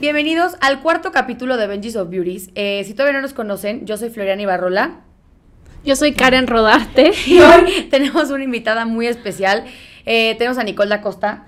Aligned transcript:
Bienvenidos 0.00 0.56
al 0.60 0.80
cuarto 0.82 1.12
capítulo 1.12 1.56
de 1.56 1.66
Benji's 1.66 1.96
of 1.96 2.10
Beauties. 2.10 2.50
Eh, 2.54 2.82
si 2.84 2.94
todavía 2.94 3.14
no 3.14 3.22
nos 3.22 3.32
conocen, 3.32 3.86
yo 3.86 3.96
soy 3.96 4.10
Floriana 4.10 4.42
Ibarrola. 4.42 5.00
Yo 5.84 5.96
soy 5.96 6.12
Karen 6.12 6.46
Rodarte. 6.46 7.12
Y 7.26 7.38
hoy 7.40 7.88
tenemos 7.90 8.30
una 8.30 8.44
invitada 8.44 8.84
muy 8.86 9.06
especial. 9.06 9.64
Eh, 10.04 10.34
tenemos 10.38 10.58
a 10.58 10.64
Nicole 10.64 10.90
da 10.90 11.00
Costa. 11.00 11.44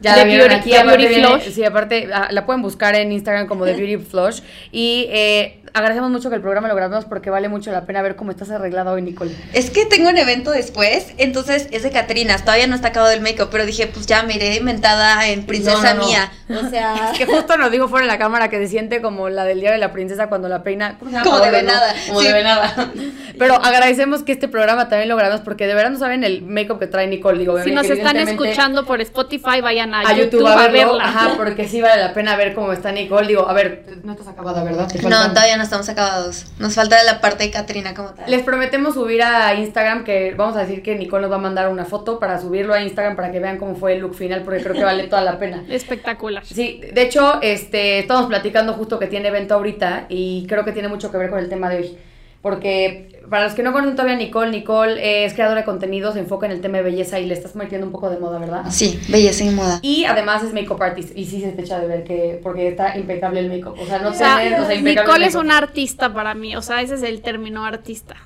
Ya 0.00 0.16
la 0.16 0.24
vieron 0.24 0.50
aquí, 0.50 0.74
aparte 0.74 0.98
Beauty 0.98 1.14
viene- 1.14 1.28
Flush. 1.40 1.52
Sí, 1.54 1.64
aparte 1.64 2.08
ah, 2.12 2.28
la 2.30 2.44
pueden 2.44 2.60
buscar 2.62 2.94
en 2.96 3.12
Instagram 3.12 3.46
como 3.46 3.64
The 3.64 3.74
Beauty 3.76 3.98
Flush. 4.04 4.40
Y 4.72 5.06
eh, 5.10 5.61
agradecemos 5.74 6.10
mucho 6.10 6.28
que 6.30 6.36
el 6.36 6.42
programa 6.42 6.68
lo 6.68 6.74
grabemos 6.74 7.04
porque 7.04 7.30
vale 7.30 7.48
mucho 7.48 7.70
la 7.72 7.84
pena 7.86 8.02
ver 8.02 8.16
cómo 8.16 8.30
estás 8.30 8.50
arreglada 8.50 8.92
hoy, 8.92 9.02
Nicole. 9.02 9.34
Es 9.52 9.70
que 9.70 9.86
tengo 9.86 10.08
un 10.08 10.18
evento 10.18 10.50
después, 10.50 11.12
entonces 11.18 11.68
es 11.70 11.82
de 11.82 11.90
Catrinas, 11.90 12.42
todavía 12.44 12.66
no 12.66 12.74
está 12.74 12.88
acabado 12.88 13.12
el 13.12 13.20
make-up, 13.20 13.48
pero 13.50 13.64
dije, 13.66 13.86
pues 13.86 14.06
ya 14.06 14.22
me 14.22 14.34
iré 14.34 14.56
inventada 14.56 15.26
en 15.28 15.46
princesa 15.46 15.94
No, 15.94 16.00
no, 16.00 16.02
no. 16.02 16.06
mía. 16.08 16.32
O 16.52 16.68
sea, 16.68 17.10
Es 17.12 17.18
que 17.18 17.24
justo 17.24 17.56
nos 17.56 17.70
dijo 17.70 17.88
fuera 17.88 18.04
de 18.06 18.12
la 18.12 18.18
cámara 18.18 18.50
que 18.50 18.58
se 18.58 18.68
siente 18.68 19.00
como 19.00 19.30
la 19.30 19.44
del 19.44 19.60
diario 19.60 19.76
de 19.78 19.86
la 19.86 19.92
princesa 19.92 20.28
cuando 20.28 20.48
la 20.50 20.62
peina. 20.62 20.98
Como 20.98 21.40
de 21.40 21.50
venada, 21.50 21.94
Como 22.08 22.20
sí. 22.20 22.26
de 22.26 22.32
venada. 22.34 22.90
Pero 23.38 23.54
agradecemos 23.54 24.22
que 24.22 24.32
este 24.32 24.48
programa 24.48 24.88
también 24.90 25.08
lo 25.08 25.16
grabamos 25.16 25.40
porque 25.40 25.66
de 25.66 25.74
verdad 25.74 25.90
no 25.90 25.98
saben 25.98 26.24
el 26.24 26.42
make-up 26.42 26.78
que 26.78 26.86
trae 26.86 27.06
Nicole. 27.06 27.38
Digo, 27.38 27.62
Si 27.62 27.70
nos 27.70 27.88
están 27.88 28.16
escuchando 28.18 28.84
por 28.84 29.00
Spotify, 29.00 29.62
vayan 29.62 29.94
a, 29.94 30.00
a 30.00 30.12
YouTube, 30.14 30.46
a, 30.46 30.56
verlo, 30.68 30.92
verla. 30.94 31.04
Ajá, 31.04 31.30
porque 31.38 31.66
sí 31.66 31.80
vale 31.80 32.02
la 32.02 32.12
pena 32.12 32.36
ver 32.36 32.54
cómo 32.54 32.70
está 32.72 32.92
Nicole. 32.92 33.26
Digo, 33.26 33.48
a 33.48 33.52
ver, 33.54 33.86
no 34.04 34.12
estás 34.12 34.28
acabada, 34.28 34.62
¿verdad? 34.62 34.88
Te 34.88 35.00
no, 35.02 35.28
todavía 35.30 35.56
no 35.56 35.61
estamos 35.64 35.88
acabados. 35.88 36.46
Nos 36.58 36.74
falta 36.74 37.02
la 37.04 37.20
parte 37.20 37.44
de 37.44 37.50
Catrina 37.50 37.94
como 37.94 38.10
tal. 38.10 38.30
Les 38.30 38.42
prometemos 38.42 38.94
subir 38.94 39.22
a 39.22 39.54
Instagram 39.54 40.04
que 40.04 40.34
vamos 40.36 40.56
a 40.56 40.60
decir 40.60 40.82
que 40.82 40.96
Nicole 40.96 41.22
nos 41.22 41.32
va 41.32 41.36
a 41.36 41.40
mandar 41.40 41.68
una 41.68 41.84
foto 41.84 42.18
para 42.18 42.40
subirlo 42.40 42.74
a 42.74 42.82
Instagram 42.82 43.16
para 43.16 43.30
que 43.32 43.40
vean 43.40 43.58
cómo 43.58 43.76
fue 43.76 43.94
el 43.94 44.00
look 44.00 44.14
final 44.14 44.42
porque 44.42 44.62
creo 44.62 44.74
que 44.74 44.84
vale 44.84 45.04
toda 45.08 45.22
la 45.22 45.38
pena. 45.38 45.64
Espectacular. 45.68 46.44
Sí, 46.44 46.80
de 46.92 47.02
hecho, 47.02 47.40
este, 47.42 47.98
estamos 48.00 48.26
platicando 48.26 48.72
justo 48.74 48.98
que 48.98 49.06
tiene 49.06 49.28
evento 49.28 49.54
ahorita 49.54 50.06
y 50.08 50.46
creo 50.48 50.64
que 50.64 50.72
tiene 50.72 50.88
mucho 50.88 51.10
que 51.10 51.18
ver 51.18 51.30
con 51.30 51.38
el 51.38 51.48
tema 51.48 51.68
de 51.68 51.76
hoy. 51.78 51.98
Porque 52.42 53.22
para 53.30 53.44
los 53.44 53.54
que 53.54 53.62
no 53.62 53.72
conocen 53.72 53.94
todavía 53.94 54.16
a 54.16 54.18
Nicole, 54.18 54.50
Nicole 54.50 55.24
es 55.24 55.32
creadora 55.32 55.60
de 55.60 55.64
contenido, 55.64 56.12
se 56.12 56.18
enfoca 56.18 56.44
en 56.46 56.52
el 56.52 56.60
tema 56.60 56.78
de 56.78 56.82
belleza 56.82 57.20
y 57.20 57.26
le 57.26 57.34
estás 57.34 57.54
metiendo 57.54 57.86
un 57.86 57.92
poco 57.92 58.10
de 58.10 58.18
moda, 58.18 58.38
¿verdad? 58.38 58.64
Sí, 58.68 59.00
belleza 59.08 59.44
y 59.44 59.50
moda. 59.50 59.78
Y 59.80 60.04
además 60.04 60.42
es 60.42 60.52
makeup 60.52 60.82
artist 60.82 61.16
y 61.16 61.24
sí 61.24 61.40
se 61.40 61.52
te 61.52 61.62
echa 61.62 61.78
de 61.78 61.86
ver 61.86 62.04
que 62.04 62.40
porque 62.42 62.68
está 62.68 62.98
impecable 62.98 63.40
el 63.40 63.48
makeup, 63.48 63.78
o 63.80 63.86
sea, 63.86 64.00
no 64.00 64.10
O 64.10 64.12
sea, 64.14 64.38
tener, 64.38 64.60
o 64.60 64.66
sea, 64.66 64.74
impecable 64.74 65.02
Nicole 65.02 65.26
es 65.26 65.34
una 65.36 65.56
artista 65.56 66.12
para 66.12 66.34
mí, 66.34 66.56
o 66.56 66.62
sea, 66.62 66.82
ese 66.82 66.96
es 66.96 67.02
el 67.04 67.22
término 67.22 67.64
artista. 67.64 68.16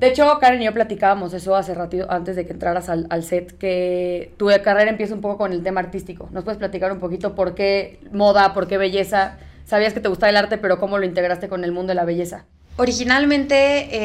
De 0.00 0.08
hecho, 0.08 0.38
Karen 0.40 0.62
y 0.62 0.64
yo 0.64 0.74
platicábamos 0.74 1.32
eso 1.32 1.56
hace 1.56 1.74
ratito 1.74 2.06
antes 2.10 2.36
de 2.36 2.44
que 2.44 2.52
entraras 2.52 2.88
al, 2.88 3.06
al 3.10 3.24
set, 3.24 3.56
que 3.56 4.32
tu 4.36 4.48
carrera 4.62 4.90
empieza 4.90 5.14
un 5.14 5.20
poco 5.20 5.38
con 5.38 5.52
el 5.52 5.62
tema 5.62 5.80
artístico. 5.80 6.28
¿Nos 6.32 6.44
puedes 6.44 6.58
platicar 6.58 6.92
un 6.92 7.00
poquito 7.00 7.34
por 7.34 7.54
qué 7.54 7.98
moda, 8.12 8.52
por 8.52 8.68
qué 8.68 8.78
belleza? 8.78 9.38
Sabías 9.64 9.94
que 9.94 10.00
te 10.00 10.08
gustaba 10.08 10.30
el 10.30 10.36
arte, 10.36 10.56
pero 10.56 10.78
cómo 10.78 10.98
lo 10.98 11.04
integraste 11.04 11.48
con 11.48 11.64
el 11.64 11.72
mundo 11.72 11.90
de 11.90 11.94
la 11.96 12.04
belleza. 12.04 12.46
Originalmente, 12.80 13.56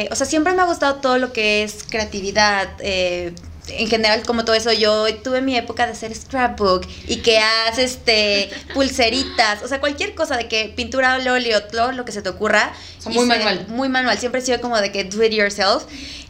eh, 0.01 0.09
o 0.11 0.15
sea, 0.15 0.25
siempre 0.25 0.51
me 0.53 0.63
ha 0.63 0.65
gustado 0.65 0.95
todo 0.95 1.19
lo 1.19 1.31
que 1.31 1.61
es 1.61 1.83
creatividad, 1.83 2.69
eh, 2.79 3.35
en 3.67 3.87
general 3.87 4.23
como 4.23 4.45
todo 4.45 4.55
eso, 4.55 4.71
yo 4.71 5.13
tuve 5.17 5.41
mi 5.41 5.55
época 5.55 5.85
de 5.85 5.93
hacer 5.93 6.13
scrapbook 6.13 6.85
y 7.07 7.17
que 7.17 7.39
haces 7.39 7.93
este 7.93 8.49
pulseritas, 8.73 9.63
o 9.63 9.67
sea, 9.67 9.79
cualquier 9.79 10.15
cosa 10.15 10.37
de 10.37 10.47
que 10.47 10.73
pintura 10.75 11.13
al 11.13 11.27
óleo, 11.27 11.63
todo 11.63 11.91
lo 11.91 12.05
que 12.05 12.11
se 12.11 12.21
te 12.21 12.29
ocurra. 12.29 12.73
muy 13.05 13.25
manual. 13.25 13.65
Muy 13.69 13.89
manual, 13.89 14.17
siempre 14.17 14.41
he 14.41 14.43
sido 14.43 14.61
como 14.61 14.79
de 14.79 14.91
que 14.91 15.03
do 15.03 15.23
it 15.23 15.31
yourself. 15.31 15.83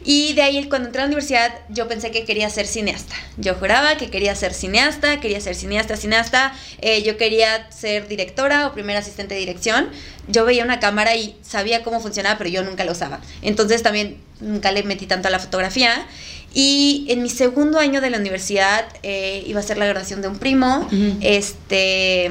Y 0.06 0.34
de 0.34 0.42
ahí 0.42 0.68
cuando 0.68 0.88
entré 0.88 1.00
a 1.00 1.04
la 1.04 1.06
universidad 1.06 1.54
yo 1.70 1.88
pensé 1.88 2.10
que 2.10 2.24
quería 2.24 2.50
ser 2.50 2.66
cineasta. 2.66 3.14
Yo 3.38 3.54
juraba 3.54 3.96
que 3.96 4.10
quería 4.10 4.34
ser 4.34 4.52
cineasta, 4.52 5.18
quería 5.18 5.40
ser 5.40 5.54
cineasta, 5.54 5.96
cineasta. 5.96 6.52
Eh, 6.82 7.02
yo 7.02 7.16
quería 7.16 7.70
ser 7.70 8.06
directora 8.06 8.66
o 8.66 8.74
primera 8.74 8.98
asistente 8.98 9.34
de 9.34 9.40
dirección. 9.40 9.88
Yo 10.28 10.44
veía 10.44 10.62
una 10.62 10.78
cámara 10.78 11.16
y 11.16 11.36
sabía 11.42 11.82
cómo 11.82 12.00
funcionaba, 12.00 12.36
pero 12.36 12.50
yo 12.50 12.62
nunca 12.62 12.84
la 12.84 12.92
usaba. 12.92 13.20
Entonces 13.40 13.82
también 13.82 14.18
nunca 14.40 14.72
le 14.72 14.82
metí 14.82 15.06
tanto 15.06 15.28
a 15.28 15.30
la 15.30 15.38
fotografía. 15.38 16.06
Y 16.54 17.06
en 17.08 17.22
mi 17.22 17.28
segundo 17.28 17.78
año 17.78 18.00
de 18.00 18.10
la 18.10 18.18
universidad 18.18 18.86
eh, 19.02 19.42
iba 19.46 19.60
a 19.60 19.62
ser 19.62 19.76
la 19.76 19.86
graduación 19.86 20.22
de 20.22 20.28
un 20.28 20.38
primo. 20.38 20.88
Este 21.20 22.30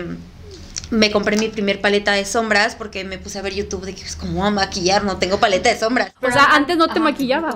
me 0.89 1.11
compré 1.11 1.37
mi 1.37 1.49
primer 1.49 1.81
paleta 1.81 2.13
de 2.13 2.23
sombras 2.23 2.75
porque 2.75 3.03
me 3.03 3.17
puse 3.17 3.39
a 3.39 3.41
ver 3.41 3.53
YouTube 3.53 3.83
de 3.83 3.95
que 3.95 4.01
pues, 4.01 4.15
cómo 4.15 4.45
a 4.45 4.51
maquillar, 4.51 5.03
no 5.03 5.17
tengo 5.17 5.39
paleta 5.39 5.69
de 5.69 5.77
sombras. 5.77 6.13
O 6.21 6.31
sea, 6.31 6.55
antes 6.55 6.77
no 6.77 6.87
te 6.87 6.99
maquillabas. 6.99 7.55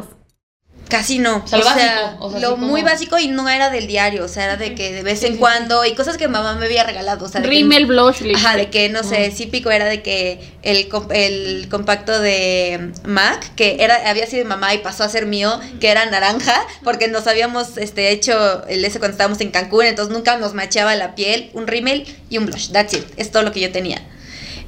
Casi 0.90 1.20
no. 1.20 1.44
O 1.44 1.48
sea, 1.48 1.60
lo 1.60 1.66
básico, 1.66 2.18
o 2.20 2.32
sea, 2.32 2.40
lo 2.40 2.52
como- 2.52 2.68
muy 2.68 2.82
básico 2.82 3.20
y 3.20 3.28
no 3.28 3.50
era 3.50 3.70
del 3.70 3.88
diario, 3.88 4.24
o 4.24 4.28
sea, 4.28 4.46
era 4.46 4.56
de 4.58 4.74
que 4.74 4.94
de 4.94 5.04
vez 5.04 5.24
en 5.24 5.38
cuando 5.38 5.84
y 5.86 5.94
cosas 5.96 6.16
que 6.18 6.28
mamá 6.28 6.56
me 6.56 6.66
había 6.66 6.84
regalado, 6.84 7.26
o 7.26 7.30
sea, 7.30 7.42
que- 7.42 7.48
Rimmel, 7.48 7.86
blush, 7.88 8.22
lipstick. 8.22 8.46
Ajá, 8.46 8.58
de 8.58 8.70
que 8.70 8.88
no 8.90 9.04
sé, 9.04 9.30
típico 9.30 9.70
era 9.70 9.86
de 9.86 10.02
que 10.02 10.40
el, 10.64 10.88
el 11.12 11.68
compacto 11.70 12.20
de 12.20 12.92
MAC, 13.04 13.56
que 13.56 13.78
era 13.80 14.10
había 14.10 14.26
sido 14.28 14.44
de 14.44 14.50
mamá 14.50 14.74
y 14.74 14.78
pasó 14.80 15.04
a 15.04 15.10
ser 15.10 15.26
mío, 15.26 15.60
que 15.80 15.90
era 15.90 16.06
naranja, 16.06 16.56
porque 16.84 17.08
nos 17.10 17.28
habíamos 17.28 17.78
este 17.78 18.12
hecho 18.12 18.66
el 18.68 18.84
ese 18.86 19.00
cuando 19.00 19.14
estábamos 19.14 19.42
en 19.42 19.52
Cancún, 19.52 19.86
entonces 19.86 20.14
nunca 20.14 20.38
nos 20.38 20.54
macheaba 20.54 20.96
la 20.96 21.16
piel, 21.16 21.50
un 21.54 21.68
rímel 21.68 22.06
y 22.30 22.38
un 22.38 22.46
blush, 22.46 22.70
that's 22.72 22.94
it, 22.94 23.04
es 23.18 23.32
todo 23.32 23.44
lo 23.44 23.52
que 23.52 23.60
yo 23.60 23.72
tenía. 23.72 24.02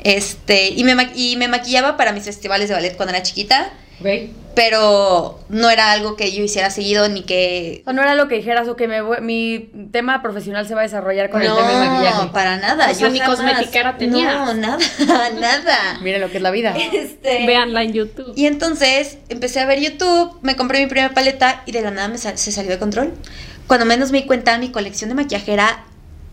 Este, 0.04 0.70
y 0.70 0.84
me, 0.84 1.12
y 1.16 1.36
me 1.38 1.48
maquillaba 1.48 1.98
para 1.98 2.12
mis 2.14 2.24
festivales 2.24 2.70
de 2.70 2.76
ballet 2.76 2.96
cuando 2.96 3.14
era 3.14 3.24
chiquita, 3.24 3.72
Pero 4.56 5.40
no 5.48 5.70
era 5.70 5.92
algo 5.94 6.16
que 6.18 6.32
yo 6.34 6.44
hiciera 6.44 6.70
seguido 6.70 7.08
ni 7.08 7.22
que 7.22 7.82
O 7.86 7.94
no 7.94 8.02
era 8.02 8.16
lo 8.16 8.28
que 8.28 8.36
dijeras, 8.36 8.68
o 8.68 8.76
que 8.76 8.88
me 8.90 9.02
voy- 9.02 9.22
mi 9.22 9.70
tema 9.92 10.22
profesional 10.22 10.68
se 10.68 10.74
va 10.76 10.82
a 10.82 10.84
desarrollar 10.84 11.30
con 11.30 11.42
el 11.42 11.48
tema 11.54 11.68
del 11.70 11.90
maquillaje. 11.90 12.26
No, 12.26 12.32
para 12.34 12.58
nada. 12.58 12.90
O 12.92 12.94
sea, 12.94 13.08
yo 13.08 13.10
ni 13.10 13.20
cosmetiquera 13.22 13.98
tenías. 13.98 14.34
No, 14.36 14.54
nada, 14.56 14.78
nada. 15.40 16.00
Miren 16.02 16.20
lo 16.22 16.30
que 16.30 16.38
es 16.38 16.44
la 16.44 16.52
vida. 16.52 16.76
Este, 16.78 17.46
Véanla 17.46 17.84
en 17.84 17.94
YouTube. 17.94 18.34
Y 18.36 18.48
entonces 18.48 19.20
empecé 19.30 19.60
a 19.62 19.66
ver 19.66 19.80
YouTube, 19.80 20.38
me 20.42 20.56
compré 20.56 20.80
mi 20.80 20.88
primera 20.88 21.14
paleta 21.14 21.64
y 21.66 21.72
de 21.72 21.82
la 21.82 21.92
nada 21.92 22.08
me 22.10 22.18
sal- 22.18 22.38
se 22.38 22.52
salió 22.52 22.72
de 22.72 22.80
control. 22.80 23.14
Cuando 23.68 23.86
menos 23.86 24.12
me 24.12 24.22
di 24.22 24.28
cuenta, 24.28 24.58
mi 24.58 24.72
colección 24.72 25.10
de 25.10 25.16
maquillaje 25.16 25.54
era 25.54 25.86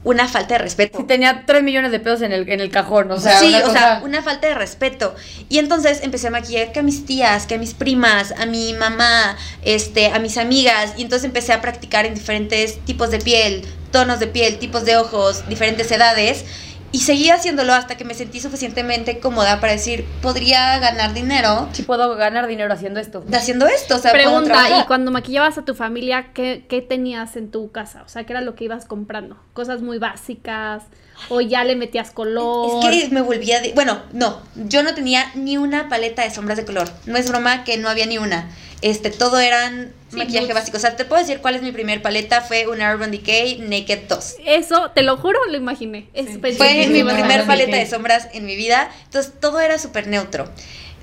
una 0.07 0.29
falta 0.29 0.55
de 0.55 0.59
respeto. 0.59 0.99
Sí, 0.99 1.05
tenía 1.05 1.43
3 1.47 1.65
millones 1.65 1.91
de 1.91 1.99
pesos 1.99 2.23
en 2.23 2.31
el, 2.33 2.49
en 2.49 2.61
el 2.61 2.71
cajón, 2.71 3.11
o 3.11 3.19
sea, 3.19 3.41
sí, 3.41 3.49
una 3.49 3.59
o 3.59 3.63
cosa- 3.63 3.73
sea, 3.73 4.01
una 4.05 4.23
falta 4.23 4.47
de 4.47 4.55
respeto. 4.55 5.17
Y 5.49 5.59
entonces 5.59 6.01
empecé 6.05 6.29
a 6.29 6.31
maquillar 6.31 6.71
que 6.71 6.79
a 6.79 6.83
mis 6.85 7.05
tías, 7.05 7.47
que 7.47 7.57
a 7.57 7.59
mis 7.59 7.75
primas, 7.75 8.33
a 8.39 8.47
mi 8.47 8.73
mamá, 8.75 9.37
este, 9.63 10.07
a 10.07 10.21
mis 10.21 10.39
amigas. 10.39 10.93
Y 10.97 11.03
entonces 11.03 11.25
empecé 11.25 11.53
a 11.53 11.61
practicar 11.61 12.07
en 12.07 12.15
diferentes 12.15 12.79
tipos 12.85 13.11
de 13.11 13.19
piel, 13.19 13.65
tonos 13.91 14.21
de 14.21 14.29
piel, 14.29 14.59
tipos 14.59 14.85
de 14.85 14.97
ojos, 14.97 15.43
diferentes 15.49 15.91
edades. 15.91 16.45
Y 16.93 17.01
seguí 17.01 17.31
haciéndolo 17.31 17.75
hasta 17.75 17.97
que 17.97 18.05
me 18.05 18.15
sentí 18.15 18.41
suficientemente 18.41 19.19
cómoda 19.19 19.61
para 19.61 19.73
decir, 19.73 20.05
podría 20.23 20.79
ganar 20.79 21.15
dinero 21.15 21.69
Sí 21.73 21.83
puedo 21.83 22.17
ganar 22.17 22.47
dinero 22.47 22.73
haciendo 22.73 23.01
esto. 23.01 23.25
haciendo 23.33 23.67
esto. 23.67 23.97
O 23.97 23.99
sea, 23.99 24.13
Pregunta. 24.13 24.81
¿y 24.81 24.87
cuando 24.87 25.11
maquillabas 25.11 25.59
a 25.59 25.65
tu 25.65 25.75
familia, 25.75 26.33
¿qué, 26.33 26.65
qué 26.69 26.81
tenías 26.83 27.37
en 27.37 27.51
tu 27.51 27.71
casa? 27.71 28.03
O 28.05 28.09
sea, 28.09 28.25
¿qué 28.25 28.33
era 28.33 28.41
lo 28.41 28.55
que 28.55 28.65
ibas 28.65 28.87
comprando? 28.87 29.37
¿Cosas 29.53 29.83
muy 29.83 29.99
básicas? 29.99 30.85
¿O 31.29 31.41
ya 31.41 31.65
le 31.65 31.77
metías 31.77 32.11
color? 32.11 32.85
Es 32.85 33.05
que 33.05 33.09
me 33.15 33.21
volvía 33.21 33.61
de... 33.61 33.73
Bueno, 33.73 34.03
no, 34.13 34.41
yo 34.55 34.83
no 34.83 34.95
tenía 34.95 35.31
ni 35.35 35.57
una 35.57 35.89
paleta 35.89 36.23
de 36.23 36.31
sombras 36.31 36.57
de 36.57 36.65
color. 36.65 36.89
No 37.07 37.17
es 37.17 37.29
broma 37.29 37.65
que 37.65 37.79
no 37.79 37.89
había 37.89 38.07
ni 38.07 38.19
una. 38.19 38.49
Este, 38.83 39.11
todo 39.11 39.39
eran 39.39 39.93
Sí, 40.11 40.17
maquillaje 40.19 40.53
básico. 40.53 40.77
O 40.77 40.81
sea, 40.81 40.95
te 40.95 41.05
puedo 41.05 41.21
decir 41.21 41.41
cuál 41.41 41.57
es 41.57 41.63
mi 41.63 41.73
primer 41.73 42.01
paleta. 42.01 42.41
Fue 42.41 42.67
una 42.69 42.93
Urban 42.95 43.11
Decay 43.11 43.59
Naked 43.59 44.01
2. 44.09 44.37
Eso, 44.47 44.91
te 44.95 45.03
lo 45.03 45.17
juro, 45.17 45.39
lo 45.51 45.57
imaginé. 45.57 46.07
Es 46.15 46.27
Fue 46.57 46.87
mi 46.89 47.03
Urban 47.03 47.17
primer 47.17 47.41
Decay. 47.41 47.47
paleta 47.47 47.77
de 47.77 47.87
sombras 47.89 48.29
en 48.33 48.47
mi 48.47 48.55
vida. 48.55 48.89
Entonces, 49.05 49.33
todo 49.41 49.59
era 49.61 49.79
súper 49.79 50.07
neutro. 50.07 50.49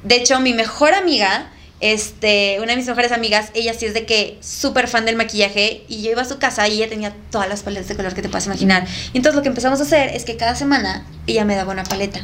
De 0.03 0.15
hecho, 0.15 0.39
mi 0.39 0.53
mejor 0.53 0.93
amiga, 0.93 1.51
este, 1.81 2.57
una 2.59 2.67
de 2.71 2.77
mis 2.77 2.87
mejores 2.87 3.11
amigas, 3.11 3.49
ella 3.55 3.73
sí 3.73 3.85
es 3.87 3.93
de 3.93 4.05
que 4.05 4.37
súper 4.41 4.87
fan 4.87 5.05
del 5.05 5.17
maquillaje. 5.17 5.83
Y 5.89 6.01
yo 6.01 6.11
iba 6.11 6.21
a 6.21 6.25
su 6.25 6.39
casa 6.39 6.65
y 6.69 6.73
ella 6.77 6.87
tenía 6.87 7.13
todas 7.29 7.49
las 7.49 7.63
paletas 7.63 7.89
de 7.89 7.95
color 7.97 8.13
que 8.13 8.21
te 8.21 8.29
puedas 8.29 8.45
imaginar. 8.45 8.85
Y 9.11 9.17
entonces, 9.17 9.35
lo 9.35 9.41
que 9.41 9.49
empezamos 9.49 9.81
a 9.81 9.83
hacer 9.83 10.09
es 10.15 10.23
que 10.23 10.37
cada 10.37 10.55
semana 10.55 11.05
ella 11.27 11.43
me 11.43 11.55
daba 11.55 11.73
una 11.73 11.83
paleta. 11.83 12.23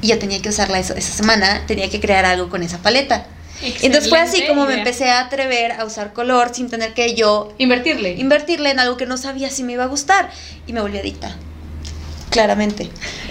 Y 0.00 0.08
yo 0.08 0.18
tenía 0.18 0.40
que 0.40 0.48
usarla 0.48 0.78
eso, 0.78 0.94
esa 0.94 1.12
semana, 1.12 1.64
tenía 1.66 1.90
que 1.90 2.00
crear 2.00 2.24
algo 2.24 2.48
con 2.48 2.62
esa 2.62 2.78
paleta. 2.78 3.26
Entonces 3.62 4.08
fue 4.08 4.18
así 4.18 4.38
Excelente 4.38 4.48
como 4.48 4.66
me 4.66 4.78
empecé 4.78 5.10
a 5.10 5.20
atrever 5.20 5.72
a 5.72 5.84
usar 5.84 6.12
color 6.12 6.54
sin 6.54 6.68
tener 6.68 6.92
que 6.92 7.14
yo 7.14 7.52
Invertirle. 7.58 8.12
invertirle 8.14 8.70
en 8.70 8.78
algo 8.78 8.96
que 8.96 9.06
no 9.06 9.16
sabía 9.16 9.50
si 9.50 9.62
me 9.64 9.72
iba 9.72 9.84
a 9.84 9.88
gustar. 9.88 10.30
Y 10.66 10.72
me 10.72 10.80
volví 10.80 10.98
adicta. 10.98 11.36
Claramente. 12.30 12.90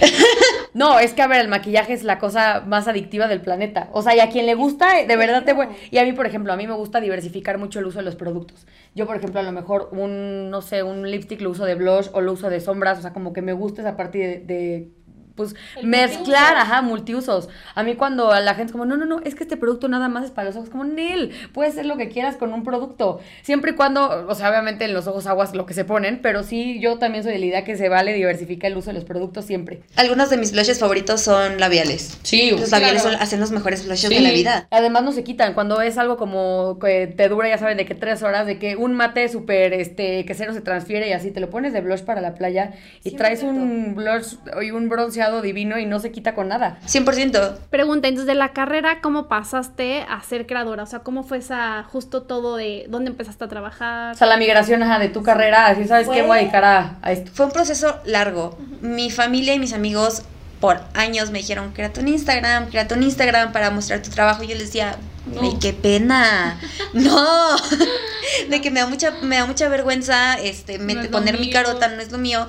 No, 0.74 0.98
es 0.98 1.12
que 1.12 1.22
a 1.22 1.28
ver, 1.28 1.40
el 1.40 1.46
maquillaje 1.46 1.92
es 1.92 2.02
la 2.02 2.18
cosa 2.18 2.64
más 2.66 2.88
adictiva 2.88 3.28
del 3.28 3.40
planeta. 3.40 3.88
O 3.92 4.02
sea, 4.02 4.16
y 4.16 4.18
a 4.18 4.28
quien 4.28 4.44
le 4.44 4.56
gusta, 4.56 5.04
de 5.06 5.16
verdad 5.16 5.44
te 5.44 5.52
voy. 5.52 5.68
Y 5.92 5.98
a 5.98 6.04
mí, 6.04 6.12
por 6.12 6.26
ejemplo, 6.26 6.52
a 6.52 6.56
mí 6.56 6.66
me 6.66 6.74
gusta 6.74 7.00
diversificar 7.00 7.58
mucho 7.58 7.78
el 7.78 7.86
uso 7.86 7.98
de 8.00 8.04
los 8.04 8.16
productos. 8.16 8.66
Yo, 8.92 9.06
por 9.06 9.14
ejemplo, 9.14 9.38
a 9.38 9.44
lo 9.44 9.52
mejor 9.52 9.90
un, 9.92 10.50
no 10.50 10.62
sé, 10.62 10.82
un 10.82 11.08
lipstick 11.08 11.40
lo 11.42 11.50
uso 11.50 11.64
de 11.64 11.76
blush 11.76 12.08
o 12.12 12.20
lo 12.20 12.32
uso 12.32 12.50
de 12.50 12.58
sombras. 12.58 12.98
O 12.98 13.02
sea, 13.02 13.12
como 13.12 13.32
que 13.32 13.40
me 13.40 13.52
gusta 13.52 13.82
esa 13.82 13.96
parte 13.96 14.18
de, 14.18 14.38
de 14.40 14.88
pues 15.34 15.54
El 15.76 15.86
mezclar, 15.86 16.18
multiusos. 16.54 16.56
ajá, 16.56 16.82
multiusos. 16.82 17.48
A 17.74 17.82
mí 17.82 17.94
cuando 17.96 18.32
a 18.32 18.40
la 18.40 18.54
gente 18.54 18.66
es 18.66 18.72
como, 18.72 18.84
no, 18.84 18.96
no, 18.96 19.04
no, 19.04 19.20
es 19.24 19.34
que 19.34 19.42
este 19.44 19.56
producto 19.56 19.88
nada 19.88 20.08
más 20.08 20.24
es 20.24 20.30
para 20.30 20.46
los 20.48 20.56
ojos, 20.56 20.70
como, 20.70 20.84
Nel, 20.84 21.30
puedes 21.52 21.72
hacer 21.72 21.86
lo 21.86 21.96
que 21.96 22.08
quieras 22.08 22.36
con 22.36 22.52
un 22.52 22.62
producto, 22.64 23.20
siempre 23.42 23.72
y 23.72 23.74
cuando, 23.74 24.26
o 24.28 24.34
sea, 24.34 24.48
obviamente 24.50 24.84
en 24.84 24.94
los 24.94 25.06
ojos 25.06 25.26
aguas 25.26 25.54
lo 25.54 25.66
que 25.66 25.74
se 25.74 25.84
ponen, 25.84 26.20
pero 26.22 26.42
sí, 26.44 26.78
yo 26.80 26.98
también 26.98 27.24
soy 27.24 27.32
de 27.32 27.38
la 27.40 27.46
idea 27.46 27.64
que 27.64 27.76
se 27.76 27.88
vale 27.88 28.12
diversificar 28.12 28.70
el 28.70 28.76
uso 28.78 28.90
de 28.90 28.94
los 28.94 29.04
productos 29.04 29.44
siempre. 29.44 29.82
Algunos 29.96 30.30
de 30.30 30.36
mis 30.36 30.52
blushes 30.52 30.78
favoritos 30.78 31.20
son 31.20 31.58
labiales. 31.58 32.18
Sí, 32.22 32.52
Los 32.52 32.70
labiales 32.70 33.02
son- 33.02 33.14
hacen 33.16 33.40
los 33.40 33.50
mejores 33.50 33.84
blushes 33.86 34.10
de 34.10 34.20
la 34.20 34.30
vida. 34.30 34.68
Además 34.70 35.02
no 35.02 35.12
se 35.12 35.24
quitan, 35.24 35.54
cuando 35.54 35.80
es 35.80 35.98
algo 35.98 36.16
como 36.16 36.78
que 36.78 37.06
te 37.08 37.28
dura, 37.28 37.48
ya 37.48 37.58
saben, 37.58 37.76
de 37.76 37.86
que 37.86 37.94
tres 37.94 38.22
horas, 38.22 38.46
de 38.46 38.58
que 38.58 38.76
un 38.76 38.94
mate 38.94 39.28
súper, 39.28 39.72
este, 39.72 40.24
que 40.24 40.34
cero 40.34 40.52
se 40.54 40.60
transfiere 40.60 41.08
y 41.08 41.12
así, 41.12 41.30
te 41.30 41.40
lo 41.40 41.50
pones 41.50 41.72
de 41.72 41.80
blush 41.80 42.02
para 42.02 42.20
la 42.20 42.34
playa 42.34 42.72
y 43.02 43.10
Sí, 43.10 43.16
traes 43.16 43.42
un 43.42 43.94
blush 43.96 44.36
y 44.62 44.70
un 44.70 44.88
bronceado 44.88 45.23
divino 45.42 45.78
y 45.78 45.86
no 45.86 46.00
se 46.00 46.12
quita 46.12 46.34
con 46.34 46.48
nada. 46.48 46.78
100%. 46.86 47.58
Pregunta, 47.70 48.08
entonces 48.08 48.26
de 48.26 48.34
la 48.34 48.52
carrera, 48.52 49.00
¿cómo 49.00 49.28
pasaste 49.28 50.04
a 50.08 50.22
ser 50.22 50.46
creadora? 50.46 50.82
O 50.82 50.86
sea, 50.86 51.00
¿cómo 51.00 51.22
fue 51.22 51.38
esa, 51.38 51.84
justo 51.84 52.22
todo 52.22 52.56
de 52.56 52.86
dónde 52.88 53.10
empezaste 53.10 53.44
a 53.44 53.48
trabajar? 53.48 54.14
O 54.14 54.18
sea, 54.18 54.26
la 54.26 54.36
migración 54.36 54.82
ajá, 54.82 54.98
de 54.98 55.08
tu 55.08 55.22
carrera, 55.22 55.66
así 55.66 55.84
sabes 55.86 56.08
qué 56.08 56.22
voy 56.22 56.38
a 56.38 56.40
dedicar 56.40 56.64
a, 56.64 56.96
a 57.02 57.12
esto. 57.12 57.30
Fue 57.34 57.46
un 57.46 57.52
proceso 57.52 58.00
largo. 58.04 58.58
Mi 58.80 59.10
familia 59.10 59.54
y 59.54 59.58
mis 59.58 59.72
amigos 59.72 60.22
por 60.60 60.80
años 60.94 61.30
me 61.30 61.40
dijeron, 61.40 61.72
créate 61.72 62.00
un 62.00 62.08
Instagram, 62.08 62.70
créate 62.70 62.94
un 62.94 63.02
Instagram 63.02 63.52
para 63.52 63.70
mostrar 63.70 64.00
tu 64.02 64.10
trabajo. 64.10 64.42
Y 64.44 64.46
yo 64.46 64.54
les 64.54 64.68
decía, 64.68 64.96
ay, 65.40 65.58
qué 65.60 65.72
pena. 65.74 66.58
no. 66.94 67.56
de 68.48 68.60
que 68.60 68.70
me 68.70 68.80
da 68.80 68.86
mucha, 68.86 69.10
me 69.22 69.36
da 69.36 69.46
mucha 69.46 69.68
vergüenza 69.68 70.34
este, 70.34 70.78
No 70.78 71.10
poner 71.10 71.38
mi 71.38 71.50
carota, 71.50 71.88
no 71.88 72.00
es 72.00 72.10
lo 72.10 72.18
mío. 72.18 72.46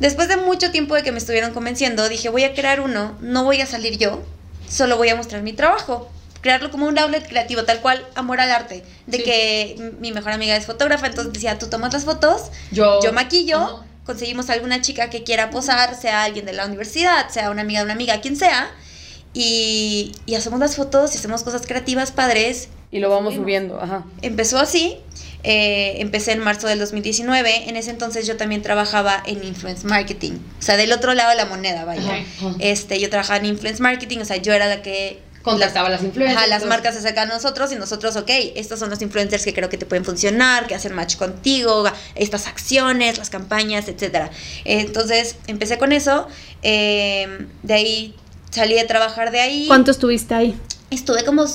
Después 0.00 0.28
de 0.28 0.36
mucho 0.36 0.70
tiempo 0.70 0.94
de 0.94 1.02
que 1.02 1.12
me 1.12 1.18
estuvieron 1.18 1.52
convenciendo, 1.54 2.08
dije, 2.08 2.28
voy 2.28 2.44
a 2.44 2.54
crear 2.54 2.80
uno, 2.80 3.16
no 3.20 3.44
voy 3.44 3.60
a 3.60 3.66
salir 3.66 3.96
yo, 3.98 4.22
solo 4.68 4.96
voy 4.96 5.08
a 5.08 5.16
mostrar 5.16 5.42
mi 5.42 5.52
trabajo. 5.52 6.08
Crearlo 6.42 6.70
como 6.70 6.86
un 6.86 6.98
outlet 6.98 7.26
creativo, 7.26 7.64
tal 7.64 7.80
cual, 7.80 8.06
amor 8.14 8.40
al 8.40 8.50
arte. 8.52 8.84
De 9.06 9.16
Sí. 9.18 9.24
que 9.24 9.92
mi 9.98 10.12
mejor 10.12 10.32
amiga 10.32 10.54
es 10.54 10.66
fotógrafa, 10.66 11.06
entonces 11.06 11.32
decía, 11.32 11.58
tú 11.58 11.66
tomas 11.68 11.92
las 11.92 12.04
fotos, 12.04 12.50
Yo, 12.70 13.00
yo 13.02 13.12
maquillo, 13.12 13.82
conseguimos 14.04 14.48
alguna 14.50 14.80
chica 14.80 15.10
que 15.10 15.24
quiera 15.24 15.50
posar, 15.50 15.96
sea 16.00 16.22
alguien 16.24 16.44
de 16.46 16.52
la 16.52 16.66
universidad, 16.66 17.28
sea 17.30 17.50
una 17.50 17.62
amiga 17.62 17.80
de 17.80 17.84
una 17.86 17.94
amiga, 17.94 18.20
quien 18.20 18.36
sea, 18.36 18.70
y, 19.34 20.12
y 20.26 20.34
hacemos 20.34 20.60
las 20.60 20.76
fotos 20.76 21.14
y 21.14 21.18
hacemos 21.18 21.42
cosas 21.42 21.66
creativas 21.66 22.12
padres. 22.12 22.68
Y 22.92 23.00
lo 23.00 23.10
vamos 23.10 23.34
subiendo, 23.34 23.80
ajá. 23.80 24.04
Empezó 24.22 24.58
así, 24.58 24.98
eh, 25.48 26.00
empecé 26.00 26.32
en 26.32 26.40
marzo 26.40 26.66
del 26.66 26.80
2019, 26.80 27.68
en 27.68 27.76
ese 27.76 27.90
entonces 27.90 28.26
yo 28.26 28.36
también 28.36 28.62
trabajaba 28.62 29.22
en 29.26 29.44
influence 29.44 29.86
marketing, 29.86 30.32
o 30.58 30.62
sea, 30.62 30.76
del 30.76 30.92
otro 30.92 31.14
lado 31.14 31.30
de 31.30 31.36
la 31.36 31.46
moneda, 31.46 31.84
vaya. 31.84 32.02
Ajá, 32.02 32.16
ajá. 32.16 32.54
Este, 32.58 32.98
yo 32.98 33.08
trabajaba 33.08 33.38
en 33.38 33.46
influence 33.46 33.80
marketing, 33.80 34.18
o 34.18 34.24
sea, 34.24 34.38
yo 34.38 34.52
era 34.52 34.66
la 34.66 34.82
que 34.82 35.24
Contactaba 35.46 35.86
a 35.86 35.90
las 35.90 36.02
influencers. 36.02 36.36
Ajá, 36.36 36.48
las 36.48 36.66
marcas 36.66 36.94
se 36.94 36.98
acercan 36.98 37.30
a 37.30 37.34
nosotros 37.34 37.70
y 37.70 37.76
nosotros, 37.76 38.16
ok, 38.16 38.28
estos 38.56 38.80
son 38.80 38.90
los 38.90 39.00
influencers 39.00 39.44
que 39.44 39.54
creo 39.54 39.68
que 39.68 39.78
te 39.78 39.86
pueden 39.86 40.04
funcionar, 40.04 40.66
que 40.66 40.74
hacen 40.74 40.92
match 40.92 41.14
contigo, 41.14 41.84
estas 42.16 42.48
acciones, 42.48 43.16
las 43.16 43.30
campañas, 43.30 43.86
etcétera. 43.86 44.32
Entonces, 44.64 45.36
empecé 45.46 45.78
con 45.78 45.92
eso, 45.92 46.26
eh, 46.62 47.46
de 47.62 47.74
ahí 47.74 48.14
salí 48.50 48.74
de 48.74 48.84
trabajar 48.86 49.30
de 49.30 49.38
ahí. 49.38 49.66
¿Cuánto 49.68 49.92
estuviste 49.92 50.34
ahí? 50.34 50.58
Estuve 50.90 51.24
como 51.24 51.46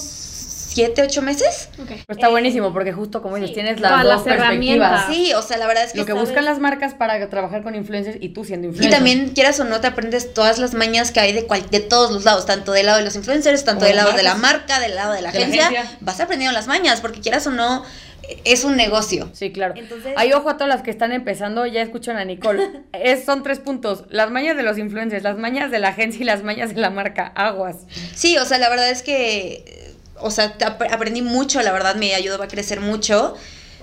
siete, 0.74 1.02
ocho 1.02 1.22
meses. 1.22 1.70
Pero 1.78 1.96
está 2.08 2.30
buenísimo 2.30 2.72
porque 2.74 2.94
justo 2.94 3.22
como 3.22 3.36
dices, 3.36 3.50
Sí, 3.50 3.56
tienes 3.56 3.80
las 3.80 3.92
dos 3.92 4.04
las 4.06 4.22
perspectivas. 4.22 4.48
herramientas. 4.48 5.06
Sí, 5.10 5.34
o 5.34 5.42
sea, 5.42 5.58
la 5.58 5.68
verdad 5.68 5.84
es 5.86 5.92
que 5.94 6.00
Lo 6.00 6.06
que 6.06 6.14
sabes- 6.14 6.28
buscan 6.30 6.46
las 6.46 6.60
marcas 6.60 6.94
para 6.94 7.30
trabajar 7.30 7.64
con 7.64 7.76
influencers 7.76 8.18
y 8.22 8.30
tú 8.30 8.46
siendo 8.46 8.68
Y 8.68 8.70
influencer. 8.72 8.98
también, 8.98 9.30
quieras 9.30 9.60
o 9.60 9.64
no, 9.66 9.82
te 9.82 9.88
aprendes 9.88 10.34
todas 10.34 10.60
las 10.60 10.74
mañas 10.74 11.12
que 11.12 11.20
hay 11.20 11.34
de, 11.34 11.46
cual- 11.46 11.70
de 11.70 11.80
todos 11.82 12.12
los 12.12 12.24
lados, 12.26 12.46
tanto 12.46 12.72
del 12.72 12.86
lado 12.86 13.00
de 13.00 13.04
los 13.06 13.16
influencers, 13.16 13.64
tanto 13.66 13.86
del 13.86 13.96
lado 13.98 14.14
de 14.14 14.24
la 14.24 14.36
marca, 14.36 14.80
del 14.80 14.96
lado 14.96 15.14
de 15.14 15.22
la 15.22 15.32
De 15.32 15.40
la 15.40 15.46
agencia. 15.46 15.98
Vas 16.02 16.20
aprendiendo 16.20 16.54
las 16.54 16.68
mañas, 16.68 17.02
porque 17.02 17.20
quieras 17.22 17.46
o 17.48 17.52
no, 17.52 17.84
es 18.46 18.64
un 18.64 18.78
negocio. 18.78 19.30
Sí, 19.34 19.52
claro. 19.52 19.74
Entonces- 19.76 20.14
Hay 20.16 20.32
ojo 20.32 20.50
a 20.50 20.54
todas 20.54 20.70
las 20.74 20.84
que 20.84 20.92
están 20.92 21.12
empezando, 21.12 21.66
ya 21.66 21.82
escuchan 21.82 22.16
a 22.18 22.24
Nicole. 22.24 22.70
es, 22.94 23.26
son 23.26 23.44
tres 23.44 23.60
puntos. 23.60 24.06
Las 24.10 24.32
mañas 24.32 24.56
de 24.56 24.64
los 24.64 24.78
influencers, 24.78 25.24
las 25.24 25.38
mañas 25.38 25.70
de 25.72 25.80
la 25.80 25.90
agencia 25.90 26.22
y 26.22 26.24
las 26.24 26.44
mañas 26.44 26.74
de 26.74 26.80
la 26.80 26.90
marca. 26.92 27.28
Aguas. 27.36 27.78
Sí, 28.16 28.38
o 28.38 28.46
sea, 28.46 28.58
la 28.58 28.70
verdad 28.70 28.90
es 28.90 29.02
que, 29.04 29.64
eh, 29.68 29.91
o 30.22 30.32
sea, 30.32 30.56
aprendí 30.92 31.22
mucho, 31.22 31.62
la 31.62 31.72
verdad 31.72 31.96
me 31.96 32.16
ayudó 32.16 32.42
a 32.42 32.48
crecer 32.48 32.80
mucho. 32.80 33.36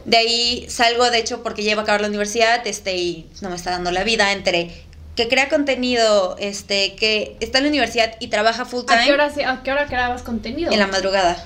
De 0.05 0.17
ahí 0.17 0.67
salgo, 0.71 1.11
de 1.11 1.19
hecho, 1.19 1.43
porque 1.43 1.63
ya 1.63 1.73
iba 1.73 1.81
a 1.81 1.83
acabar 1.83 2.01
la 2.01 2.09
universidad, 2.09 2.67
este, 2.67 2.97
y 2.97 3.31
no 3.43 3.51
me 3.51 3.57
está 3.57 3.71
dando 3.73 3.91
la 3.91 4.05
vida 4.05 4.33
entre 4.33 4.85
que 5.17 5.29
crea 5.29 5.49
contenido, 5.49 6.37
este, 6.39 6.95
que 6.95 7.37
está 7.41 7.59
en 7.59 7.65
la 7.65 7.71
universidad 7.71 8.15
y 8.21 8.29
trabaja 8.29 8.65
full 8.65 8.85
¿A 8.89 8.95
qué 8.97 9.01
time 9.03 9.13
hora, 9.15 9.31
sí- 9.31 9.43
a 9.43 9.63
qué 9.65 9.73
hora 9.73 9.87
creabas 9.87 10.23
contenido? 10.23 10.71
en 10.73 10.79
la 10.79 10.87
madrugada. 10.87 11.37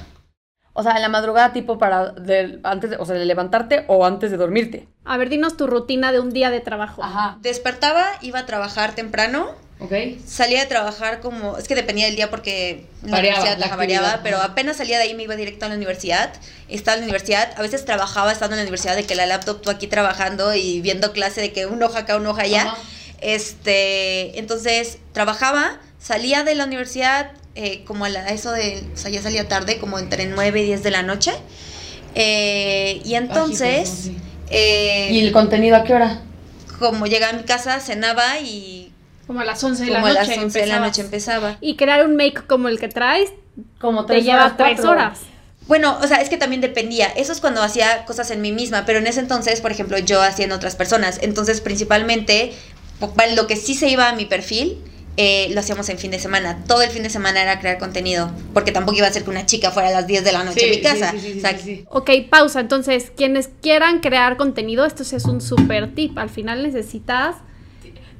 O 0.75 0.83
sea, 0.83 0.93
en 0.97 1.03
la 1.03 1.09
madrugada 1.09 1.53
tipo 1.53 1.79
para 1.79 2.11
de, 2.13 2.61
antes 2.65 2.91
de, 2.91 2.97
o 2.97 3.05
sea, 3.05 3.15
de 3.17 3.25
levantarte 3.27 3.85
o 3.89 4.07
antes 4.07 4.31
de 4.31 4.37
dormirte. 4.37 4.87
A 5.05 5.17
ver, 5.17 5.29
dinos 5.29 5.57
tu 5.57 5.67
rutina 5.67 6.13
de 6.13 6.21
un 6.21 6.31
día 6.33 6.51
de 6.51 6.61
trabajo. 6.61 7.03
Ajá. 7.03 7.39
Despertaba, 7.43 8.07
iba 8.23 8.39
a 8.41 8.47
trabajar 8.47 8.95
temprano, 8.95 9.53
Ok. 9.85 9.93
salía 10.27 10.61
de 10.61 10.67
trabajar 10.67 11.21
como, 11.21 11.59
es 11.59 11.67
que 11.69 11.75
dependía 11.75 12.07
del 12.07 12.17
día 12.17 12.31
porque 12.31 12.85
la 13.03 13.13
Variaba, 13.13 13.41
universidad 13.41 13.71
la 13.71 13.77
variaba, 13.77 14.21
pero 14.23 14.41
apenas 14.41 14.77
salía 14.77 14.99
de 14.99 15.05
ahí 15.05 15.15
me 15.15 15.25
iba 15.25 15.35
directo 15.37 15.67
a 15.67 15.69
la 15.69 15.75
universidad, 15.75 16.33
estaba 16.69 16.95
en 16.97 17.01
la 17.01 17.05
universidad, 17.07 17.53
a 17.57 17.63
veces 17.63 17.85
trabajaba 17.85 18.31
estando 18.33 18.55
en 18.55 18.59
la 18.59 18.63
universidad 18.63 18.95
de 18.97 19.05
que 19.05 19.15
la 19.15 19.27
laptop 19.27 19.61
tú 19.63 19.71
aquí 19.71 19.87
trabajando 19.87 20.55
y 20.55 20.81
viendo 20.81 21.13
clase 21.13 21.41
de 21.41 21.53
que 21.53 21.67
un 21.67 21.83
hoja 21.83 22.01
acá, 22.01 22.17
un 22.17 22.27
hoja 22.27 22.43
allá, 22.43 22.75
este, 23.21 24.39
entonces 24.39 24.99
trabajaba, 25.13 25.79
salía 26.01 26.45
de 26.45 26.55
la 26.55 26.65
universidad 26.65 27.31
eh, 27.55 27.83
como 27.87 28.05
a 28.05 28.09
la- 28.09 28.21
a 28.25 28.29
eso 28.31 28.51
de, 28.53 28.83
o 28.95 28.97
sea, 28.97 29.11
ya 29.11 29.21
salía 29.23 29.47
tarde, 29.49 29.79
como 29.79 29.99
entre 29.99 30.27
9 30.27 30.63
y 30.63 30.65
10 30.67 30.83
de 30.83 30.91
la 30.91 31.03
noche, 31.03 31.33
eh, 32.15 33.01
y 33.05 33.15
entonces... 33.15 33.81
pues, 33.81 34.07
no, 34.07 34.13
sí. 34.13 34.17
eh, 34.51 35.09
¿Y 35.13 35.21
el 35.27 35.33
contenido 35.33 35.77
a 35.77 35.85
qué 35.85 35.95
hora? 35.95 36.21
como 36.79 37.07
llegaba 37.07 37.33
a 37.33 37.37
mi 37.37 37.45
casa, 37.45 37.79
cenaba 37.79 38.41
y 38.41 38.82
Como 39.33 39.41
a 39.41 39.45
las 39.47 39.65
11 39.65 39.87
de 39.87 39.93
como 39.93 40.07
la 40.09 40.11
a 40.11 40.15
noche. 40.25 40.37
las 40.37 40.45
11 40.45 40.59
de 40.61 40.67
la 40.67 40.79
noche 40.81 41.01
empezaba. 41.01 41.57
Y 41.63 41.77
crear 41.77 42.05
un 42.05 42.17
make 42.17 42.43
como 42.47 42.69
el 42.69 42.79
que 42.79 42.89
traes 42.89 43.31
Como 43.81 44.05
te 44.05 44.21
lleva 44.21 44.45
horas, 44.45 44.57
tres 44.59 44.81
horas. 44.85 45.21
Bueno, 45.67 45.97
o 46.03 46.07
sea, 46.07 46.21
es 46.21 46.29
que 46.29 46.37
también 46.37 46.61
dependía. 46.61 47.07
Eso 47.07 47.33
es 47.33 47.41
cuando 47.41 47.63
hacía 47.63 48.05
cosas 48.05 48.31
en 48.31 48.43
mí 48.43 48.53
misma, 48.53 48.85
pero 48.85 48.99
en 48.99 49.07
ese 49.07 49.21
entonces, 49.21 49.63
por 49.63 49.73
ejemplo, 49.73 49.97
yo 49.97 50.21
hacía 50.21 50.45
en 50.45 50.53
otras 50.53 50.77
personas. 50.77 51.19
Entonces, 51.23 51.63
principalmente, 51.63 52.53
lo 53.35 53.47
que 53.47 53.57
sí 53.57 53.73
se 53.75 53.89
iba 53.89 54.11
a 54.11 54.13
mi 54.15 54.27
perfil, 54.27 54.77
eh, 55.17 55.49
lo 55.55 55.61
hacíamos 55.61 55.89
en 55.89 55.97
fin 55.97 56.11
de 56.11 56.19
semana. 56.19 56.63
Todo 56.67 56.83
el 56.83 56.91
fin 56.91 57.03
de 57.03 57.09
semana 57.09 57.41
era 57.41 57.59
crear 57.59 57.79
contenido, 57.79 58.31
porque 58.53 58.71
tampoco 58.73 58.99
iba 58.99 59.07
a 59.07 59.13
ser 59.13 59.25
que 59.25 59.31
una 59.31 59.47
chica 59.47 59.71
fuera 59.71 59.89
a 59.89 59.93
las 59.93 60.07
10 60.07 60.25
de 60.25 60.33
la 60.33 60.45
noche 60.45 60.61
Sí, 60.61 60.67
en 60.67 60.71
mi 60.73 60.81
casa. 60.83 61.11
sí, 61.13 61.21
sí, 61.21 61.33
sí, 61.33 61.39
O 61.39 61.41
sea, 61.41 61.59
sí, 61.59 61.65
sí. 61.65 61.85
Ok, 61.89 62.11
pausa. 62.29 62.61
Entonces, 62.61 63.11
quienes 63.17 63.49
quieran 63.63 64.01
crear 64.01 64.37
contenido, 64.37 64.85
esto 64.85 65.05
sí 65.05 65.17
es 65.17 65.25
un 65.25 65.41
super 65.41 65.95
tip. 65.95 66.19
Al 66.19 66.29
final 66.29 66.63
necesitas 66.63 67.37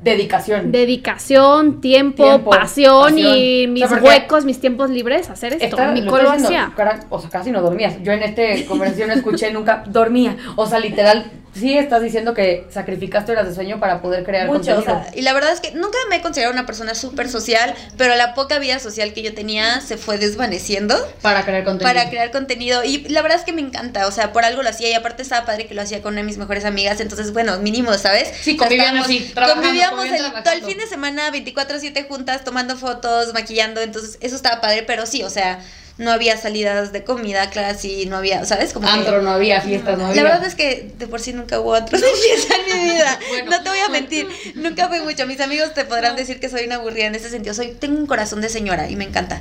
Dedicación. 0.03 0.73
dedicación, 0.73 1.81
tiempo, 1.81 2.25
Tiempo, 2.25 2.51
pasión, 2.51 3.17
y 3.19 3.67
mis 3.69 3.85
O 3.85 3.89
sea, 3.89 3.99
porque- 3.99 4.09
huecos, 4.09 4.45
mis 4.45 4.61
tiempos 4.61 4.91
libres, 4.91 5.31
hacer 5.31 5.53
esto. 5.53 5.65
Esta- 5.65 5.93
Nicole 5.93 6.23
estoy 6.25 6.39
lo 6.39 6.43
diciendo, 6.43 6.73
hacía. 6.75 7.07
o 7.09 7.21
sea, 7.21 7.31
casi 7.31 7.51
no 7.53 7.63
dormías. 7.63 7.95
Yo 8.03 8.13
en 8.13 8.23
este 8.23 8.65
conversación 8.67 9.11
escuché 9.13 9.53
nunca 9.53 9.85
dormía. 9.87 10.37
O 10.57 10.67
sea, 10.67 10.81
literal, 10.81 11.31
sí 11.55 11.77
estás 11.77 12.01
diciendo 12.03 12.35
que 12.35 12.67
sacrificaste 12.71 13.33
horas 13.33 13.47
de 13.47 13.55
sueño 13.55 13.79
para 13.79 14.01
poder 14.01 14.25
crear 14.25 14.47
Mucho, 14.47 14.73
o 14.73 14.75
contenido. 14.77 15.03
sea, 15.05 15.13
y 15.19 15.23
la 15.23 15.33
verdad 15.35 15.53
es 15.53 15.61
que 15.61 15.73
nunca 15.73 15.99
me 16.09 16.17
he 16.17 16.21
considerado 16.23 16.53
una 16.53 16.65
persona 16.67 16.95
súper 16.95 17.29
social, 17.29 17.75
pero 17.99 18.15
la 18.17 18.35
poca 18.35 18.59
vida 18.59 18.79
social 18.79 19.13
que 19.13 19.23
yo 19.23 19.35
tenía 19.35 19.81
se 19.81 19.97
fue 19.97 20.19
desvaneciendo. 20.19 20.97
para 21.21 21.45
crear 21.45 21.65
contenido. 21.65 21.95
para 21.95 22.09
crear 22.11 22.31
contenido 22.31 22.83
y 22.85 23.07
la 23.09 23.23
verdad 23.23 23.39
es 23.39 23.45
que 23.45 23.53
me 23.53 23.61
encanta, 23.61 24.07
o 24.07 24.13
sea, 24.13 24.33
por 24.33 24.45
algo 24.45 24.63
lo 24.63 24.69
hacía 24.71 24.89
y 24.91 24.95
aparte 24.95 25.23
estaba 25.23 25.45
padre 25.47 25.67
que 25.67 25.75
lo 25.75 25.83
hacía 25.83 26.01
con 26.03 26.15
una 26.15 26.23
de 26.23 26.27
mis 26.27 26.39
mejores 26.39 26.65
amigas, 26.65 27.01
entonces 27.01 27.33
bueno, 27.33 27.59
mínimo, 27.59 27.93
¿sabes? 27.95 28.33
Sí, 28.41 28.53
estábamos- 28.61 29.05
así, 29.05 29.33
convivíamos 29.35 30.07
el, 30.07 30.43
todo 30.43 30.55
el 30.55 30.63
fin 30.65 30.79
de 30.79 30.87
semana 30.87 31.31
24/7 31.31 32.07
juntas 32.09 32.45
tomando 32.45 32.77
fotos, 32.77 33.33
maquillando, 33.35 33.81
entonces 33.83 34.17
eso 34.21 34.37
estaba 34.37 34.61
padre, 34.61 34.85
pero 34.87 35.07
sí, 35.07 35.23
o 35.23 35.31
sea, 35.31 35.61
no 36.03 36.13
había 36.13 36.37
salidas 36.37 36.93
de 36.93 37.05
comida, 37.05 37.49
claro, 37.51 37.77
y 37.83 38.07
no 38.07 38.17
había, 38.17 38.45
¿sabes? 38.45 38.73
Como 38.73 38.87
que- 38.87 38.93
Antro 38.93 39.23
no 39.23 39.31
había, 39.31 39.61
fiestas 39.61 39.97
no 39.99 40.07
había. 40.07 40.23
la 40.23 40.29
verdad 40.31 40.47
es 40.47 40.55
que 40.55 40.93
de 40.99 41.07
por 41.07 41.21
sí 41.21 41.33
nunca 41.33 41.59
hubo 41.61 41.71
otros 41.71 42.01
de 42.01 42.07
fiesta 42.09 42.55
en 42.57 42.79
mi 42.83 42.91
vida. 42.93 43.19
Bueno. 43.29 43.51
No 43.51 43.63
te 43.63 43.69
voy 43.71 43.79
a 43.79 43.89
mentir. 43.89 44.29
Nunca 44.57 44.89
fue 44.89 45.01
mucho. 45.03 45.27
Mis 45.27 45.41
amigos 45.41 45.73
te 45.75 45.85
podrán 45.85 46.17
decir 46.17 46.39
que 46.41 46.49
soy 46.49 46.65
una 46.67 46.75
aburrida 46.77 47.07
en 47.07 47.15
ese 47.15 47.31
sentido. 47.31 47.55
Soy, 47.55 47.69
tengo 47.79 47.97
un 47.99 48.07
corazón 48.07 48.41
de 48.41 48.49
señora 48.49 48.91
y 48.91 48.97
me 48.97 49.05
encanta. 49.05 49.41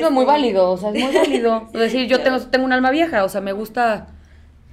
No, 0.00 0.10
muy 0.10 0.22
Este, 0.24 0.32
válido, 0.32 0.70
o 0.70 0.78
sea, 0.78 0.90
es 0.90 0.94
muy 1.04 1.14
válido. 1.14 1.68
Es 1.74 1.80
decir, 1.80 2.06
yo 2.06 2.20
tengo, 2.22 2.40
tengo 2.40 2.64
un 2.64 2.72
alma 2.72 2.90
vieja, 2.90 3.24
o 3.24 3.28
sea, 3.28 3.40
me 3.40 3.52
gusta 3.52 4.06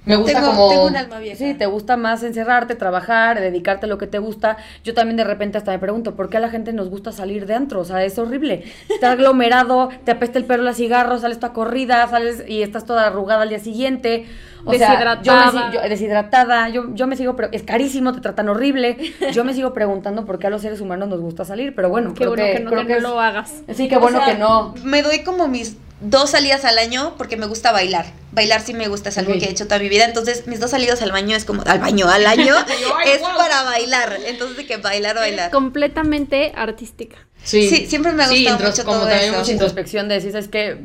Me 0.06 0.18
gusta 0.18 0.34
Tengo- 0.40 0.48
como... 0.52 0.70
tengo 0.70 0.86
un 0.88 0.96
alma 0.98 1.20
vieja. 1.20 1.38
Sí, 1.38 1.54
te 1.54 1.66
gusta 1.66 1.96
más 1.96 2.24
encerrarte, 2.24 2.76
trabajar, 2.76 3.40
dedicarte 3.40 3.86
a 3.86 3.90
lo 3.90 3.98
que 3.98 4.08
te 4.08 4.20
gusta. 4.20 4.58
Yo 4.84 4.94
también 4.94 5.16
de 5.18 5.24
repente 5.24 5.58
hasta 5.58 5.72
me 5.72 5.80
pregunto, 5.80 6.16
¿por 6.16 6.30
qué 6.30 6.38
a 6.38 6.40
la 6.42 6.50
gente 6.50 6.74
nos 6.74 6.90
gusta 6.90 7.12
salir 7.14 7.46
de 7.46 7.54
antro? 7.56 7.80
O 7.80 7.86
sea, 7.86 8.04
es 8.04 8.18
horrible. 8.20 8.64
Estás 8.90 9.14
aglomerado, 9.14 9.90
te 10.04 10.12
apesta 10.12 10.38
el 10.40 10.46
pelo 10.46 10.70
a 10.70 10.74
cigarros, 10.74 11.22
sales 11.22 11.40
toda 11.40 11.54
corrida, 11.54 12.06
sales 12.10 12.44
y 12.48 12.64
estás 12.64 12.86
toda 12.86 13.08
arrugada 13.08 13.44
al 13.44 13.50
día 13.50 13.60
siguiente. 13.60 14.26
O 14.66 14.74
sea, 14.74 15.22
yo 15.22 15.34
me 15.34 15.40
Deshidratada. 15.40 15.72
yo- 15.74 15.82
deshidratada, 15.90 16.70
yo, 16.70 16.94
yo 16.96 17.08
me 17.08 17.16
sigo, 17.18 17.36
pero 17.36 17.50
es 17.52 17.64
carísimo, 17.64 18.14
te 18.14 18.22
tratan 18.22 18.48
horrible. 18.50 18.98
Yo 19.34 19.44
me 19.44 19.54
sigo 19.54 19.74
preguntando 19.74 20.26
por 20.26 20.40
qué 20.40 20.48
a 20.48 20.50
los 20.50 20.62
seres 20.62 20.80
humanos 20.82 21.10
nos 21.10 21.20
gusta 21.22 21.44
salir, 21.46 21.76
pero 21.76 21.90
bueno, 21.90 22.10
Qué 22.14 22.20
creo 22.26 22.30
bueno 22.30 22.44
que, 22.46 22.60
no, 22.62 22.70
creo 22.72 22.82
que 22.88 22.92
no 22.94 22.98
es- 22.98 23.04
lo 23.04 23.20
hagas. 23.20 23.62
Sí, 23.74 23.88
qué 23.90 23.98
O 23.98 24.00
bueno 24.02 24.20
sea, 24.20 24.34
que 24.34 24.38
no. 24.40 24.74
Me 24.84 25.02
doy 25.02 25.24
como 25.24 25.48
mis 25.50 25.78
dos 26.04 26.30
salidas 26.32 26.66
al 26.66 26.78
año 26.78 27.16
porque 27.18 27.38
me 27.38 27.46
gusta 27.48 27.72
bailar. 27.72 28.06
Bailar 28.32 28.62
sí 28.62 28.74
me 28.74 28.88
gusta, 28.88 29.10
es 29.10 29.18
algo 29.18 29.34
que 29.34 29.46
he 29.46 29.50
hecho 29.50 29.66
toda 29.66 29.80
mi 29.80 29.90
vida. 29.90 30.06
Entonces, 30.06 30.48
mis 30.48 30.60
dos 30.60 30.72
salidas 30.72 31.02
al 31.02 31.12
baño 31.12 31.36
es 31.36 31.46
como. 31.46 31.64
Al 31.66 31.80
baño, 31.80 32.08
al 32.10 32.26
año. 32.26 32.56
es 33.06 33.20
para 33.22 33.64
bailar. 33.64 34.18
Entonces, 34.26 34.58
de 34.58 34.66
que 34.66 34.78
bailar, 34.78 35.16
bailar. 35.16 35.52
Completamente 35.52 36.52
artística. 36.56 37.18
Sí, 37.44 37.68
siempre 37.88 38.12
me 38.14 38.24
ha 38.24 38.28
Sí, 38.28 38.44
gustado 38.46 38.58
intros- 38.60 38.70
mucho 38.72 38.86
como 38.86 38.98
todo 39.00 39.08
también 39.10 39.30
eso. 39.32 39.40
mucha 39.40 39.52
introspección 39.52 40.08
de 40.08 40.16
decir, 40.16 40.36
es 40.36 40.48
que 40.48 40.78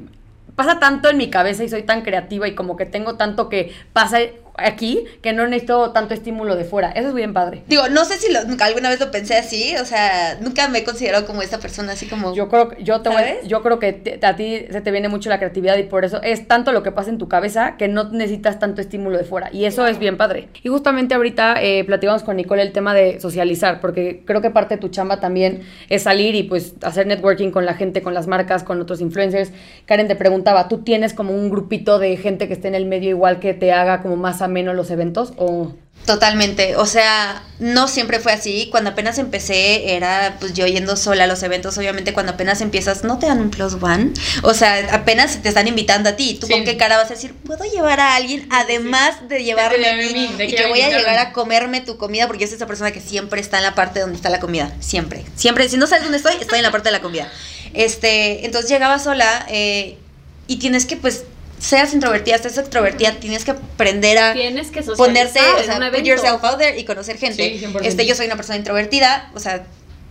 pasa 0.57 0.81
tanto 0.81 1.09
en 1.09 1.17
mi 1.17 1.31
cabeza 1.31 1.63
y 1.63 1.69
soy 1.69 1.85
tan 1.85 2.03
creativa 2.03 2.49
y 2.49 2.55
como 2.55 2.77
que 2.77 2.85
tengo 2.85 3.17
tanto 3.17 3.49
que 3.49 3.73
pasa 3.93 4.19
aquí 4.59 5.05
que 5.23 5.33
no 5.33 5.47
necesito 5.47 5.91
tanto 5.93 6.15
estímulo 6.15 6.57
de 6.57 6.65
fuera. 6.65 6.91
Eso 6.93 7.09
es 7.09 7.15
bien 7.15 7.33
padre. 7.33 7.63
Digo, 7.67 7.89
no 7.89 8.05
sé 8.05 8.19
si 8.19 8.33
lo- 8.33 8.45
nunca 8.45 8.67
alguna 8.67 8.89
vez 8.91 9.01
lo 9.01 9.11
pensé 9.11 9.37
así. 9.37 9.75
O 9.81 9.85
sea, 9.85 10.39
nunca 10.41 10.69
me 10.69 10.79
he 10.81 10.85
considerado 10.85 11.27
como 11.27 11.43
esta 11.43 11.59
persona 11.59 11.93
así 11.93 12.07
como. 12.07 12.35
Yo 12.35 12.49
creo, 12.49 12.77
yo 12.79 13.01
te 13.01 13.09
voy- 13.09 13.19
¿Sabes? 13.19 13.47
yo 13.49 13.63
creo 13.63 13.79
que 13.79 13.93
te- 13.93 14.25
a 14.27 14.37
ti 14.37 14.65
se 14.71 14.81
te 14.81 14.91
viene 14.91 15.09
mucho 15.09 15.29
la 15.31 15.39
creatividad 15.39 15.77
y 15.79 15.85
por 15.85 16.05
eso 16.05 16.21
es 16.23 16.47
tanto 16.49 16.73
lo 16.73 16.83
que 16.83 16.93
pasa 16.93 17.11
en 17.11 17.19
tu 17.19 17.29
cabeza 17.29 17.77
que 17.77 17.89
no 17.89 18.05
necesitas 18.11 18.59
tanto 18.59 18.81
estímulo 18.81 19.17
de 19.19 19.25
fuera. 19.25 19.51
Y 19.53 19.65
eso 19.65 19.87
es 19.87 19.99
bien 19.99 20.17
padre. 20.17 20.49
Y 20.63 20.69
justamente 20.69 21.15
ahorita 21.15 21.57
eh, 21.63 21.85
platicamos 21.85 22.23
con 22.23 22.37
Nicole 22.37 22.63
el 22.63 22.73
tema 22.73 22.95
de 22.95 23.21
socializar, 23.21 23.81
porque 23.81 24.23
creo 24.25 24.41
que 24.41 24.51
parte 24.51 24.75
de 24.77 24.81
tu 24.81 24.89
chamba 24.89 25.21
también 25.21 25.63
es 25.89 26.03
salir 26.03 26.35
y 26.35 26.43
pues 26.45 26.75
hacer 26.83 27.07
networking 27.07 27.51
con 27.51 27.67
la 27.67 27.75
gente, 27.75 28.03
con 28.03 28.15
las 28.15 28.27
marcas, 28.27 28.65
con 28.65 28.81
otros 28.81 29.01
influencers. 29.01 29.51
Karen 29.87 30.09
te 30.09 30.17
preguntaba, 30.17 30.69
¿tú 30.69 30.79
tienes 30.79 31.15
como 31.15 31.33
un 31.35 31.51
grupito 31.51 31.99
de 31.99 32.17
gente 32.17 32.47
que 32.49 32.55
esté 32.55 32.69
en 32.69 32.75
el 32.75 32.87
medio 32.87 33.11
igual 33.11 33.41
que 33.41 33.55
te 33.55 33.73
haga 33.73 34.01
como 34.03 34.17
más 34.17 34.43
ameno 34.49 34.75
los 34.75 34.91
eventos? 34.91 35.33
O... 35.37 35.73
Totalmente, 36.07 36.77
o 36.77 36.87
sea, 36.87 37.43
no 37.59 37.87
siempre 37.87 38.19
fue 38.19 38.33
así. 38.33 38.69
Cuando 38.71 38.91
apenas 38.91 39.19
empecé 39.19 39.95
era 39.95 40.37
pues 40.41 40.55
yo 40.55 40.67
yendo 40.67 40.97
sola 40.97 41.25
a 41.25 41.27
los 41.27 41.43
eventos. 41.43 41.77
Obviamente 41.77 42.15
cuando 42.15 42.33
apenas 42.33 42.63
empiezas 42.63 43.05
no 43.05 43.19
te 43.19 43.27
dan 43.27 43.41
un 43.41 43.51
plus 43.51 43.75
one. 43.75 44.13
O 44.43 44.55
sea, 44.55 44.95
apenas 44.95 45.43
te 45.43 45.49
están 45.49 45.69
invitando 45.69 46.09
a 46.09 46.17
ti. 46.17 46.39
¿Tú 46.41 46.47
Sí. 46.47 46.53
con 46.55 46.65
qué 46.65 46.79
cara 46.79 46.97
vas 46.97 47.11
a 47.11 47.15
decir, 47.15 47.35
puedo 47.35 47.65
llevar 47.65 48.01
a 48.01 48.15
alguien 48.15 48.49
además 48.51 49.29
de 49.29 49.45
llevarme 49.45 49.87
a 49.87 49.97
mí 49.97 50.13
mí, 50.15 50.35
de 50.39 50.47
y 50.47 50.55
que 50.55 50.67
voy 50.69 50.81
a 50.81 50.85
invitaron"? 50.85 50.99
llegar 50.99 51.19
a 51.27 51.33
comerme 51.33 51.83
tu 51.83 51.99
comida? 51.99 52.27
Porque 52.27 52.45
yo 52.45 52.47
soy 52.49 52.57
esa 52.57 52.67
persona 52.67 52.91
que 52.91 53.01
siempre 53.01 53.41
está 53.43 53.59
en 53.59 53.65
la 53.65 53.75
parte 53.75 54.01
donde 54.01 54.17
está 54.17 54.31
la 54.31 54.41
comida. 54.41 54.73
Siempre, 54.81 55.27
siempre. 55.35 55.69
Si 55.69 55.77
no 55.77 55.87
sabes 55.87 56.05
dónde 56.05 56.19
estoy, 56.19 56.37
estoy 56.41 56.59
en 56.59 56.65
la 56.65 56.71
parte 56.73 56.89
de 56.89 56.93
la 56.93 57.03
comida. 57.03 57.31
Este, 57.75 58.47
entonces 58.47 58.71
llegaba 58.71 58.99
sola 58.99 59.45
eh, 59.51 59.99
y 60.47 60.57
tienes 60.57 60.87
que 60.87 60.97
pues... 60.97 61.25
Seas 61.59 61.93
introvertida, 61.93 62.39
seas 62.39 62.59
extrovertida, 62.59 63.13
tienes 63.19 63.45
que 63.45 63.51
aprender 63.51 64.19
a 64.19 64.33
Tienes 64.33 64.71
que 64.71 64.83
ponerte, 64.83 65.41
o 65.41 65.63
sea, 65.63 65.91
put 65.91 66.05
yourself 66.05 66.45
out 66.45 66.59
there 66.59 66.79
y 66.79 66.85
conocer 66.85 67.19
gente. 67.19 67.59
Sí, 67.59 67.65
100%. 67.65 67.81
este, 67.83 68.07
yo 68.07 68.15
soy 68.15 68.27
una 68.27 68.37
persona 68.37 68.57
introvertida, 68.57 69.31
o 69.35 69.41
sea, 69.41 69.67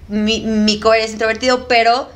mi, 0.10 0.42
mi 0.42 0.80
core 0.80 1.04
es 1.04 1.12
introvertido, 1.12 1.68
pero 1.68 2.10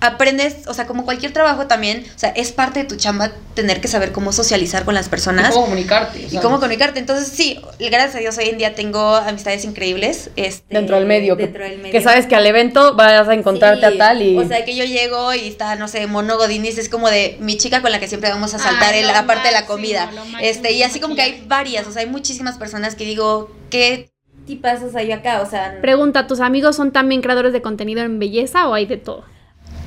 aprendes, 0.00 0.66
o 0.68 0.74
sea, 0.74 0.86
como 0.86 1.04
cualquier 1.04 1.32
trabajo 1.32 1.66
también, 1.66 2.04
o 2.14 2.18
sea, 2.18 2.30
es 2.30 2.52
parte 2.52 2.80
de 2.80 2.84
tu 2.86 2.96
chamba 2.96 3.32
tener 3.54 3.80
que 3.80 3.88
saber 3.88 4.12
cómo 4.12 4.32
socializar 4.32 4.84
con 4.84 4.94
las 4.94 5.08
personas 5.08 5.52
comunicarte? 5.54 6.28
y 6.30 6.36
cómo 6.38 6.60
comunicarte. 6.60 7.00
Entonces, 7.00 7.28
sí, 7.28 7.60
gracias 7.80 8.14
a 8.14 8.18
Dios 8.18 8.38
hoy 8.38 8.50
en 8.50 8.58
día 8.58 8.74
tengo 8.74 9.16
amistades 9.16 9.64
increíbles. 9.64 10.30
Este, 10.36 10.74
Dentro 10.74 10.96
del 10.96 11.06
medio. 11.06 11.36
que- 11.36 11.44
Dentro 11.44 11.64
del 11.64 11.78
medio. 11.78 11.92
Que 11.92 12.00
sabes 12.00 12.26
que 12.26 12.36
al 12.36 12.46
evento 12.46 12.94
vas 12.94 13.28
a 13.28 13.34
encontrarte 13.34 13.88
Sí, 13.88 13.94
a 13.94 13.98
tal 13.98 14.22
y... 14.22 14.38
O 14.38 14.46
sea, 14.46 14.64
que 14.64 14.76
yo 14.76 14.84
llego 14.84 15.34
y 15.34 15.48
está, 15.48 15.74
no 15.76 15.88
sé, 15.88 16.06
Mono 16.06 16.36
Godinis, 16.36 16.78
es 16.78 16.88
como 16.88 17.08
de 17.10 17.36
mi 17.40 17.56
chica 17.56 17.82
con 17.82 17.90
la 17.90 17.98
que 17.98 18.06
siempre 18.06 18.30
vamos 18.30 18.54
a 18.54 18.58
saltar 18.58 18.94
Ay, 18.94 19.00
en 19.00 19.06
lo 19.08 19.12
la 19.12 19.26
parte 19.26 19.48
de 19.48 19.52
la 19.52 19.66
comida. 19.66 20.10
Este, 20.40 20.72
y 20.72 20.82
así 20.84 21.00
como 21.00 21.16
que 21.16 21.22
hay 21.22 21.44
varias, 21.48 21.86
o 21.86 21.92
sea, 21.92 22.02
hay 22.02 22.08
muchísimas 22.08 22.56
personas 22.58 22.94
que 22.94 23.04
digo, 23.04 23.50
¿qué 23.70 24.10
tipazos 24.46 24.94
hay 24.94 25.10
acá? 25.12 25.40
O 25.42 25.50
sea, 25.50 25.78
Pregunta, 25.82 26.26
¿tus 26.26 26.40
amigos 26.40 26.76
son 26.76 26.92
también 26.92 27.20
creadores 27.20 27.52
de 27.52 27.60
contenido 27.62 28.02
en 28.02 28.18
belleza 28.18 28.68
o 28.68 28.74
hay 28.74 28.86
de 28.86 28.96
todo? 28.96 29.24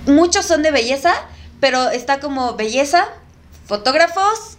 Muchos 0.05 0.45
son 0.45 0.63
de 0.63 0.71
belleza, 0.71 1.13
pero 1.59 1.89
está 1.89 2.19
como 2.19 2.55
belleza, 2.55 3.07
fotógrafos, 3.65 4.57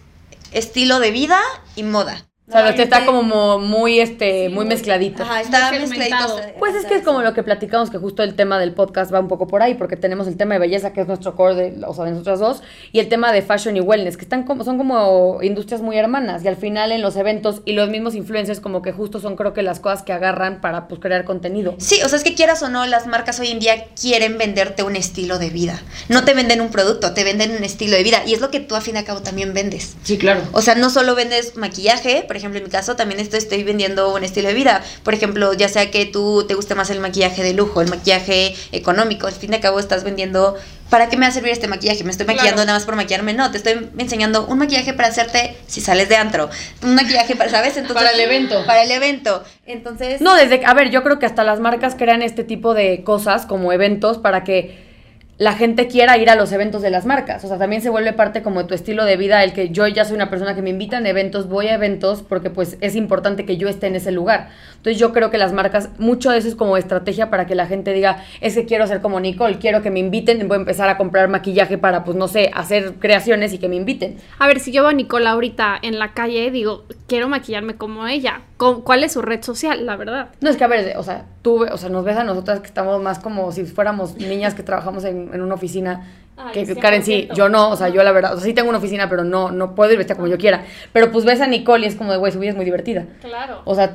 estilo 0.51 0.99
de 0.99 1.11
vida 1.11 1.39
y 1.75 1.83
moda. 1.83 2.25
¿Sabes? 2.53 2.79
Está 2.79 2.99
Normalmente- 3.01 3.05
como 3.05 3.57
mo- 3.57 3.59
muy, 3.59 3.99
este, 3.99 4.49
muy 4.49 4.65
mezcladito. 4.65 5.23
Ajá, 5.23 5.41
está 5.41 5.71
mezcladito. 5.71 6.39
Pues 6.59 6.75
es 6.75 6.85
que 6.85 6.95
es 6.95 7.03
como 7.03 7.21
lo 7.21 7.33
que 7.33 7.43
platicamos, 7.43 7.89
que 7.89 7.97
justo 7.97 8.23
el 8.23 8.35
tema 8.35 8.59
del 8.59 8.73
podcast 8.73 9.13
va 9.13 9.19
un 9.19 9.27
poco 9.27 9.47
por 9.47 9.61
ahí, 9.61 9.73
porque 9.73 9.97
tenemos 9.97 10.27
el 10.27 10.37
tema 10.37 10.53
de 10.55 10.59
belleza, 10.59 10.93
que 10.93 11.01
es 11.01 11.07
nuestro 11.07 11.35
core, 11.35 11.55
de, 11.55 11.85
o 11.85 11.93
sea, 11.93 12.05
de 12.05 12.11
nosotras 12.11 12.39
dos, 12.39 12.63
y 12.91 12.99
el 12.99 13.09
tema 13.09 13.31
de 13.31 13.41
fashion 13.41 13.75
y 13.75 13.81
wellness, 13.81 14.15
que 14.17 14.23
están 14.23 14.43
como, 14.43 14.63
son 14.63 14.77
como 14.77 15.39
industrias 15.41 15.81
muy 15.81 15.97
hermanas, 15.97 16.43
y 16.43 16.47
al 16.47 16.55
final 16.55 16.91
en 16.91 17.01
los 17.01 17.15
eventos 17.15 17.61
y 17.65 17.73
los 17.73 17.89
mismos 17.89 18.15
influencers 18.15 18.59
como 18.59 18.81
que 18.81 18.91
justo 18.91 19.19
son 19.19 19.35
creo 19.35 19.53
que 19.53 19.63
las 19.63 19.79
cosas 19.79 20.03
que 20.03 20.13
agarran 20.13 20.61
para 20.61 20.87
pues 20.87 21.01
crear 21.01 21.23
contenido. 21.25 21.75
Sí, 21.79 21.99
o 22.05 22.09
sea, 22.09 22.17
es 22.17 22.23
que 22.23 22.35
quieras 22.35 22.61
o 22.63 22.69
no, 22.69 22.85
las 22.85 23.07
marcas 23.07 23.39
hoy 23.39 23.47
en 23.49 23.59
día 23.59 23.85
quieren 23.99 24.37
venderte 24.37 24.83
un 24.83 24.95
estilo 24.95 25.39
de 25.39 25.49
vida. 25.49 25.81
No 26.09 26.23
te 26.23 26.33
venden 26.33 26.61
un 26.61 26.69
producto, 26.69 27.13
te 27.13 27.23
venden 27.23 27.51
un 27.55 27.63
estilo 27.63 27.95
de 27.95 28.03
vida. 28.03 28.23
Y 28.25 28.33
es 28.33 28.41
lo 28.41 28.51
que 28.51 28.59
tú, 28.59 28.75
al 28.75 28.81
fin 28.81 28.95
y 28.95 28.99
al 28.99 29.05
cabo, 29.05 29.21
también 29.21 29.53
vendes. 29.53 29.95
Sí, 30.03 30.17
claro. 30.17 30.41
O 30.51 30.61
sea, 30.61 30.75
no 30.75 30.89
solo 30.89 31.15
vendes 31.15 31.55
maquillaje, 31.55 32.23
por 32.27 32.35
ejemplo, 32.35 32.42
en 32.45 32.51
mi 32.53 32.61
caso 32.69 32.95
también 32.95 33.19
estoy, 33.19 33.39
estoy 33.39 33.63
vendiendo 33.63 34.13
un 34.13 34.23
estilo 34.23 34.47
de 34.49 34.53
vida. 34.53 34.81
Por 35.03 35.13
ejemplo, 35.13 35.53
ya 35.53 35.67
sea 35.69 35.89
que 35.91 36.05
tú 36.05 36.45
te 36.47 36.53
guste 36.55 36.75
más 36.75 36.89
el 36.89 36.99
maquillaje 36.99 37.43
de 37.43 37.53
lujo, 37.53 37.81
el 37.81 37.89
maquillaje 37.89 38.55
económico, 38.71 39.27
al 39.27 39.33
fin 39.33 39.51
y 39.51 39.55
al 39.55 39.61
cabo 39.61 39.79
estás 39.79 40.03
vendiendo, 40.03 40.55
¿para 40.89 41.09
qué 41.09 41.17
me 41.17 41.25
va 41.25 41.29
a 41.29 41.33
servir 41.33 41.51
este 41.51 41.67
maquillaje? 41.67 42.03
¿Me 42.03 42.11
estoy 42.11 42.25
maquillando 42.25 42.53
Claro. 42.55 42.65
nada 42.67 42.77
más 42.79 42.85
por 42.85 42.95
maquillarme? 42.95 43.33
No, 43.33 43.51
te 43.51 43.57
estoy 43.57 43.89
enseñando 43.97 44.45
un 44.45 44.57
maquillaje 44.59 44.93
para 44.93 45.07
hacerte, 45.09 45.55
si 45.67 45.81
sales 45.81 46.09
de 46.09 46.15
antro, 46.17 46.49
un 46.81 46.95
maquillaje 46.95 47.35
para, 47.35 47.49
¿sabes? 47.49 47.77
Entonces, 47.77 47.95
Para 47.95 48.11
el 48.11 48.19
evento. 48.19 48.65
Para 48.65 48.83
el 48.83 48.91
evento. 48.91 49.43
Entonces... 49.65 50.21
No, 50.21 50.35
desde, 50.35 50.59
que- 50.59 50.65
a 50.65 50.73
ver, 50.73 50.89
yo 50.89 51.03
creo 51.03 51.19
que 51.19 51.25
hasta 51.25 51.43
las 51.43 51.59
marcas 51.59 51.95
crean 51.97 52.21
este 52.21 52.43
tipo 52.43 52.73
de 52.73 53.03
cosas 53.03 53.45
como 53.45 53.71
eventos 53.73 54.17
para 54.17 54.43
que 54.43 54.92
la 55.37 55.53
gente 55.53 55.87
quiera 55.87 56.17
ir 56.17 56.29
a 56.29 56.35
los 56.35 56.51
eventos 56.51 56.81
de 56.81 56.91
las 56.91 57.05
marcas. 57.05 57.43
O 57.43 57.47
sea, 57.47 57.57
también 57.57 57.81
se 57.81 57.89
vuelve 57.89 58.13
parte 58.13 58.43
como 58.43 58.61
de 58.61 58.67
tu 58.67 58.75
estilo 58.75 59.03
de 59.03 59.17
vida, 59.17 59.43
el 59.43 59.53
que 59.53 59.69
yo 59.69 59.87
ya 59.87 60.05
soy 60.05 60.15
una 60.15 60.29
persona 60.29 60.53
que 60.53 60.61
me 60.61 60.69
invitan 60.69 61.05
a 61.05 61.09
eventos, 61.09 61.49
voy 61.49 61.67
a 61.67 61.73
eventos 61.73 62.21
porque 62.21 62.49
pues 62.49 62.77
es 62.81 62.95
importante 62.95 63.45
que 63.45 63.57
yo 63.57 63.67
esté 63.67 63.87
en 63.87 63.95
ese 63.95 64.11
lugar. 64.11 64.49
Entonces 64.77 64.99
yo 64.99 65.11
creo 65.11 65.31
que 65.31 65.37
las 65.37 65.51
marcas, 65.51 65.89
mucho 65.97 66.29
de 66.29 66.37
eso 66.37 66.47
es 66.47 66.55
como 66.55 66.77
estrategia 66.77 67.29
para 67.29 67.47
que 67.47 67.55
la 67.55 67.65
gente 67.65 67.93
diga, 67.93 68.23
es 68.41 68.53
que 68.53 68.65
quiero 68.65 68.85
ser 68.85 69.01
como 69.01 69.19
Nicole, 69.19 69.57
quiero 69.57 69.81
que 69.81 69.89
me 69.89 69.99
inviten, 69.99 70.47
voy 70.47 70.57
a 70.57 70.59
empezar 70.59 70.89
a 70.89 70.97
comprar 70.97 71.27
maquillaje 71.29 71.77
para 71.77 72.03
pues 72.03 72.15
no 72.15 72.27
sé, 72.27 72.51
hacer 72.53 72.93
creaciones 72.99 73.53
y 73.53 73.57
que 73.57 73.69
me 73.69 73.75
inviten. 73.75 74.17
A 74.37 74.47
ver, 74.47 74.59
si 74.59 74.71
yo 74.71 74.83
veo 74.83 74.91
a 74.91 74.93
Nicola 74.93 75.31
ahorita 75.31 75.79
en 75.81 75.97
la 75.97 76.13
calle, 76.13 76.51
digo, 76.51 76.83
quiero 77.07 77.27
maquillarme 77.27 77.75
como 77.75 78.07
ella. 78.07 78.41
¿Cu- 78.57 78.83
¿Cuál 78.83 79.03
es 79.03 79.13
su 79.13 79.21
red 79.21 79.41
social, 79.43 79.85
la 79.85 79.95
verdad? 79.95 80.29
No, 80.41 80.49
es 80.49 80.57
que 80.57 80.63
a 80.63 80.67
ver, 80.67 80.95
o 80.97 81.03
sea, 81.03 81.25
tú, 81.41 81.63
o 81.65 81.77
sea, 81.77 81.89
nos 81.89 82.03
ves 82.05 82.17
a 82.17 82.23
nosotras 82.23 82.59
que 82.59 82.67
estamos 82.67 83.01
más 83.01 83.19
como 83.19 83.51
si 83.51 83.65
fuéramos 83.65 84.15
niñas 84.17 84.53
que 84.53 84.63
trabajamos 84.63 85.03
en, 85.05 85.31
en 85.33 85.41
una 85.41 85.55
oficina. 85.55 86.07
Ay, 86.35 86.65
que 86.65 86.75
Karen 86.75 87.03
sí, 87.03 87.27
100%. 87.31 87.35
yo 87.35 87.47
no, 87.49 87.69
o 87.69 87.75
sea, 87.77 87.89
yo 87.89 88.01
la 88.03 88.11
verdad, 88.11 88.33
o 88.33 88.37
sea, 88.37 88.45
sí 88.45 88.53
tengo 88.55 88.69
una 88.69 88.79
oficina, 88.79 89.07
pero 89.07 89.23
no, 89.23 89.51
no 89.51 89.75
puedo 89.75 89.91
ir 89.91 89.97
vestida 89.99 90.15
como 90.15 90.27
yo 90.27 90.37
quiera. 90.39 90.65
Pero 90.91 91.11
pues 91.11 91.25
ves 91.25 91.41
a 91.41 91.47
Nicole 91.47 91.85
y 91.85 91.89
es 91.89 91.95
como 91.95 92.11
de, 92.11 92.17
güey, 92.17 92.31
su 92.31 92.39
vida 92.39 92.49
es 92.51 92.55
muy 92.55 92.65
divertida. 92.65 93.05
Claro. 93.21 93.61
O 93.65 93.75
sea, 93.75 93.93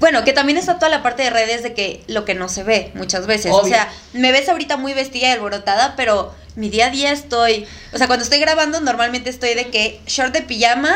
Bueno, 0.00 0.24
que 0.24 0.32
también 0.34 0.58
está 0.58 0.74
toda 0.78 0.90
la 0.90 1.02
parte 1.02 1.22
de 1.22 1.30
redes 1.30 1.62
de 1.62 1.72
que 1.74 2.02
lo 2.06 2.24
que 2.26 2.34
no 2.34 2.48
se 2.48 2.64
ve 2.64 2.90
muchas 2.94 3.26
veces. 3.26 3.52
O 3.52 3.64
sea, 3.64 3.88
me 4.12 4.30
ves 4.32 4.48
ahorita 4.48 4.76
muy 4.76 4.92
vestida 4.92 5.28
y 5.28 5.30
alborotada, 5.30 5.94
pero 5.96 6.32
mi 6.56 6.68
día 6.68 6.86
a 6.86 6.90
día 6.90 7.12
estoy. 7.12 7.66
O 7.94 7.98
sea, 7.98 8.06
cuando 8.08 8.24
estoy 8.24 8.40
grabando, 8.40 8.80
normalmente 8.80 9.30
estoy 9.30 9.54
de 9.54 9.68
que 9.70 10.00
short 10.06 10.32
de 10.34 10.42
pijama 10.42 10.94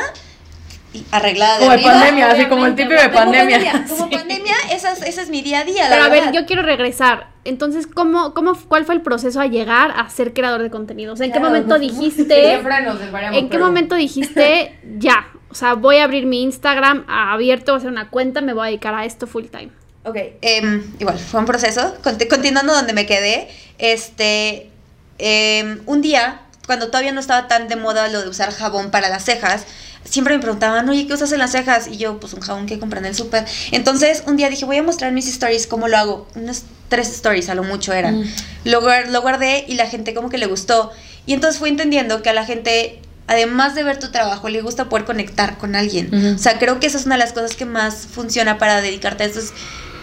arreglada 1.13 1.55
de 1.55 1.59
como 1.61 1.71
de 1.71 1.75
arriba. 1.77 1.93
pandemia, 1.93 2.31
así 2.31 2.47
como 2.47 2.67
el 2.67 2.75
típico 2.75 2.95
de 3.01 3.09
Como 3.11 3.15
pandemia. 3.15 3.59
pandemia, 3.59 3.87
como 3.89 4.11
pandemia, 4.19 4.55
esa 4.73 4.93
es, 4.93 5.03
ese 5.03 5.23
es 5.23 5.29
mi 5.31 5.43
día 5.43 5.61
a 5.61 5.65
día. 5.65 5.85
la 5.85 5.91
Pero 5.91 6.03
a 6.05 6.09
ver, 6.09 6.33
yo 6.33 6.47
quiero 6.47 6.63
regresar. 6.63 7.29
Entonces, 7.45 7.87
¿cómo, 7.87 8.35
cómo, 8.35 8.55
¿cuál 8.69 8.85
fue 8.85 8.95
el 8.95 9.01
proceso 9.03 9.41
a 9.41 9.47
llegar 9.47 9.93
a 9.97 10.09
ser 10.11 10.33
creador 10.35 10.63
de 10.63 10.71
contenido? 10.71 11.13
O 11.15 11.17
sea, 11.17 11.27
¿en 11.27 11.33
qué 11.33 11.41
momento 11.41 11.79
dijiste... 11.79 12.61
Nos 12.85 13.01
¿En 13.01 13.49
qué 13.49 13.49
pero- 13.51 13.67
momento 13.67 13.95
dijiste, 13.95 14.79
ya, 14.99 15.29
o 15.51 15.55
sea, 15.55 15.75
voy 15.75 15.99
a 15.99 16.05
abrir 16.05 16.27
mi 16.27 16.43
Instagram 16.43 17.05
abierto, 17.09 17.73
voy 17.73 17.77
a 17.77 17.79
hacer 17.79 17.91
una 17.91 18.11
cuenta, 18.11 18.41
me 18.41 18.53
voy 18.53 18.63
a 18.63 18.67
dedicar 18.67 18.95
a 18.95 19.05
esto 19.05 19.27
full 19.27 19.45
time? 19.47 19.71
Ok, 20.05 20.17
em, 20.43 20.83
igual, 20.99 21.19
fue 21.19 21.41
un 21.41 21.47
proceso. 21.47 21.97
Conti- 22.03 22.29
continuando 22.29 22.73
donde 22.75 22.93
me 22.95 23.05
quedé, 23.07 23.49
este, 23.79 24.71
em, 25.19 25.81
un 25.87 26.01
día, 26.03 26.43
cuando 26.67 26.87
todavía 26.89 27.13
no 27.13 27.21
estaba 27.21 27.49
tan 27.49 27.69
de 27.69 27.77
moda 27.77 28.09
lo 28.09 28.23
de 28.23 28.29
usar 28.29 28.53
jabón 28.53 28.91
para 28.91 29.09
las 29.09 29.25
cejas, 29.25 29.67
siempre 30.09 30.35
me 30.35 30.41
preguntaban, 30.41 30.89
oye, 30.89 31.07
¿qué 31.07 31.15
usas 31.15 31.33
en 31.33 31.39
las 31.39 31.53
cejas? 31.53 31.87
Y 31.89 31.97
yo, 31.97 32.19
pues 32.21 32.33
un 32.35 32.41
jabón 32.41 32.67
que 32.67 32.79
compré 32.79 32.99
en 33.01 33.07
el 33.07 33.15
súper. 33.15 33.45
Entonces, 33.73 34.23
un 34.27 34.37
día 34.37 34.49
dije, 34.51 34.65
voy 34.65 34.77
a 34.79 34.83
mostrar 34.83 35.13
mis 35.13 35.29
stories, 35.29 35.67
cómo 35.67 35.89
lo 35.89 35.97
hago. 35.99 36.29
Unas 36.35 36.65
tres 36.89 37.09
stories 37.11 37.49
a 37.49 37.55
lo 37.55 37.65
mucho 37.65 37.93
eran. 37.93 38.21
Mm. 38.21 38.25
Lo, 38.65 38.83
guar- 38.83 39.09
lo 39.09 39.21
guardé 39.23 39.65
y 39.69 39.75
la 39.75 39.87
gente 39.87 40.15
como 40.15 40.31
que 40.31 40.39
le 40.39 40.47
gustó. 40.47 40.91
Y 41.27 41.35
entonces 41.35 41.59
fui 41.59 41.69
entendiendo 41.69 42.23
que 42.23 42.31
a 42.31 42.33
la 42.33 42.45
gente 42.47 43.01
además 43.27 43.75
de 43.75 43.83
ver 43.83 43.99
tu 43.99 44.11
trabajo, 44.11 44.49
le 44.49 44.63
gusta 44.63 44.89
poder 44.89 45.05
conectar 45.05 45.59
con 45.59 45.77
alguien. 45.77 46.35
O 46.35 46.39
sea, 46.39 46.59
creo 46.59 46.81
que 46.81 46.87
esa 46.87 46.97
es 46.97 47.05
una 47.05 47.17
de 47.17 47.19
las 47.19 47.35
cosas 47.35 47.57
que 47.57 47.67
más 47.67 48.07
funciona 48.11 48.57
para 48.57 48.81
dedicarte 48.81 49.25
a 49.25 49.27
esto. 49.27 49.39
Es 49.41 49.53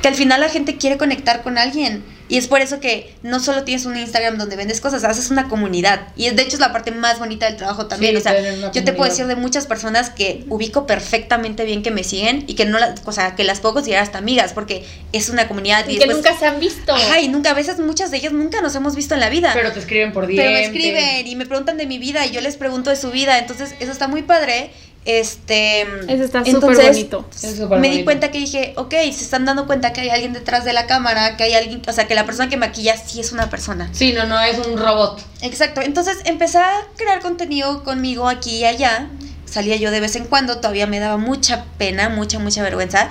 que 0.03 0.07
al 0.09 0.13
final 0.13 0.41
la 0.41 0.50
gente 0.50 0.77
quiere 0.77 0.97
conectar 1.00 1.41
con 1.41 1.57
alguien. 1.57 2.03
Y 2.27 2.38
es 2.38 2.48
por 2.48 2.60
eso 2.62 2.79
que 2.79 3.13
no 3.22 3.39
solo 3.39 3.63
tienes 3.63 3.86
un 3.86 3.96
Instagram 3.96 4.38
donde 4.38 4.55
vendes 4.55 4.82
cosas, 4.82 5.03
haces 5.03 5.29
una 5.29 5.48
comunidad. 5.48 6.08
Y 6.15 6.25
es, 6.25 6.36
de 6.36 6.41
hecho 6.41 6.55
es 6.55 6.60
la 6.60 6.74
parte 6.74 6.91
más 6.91 7.20
bonita 7.20 7.46
del 7.46 7.55
trabajo 7.55 7.86
también. 7.86 8.13
Sí, 8.13 8.17
o 8.17 8.22
sea, 8.22 8.72
yo 8.72 8.84
te 8.84 8.94
puedo 8.94 9.10
decir 9.10 9.27
de 9.27 9.36
muchas 9.36 9.67
personas 9.67 10.10
que 10.10 10.44
ubico 10.50 10.88
perfectamente 10.88 11.65
bien 11.65 11.84
que 11.84 11.91
me 11.91 12.03
siguen 12.03 12.44
y 12.48 12.55
que 12.55 12.65
no 12.65 12.79
las, 12.79 13.01
o 13.05 13.12
sea, 13.12 13.36
que 13.36 13.44
las 13.44 13.60
puedo 13.60 13.75
considerar 13.75 14.03
hasta 14.03 14.17
amigas 14.17 14.53
porque 14.53 14.84
es 15.13 15.29
una 15.29 15.48
comunidad. 15.48 15.88
Y 15.88 15.94
Y, 15.96 16.00
que 16.00 16.05
después- 16.05 16.17
nunca 16.17 16.39
se 16.39 16.46
han 16.48 16.60
visto. 16.60 16.94
Ajá, 16.96 17.20
y 17.20 17.27
nunca, 17.27 17.51
a 17.51 17.53
veces 17.53 17.79
muchas 17.79 18.10
de 18.10 18.17
ellas 18.17 18.34
nunca 18.34 18.62
nos 18.62 18.74
hemos 18.75 18.96
visto 18.96 19.13
en 19.13 19.20
la 19.20 19.29
vida. 19.29 19.51
Pero 19.53 19.72
te 19.72 19.79
escriben 19.79 20.12
por 20.12 20.25
DM. 20.25 20.36
Pero 20.38 20.51
me 20.51 20.63
escriben 20.65 21.27
y 21.27 21.36
me 21.36 21.46
preguntan 21.46 21.77
de 21.77 21.86
mi 21.86 22.00
vida 22.00 22.25
y 22.25 22.32
yo 22.32 22.41
les 22.41 22.55
pregunto 22.58 22.89
de 22.89 22.96
su 22.96 23.12
vida. 23.12 23.38
Entonces, 23.38 23.75
eso 23.79 23.91
está 23.91 24.08
muy 24.08 24.24
padre. 24.24 24.72
Este. 25.05 25.81
Eso 25.81 26.24
está 26.24 26.39
súper 26.39 26.55
entonces, 26.55 26.85
bonito. 26.88 27.29
Es 27.43 27.59
Me 27.79 27.89
di 27.89 28.03
cuenta 28.03 28.31
que 28.31 28.39
dije, 28.39 28.74
ok, 28.75 28.91
se 28.91 29.24
están 29.24 29.45
dando 29.45 29.67
cuenta 29.67 29.93
que 29.93 30.01
hay 30.01 30.09
alguien 30.09 30.33
detrás 30.33 30.65
de 30.65 30.74
la 30.74 30.88
cámara, 30.88 31.38
que 31.38 31.43
hay 31.43 31.53
alguien, 31.53 31.83
o 31.88 31.91
sea, 31.93 32.07
que 32.07 32.15
la 32.15 32.25
persona 32.25 32.50
que 32.50 32.57
maquilla 32.57 32.97
sí 32.97 33.19
es 33.19 33.31
una 33.31 33.50
persona. 33.51 33.88
Sí, 33.91 34.13
no, 34.13 34.25
no, 34.25 34.41
es 34.41 34.57
un 34.65 34.77
robot. 34.77 35.21
Exacto. 35.41 35.81
Entonces 35.81 36.17
empecé 36.25 36.57
a 36.57 36.81
crear 36.97 37.19
contenido 37.21 37.83
conmigo 37.83 38.27
aquí 38.27 38.57
y 38.57 38.65
allá. 38.65 39.09
Salía 39.45 39.75
yo 39.75 39.91
de 39.91 40.00
vez 40.00 40.15
en 40.15 40.25
cuando, 40.25 40.57
todavía 40.57 40.88
me 40.88 41.00
daba 41.00 41.17
mucha 41.17 41.65
pena, 41.77 42.09
mucha, 42.09 42.39
mucha 42.39 42.63
vergüenza. 42.63 43.09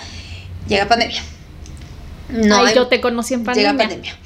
Llega 0.67 0.89
pandemia. 0.89 1.23
No 2.29 2.57
Ay, 2.57 2.67
hay- 2.69 2.75
yo 2.75 2.89
te 2.89 3.01
conocí 3.01 3.35
en 3.35 3.45
pandemia. 3.45 3.71
Llega 3.73 3.85
pandemia. 3.85 4.17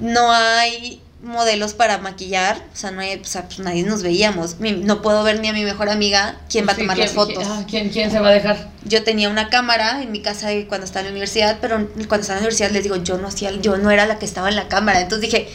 No 0.00 0.32
hay 0.32 1.01
modelos 1.22 1.72
para 1.74 1.98
maquillar, 1.98 2.56
o 2.72 2.76
sea, 2.76 2.90
no 2.90 3.00
hay, 3.00 3.14
o 3.20 3.24
sea, 3.24 3.44
pues 3.44 3.60
nadie 3.60 3.84
nos 3.84 4.02
veíamos. 4.02 4.58
Mi- 4.58 4.72
no 4.72 5.02
puedo 5.02 5.22
ver 5.22 5.38
ni 5.40 5.48
a 5.48 5.52
mi 5.52 5.62
mejor 5.64 5.88
amiga 5.88 6.36
quién 6.50 6.66
va 6.66 6.72
a 6.72 6.76
tomar 6.76 6.96
¿quién- 6.96 7.06
las 7.06 7.14
fotos. 7.14 7.36
quién- 7.38 7.48
ah, 7.50 7.64
¿quién, 7.68 7.88
quién 7.90 8.10
se 8.10 8.18
va 8.18 8.28
a 8.28 8.32
dejar? 8.32 8.68
Yo 8.84 9.04
tenía 9.04 9.28
una 9.28 9.48
cámara 9.48 10.02
en 10.02 10.10
mi 10.10 10.20
casa 10.20 10.48
cuando 10.68 10.84
estaba 10.84 11.00
en 11.00 11.06
la 11.06 11.10
universidad, 11.12 11.58
pero 11.60 11.76
cuando 12.08 12.16
estaba 12.22 12.38
en 12.38 12.44
la 12.44 12.48
universidad 12.48 12.70
les 12.70 12.82
digo, 12.82 12.96
yo 12.96 13.18
no 13.18 13.28
hacía, 13.28 13.52
yo 13.52 13.76
no 13.76 13.90
era 13.92 14.06
la 14.06 14.18
que 14.18 14.24
estaba 14.24 14.48
en 14.48 14.56
la 14.56 14.66
cámara. 14.68 15.00
Entonces 15.00 15.30
dije, 15.30 15.48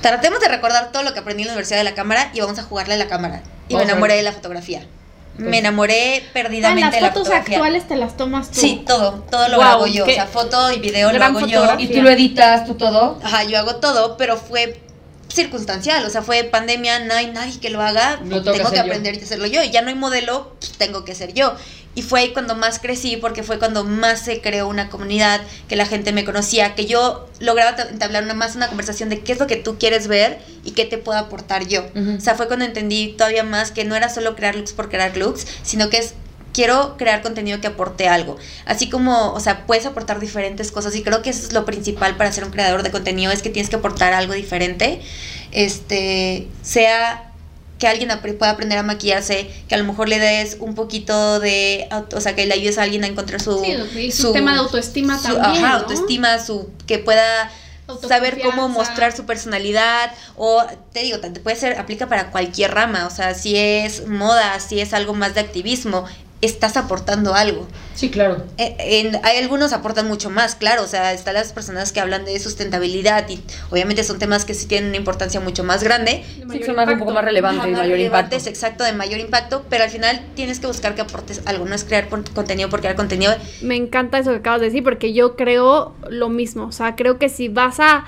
tratemos 0.00 0.38
de 0.40 0.48
recordar 0.48 0.92
todo 0.92 1.02
lo 1.02 1.12
que 1.12 1.18
aprendí 1.20 1.42
en 1.42 1.48
la 1.48 1.52
universidad 1.54 1.78
de 1.78 1.84
la 1.84 1.94
cámara 1.94 2.30
y 2.32 2.40
vamos 2.40 2.58
a 2.58 2.62
jugarle 2.62 2.94
a 2.94 2.98
la 2.98 3.08
cámara. 3.08 3.42
Y 3.68 3.74
Vamos 3.74 3.86
me 3.86 3.92
enamoré 3.92 4.14
de 4.14 4.22
la 4.22 4.32
fotografía. 4.32 4.86
Me 5.38 5.58
enamoré 5.58 6.18
Ah, 6.24 6.30
perdidamente 6.34 6.82
las 6.82 6.92
de 6.94 7.00
la 7.00 7.12
fotos 7.12 7.30
actuales 7.30 7.88
te 7.88 7.96
las 7.96 8.16
tomas 8.16 8.50
tú. 8.50 8.60
Sí, 8.60 8.82
todo, 8.86 9.24
todo 9.30 9.48
lo 9.48 9.56
Wow, 9.56 9.64
hago 9.64 9.86
yo. 9.86 10.04
O 10.04 10.08
sea, 10.10 10.26
foto 10.26 10.70
y 10.70 10.78
video 10.80 11.10
lo 11.12 11.24
hago 11.24 11.40
yo. 11.46 11.64
¿Y 11.78 11.88
tú 11.88 12.02
lo 12.02 12.10
editas, 12.10 12.66
tú 12.66 12.74
todo? 12.74 13.18
Ajá, 13.24 13.44
yo 13.44 13.58
hago 13.58 13.76
todo, 13.76 14.16
pero 14.18 14.36
fue 14.36 14.80
circunstancial, 15.32 16.04
o 16.04 16.10
sea, 16.10 16.22
fue 16.22 16.44
pandemia, 16.44 17.00
no 17.00 17.14
hay 17.14 17.28
nadie 17.28 17.58
que 17.60 17.70
lo 17.70 17.80
haga, 17.80 18.16
Lo 18.24 18.42
tengo 18.42 18.52
que 18.52 18.58
tengo 18.58 18.58
que 18.58 18.62
hacer 18.62 18.76
yo. 18.78 18.82
aprender 18.82 19.14
y 19.14 19.22
hacerlo 19.22 19.46
yo, 19.46 19.62
y 19.62 19.70
ya 19.70 19.82
no 19.82 19.88
hay 19.88 19.94
modelo, 19.94 20.54
pues, 20.58 20.72
tengo 20.72 21.04
que 21.04 21.14
ser 21.14 21.32
yo. 21.34 21.54
Y 21.94 22.02
fue 22.02 22.20
ahí 22.20 22.32
cuando 22.32 22.54
más 22.54 22.78
crecí, 22.78 23.16
porque 23.16 23.42
fue 23.42 23.58
cuando 23.58 23.82
más 23.84 24.20
se 24.20 24.40
creó 24.40 24.68
una 24.68 24.88
comunidad, 24.90 25.40
que 25.68 25.74
la 25.76 25.86
gente 25.86 26.12
me 26.12 26.24
conocía, 26.24 26.74
que 26.76 26.86
yo 26.86 27.28
lograba 27.40 27.74
ta- 27.74 27.88
entablar 27.88 28.22
una, 28.24 28.34
más 28.34 28.54
una 28.54 28.68
conversación 28.68 29.08
de 29.08 29.20
qué 29.20 29.32
es 29.32 29.40
lo 29.40 29.46
que 29.48 29.56
tú 29.56 29.76
quieres 29.78 30.06
ver 30.06 30.38
y 30.64 30.70
qué 30.72 30.84
te 30.84 30.98
puedo 30.98 31.18
aportar 31.18 31.66
yo. 31.66 31.84
Ujú. 31.96 32.16
O 32.16 32.20
sea, 32.20 32.34
fue 32.36 32.46
cuando 32.46 32.64
entendí 32.64 33.14
todavía 33.18 33.42
más 33.42 33.72
que 33.72 33.84
no 33.84 33.96
era 33.96 34.08
solo 34.08 34.36
crear 34.36 34.54
looks 34.54 34.72
por 34.72 34.88
crear 34.88 35.16
looks, 35.16 35.46
sino 35.64 35.90
que 35.90 35.98
es 35.98 36.14
quiero 36.60 36.98
crear 36.98 37.22
contenido 37.22 37.58
que 37.62 37.68
aporte 37.68 38.06
algo. 38.06 38.36
Así 38.66 38.90
como, 38.90 39.32
o 39.32 39.40
sea, 39.40 39.64
puedes 39.66 39.86
aportar 39.86 40.20
diferentes 40.20 40.70
cosas 40.70 40.94
y 40.94 41.02
creo 41.02 41.22
que 41.22 41.30
eso 41.30 41.46
es 41.46 41.54
lo 41.54 41.64
principal 41.64 42.18
para 42.18 42.30
ser 42.32 42.44
un 42.44 42.50
creador 42.50 42.82
de 42.82 42.90
contenido, 42.90 43.32
es 43.32 43.40
que 43.40 43.48
tienes 43.48 43.70
que 43.70 43.76
aportar 43.76 44.12
algo 44.12 44.34
diferente. 44.34 45.00
Este, 45.52 46.48
sea 46.62 47.32
que 47.78 47.88
alguien 47.88 48.10
pueda 48.38 48.50
aprender 48.50 48.76
a 48.76 48.82
maquillarse, 48.82 49.50
que 49.68 49.74
a 49.74 49.78
lo 49.78 49.84
mejor 49.84 50.10
le 50.10 50.18
des 50.18 50.58
un 50.60 50.74
poquito 50.74 51.40
de, 51.40 51.88
o 52.14 52.20
sea, 52.20 52.36
que 52.36 52.44
le 52.44 52.52
ayudes 52.52 52.76
a 52.76 52.82
alguien 52.82 53.04
a 53.04 53.06
encontrar 53.06 53.40
su... 53.40 53.58
Sí, 53.64 53.98
y 53.98 54.12
su 54.12 54.34
tema 54.34 54.52
de 54.52 54.58
autoestima 54.58 55.18
su- 55.18 55.34
también, 55.38 55.64
Ajá, 55.64 55.76
¿no? 55.76 55.80
autoestima, 55.84 56.38
su, 56.44 56.68
que 56.86 56.98
pueda 56.98 57.50
saber 58.06 58.38
cómo 58.42 58.68
mostrar 58.68 59.16
su 59.16 59.24
personalidad 59.24 60.12
o 60.36 60.62
te 60.92 61.00
digo, 61.00 61.20
te 61.20 61.30
puede 61.40 61.56
ser 61.56 61.78
aplica 61.78 62.06
para 62.06 62.30
cualquier 62.30 62.72
rama, 62.74 63.06
o 63.06 63.10
sea, 63.10 63.32
si 63.32 63.56
es 63.56 64.06
moda, 64.06 64.60
si 64.60 64.78
es 64.80 64.92
algo 64.92 65.14
más 65.14 65.34
de 65.34 65.40
activismo, 65.40 66.04
estás 66.42 66.76
aportando 66.78 67.34
algo. 67.34 67.66
Sí, 67.94 68.08
claro. 68.10 68.42
Eh, 68.56 68.74
en- 68.78 69.20
hay 69.24 69.36
algunos 69.38 69.72
aportan 69.74 70.08
mucho 70.08 70.30
más, 70.30 70.54
claro, 70.54 70.82
o 70.82 70.86
sea, 70.86 71.12
están 71.12 71.34
las 71.34 71.52
personas 71.52 71.92
que 71.92 72.00
hablan 72.00 72.24
de 72.24 72.38
sustentabilidad 72.40 73.28
y 73.28 73.42
obviamente 73.70 74.04
son 74.04 74.18
temas 74.18 74.46
que 74.46 74.54
sí 74.54 74.66
tienen 74.66 74.88
una 74.88 74.96
importancia 74.96 75.38
mucho 75.40 75.64
más 75.64 75.82
grande. 75.82 76.24
De 76.46 76.56
Sí, 76.58 76.62
son 76.64 76.76
más, 76.76 76.86
un 76.88 76.98
poco 76.98 77.10
impacto. 77.10 77.12
más 77.12 77.24
relevantes 77.24 77.58
más 77.58 77.66
mayor 77.70 77.84
impacto. 77.84 77.92
relevantes, 77.96 78.46
exacto, 78.46 78.84
de 78.84 78.92
mayor 78.94 79.20
impacto, 79.20 79.64
pero 79.68 79.84
al 79.84 79.90
final 79.90 80.20
tienes 80.34 80.60
que 80.60 80.66
buscar 80.66 80.94
que 80.94 81.02
aportes 81.02 81.42
algo, 81.44 81.66
no 81.66 81.74
es 81.74 81.84
crear 81.84 82.08
contenido 82.08 82.70
por 82.70 82.80
crear 82.80 82.96
contenido. 82.96 83.34
Me 83.60 83.76
encanta 83.76 84.18
eso 84.18 84.30
que 84.30 84.36
acabas 84.38 84.60
de 84.60 84.66
decir 84.68 84.82
porque 84.82 85.12
yo 85.12 85.36
creo 85.36 85.94
lo 86.08 86.30
mismo. 86.30 86.64
O 86.66 86.72
sea, 86.72 86.96
creo 86.96 87.18
que 87.18 87.28
si 87.28 87.48
vas 87.48 87.80
a 87.80 88.04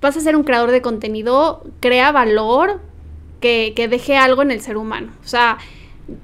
vas 0.00 0.16
a 0.16 0.20
ser 0.20 0.34
un 0.34 0.42
creador 0.42 0.72
de 0.72 0.82
contenido, 0.82 1.64
crea 1.78 2.10
valor 2.10 2.80
que, 3.40 3.72
que 3.76 3.86
deje 3.86 4.16
algo 4.16 4.42
en 4.42 4.50
el 4.50 4.60
ser 4.60 4.76
humano. 4.76 5.12
O 5.24 5.28
sea, 5.28 5.58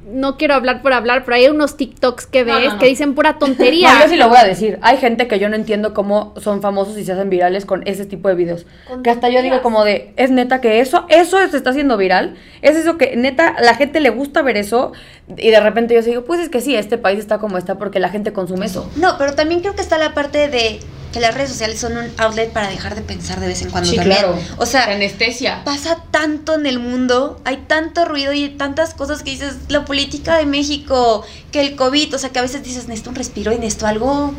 no 0.07 0.37
quiero 0.37 0.55
hablar 0.55 0.83
por 0.83 0.92
hablar, 0.92 1.24
pero 1.24 1.37
hay 1.37 1.48
unos 1.48 1.77
TikToks 1.77 2.27
que 2.27 2.44
ves 2.44 2.64
no, 2.64 2.74
no. 2.74 2.79
que 2.79 2.87
dicen 2.87 3.14
pura 3.14 3.38
tontería. 3.38 3.88
No, 3.98 4.05
yo 4.05 4.09
sí 4.11 4.16
lo 4.16 4.29
voy 4.29 4.38
a 4.38 4.44
decir. 4.44 4.79
Hay 4.83 4.98
gente 4.98 5.29
que 5.29 5.38
yo 5.38 5.48
no 5.48 5.57
entiendo 5.57 5.94
cómo 5.94 6.35
son 6.37 6.61
famosos 6.61 6.98
y 6.98 7.05
se 7.05 7.12
hacen 7.12 7.31
virales 7.31 7.64
con 7.64 7.87
ese 7.87 8.07
tipo 8.07 8.29
de 8.29 8.35
videos. 8.35 8.66
Con 8.87 9.03
que 9.03 9.11
hasta 9.11 9.29
yo 9.29 9.42
digo 9.42 9.62
como 9.62 9.85
de, 9.85 10.12
es 10.16 10.31
neta 10.31 10.61
que 10.61 10.81
eso, 10.81 11.07
eso 11.09 11.38
se 11.48 11.57
está 11.57 11.70
haciendo 11.70 11.96
viral. 11.96 12.37
Es 12.62 12.77
eso 12.77 12.98
que 12.98 13.16
neta, 13.16 13.57
la 13.61 13.74
gente 13.74 14.01
le 14.01 14.11
gusta 14.11 14.42
ver 14.42 14.57
eso. 14.57 14.92
Y 15.37 15.51
de 15.51 15.61
repente 15.61 15.94
yo 15.94 16.03
digo, 16.03 16.24
pues 16.24 16.40
es 16.40 16.48
que 16.48 16.61
sí, 16.61 16.74
este 16.74 16.98
país 16.98 17.18
está 17.18 17.38
como 17.38 17.59
está 17.59 17.77
porque 17.77 18.01
la 18.01 18.09
gente 18.09 18.33
consume 18.33 18.66
eso. 18.66 18.90
No, 18.96 19.16
pero 19.18 19.35
también 19.35 19.61
creo 19.61 19.74
que 19.74 19.83
está 19.83 19.98
la 19.98 20.14
parte 20.14 20.48
de 20.48 20.81
que 21.12 21.21
las 21.21 21.35
redes 21.35 21.49
sociales 21.51 21.81
son 21.81 21.97
un 21.97 22.11
outlet 22.18 22.53
para 22.53 22.68
dejar 22.68 22.94
de 22.94 23.01
pensar 23.03 23.40
de 23.40 23.47
vez 23.47 23.62
en 23.62 23.71
cuando 23.71 23.88
Sí, 23.88 23.97
también. 23.97 24.18
claro. 24.18 24.38
O 24.59 24.66
sea, 24.66 24.85
anestesia. 24.85 25.62
pasa 25.64 25.99
tanto 26.11 26.55
en 26.55 26.66
el 26.66 26.79
mundo, 26.79 27.40
hay 27.44 27.57
tanto 27.66 28.05
ruido 28.05 28.33
y 28.33 28.49
tantas 28.51 28.92
cosas 28.94 29.23
que 29.23 29.31
dices, 29.31 29.55
la 29.68 29.85
política 29.85 30.37
de 30.37 30.44
México, 30.47 31.25
que 31.51 31.61
el 31.61 31.77
COVID, 31.77 32.14
o 32.14 32.18
sea, 32.18 32.31
que 32.31 32.38
a 32.38 32.42
veces 32.42 32.62
dices, 32.62 32.88
necesito 32.88 33.11
un 33.11 33.16
respiro 33.16 33.53
y 33.53 33.57
necesito 33.59 33.87
algo 33.87 34.35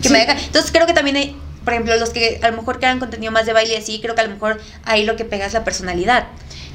que 0.00 0.08
me 0.10 0.18
deja. 0.20 0.32
Entonces 0.38 0.70
creo 0.72 0.86
que 0.86 0.92
también 0.94 1.16
hay, 1.16 1.36
por 1.64 1.72
ejemplo, 1.74 1.96
los 1.96 2.10
que 2.10 2.38
a 2.42 2.50
lo 2.50 2.56
mejor 2.56 2.78
crean 2.78 2.98
contenido 3.00 3.32
más 3.32 3.46
de 3.46 3.52
baile 3.52 3.74
y 3.74 3.76
así, 3.76 4.00
creo 4.00 4.14
que 4.14 4.20
a 4.20 4.24
lo 4.24 4.30
mejor 4.30 4.60
ahí 4.84 5.04
lo 5.04 5.16
que 5.16 5.24
pega 5.24 5.46
es 5.46 5.52
la 5.52 5.64
personalidad. 5.64 6.26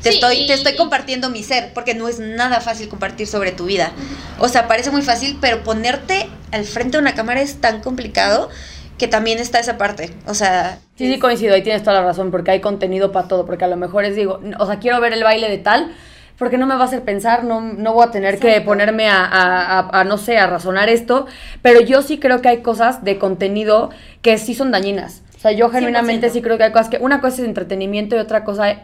Te, 0.03 0.09
Sí, 0.11 0.15
estoy, 0.15 0.41
y- 0.41 0.47
te 0.47 0.53
estoy 0.53 0.75
compartiendo 0.75 1.29
mi 1.29 1.41
ser, 1.43 1.73
porque 1.73 1.95
no 1.95 2.07
es 2.07 2.19
nada 2.19 2.61
fácil 2.61 2.87
compartir 2.87 3.27
sobre 3.27 3.51
tu 3.51 3.65
vida. 3.65 3.91
O 4.39 4.47
sea, 4.47 4.67
parece 4.67 4.91
muy 4.91 5.01
fácil, 5.01 5.37
pero 5.41 5.63
ponerte 5.63 6.29
al 6.51 6.65
frente 6.65 6.97
de 6.97 7.01
una 7.01 7.15
cámara 7.15 7.41
es 7.41 7.59
tan 7.59 7.81
complicado 7.81 8.49
que 8.97 9.07
también 9.07 9.39
está 9.39 9.59
esa 9.59 9.77
parte. 9.77 10.11
O 10.27 10.33
sea, 10.33 10.79
Sí, 10.95 11.11
sí, 11.13 11.19
coincido, 11.19 11.53
ahí 11.53 11.61
tienes 11.63 11.83
toda 11.83 11.97
la 12.01 12.03
razón, 12.05 12.31
porque 12.31 12.51
hay 12.51 12.59
contenido 12.61 13.11
para 13.11 13.27
todo, 13.27 13.45
porque 13.45 13.65
a 13.65 13.67
lo 13.67 13.77
mejor 13.77 14.05
es, 14.05 14.15
digo, 14.15 14.39
o 14.59 14.65
sea, 14.65 14.79
quiero 14.79 14.99
ver 14.99 15.13
el 15.13 15.23
baile 15.23 15.49
de 15.49 15.59
tal, 15.59 15.91
porque 16.39 16.57
no 16.57 16.65
me 16.67 16.75
va 16.75 16.81
a 16.81 16.85
hacer 16.85 17.01
pensar, 17.03 17.43
no, 17.43 17.61
no 17.61 17.93
voy 17.93 18.07
a 18.07 18.11
tener 18.11 18.39
que 18.39 18.61
ponerme 18.61 19.07
a, 19.09 19.23
a- 19.25 19.79
a- 19.79 19.99
a, 20.01 20.03
no 20.03 20.17
sé, 20.17 20.37
a 20.37 20.47
razonar 20.47 20.89
esto, 20.89 21.25
pero 21.61 21.81
yo 21.81 22.01
sí 22.01 22.19
creo 22.19 22.41
que 22.41 22.49
hay 22.49 22.57
cosas 22.61 23.03
de 23.03 23.17
contenido 23.17 23.89
que 24.21 24.37
sí 24.37 24.53
son 24.55 24.71
dañinas. 24.71 25.23
O 25.35 25.39
sea, 25.39 25.51
yo 25.51 25.69
genuinamente 25.69 26.29
100%. 26.29 26.33
sí 26.33 26.41
creo 26.41 26.57
que 26.57 26.63
hay 26.65 26.71
cosas 26.71 26.89
que, 26.89 26.97
una 26.97 27.21
cosa 27.21 27.41
es 27.41 27.47
entretenimiento 27.47 28.15
y 28.15 28.19
otra 28.19 28.43
cosa 28.43 28.75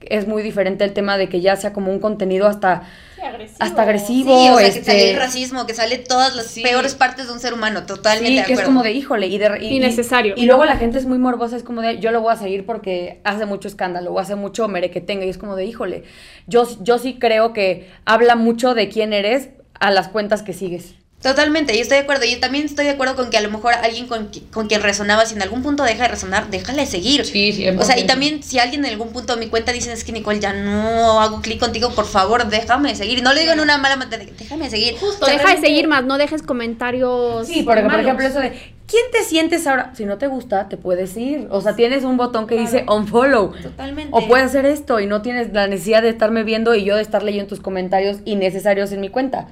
es 0.00 0.26
muy 0.26 0.42
diferente 0.42 0.84
el 0.84 0.92
tema 0.92 1.18
de 1.18 1.28
que 1.28 1.40
ya 1.40 1.56
sea 1.56 1.72
como 1.72 1.90
un 1.92 1.98
contenido 1.98 2.46
hasta, 2.46 2.82
agresivo. 3.22 3.56
hasta 3.60 3.76
sí, 3.76 3.80
agresivo. 3.82 4.34
o 4.54 4.58
sea, 4.58 4.66
este, 4.66 4.80
que 4.80 4.86
sale 4.86 5.10
el 5.10 5.16
racismo, 5.16 5.66
que 5.66 5.74
sale 5.74 5.98
todas 5.98 6.34
las 6.36 6.46
Sí. 6.46 6.62
peores 6.62 6.94
partes 6.94 7.26
de 7.26 7.32
un 7.32 7.40
ser 7.40 7.52
humano, 7.54 7.84
totalmente 7.86 8.28
Sí, 8.30 8.36
de 8.36 8.44
que 8.44 8.52
es 8.52 8.58
acuerdo. 8.58 8.70
como 8.70 8.82
de 8.82 8.92
híjole 8.92 9.26
y 9.28 9.38
de 9.38 9.58
y- 9.60 9.76
Innecesario. 9.76 10.34
Y, 10.36 10.46
luego 10.46 10.64
la 10.64 10.76
gente 10.76 10.98
es 10.98 11.06
muy 11.06 11.18
morbosa, 11.18 11.56
es 11.56 11.62
como 11.62 11.80
de 11.82 11.98
yo 11.98 12.10
lo 12.10 12.20
voy 12.20 12.32
a 12.32 12.36
seguir 12.36 12.66
porque 12.66 13.20
hace 13.24 13.46
mucho 13.46 13.68
escándalo 13.68 14.12
o 14.12 14.18
hace 14.18 14.34
mucho 14.34 14.68
merequetengue 14.68 15.26
y 15.26 15.30
es 15.30 15.38
como 15.38 15.56
de 15.56 15.64
híjole. 15.64 16.04
Yo 16.46 16.66
yo 16.82 16.98
sí 16.98 17.18
creo 17.18 17.52
que 17.52 17.90
habla 18.04 18.36
mucho 18.36 18.74
de 18.74 18.88
quién 18.88 19.12
eres 19.12 19.50
a 19.80 19.90
las 19.90 20.08
cuentas 20.08 20.42
que 20.42 20.52
sigues. 20.52 20.94
Totalmente, 21.22 21.74
yo 21.74 21.82
estoy 21.82 21.96
de 21.96 22.02
acuerdo. 22.04 22.24
Yo 22.26 22.38
también 22.38 22.64
estoy 22.64 22.84
de 22.84 22.92
acuerdo 22.92 23.16
con 23.16 23.28
que 23.28 23.36
a 23.36 23.40
lo 23.40 23.50
mejor 23.50 23.74
alguien 23.74 24.06
con, 24.06 24.30
con 24.52 24.68
quien 24.68 24.82
resonaba, 24.82 25.26
si 25.26 25.34
en 25.34 25.42
algún 25.42 25.64
punto 25.64 25.82
deja 25.82 26.04
de 26.04 26.08
resonar, 26.08 26.48
déjale 26.48 26.86
seguir. 26.86 27.24
Sí, 27.24 27.52
sí, 27.52 27.68
O 27.68 27.82
sea, 27.82 27.98
y 27.98 28.06
también 28.06 28.44
si 28.44 28.60
alguien 28.60 28.84
en 28.84 28.92
algún 28.92 29.12
punto 29.12 29.34
de 29.34 29.40
mi 29.40 29.48
cuenta 29.48 29.72
dice, 29.72 29.92
es 29.92 30.04
que 30.04 30.12
Nicole, 30.12 30.38
ya 30.38 30.52
no 30.52 31.20
hago 31.20 31.42
clic 31.42 31.58
contigo, 31.58 31.90
por 31.90 32.06
favor, 32.06 32.48
déjame 32.48 32.94
seguir. 32.94 33.18
Y 33.18 33.22
no 33.22 33.34
lo 33.34 33.40
digo 33.40 33.52
en 33.52 33.58
una 33.58 33.78
mala 33.78 33.96
manera, 33.96 34.24
déjame 34.38 34.70
seguir. 34.70 34.96
Justo, 34.96 35.24
O 35.24 35.28
sea, 35.28 35.36
deja 35.36 35.56
de 35.56 35.60
seguir 35.60 35.88
más, 35.88 36.04
no 36.04 36.18
dejes 36.18 36.42
comentarios. 36.42 37.48
Sí, 37.48 37.62
porque 37.64 37.82
por 37.82 37.90
malos. 37.90 38.06
ejemplo 38.06 38.26
eso 38.26 38.38
de 38.38 38.50
¿quién 38.86 39.04
te 39.12 39.24
sientes 39.24 39.66
ahora? 39.66 39.92
Si 39.96 40.04
no 40.04 40.18
te 40.18 40.28
gusta, 40.28 40.68
te 40.68 40.76
puedes 40.76 41.16
ir. 41.16 41.48
O 41.50 41.60
sea, 41.60 41.74
tienes 41.74 42.04
un 42.04 42.16
botón 42.16 42.46
que 42.46 42.56
dice 42.56 42.84
unfollow. 42.88 43.54
Totalmente. 43.60 44.10
O 44.12 44.28
puedes 44.28 44.46
hacer 44.46 44.66
esto 44.66 45.00
y 45.00 45.06
no 45.06 45.20
tienes 45.22 45.52
la 45.52 45.66
necesidad 45.66 46.02
de 46.02 46.10
estarme 46.10 46.44
viendo 46.44 46.76
y 46.76 46.84
yo 46.84 46.94
de 46.94 47.02
estar 47.02 47.24
leyendo 47.24 47.48
tus 47.48 47.60
comentarios 47.60 48.18
innecesarios 48.24 48.92
en 48.92 49.00
mi 49.00 49.08
cuenta. 49.08 49.48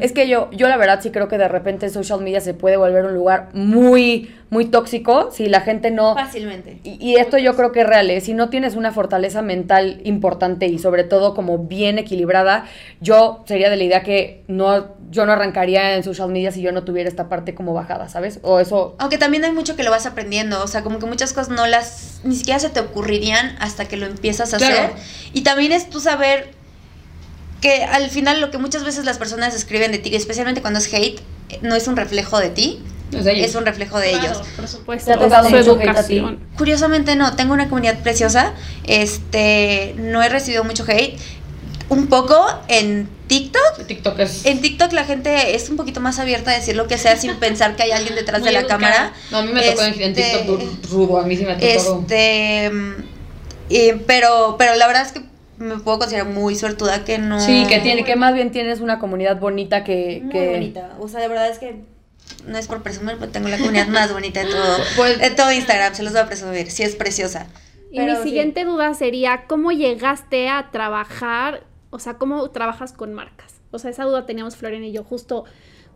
Es 0.00 0.12
que 0.12 0.28
yo, 0.28 0.50
yo 0.52 0.68
la 0.68 0.76
verdad 0.76 1.00
sí 1.02 1.10
creo 1.10 1.28
que 1.28 1.38
de 1.38 1.48
repente 1.48 1.88
social 1.90 2.20
media 2.20 2.40
se 2.40 2.54
puede 2.54 2.76
volver 2.76 3.04
un 3.04 3.14
lugar 3.14 3.48
muy, 3.52 4.30
muy 4.50 4.66
tóxico 4.66 5.30
si 5.32 5.48
la 5.48 5.60
gente 5.60 5.90
no... 5.90 6.14
Fácilmente. 6.14 6.78
Y, 6.84 6.96
y 7.00 7.16
esto 7.16 7.38
yo 7.38 7.56
creo 7.56 7.72
que 7.72 7.80
es 7.80 7.86
real, 7.86 8.08
¿eh? 8.10 8.20
si 8.20 8.34
no 8.34 8.48
tienes 8.48 8.76
una 8.76 8.92
fortaleza 8.92 9.42
mental 9.42 10.00
importante 10.04 10.66
y 10.66 10.78
sobre 10.78 11.04
todo 11.04 11.34
como 11.34 11.58
bien 11.58 11.98
equilibrada, 11.98 12.66
yo 13.00 13.42
sería 13.46 13.70
de 13.70 13.76
la 13.76 13.84
idea 13.84 14.02
que 14.02 14.44
no, 14.48 14.86
yo 15.10 15.26
no 15.26 15.32
arrancaría 15.32 15.96
en 15.96 16.02
social 16.02 16.28
media 16.28 16.52
si 16.52 16.62
yo 16.62 16.72
no 16.72 16.84
tuviera 16.84 17.08
esta 17.08 17.28
parte 17.28 17.54
como 17.54 17.74
bajada, 17.74 18.08
¿sabes? 18.08 18.38
O 18.42 18.60
eso... 18.60 18.94
Aunque 18.98 19.18
también 19.18 19.44
hay 19.44 19.52
mucho 19.52 19.76
que 19.76 19.82
lo 19.82 19.90
vas 19.90 20.06
aprendiendo, 20.06 20.62
o 20.62 20.66
sea, 20.68 20.82
como 20.82 20.98
que 20.98 21.06
muchas 21.06 21.32
cosas 21.32 21.48
no 21.48 21.66
las, 21.66 22.20
ni 22.24 22.36
siquiera 22.36 22.58
se 22.60 22.68
te 22.70 22.80
ocurrirían 22.80 23.56
hasta 23.60 23.86
que 23.86 23.96
lo 23.96 24.06
empiezas 24.06 24.54
a 24.54 24.58
Claro. 24.58 24.74
hacer. 24.74 24.90
Y 25.32 25.42
también 25.42 25.72
es 25.72 25.90
tú 25.90 26.00
saber 26.00 26.55
que 27.66 27.82
al 27.84 28.10
final 28.10 28.40
lo 28.40 28.50
que 28.52 28.58
muchas 28.58 28.84
veces 28.84 29.04
las 29.04 29.18
personas 29.18 29.54
escriben 29.54 29.90
de 29.90 29.98
ti, 29.98 30.14
especialmente 30.14 30.60
cuando 30.60 30.78
es 30.78 30.92
hate, 30.92 31.20
no 31.62 31.74
es 31.74 31.88
un 31.88 31.96
reflejo 31.96 32.38
de 32.38 32.50
ti, 32.50 32.80
es 33.12 33.54
un 33.56 33.66
reflejo 33.66 33.98
de 33.98 34.10
ellos. 34.10 34.40
Por 34.54 34.68
supuesto. 34.68 35.18
¿Te 35.18 35.34
ha 35.34 35.42
su 35.42 35.50
mucho 35.50 35.72
hate 35.80 35.88
a 35.88 36.06
ti? 36.06 36.18
educación. 36.18 36.40
Curiosamente 36.56 37.16
no, 37.16 37.34
tengo 37.34 37.54
una 37.54 37.68
comunidad 37.68 37.98
preciosa, 38.00 38.52
este, 38.86 39.94
no 39.98 40.22
he 40.22 40.28
recibido 40.28 40.62
mucho 40.64 40.84
hate, 40.86 41.18
un 41.88 42.06
poco 42.08 42.46
en 42.68 43.08
TikTok. 43.26 43.86
TikTok 43.86 44.18
es... 44.20 44.44
En 44.46 44.60
TikTok 44.60 44.92
la 44.92 45.04
gente 45.04 45.54
es 45.56 45.68
un 45.68 45.76
poquito 45.76 46.00
más 46.00 46.18
abierta 46.20 46.50
a 46.52 46.54
decir 46.54 46.76
lo 46.76 46.86
que 46.86 46.98
sea 46.98 47.16
sin 47.16 47.34
pensar 47.40 47.74
que 47.76 47.82
hay 47.82 47.90
alguien 47.92 48.14
detrás 48.14 48.42
de 48.44 48.52
la 48.52 48.66
cámara. 48.66 49.12
No, 49.30 49.38
a 49.38 49.42
mí 49.42 49.52
me 49.52 49.62
tocó 49.70 49.82
en- 49.82 49.94
en 50.02 50.10
Este, 50.16 50.38
TikTok 50.38 50.90
rudo, 50.90 51.18
a 51.18 51.26
mí 51.26 51.36
sí 51.36 51.44
me 51.44 51.54
tocó... 51.54 51.66
Este, 52.00 52.70
mm, 52.70 52.92
y- 53.70 53.92
pero, 54.06 54.56
pero 54.58 54.74
la 54.76 54.86
verdad 54.86 55.04
es 55.06 55.12
que 55.12 55.22
me 55.58 55.76
puedo 55.78 55.98
considerar 55.98 56.28
muy 56.28 56.54
suertuda 56.56 57.04
que 57.04 57.18
no. 57.18 57.40
Sí, 57.40 57.66
que 57.68 57.80
tiene, 57.80 58.04
que 58.04 58.16
más 58.16 58.34
bien 58.34 58.50
tienes 58.50 58.80
una 58.80 58.98
comunidad 58.98 59.38
bonita 59.38 59.84
que... 59.84 60.20
Muy 60.22 60.32
que 60.32 60.50
bonita. 60.50 60.96
O 61.00 61.08
sea, 61.08 61.20
de 61.20 61.28
verdad 61.28 61.48
es 61.48 61.58
que 61.58 61.84
no 62.46 62.58
es 62.58 62.66
por 62.66 62.82
presumir, 62.82 63.16
pero 63.18 63.30
tengo 63.32 63.48
la 63.48 63.58
comunidad 63.58 63.88
más 63.88 64.12
bonita 64.12 64.40
de 64.40 64.50
todo, 64.50 64.76
Pues- 64.96 65.18
de 65.18 65.30
todo 65.30 65.52
Instagram. 65.52 65.94
Se 65.94 66.02
los 66.02 66.12
voy 66.12 66.22
a 66.22 66.26
presumir. 66.26 66.70
Sí, 66.70 66.82
es 66.82 66.94
preciosa. 66.96 67.46
Y 67.90 67.98
Pero 67.98 68.12
mi 68.14 68.18
sí. 68.18 68.24
siguiente 68.24 68.64
duda 68.64 68.92
sería, 68.94 69.44
¿cómo 69.46 69.72
llegaste 69.72 70.48
a 70.48 70.70
trabajar? 70.70 71.64
O 71.90 71.98
sea, 71.98 72.14
¿cómo 72.14 72.50
trabajas 72.50 72.92
con 72.92 73.14
marcas? 73.14 73.54
O 73.70 73.78
sea, 73.78 73.90
esa 73.90 74.04
duda 74.04 74.26
teníamos 74.26 74.56
Florian 74.56 74.84
y 74.84 74.92
yo, 74.92 75.04
justo 75.04 75.44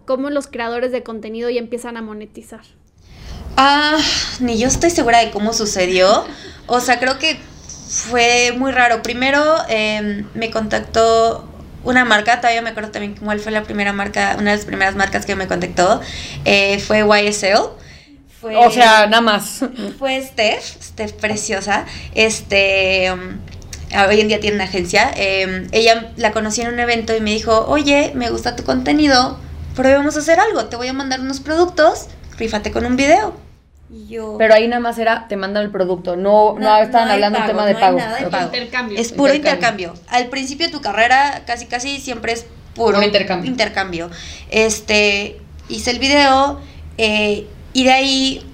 cómo 0.06 0.30
los 0.30 0.46
creadores 0.46 0.92
de 0.92 1.02
contenido 1.02 1.50
ya 1.50 1.60
empiezan 1.60 1.96
a 1.96 2.02
monetizar. 2.02 2.62
Ah, 3.56 3.98
ni 4.40 4.58
yo 4.58 4.68
estoy 4.68 4.90
segura 4.90 5.18
de 5.24 5.30
cómo 5.30 5.52
sucedió. 5.52 6.24
O 6.66 6.80
sea, 6.80 6.98
creo 6.98 7.18
que 7.18 7.38
fue 7.90 8.52
muy 8.56 8.72
raro. 8.72 9.02
Primero 9.02 9.42
eh, 9.68 10.24
me 10.34 10.50
contactó 10.50 11.46
una 11.82 12.04
marca, 12.04 12.40
todavía 12.40 12.62
me 12.62 12.70
acuerdo 12.70 12.90
también 12.90 13.14
cuál 13.16 13.40
fue 13.40 13.52
la 13.52 13.62
primera 13.62 13.92
marca, 13.92 14.36
una 14.38 14.50
de 14.52 14.56
las 14.58 14.66
primeras 14.66 14.94
marcas 14.96 15.26
que 15.26 15.34
me 15.34 15.48
contactó. 15.48 16.00
eh, 16.44 16.78
fue 16.78 17.00
YSL. 17.00 17.58
Fue, 18.40 18.56
O 18.56 18.70
sea, 18.70 19.06
nada 19.06 19.20
más. 19.20 19.60
fue 19.98 20.22
Steph, 20.22 20.64
Steph 20.82 21.12
preciosa. 21.14 21.84
Este. 22.14 23.10
um, 23.12 23.38
Hoy 24.08 24.20
en 24.20 24.28
día 24.28 24.38
tiene 24.38 24.54
una 24.54 24.64
agencia. 24.64 25.10
eh, 25.16 25.66
ella 25.72 26.12
la 26.16 26.30
conocí 26.30 26.60
en 26.60 26.68
un 26.68 26.78
evento 26.78 27.14
y 27.16 27.20
me 27.20 27.32
dijo: 27.32 27.66
Oye, 27.66 28.12
me 28.14 28.30
gusta 28.30 28.54
tu 28.56 28.62
contenido, 28.64 29.36
pero 29.74 29.90
vamos 29.90 30.16
a 30.16 30.20
hacer 30.20 30.38
algo. 30.38 30.66
Te 30.66 30.76
voy 30.76 30.86
a 30.88 30.92
mandar 30.92 31.20
unos 31.20 31.40
productos, 31.40 32.06
rífate 32.38 32.70
con 32.70 32.86
un 32.86 32.94
video. 32.96 33.34
Y 33.92 34.06
yo. 34.06 34.36
Pero 34.38 34.54
ahí 34.54 34.68
nada 34.68 34.80
más 34.80 34.98
era, 34.98 35.26
te 35.28 35.36
mandan 35.36 35.64
el 35.64 35.70
producto, 35.70 36.14
no, 36.16 36.54
no, 36.54 36.60
No, 36.60 36.76
estaban 36.78 37.08
no 37.08 37.14
hablando 37.14 37.38
pago, 37.40 37.50
tema 37.50 37.66
de 37.66 37.72
no 37.72 37.78
hay 37.78 37.84
pago. 37.84 37.98
nada 37.98 38.16
de 38.18 38.26
pago. 38.28 38.44
Intercambio. 38.46 38.98
Es 38.98 39.12
puro 39.12 39.34
Intercambio. 39.34 39.88
intercambio. 39.88 40.14
Al 40.16 40.26
principio 40.28 40.66
de 40.66 40.72
tu 40.72 40.80
carrera, 40.80 41.42
casi 41.46 41.66
casi 41.66 41.98
siempre 42.00 42.32
es 42.32 42.46
puro 42.74 42.94
Puro 42.94 43.02
intercambio. 43.02 43.50
intercambio. 43.50 44.10
Este, 44.50 45.40
hice 45.68 45.90
el 45.90 45.98
video 45.98 46.60
eh, 46.98 47.46
y 47.72 47.82
de 47.84 47.90
ahí, 47.90 48.46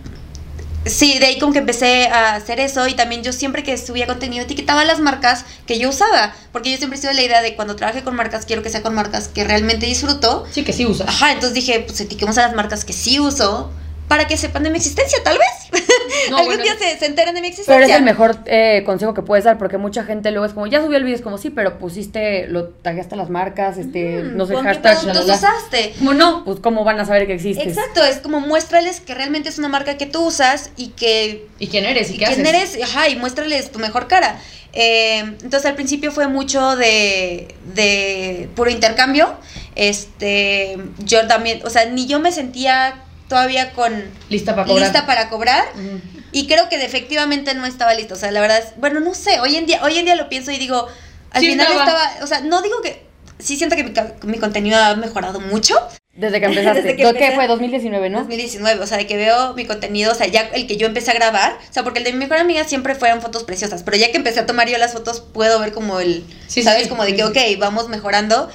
sí, 0.86 1.18
de 1.18 1.26
ahí 1.26 1.38
como 1.38 1.52
que 1.52 1.58
empecé 1.58 2.06
a 2.08 2.34
hacer 2.34 2.58
eso 2.60 2.88
y 2.88 2.94
también 2.94 3.22
yo 3.22 3.32
siempre 3.34 3.62
que 3.62 3.76
subía 3.76 4.06
contenido 4.06 4.44
etiquetaba 4.44 4.86
las 4.86 5.00
marcas 5.00 5.44
que 5.66 5.78
yo 5.78 5.90
usaba, 5.90 6.32
porque 6.52 6.70
yo 6.70 6.78
siempre 6.78 6.98
he 6.98 7.00
sido 7.02 7.10
de 7.12 7.16
la 7.20 7.22
idea 7.26 7.42
de 7.42 7.56
cuando 7.56 7.76
trabaje 7.76 8.02
con 8.02 8.14
marcas, 8.16 8.46
quiero 8.46 8.62
que 8.62 8.70
sea 8.70 8.82
con 8.82 8.94
marcas 8.94 9.28
que 9.28 9.44
realmente 9.44 9.84
disfruto. 9.84 10.46
Sí, 10.50 10.64
que 10.64 10.72
sí 10.72 10.86
usas. 10.86 11.08
Ajá, 11.08 11.32
entonces 11.32 11.52
dije, 11.52 11.80
pues 11.86 12.00
etiquemos 12.00 12.38
a 12.38 12.42
las 12.42 12.54
marcas 12.54 12.86
que 12.86 12.94
sí 12.94 13.20
uso 13.20 13.70
para 14.08 14.26
que 14.26 14.36
sepan 14.36 14.62
de 14.62 14.70
mi 14.70 14.76
existencia, 14.78 15.18
tal 15.24 15.38
vez. 15.38 15.82
No, 16.30 16.36
Algún 16.38 16.56
bueno, 16.56 16.62
día 16.62 16.76
se, 16.78 16.98
se 16.98 17.06
enteren 17.06 17.34
de 17.34 17.40
mi 17.40 17.48
existencia. 17.48 17.74
Pero 17.74 17.86
es 17.86 17.96
el 17.98 18.04
mejor 18.04 18.38
eh, 18.46 18.82
consejo 18.86 19.14
que 19.14 19.22
puedes 19.22 19.44
dar, 19.44 19.58
porque 19.58 19.78
mucha 19.78 20.04
gente 20.04 20.30
luego 20.30 20.46
es 20.46 20.52
como, 20.52 20.66
ya 20.66 20.80
subió 20.80 20.96
el 20.96 21.04
video, 21.04 21.16
es 21.16 21.22
como, 21.22 21.38
sí, 21.38 21.50
pero 21.50 21.78
pusiste, 21.78 22.46
lo 22.48 22.68
tagueaste 22.68 23.16
las 23.16 23.30
marcas, 23.30 23.78
este, 23.78 24.22
Mm, 24.22 24.36
no 24.36 24.46
sé, 24.46 24.54
¿con 24.54 24.62
qué 24.62 24.68
hashtag, 24.68 25.02
bla. 25.04 25.20
usaste? 25.22 25.94
Como 25.98 26.14
no, 26.14 26.44
pues 26.44 26.60
cómo 26.60 26.84
van 26.84 27.00
a 27.00 27.04
saber 27.04 27.26
que 27.26 27.34
existes. 27.34 27.66
Exacto, 27.66 28.04
es 28.04 28.18
como 28.18 28.40
muéstrales 28.40 29.00
que 29.00 29.14
realmente 29.14 29.48
es 29.48 29.58
una 29.58 29.68
marca 29.68 29.96
que 29.96 30.06
tú 30.06 30.24
usas 30.26 30.70
y 30.76 30.88
que 30.88 31.46
¿Y 31.58 31.66
quién 31.68 31.84
eres? 31.84 32.10
¿Y 32.10 32.14
y 32.14 32.18
qué 32.18 32.26
quién 32.26 32.46
haces? 32.46 32.74
eres, 32.76 32.84
ajá, 32.84 33.08
y 33.08 33.16
muéstrales 33.16 33.70
tu 33.72 33.78
mejor 33.78 34.06
cara. 34.08 34.38
Eh, 34.72 35.18
entonces 35.20 35.64
al 35.66 35.74
principio 35.74 36.12
fue 36.12 36.28
mucho 36.28 36.76
de, 36.76 37.54
de 37.74 38.48
puro 38.54 38.70
intercambio. 38.70 39.34
Este, 39.74 40.76
yo 40.98 41.26
también, 41.26 41.60
o 41.64 41.70
sea, 41.70 41.86
ni 41.86 42.06
yo 42.06 42.20
me 42.20 42.32
sentía 42.32 42.96
todavía 43.28 43.72
con 43.72 43.92
Lista 44.28 44.54
para 44.54 44.66
cobrar. 44.66 44.84
lista 44.84 45.06
para 45.06 45.28
cobrar. 45.28 45.64
Ujú. 45.74 46.00
Y 46.32 46.46
creo 46.46 46.68
que 46.68 46.76
efectivamente 46.84 47.54
no 47.54 47.66
estaba 47.66 47.94
listo. 47.94 48.14
O 48.14 48.16
sea, 48.18 48.30
la 48.30 48.40
verdad 48.40 48.58
es, 48.58 48.78
bueno, 48.78 49.00
no 49.00 49.14
sé, 49.14 49.40
hoy 49.40 49.56
en 49.56 49.66
día, 49.66 49.80
hoy 49.82 49.98
en 49.98 50.04
día 50.04 50.16
lo 50.16 50.28
pienso 50.28 50.50
y 50.50 50.58
digo, 50.58 50.86
al 51.30 51.40
Sí 51.40 51.48
final 51.50 51.66
estaba. 51.66 51.84
estaba, 52.04 52.24
o 52.24 52.26
sea, 52.26 52.40
no 52.40 52.62
digo 52.62 52.80
que, 52.82 53.04
sí 53.38 53.56
siento 53.56 53.74
que 53.76 53.84
mi, 54.24 54.38
contenido 54.38 54.76
ha 54.78 54.96
mejorado 54.96 55.40
mucho. 55.40 55.74
Desde 56.14 56.40
que 56.40 56.46
empezaste. 56.50 56.82
Desde 56.82 56.96
que 56.96 57.02
¿Qué 57.02 57.08
empecé. 57.08 57.34
fue? 57.34 57.46
2019, 57.46 58.10
¿no? 58.10 58.18
2019, 58.20 58.80
o 58.82 58.86
sea, 58.86 58.98
de 58.98 59.06
que 59.06 59.16
veo 59.16 59.54
mi 59.54 59.64
contenido, 59.66 60.12
o 60.12 60.14
sea, 60.14 60.26
ya 60.26 60.42
el 60.54 60.66
que 60.66 60.76
yo 60.76 60.86
empecé 60.86 61.10
a 61.10 61.14
grabar, 61.14 61.58
o 61.68 61.72
sea, 61.72 61.84
porque 61.84 61.98
el 62.00 62.04
de 62.04 62.12
mi 62.12 62.18
mejor 62.18 62.38
amiga 62.38 62.64
siempre 62.64 62.94
fueron 62.94 63.22
fotos 63.22 63.44
preciosas, 63.44 63.82
pero 63.82 63.96
ya 63.96 64.10
que 64.10 64.16
empecé 64.16 64.40
a 64.40 64.46
tomar 64.46 64.68
yo 64.68 64.76
las 64.78 64.92
fotos, 64.92 65.20
puedo 65.20 65.58
ver 65.60 65.72
como 65.72 66.00
el, 66.00 66.24
Sí, 66.48 66.62
¿sabes? 66.62 66.84
sí, 66.84 66.88
como 66.88 67.04
de 67.04 67.14
que, 67.16 67.24
ok, 67.24 67.36
vamos 67.58 67.88
mejorando, 67.88 68.50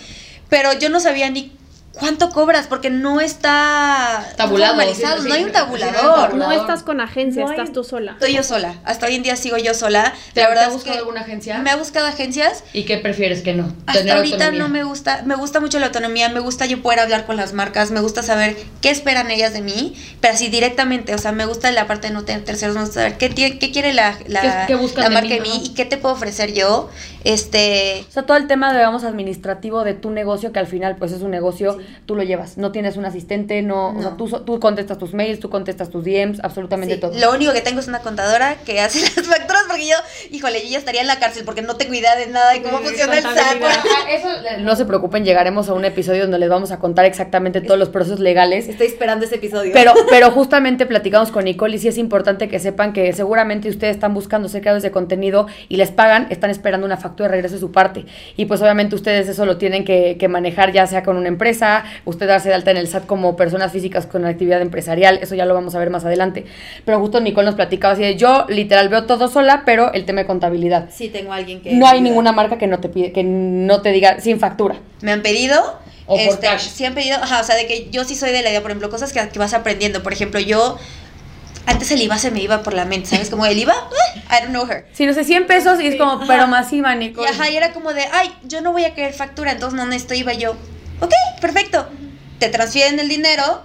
pero 0.49 0.73
yo 0.73 0.89
no 0.89 0.99
sabía 0.99 1.29
ni 1.29 1.51
cuánto 1.99 2.29
cobras, 2.29 2.67
porque 2.67 2.89
no 2.89 3.19
está 3.21 4.25
Tabulado, 4.37 4.75
formalizado, 4.75 5.17
sí, 5.17 5.23
sí, 5.23 5.27
no 5.29 5.33
hay 5.35 5.41
un 5.43 5.47
no 5.47 5.53
tabulador. 5.53 6.33
No 6.35 6.51
estás 6.51 6.83
con 6.83 7.01
agencia, 7.01 7.43
No 7.43 7.49
hay- 7.49 7.57
estás 7.59 7.73
tú 7.73 7.83
sola. 7.83 8.13
Estoy 8.13 8.33
yo 8.33 8.43
sola, 8.43 8.75
hasta 8.85 9.05
hoy 9.07 9.15
en 9.15 9.23
día 9.23 9.35
sigo 9.35 9.57
yo 9.57 9.73
sola. 9.73 10.13
¿Te, 10.33 10.41
la 10.41 10.47
verdad 10.49 10.61
te 10.63 10.65
ha 10.65 10.69
es 10.69 10.73
buscado 10.75 10.93
que 10.95 10.99
alguna 10.99 11.21
agencia? 11.21 11.57
me 11.59 11.69
ha 11.69 11.75
buscado 11.75 12.07
agencias, 12.07 12.63
¿Y 12.73 12.83
qué 12.83 12.97
prefieres 12.97 13.41
que 13.41 13.53
no? 13.53 13.71
hasta 13.85 13.99
Tener 13.99 14.15
ahorita 14.17 14.35
autonomía. 14.45 14.63
no 14.63 14.69
me 14.69 14.83
gusta, 14.83 15.21
me 15.25 15.35
gusta 15.35 15.59
mucho 15.59 15.79
la 15.79 15.87
autonomía, 15.87 16.29
me 16.29 16.39
gusta 16.39 16.65
yo 16.65 16.81
poder 16.81 16.99
hablar 16.99 17.25
con 17.25 17.35
las 17.37 17.53
marcas, 17.53 17.91
me 17.91 17.99
gusta 17.99 18.23
saber 18.23 18.57
qué 18.81 18.89
esperan 18.89 19.29
ellas 19.31 19.53
de 19.53 19.61
mí, 19.61 19.95
pero 20.21 20.33
así 20.33 20.47
directamente, 20.49 21.13
o 21.13 21.17
sea, 21.17 21.31
me 21.31 21.45
gusta 21.45 21.71
la 21.71 21.87
parte 21.87 22.07
de 22.07 22.13
no 22.13 22.23
tener 22.23 22.43
terceros, 22.45 22.75
me 22.75 22.81
gusta 22.81 22.95
saber 23.01 23.17
qué, 23.17 23.29
qué 23.59 23.71
quiere 23.71 23.93
la, 23.93 24.17
la, 24.27 24.41
¿Qué- 24.41 24.63
qué 24.67 24.75
buscan 24.75 25.03
la 25.03 25.09
de 25.09 25.13
marca 25.15 25.29
mí, 25.29 25.35
de 25.35 25.41
mí 25.41 25.57
no? 25.59 25.65
y 25.65 25.69
qué 25.73 25.85
te 25.85 25.97
puedo 25.97 26.15
ofrecer 26.15 26.53
yo. 26.53 26.89
Este, 27.23 28.05
O 28.09 28.11
sea, 28.11 28.23
todo 28.23 28.37
el 28.37 28.47
tema, 28.47 28.73
digamos, 28.73 29.03
administrativo 29.03 29.83
de 29.83 29.93
tu 29.93 30.09
negocio, 30.09 30.51
que 30.51 30.59
al 30.59 30.67
final, 30.67 30.95
pues, 30.97 31.11
es 31.11 31.21
un 31.21 31.31
negocio, 31.31 31.77
tú 32.05 32.15
lo 32.15 32.23
llevas. 32.23 32.57
No 32.57 32.71
tienes 32.71 32.97
un 32.97 33.05
asistente, 33.05 33.61
no... 33.61 33.95
O 33.95 34.01
sea, 34.01 34.17
tú, 34.17 34.27
tú 34.45 34.59
contestas 34.59 34.97
tus 34.97 35.13
mails, 35.13 35.39
tú 35.39 35.49
contestas 35.49 35.89
tus 35.89 36.03
DMs, 36.03 36.39
absolutamente 36.43 36.95
sí, 36.95 37.01
todo. 37.01 37.13
lo 37.19 37.31
único 37.31 37.53
que 37.53 37.61
tengo 37.61 37.79
es 37.79 37.87
una 37.87 37.99
contadora 37.99 38.55
que 38.65 38.79
hace 38.79 39.01
las 39.15 39.27
facturas 39.27 39.63
porque 39.67 39.87
yo, 39.87 39.95
híjole, 40.31 40.61
yo 40.63 40.69
ya 40.69 40.77
estaría 40.77 41.01
en 41.01 41.07
la 41.07 41.19
cárcel 41.19 41.43
porque 41.45 41.61
no 41.61 41.75
tengo 41.75 41.93
idea 41.93 42.15
de 42.15 42.27
nada 42.27 42.53
de 42.53 42.63
cómo 42.63 42.79
funciona 42.79 43.17
el 43.17 43.23
SAT. 43.23 43.33
contabilidad. 43.33 44.57
No 44.59 44.75
se 44.75 44.85
preocupen, 44.85 45.23
llegaremos 45.23 45.69
a 45.69 45.73
un 45.73 45.85
episodio 45.85 46.23
donde 46.23 46.39
les 46.39 46.49
vamos 46.49 46.71
a 46.71 46.79
contar 46.79 47.05
exactamente 47.05 47.61
todos 47.61 47.79
los 47.79 47.89
procesos 47.89 48.19
legales. 48.19 48.67
Estoy 48.67 48.87
esperando 48.87 49.25
ese 49.25 49.35
episodio. 49.35 49.71
Pero, 49.73 49.93
pero 50.09 50.31
justamente 50.31 50.85
platicamos 50.85 51.31
con 51.31 51.45
Nicole 51.45 51.75
y 51.75 51.79
sí 51.79 51.87
es 51.87 51.97
importante 51.97 52.49
que 52.49 52.59
sepan 52.59 52.93
que 52.93 53.13
seguramente 53.13 53.69
ustedes 53.69 53.95
están 53.95 54.13
buscando 54.13 54.49
ser 54.49 54.61
creadores 54.61 54.83
de 54.83 54.91
contenido 54.91 55.47
y 55.69 55.77
les 55.77 55.91
pagan, 55.91 56.27
están 56.29 56.49
esperando 56.49 56.85
una 56.85 56.97
factura 56.97 57.10
de 57.17 57.27
regreso 57.27 57.55
de 57.55 57.59
su 57.59 57.71
parte. 57.71 58.05
Y 58.37 58.45
pues 58.45 58.61
obviamente 58.61 58.95
ustedes 58.95 59.27
eso 59.27 59.45
lo 59.45 59.57
tienen 59.57 59.85
que, 59.85 60.17
que 60.19 60.27
manejar 60.27 60.71
ya 60.71 60.87
sea 60.87 61.03
con 61.03 61.17
una 61.17 61.27
empresa, 61.27 61.83
usted 62.05 62.27
darse 62.27 62.49
de 62.49 62.55
alta 62.55 62.71
en 62.71 62.77
el 62.77 62.87
SAT 62.87 63.05
como 63.05 63.35
personas 63.35 63.71
físicas 63.71 64.05
con 64.05 64.25
actividad 64.25 64.61
empresarial, 64.61 65.19
eso 65.21 65.35
ya 65.35 65.45
lo 65.45 65.53
vamos 65.53 65.75
a 65.75 65.79
ver 65.79 65.89
más 65.89 66.05
adelante. 66.05 66.45
Pero 66.85 66.99
justo 66.99 67.19
Nicole 67.19 67.45
nos 67.45 67.55
platicaba 67.55 67.93
así 67.93 68.01
de 68.01 68.15
yo 68.15 68.45
literal 68.49 68.89
veo 68.89 69.05
todo 69.05 69.27
sola, 69.27 69.63
pero 69.65 69.93
el 69.93 70.05
tema 70.05 70.21
de 70.21 70.27
contabilidad. 70.27 70.89
sí 70.91 71.09
tengo 71.09 71.33
alguien 71.33 71.61
que 71.61 71.73
No 71.73 71.87
hay 71.87 72.01
ninguna 72.01 72.31
marca 72.31 72.57
que 72.57 72.67
no 72.67 72.79
te 72.79 72.89
pide, 72.89 73.11
que 73.11 73.23
no 73.23 73.81
te 73.81 73.91
diga 73.91 74.19
sin 74.19 74.39
factura. 74.39 74.75
me 75.01 75.11
han 75.11 75.21
pedido. 75.21 75.79
O 76.07 76.15
por 76.15 76.25
este, 76.25 76.47
cash. 76.47 76.67
Sí 76.67 76.83
han 76.83 76.93
pedido, 76.93 77.17
ajá, 77.17 77.39
o 77.39 77.43
sea, 77.43 77.55
de 77.55 77.67
que 77.67 77.89
yo 77.89 78.03
sí 78.03 78.15
soy 78.15 78.31
de 78.31 78.41
la 78.41 78.49
idea, 78.49 78.61
por 78.61 78.71
ejemplo, 78.71 78.89
cosas 78.89 79.13
que, 79.13 79.29
que 79.29 79.39
vas 79.39 79.53
aprendiendo. 79.53 80.03
Por 80.03 80.11
ejemplo, 80.11 80.41
yo, 80.41 80.77
antes 81.65 81.91
el 81.91 82.01
IVA 82.01 82.17
se 82.17 82.31
me 82.31 82.41
iba 82.41 82.63
por 82.63 82.73
la 82.73 82.85
mente, 82.85 83.09
¿sabes? 83.09 83.29
Como 83.29 83.45
el 83.45 83.57
IVA, 83.57 83.73
eh, 83.73 84.19
I 84.29 84.41
don't 84.43 84.49
know 84.49 84.65
her. 84.69 84.87
Si 84.93 85.05
no 85.05 85.13
sé, 85.13 85.23
100 85.23 85.47
pesos 85.47 85.79
y 85.81 85.87
es 85.87 85.95
como, 85.95 86.13
Ajá. 86.13 86.23
pero 86.27 86.47
masiva, 86.47 86.93
Y, 86.95 86.99
Nicole. 86.99 87.29
ajá, 87.29 87.49
y 87.49 87.55
era 87.57 87.71
como 87.73 87.93
de, 87.93 88.03
ay, 88.11 88.33
yo 88.43 88.61
no 88.61 88.71
voy 88.71 88.85
a 88.85 88.93
querer 88.95 89.13
factura, 89.13 89.51
entonces 89.51 89.77
no 89.77 89.85
necesito 89.85 90.13
IVA. 90.13 90.33
Y 90.33 90.37
yo, 90.39 90.51
ok, 90.99 91.11
perfecto. 91.39 91.87
Te 92.39 92.49
transfieren 92.49 92.99
el 92.99 93.07
dinero. 93.07 93.61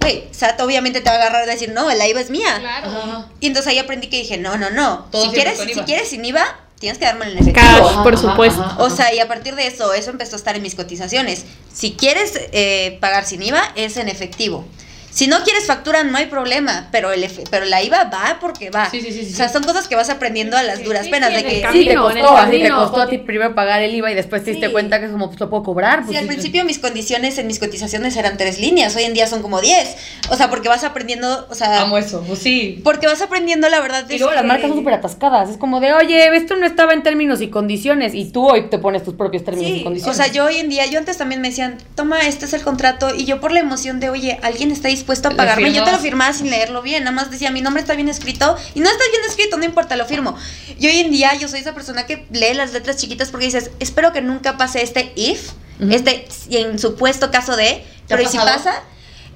Güey, 0.00 0.24
SAT 0.32 0.60
obviamente 0.60 1.00
te 1.00 1.08
va 1.08 1.16
a 1.16 1.18
agarrar 1.20 1.46
y 1.46 1.50
decir, 1.50 1.70
no, 1.72 1.88
la 1.92 2.08
IVA 2.08 2.20
es 2.20 2.30
mía. 2.30 2.58
Claro. 2.58 2.88
Ajá. 2.88 3.28
Y 3.40 3.46
entonces 3.46 3.70
ahí 3.72 3.78
aprendí 3.78 4.08
que 4.08 4.18
dije, 4.18 4.36
no, 4.36 4.56
no, 4.58 4.70
no. 4.70 5.06
Todo 5.12 5.24
Si 5.24 5.30
quieres, 5.30 5.58
si 5.58 5.70
IVA. 5.70 5.84
quieres 5.84 6.08
sin 6.08 6.24
IVA, 6.24 6.44
tienes 6.80 6.98
que 6.98 7.04
darme 7.04 7.26
en 7.30 7.38
efectivo. 7.38 7.54
Cash, 7.88 8.02
por 8.02 8.18
supuesto. 8.18 8.74
O 8.78 8.90
sea, 8.90 9.14
y 9.14 9.20
a 9.20 9.28
partir 9.28 9.54
de 9.54 9.68
eso, 9.68 9.94
eso 9.94 10.10
empezó 10.10 10.34
a 10.34 10.38
estar 10.38 10.56
en 10.56 10.62
mis 10.62 10.74
cotizaciones. 10.74 11.44
Si 11.72 11.92
quieres 11.92 12.32
eh, 12.52 12.98
pagar 13.00 13.24
sin 13.24 13.42
IVA, 13.42 13.62
es 13.76 13.96
en 13.96 14.08
efectivo. 14.08 14.66
Si 15.12 15.26
no 15.26 15.42
quieres 15.44 15.66
factura, 15.66 16.04
no 16.04 16.16
hay 16.16 16.26
problema, 16.26 16.88
pero 16.90 17.12
el 17.12 17.22
pero 17.50 17.66
la 17.66 17.82
IVA 17.82 18.04
va 18.04 18.38
porque 18.40 18.70
va. 18.70 18.88
Sí, 18.90 19.02
sí, 19.02 19.12
sí, 19.12 19.24
sí, 19.26 19.34
o 19.34 19.36
sea, 19.36 19.50
son 19.50 19.62
cosas 19.62 19.86
que 19.86 19.94
vas 19.94 20.08
aprendiendo 20.08 20.56
a 20.56 20.62
las 20.62 20.82
duras 20.82 21.04
sí, 21.04 21.10
penas. 21.10 21.28
sí, 21.30 21.36
de 21.36 21.44
que 21.44 21.60
camino. 21.60 21.82
Sí, 21.82 21.88
te 21.88 21.96
costó, 21.96 22.36
así 22.36 22.62
te 22.62 22.70
costó 22.70 23.00
a 23.02 23.06
ti 23.08 23.18
primero 23.18 23.54
pagar 23.54 23.82
el 23.82 23.94
IVA 23.94 24.10
y 24.10 24.14
después 24.14 24.42
te 24.42 24.52
diste 24.52 24.72
cuenta 24.72 25.00
que 25.00 25.10
como 25.10 25.28
pues 25.28 25.38
lo 25.38 25.50
puedo 25.50 25.62
cobrar. 25.62 26.00
Sí, 26.00 26.06
pues, 26.06 26.18
al 26.18 26.24
sí, 26.24 26.28
principio 26.28 26.64
mis 26.64 26.78
condiciones 26.78 27.36
en 27.36 27.46
mis 27.46 27.58
cotizaciones 27.58 28.16
eran 28.16 28.38
tres 28.38 28.58
líneas, 28.58 28.96
hoy 28.96 29.04
en 29.04 29.12
día 29.12 29.26
son 29.26 29.42
como 29.42 29.60
diez. 29.60 29.96
O 30.30 30.36
sea, 30.36 30.48
porque 30.48 30.68
vas 30.68 30.82
aprendiendo, 30.82 31.46
o 31.50 31.54
sea, 31.54 31.82
Amo 31.82 31.98
eso, 31.98 32.24
pues 32.26 32.38
sí. 32.38 32.80
porque 32.82 33.06
vas 33.06 33.20
aprendiendo 33.20 33.68
la 33.68 33.80
verdad. 33.80 34.06
Y 34.08 34.14
es 34.14 34.20
luego 34.20 34.34
las 34.34 34.44
marcas 34.44 34.68
son 34.68 34.78
súper 34.78 34.94
atascadas. 34.94 35.50
Es 35.50 35.58
como 35.58 35.80
de, 35.80 35.92
oye, 35.92 36.34
esto 36.34 36.56
no 36.56 36.64
estaba 36.64 36.94
en 36.94 37.02
términos 37.02 37.42
y 37.42 37.48
condiciones. 37.48 38.14
Y 38.14 38.30
tú 38.30 38.48
hoy 38.48 38.68
te 38.70 38.78
pones 38.78 39.04
tus 39.04 39.14
propios 39.14 39.44
términos 39.44 39.70
y 39.70 39.84
condiciones. 39.84 40.18
o 40.18 40.22
sea, 40.22 40.32
yo 40.32 40.46
hoy 40.46 40.56
en 40.56 40.70
día, 40.70 40.86
yo 40.86 40.98
antes 40.98 41.18
también 41.18 41.42
me 41.42 41.48
decían, 41.48 41.76
toma, 41.94 42.20
este 42.20 42.46
es 42.46 42.54
el 42.54 42.62
contrato, 42.62 43.14
y 43.14 43.26
yo 43.26 43.40
por 43.40 43.52
la 43.52 43.60
emoción 43.60 44.00
de, 44.00 44.08
oye, 44.08 44.38
alguien 44.42 44.70
está 44.70 44.88
dispuesto 45.02 45.28
a 45.28 45.32
pagarme, 45.32 45.72
yo 45.72 45.82
te 45.84 45.90
lo 45.90 45.98
firmaba 45.98 46.32
sin 46.32 46.48
leerlo 46.48 46.80
bien, 46.80 47.02
nada 47.04 47.14
más 47.14 47.30
decía, 47.30 47.50
mi 47.50 47.60
nombre 47.60 47.82
está 47.82 47.94
bien 47.94 48.08
escrito, 48.08 48.56
y 48.74 48.80
no 48.80 48.88
está 48.88 49.02
bien 49.10 49.22
escrito, 49.28 49.56
no 49.58 49.64
importa, 49.64 49.96
lo 49.96 50.06
firmo. 50.06 50.36
Y 50.78 50.86
hoy 50.86 51.00
en 51.00 51.10
día 51.10 51.34
yo 51.34 51.48
soy 51.48 51.60
esa 51.60 51.74
persona 51.74 52.06
que 52.06 52.26
lee 52.30 52.54
las 52.54 52.72
letras 52.72 52.96
chiquitas 52.96 53.30
porque 53.30 53.46
dices, 53.46 53.70
espero 53.80 54.12
que 54.12 54.22
nunca 54.22 54.56
pase 54.56 54.82
este 54.82 55.12
if, 55.16 55.50
Ujú. 55.80 55.90
este 55.92 56.28
y 56.48 56.58
en 56.58 56.78
supuesto 56.78 57.30
caso 57.30 57.56
de, 57.56 57.84
¿Te 58.06 58.14
ha 58.14 58.16
pero 58.16 58.22
¿y 58.22 58.26
si 58.26 58.38
pasa? 58.38 58.82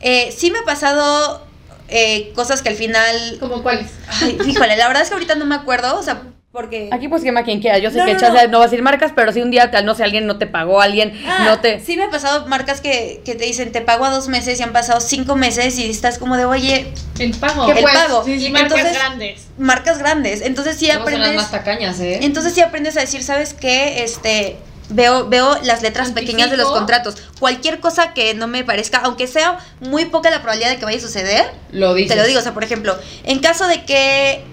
Eh, 0.00 0.34
sí 0.36 0.50
me 0.50 0.58
ha 0.60 0.64
pasado 0.64 1.44
eh, 1.88 2.32
cosas 2.34 2.62
que 2.62 2.68
al 2.68 2.76
final, 2.76 3.38
¿Como 3.40 3.62
cuáles? 3.62 3.90
ay, 4.22 4.38
híjole, 4.46 4.76
la 4.76 4.86
verdad 4.86 5.02
es 5.02 5.08
que 5.08 5.14
ahorita 5.14 5.34
no 5.34 5.46
me 5.46 5.54
acuerdo, 5.54 5.98
o 5.98 6.02
sea, 6.02 6.22
porque... 6.56 6.88
Aquí 6.90 7.06
pues 7.08 7.22
quema 7.22 7.44
quien 7.44 7.60
quiera. 7.60 7.76
Yo 7.78 7.90
sé 7.90 7.98
No, 7.98 8.06
que 8.06 8.14
no, 8.14 8.18
chance 8.20 8.44
no. 8.46 8.52
no 8.52 8.58
vas 8.60 8.68
a 8.68 8.70
decir 8.70 8.82
marcas, 8.82 9.12
pero 9.14 9.30
si 9.30 9.42
un 9.42 9.50
día, 9.50 9.70
tal, 9.70 9.84
no 9.84 9.94
sé, 9.94 10.04
alguien 10.04 10.26
no 10.26 10.38
te 10.38 10.46
pagó, 10.46 10.80
alguien 10.80 11.12
Ah, 11.28 11.44
no 11.44 11.60
te... 11.60 11.80
Sí 11.80 11.98
me 11.98 12.04
ha 12.04 12.10
pasado 12.10 12.46
marcas 12.46 12.80
que, 12.80 13.20
que 13.26 13.34
te 13.34 13.44
dicen, 13.44 13.72
te 13.72 13.82
pago 13.82 14.06
a 14.06 14.10
dos 14.10 14.28
meses 14.28 14.58
y 14.58 14.62
han 14.62 14.72
pasado 14.72 15.00
cinco 15.00 15.36
meses 15.36 15.78
y 15.78 15.90
estás 15.90 16.18
como 16.18 16.36
de, 16.38 16.46
oye, 16.46 16.92
El 17.18 17.34
pago. 17.34 17.66
¿Qué 17.66 17.78
El 17.80 17.84
pago. 17.84 18.24
Sí, 18.24 18.38
sí, 18.38 18.46
Y 18.46 18.50
marcas 18.52 18.72
entonces- 18.78 18.98
grandes. 18.98 19.46
marcas 19.58 19.98
grandes. 19.98 20.40
Entonces 20.40 20.76
sí 20.76 20.90
aprendes... 20.90 21.50
tacañas, 21.50 22.00
¿eh? 22.00 22.20
Entonces 22.22 22.54
sí 22.54 22.62
aprendes 22.62 22.96
a 22.96 23.00
decir, 23.00 23.22
¿sabes 23.22 23.52
qué? 23.52 24.02
Este... 24.02 24.56
Veo, 24.88 25.28
veo 25.28 25.58
las 25.64 25.82
letras 25.82 26.12
pequeñas 26.12 26.48
de 26.48 26.56
los 26.56 26.70
contratos. 26.70 27.16
Cualquier 27.40 27.80
cosa 27.80 28.14
que 28.14 28.34
no 28.34 28.46
me 28.46 28.62
parezca, 28.62 28.98
aunque 28.98 29.26
sea 29.26 29.58
muy 29.80 30.04
poca 30.04 30.30
la 30.30 30.38
probabilidad 30.42 30.70
de 30.70 30.76
que 30.78 30.84
vaya 30.84 30.98
a 30.98 31.00
suceder, 31.00 31.44
Lo 31.72 31.92
te 31.96 32.14
lo 32.14 32.24
digo. 32.24 32.38
O 32.38 32.42
sea, 32.42 32.54
por 32.54 32.62
ejemplo, 32.62 32.96
en 33.24 33.40
caso 33.40 33.66
de 33.66 33.84
que 33.84 34.44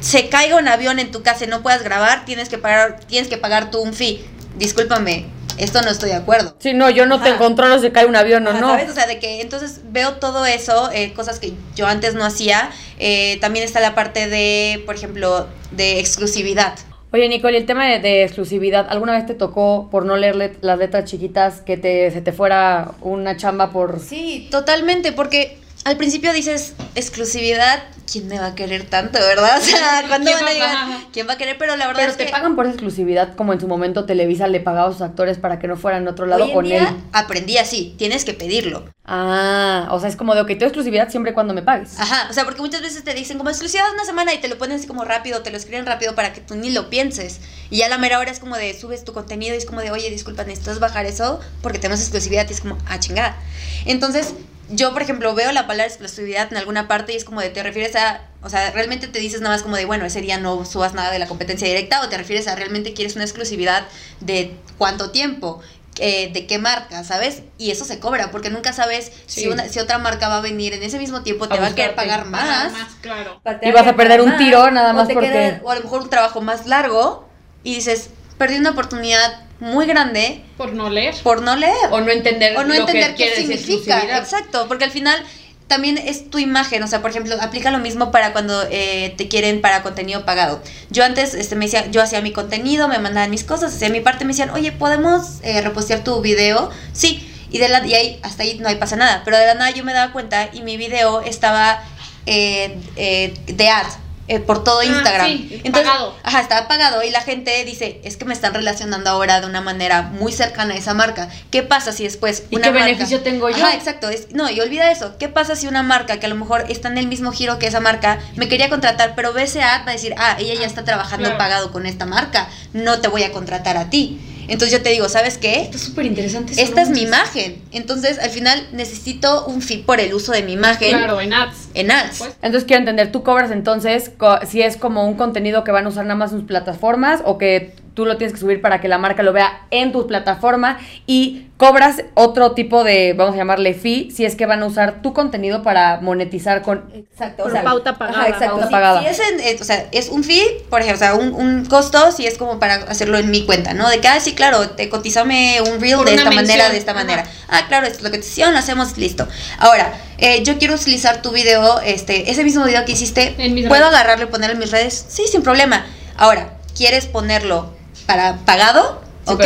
se 0.00 0.28
caiga 0.28 0.56
un 0.56 0.68
avión 0.68 0.98
en 0.98 1.10
tu 1.10 1.22
casa 1.22 1.44
y 1.44 1.48
no 1.48 1.62
puedas 1.62 1.82
grabar, 1.82 2.24
tienes 2.24 2.48
que 2.48 2.58
pagar, 2.58 3.00
tienes 3.06 3.28
que 3.28 3.36
pagar 3.36 3.70
tú 3.70 3.80
un 3.80 3.94
fee. 3.94 4.24
Discúlpame, 4.56 5.26
esto 5.58 5.82
no 5.82 5.90
estoy 5.90 6.10
de 6.10 6.16
acuerdo. 6.16 6.56
Sí, 6.58 6.74
no, 6.74 6.90
yo 6.90 7.06
no 7.06 7.22
te 7.22 7.30
Ajá. 7.30 7.38
controlo 7.38 7.78
si 7.78 7.90
cae 7.90 8.06
un 8.06 8.16
avión 8.16 8.46
o 8.46 8.50
Ajá, 8.50 8.60
no. 8.60 8.68
¿Sabes? 8.70 8.90
O 8.90 8.94
sea, 8.94 9.06
de 9.06 9.18
que 9.18 9.40
entonces 9.40 9.80
veo 9.90 10.14
todo 10.14 10.46
eso, 10.46 10.90
eh, 10.92 11.12
cosas 11.14 11.38
que 11.40 11.52
yo 11.74 11.86
antes 11.86 12.14
no 12.14 12.24
hacía. 12.24 12.70
Eh, 12.98 13.38
también 13.40 13.64
está 13.64 13.80
la 13.80 13.94
parte 13.94 14.28
de, 14.28 14.82
por 14.86 14.94
ejemplo, 14.94 15.46
de 15.72 15.98
exclusividad. 15.98 16.74
Oye, 17.12 17.28
Nicole, 17.28 17.54
y 17.54 17.60
el 17.60 17.66
tema 17.66 17.86
de, 17.86 18.00
de 18.00 18.24
exclusividad, 18.24 18.86
¿alguna 18.90 19.12
vez 19.12 19.26
te 19.26 19.34
tocó, 19.34 19.88
por 19.90 20.04
no 20.04 20.16
leer 20.16 20.56
las 20.60 20.78
letras 20.78 21.04
chiquitas, 21.04 21.60
que 21.60 21.76
te, 21.76 22.10
se 22.10 22.20
te 22.20 22.32
fuera 22.32 22.92
una 23.00 23.36
chamba 23.36 23.70
por... 23.70 24.00
Sí, 24.00 24.48
totalmente, 24.50 25.12
porque 25.12 25.56
al 25.86 25.96
principio 25.96 26.32
dices 26.32 26.74
exclusividad, 26.96 27.84
¿quién 28.10 28.26
me 28.26 28.40
va 28.40 28.46
a 28.46 28.54
querer 28.56 28.86
tanto, 28.86 29.20
verdad? 29.20 29.56
O 29.60 29.60
sea, 29.60 30.04
¿cuándo 30.08 30.28
¿Quién 30.28 30.40
van 30.40 30.48
a 30.48 30.52
llegar? 30.52 30.88
¿Quién 31.12 31.28
va 31.28 31.34
a 31.34 31.38
querer? 31.38 31.56
Pero 31.58 31.76
la 31.76 31.86
verdad 31.86 32.00
Pero 32.00 32.10
es 32.10 32.18
te 32.18 32.26
que 32.26 32.32
pagan 32.32 32.56
por 32.56 32.64
esa 32.64 32.72
exclusividad, 32.72 33.36
como 33.36 33.52
en 33.52 33.60
su 33.60 33.68
momento 33.68 34.04
Televisa 34.04 34.48
le 34.48 34.58
pagaba 34.58 34.88
a 34.88 34.92
sus 34.92 35.00
actores 35.00 35.38
para 35.38 35.60
que 35.60 35.68
no 35.68 35.76
fueran 35.76 36.08
a 36.08 36.10
otro 36.10 36.26
lado 36.26 36.42
hoy 36.42 36.48
en 36.48 36.54
con 36.56 36.64
día 36.64 36.88
él. 36.88 36.96
aprendí 37.12 37.58
así, 37.58 37.94
tienes 37.98 38.24
que 38.24 38.34
pedirlo. 38.34 38.84
Ah, 39.04 39.86
o 39.92 40.00
sea, 40.00 40.08
es 40.08 40.16
como 40.16 40.34
de, 40.34 40.40
ok, 40.40 40.48
tengo 40.48 40.64
exclusividad 40.64 41.08
siempre 41.08 41.32
cuando 41.34 41.54
me 41.54 41.62
pagues. 41.62 42.00
Ajá, 42.00 42.26
o 42.28 42.32
sea, 42.32 42.44
porque 42.44 42.62
muchas 42.62 42.82
veces 42.82 43.04
te 43.04 43.14
dicen 43.14 43.38
como 43.38 43.50
exclusividad 43.50 43.86
una 43.94 44.04
semana 44.04 44.34
y 44.34 44.38
te 44.38 44.48
lo 44.48 44.58
ponen 44.58 44.78
así 44.78 44.88
como 44.88 45.04
rápido, 45.04 45.42
te 45.42 45.52
lo 45.52 45.56
escriben 45.56 45.86
rápido 45.86 46.16
para 46.16 46.32
que 46.32 46.40
tú 46.40 46.56
ni 46.56 46.70
lo 46.70 46.90
pienses. 46.90 47.40
Y 47.70 47.76
ya 47.76 47.86
a 47.86 47.88
la 47.88 47.98
mera 47.98 48.18
hora 48.18 48.32
es 48.32 48.40
como 48.40 48.56
de 48.56 48.76
subes 48.76 49.04
tu 49.04 49.12
contenido 49.12 49.54
y 49.54 49.58
es 49.58 49.66
como 49.66 49.82
de, 49.82 49.92
oye, 49.92 50.10
disculpa, 50.10 50.42
necesitas 50.42 50.80
bajar 50.80 51.06
eso 51.06 51.38
porque 51.62 51.78
tenemos 51.78 52.00
exclusividad 52.00 52.44
y 52.50 52.52
es 52.52 52.60
como, 52.60 52.76
ah, 52.88 52.98
chingada. 52.98 53.36
Entonces, 53.84 54.34
yo, 54.70 54.92
por 54.92 55.02
ejemplo, 55.02 55.34
veo 55.34 55.52
la 55.52 55.66
palabra 55.66 55.86
exclusividad 55.86 56.48
en 56.50 56.56
alguna 56.58 56.88
parte 56.88 57.12
y 57.12 57.16
es 57.16 57.24
como 57.24 57.40
de, 57.40 57.50
te 57.50 57.62
refieres 57.62 57.94
a, 57.96 58.22
o 58.42 58.48
sea, 58.48 58.70
realmente 58.72 59.06
te 59.08 59.18
dices 59.20 59.40
nada 59.40 59.54
más 59.54 59.62
como 59.62 59.76
de, 59.76 59.84
bueno, 59.84 60.04
ese 60.06 60.20
día 60.20 60.38
no 60.38 60.64
subas 60.64 60.92
nada 60.94 61.10
de 61.10 61.18
la 61.18 61.26
competencia 61.26 61.66
directa 61.68 62.00
o 62.02 62.08
te 62.08 62.16
refieres 62.16 62.48
a 62.48 62.54
realmente 62.56 62.92
quieres 62.94 63.14
una 63.14 63.24
exclusividad 63.24 63.84
de 64.20 64.56
cuánto 64.78 65.10
tiempo. 65.10 65.60
eh, 65.98 66.30
de 66.34 66.46
qué 66.46 66.58
marca, 66.58 67.04
¿sabes? 67.04 67.40
Y 67.56 67.70
eso 67.70 67.86
se 67.86 67.98
cobra, 68.00 68.30
porque 68.30 68.50
nunca 68.50 68.74
sabes 68.74 69.10
si, 69.24 69.48
una, 69.48 69.66
si 69.70 69.78
otra 69.78 69.96
marca 69.96 70.28
va 70.28 70.36
a 70.36 70.40
venir 70.42 70.74
en 70.74 70.82
ese 70.82 70.98
mismo 70.98 71.22
tiempo, 71.22 71.48
te 71.48 71.56
A 71.56 71.60
va 71.62 71.68
a 71.68 71.74
querer 71.74 71.94
pagar 71.94 72.26
más. 72.26 72.70
claro. 73.00 73.40
Y 73.62 73.70
vas 73.70 73.86
a 73.86 73.96
perder 73.96 74.20
un 74.20 74.36
tiro 74.36 74.70
nada 74.70 74.92
más 74.92 75.04
o 75.04 75.08
te 75.08 75.14
porque- 75.14 75.30
queda- 75.30 75.60
o 75.64 75.70
a 75.70 75.74
lo 75.76 75.80
mejor 75.84 76.02
un 76.02 76.10
trabajo 76.10 76.42
más 76.42 76.66
largo 76.66 77.26
y 77.62 77.76
dices, 77.76 78.10
perdí 78.36 78.58
una 78.58 78.72
oportunidad 78.72 79.45
muy 79.60 79.86
grande 79.86 80.42
Por 80.56 80.72
no 80.72 80.90
leer. 80.90 81.14
por 81.22 81.42
no 81.42 81.56
leer. 81.56 81.74
O 81.90 82.00
no 82.00 82.10
entender 82.10 82.56
O 82.56 82.62
no 82.62 82.68
lo 82.68 82.74
entender 82.74 83.14
que 83.14 83.24
qué 83.24 83.36
significa. 83.36 84.18
Exacto, 84.18 84.66
porque 84.68 84.84
al 84.84 84.90
final 84.90 85.24
también 85.66 85.98
es 85.98 86.30
tu 86.30 86.38
imagen, 86.38 86.82
o 86.82 86.86
sea, 86.86 87.02
por 87.02 87.10
ejemplo, 87.10 87.34
aplica 87.40 87.70
lo 87.72 87.78
mismo 87.78 88.12
para 88.12 88.32
cuando 88.32 88.64
eh, 88.70 89.14
te 89.16 89.26
quieren 89.26 89.60
para 89.60 89.82
contenido 89.82 90.24
pagado. 90.24 90.62
Yo 90.90 91.04
antes 91.04 91.34
este, 91.34 91.56
me 91.56 91.64
decía, 91.64 91.90
yo 91.90 92.02
hacía 92.02 92.20
mi 92.20 92.32
contenido, 92.32 92.86
me 92.86 92.98
mandaban 92.98 93.30
mis 93.30 93.42
cosas, 93.42 93.74
hacía 93.74 93.88
mi 93.88 94.00
parte, 94.00 94.24
me 94.24 94.28
decían, 94.28 94.50
oye, 94.50 94.70
¿podemos 94.70 95.40
eh, 95.42 95.60
repostear 95.62 96.04
tu 96.04 96.20
video? 96.20 96.70
Sí, 96.92 97.28
y, 97.50 97.58
de 97.58 97.68
la, 97.68 97.84
y 97.84 97.94
ahí, 97.94 98.20
hasta 98.22 98.44
ahí 98.44 98.58
no 98.60 98.68
hay 98.68 98.76
pasa 98.76 98.94
nada, 98.94 99.22
pero 99.24 99.38
de 99.38 99.46
la 99.46 99.54
nada 99.54 99.70
yo 99.70 99.82
me 99.82 99.92
daba 99.92 100.12
cuenta 100.12 100.50
y 100.52 100.62
mi 100.62 100.76
video 100.76 101.20
estaba 101.22 101.82
eh, 102.26 102.78
eh, 102.96 103.34
de 103.46 103.68
ad. 103.68 103.86
Eh, 104.28 104.40
por 104.40 104.64
todo 104.64 104.80
Ah, 104.80 104.84
Instagram. 104.84 105.26
sí, 105.26 105.62
pagado. 105.72 106.14
Ajá, 106.22 106.40
estaba 106.40 106.66
pagado 106.68 107.02
y 107.02 107.10
la 107.10 107.20
gente 107.20 107.64
dice, 107.64 108.00
es 108.04 108.16
que 108.16 108.24
me 108.24 108.34
están 108.34 108.54
relacionando 108.54 109.08
ahora 109.10 109.40
de 109.40 109.46
una 109.46 109.60
manera 109.60 110.02
muy 110.02 110.32
cercana 110.32 110.74
a 110.74 110.76
esa 110.76 110.94
marca. 110.94 111.28
¿Qué 111.50 111.62
pasa 111.62 111.92
si 111.92 112.04
después 112.04 112.44
¿Y 112.50 112.56
una 112.56 112.64
qué 112.64 112.70
marca- 112.72 112.84
beneficio 112.86 113.20
tengo 113.22 113.48
yo? 113.50 113.56
Ajá, 113.64 113.74
exacto. 113.74 114.08
es- 114.08 114.32
no, 114.32 114.50
y 114.50 114.60
olvida 114.60 114.90
eso. 114.90 115.16
¿Qué 115.18 115.28
pasa 115.28 115.54
si 115.56 115.66
una 115.68 115.82
marca 115.82 116.18
que 116.18 116.26
a 116.26 116.28
lo 116.28 116.34
mejor 116.34 116.64
está 116.68 116.88
en 116.88 116.98
el 116.98 117.06
mismo 117.06 117.30
giro 117.32 117.58
que 117.58 117.66
esa 117.68 117.80
marca 117.80 118.18
me 118.36 118.48
quería 118.48 118.68
contratar, 118.68 119.14
pero 119.14 119.28
ad 119.30 119.34
va 119.36 119.88
a 119.88 119.92
decir, 119.92 120.14
ah, 120.18 120.36
ella 120.38 120.54
ya 120.54 120.66
está 120.66 120.84
trabajando 120.84 121.24
claro. 121.24 121.38
pagado 121.38 121.72
con 121.72 121.86
esta 121.86 122.06
marca, 122.06 122.48
no 122.72 123.00
te 123.00 123.08
voy 123.08 123.22
a 123.22 123.32
contratar 123.32 123.76
a 123.76 123.90
ti. 123.90 124.18
Entonces 124.48 124.70
yo 124.78 124.82
te 124.82 124.90
digo, 124.90 125.08
¿sabes 125.08 125.38
qué? 125.38 125.62
Está 125.62 125.78
súper 125.78 126.06
interesante. 126.06 126.52
Esta 126.60 126.82
es 126.82 126.90
mi 126.90 127.02
imagen. 127.02 127.62
Entonces 127.72 128.18
al 128.18 128.30
final 128.30 128.68
necesito 128.72 129.46
un 129.46 129.60
fee 129.62 129.78
por 129.78 130.00
el 130.00 130.14
uso 130.14 130.32
de 130.32 130.42
mi 130.42 130.52
imagen 130.52 130.90
Claro, 130.90 131.20
en 131.20 131.32
ads. 131.32 131.68
en 131.74 131.90
ads. 131.90 132.22
Entonces 132.42 132.64
quiero 132.64 132.80
entender, 132.80 133.10
tú 133.12 133.22
cobras 133.22 133.50
entonces 133.50 134.10
co- 134.16 134.38
si 134.46 134.62
es 134.62 134.76
como 134.76 135.06
un 135.08 135.14
contenido 135.14 135.64
que 135.64 135.72
van 135.72 135.86
a 135.86 135.88
usar 135.88 136.04
nada 136.04 136.16
más 136.16 136.30
sus 136.30 136.44
plataformas 136.44 137.20
o 137.24 137.38
que 137.38 137.74
tú 137.96 138.04
lo 138.04 138.18
tienes 138.18 138.34
que 138.34 138.38
subir 138.40 138.60
para 138.60 138.80
que 138.80 138.88
la 138.88 138.98
marca 138.98 139.22
lo 139.22 139.32
vea 139.32 139.62
en 139.70 139.90
tu 139.90 140.06
plataforma 140.06 140.78
y 141.06 141.46
cobras 141.56 142.02
otro 142.12 142.52
tipo 142.52 142.84
de, 142.84 143.14
vamos 143.16 143.34
a 143.34 143.38
llamarle 143.38 143.72
fee, 143.72 144.10
si 144.14 144.26
es 144.26 144.36
que 144.36 144.44
van 144.44 144.62
a 144.62 144.66
usar 144.66 145.00
tu 145.00 145.14
contenido 145.14 145.62
para 145.62 146.00
monetizar 146.02 146.60
con... 146.60 146.84
Exacto, 146.94 147.44
Por 147.44 147.62
pauta 147.62 147.96
pagada. 147.96 148.18
Ajá, 148.18 148.28
exacto. 148.28 148.50
Pauta 148.50 148.66
Si- 148.66 148.72
pagada. 148.72 149.00
Si 149.00 149.06
es, 149.06 149.20
en, 149.20 149.40
eh, 149.40 149.56
o 149.58 149.64
sea, 149.64 149.86
es 149.92 150.10
un 150.10 150.22
fee, 150.24 150.44
por 150.68 150.82
ejemplo, 150.82 150.96
o 150.96 150.98
sea, 151.08 151.14
un, 151.14 151.32
un 151.32 151.64
costo, 151.64 152.12
si 152.12 152.26
es 152.26 152.36
como 152.36 152.60
para 152.60 152.74
hacerlo 152.74 153.16
en 153.16 153.30
mi 153.30 153.46
cuenta, 153.46 153.72
¿no? 153.72 153.88
De 153.88 153.98
que, 154.00 154.08
ah, 154.08 154.20
sí, 154.20 154.34
claro, 154.34 154.68
te 154.68 154.90
cotízame 154.90 155.62
un 155.62 155.80
reel 155.80 155.96
Por 155.96 156.04
de 156.06 156.16
esta 156.16 156.30
manera, 156.30 156.68
de 156.68 156.76
esta 156.76 156.90
ajá. 156.92 157.00
manera. 157.00 157.24
Ah, 157.48 157.62
claro, 157.68 157.86
esto 157.86 157.98
es 158.00 158.04
lo 158.04 158.10
que 158.10 158.18
te 158.18 158.26
hicieron, 158.26 158.52
lo 158.52 158.58
hacemos, 158.58 158.98
listo. 158.98 159.26
Ahora, 159.58 159.94
eh, 160.18 160.42
yo 160.42 160.58
quiero 160.58 160.74
utilizar 160.74 161.22
tu 161.22 161.30
video, 161.32 161.80
este, 161.80 162.30
ese 162.30 162.44
mismo 162.44 162.62
video 162.66 162.84
que 162.84 162.92
hiciste, 162.92 163.34
En 163.38 163.54
mis 163.54 163.66
¿puedo 163.66 163.80
redes. 163.84 163.94
agarrarlo 163.94 164.26
y 164.26 164.28
ponerlo 164.28 164.52
en 164.52 164.60
mis 164.60 164.70
redes? 164.70 165.06
Sí, 165.08 165.22
sin 165.32 165.40
problema. 165.42 165.86
Ahora, 166.18 166.58
¿quieres 166.76 167.06
ponerlo 167.06 167.74
para 168.06 168.36
pagado? 168.44 169.02
Sí, 169.26 169.32
ok, 169.34 169.44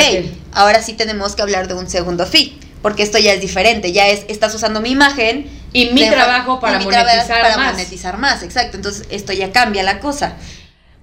ahora 0.52 0.82
sí 0.82 0.92
tenemos 0.94 1.34
que 1.34 1.42
hablar 1.42 1.66
de 1.68 1.74
un 1.74 1.88
segundo 1.88 2.26
fee. 2.26 2.58
Porque 2.82 3.02
esto 3.02 3.18
ya 3.18 3.34
es 3.34 3.42
diferente, 3.42 3.92
ya 3.92 4.08
es, 4.08 4.24
estás 4.28 4.54
usando 4.54 4.80
mi 4.80 4.90
imagen 4.90 5.50
Y 5.74 5.90
mi 5.90 6.02
de- 6.02 6.10
trabajo 6.12 6.60
para 6.60 6.78
mi 6.78 6.84
monetizar 6.86 7.42
para 7.42 7.56
más. 7.58 7.72
monetizar 7.74 8.16
más, 8.16 8.42
exacto. 8.42 8.78
Entonces 8.78 9.06
esto 9.10 9.34
ya 9.34 9.52
cambia 9.52 9.82
la 9.82 10.00
cosa. 10.00 10.36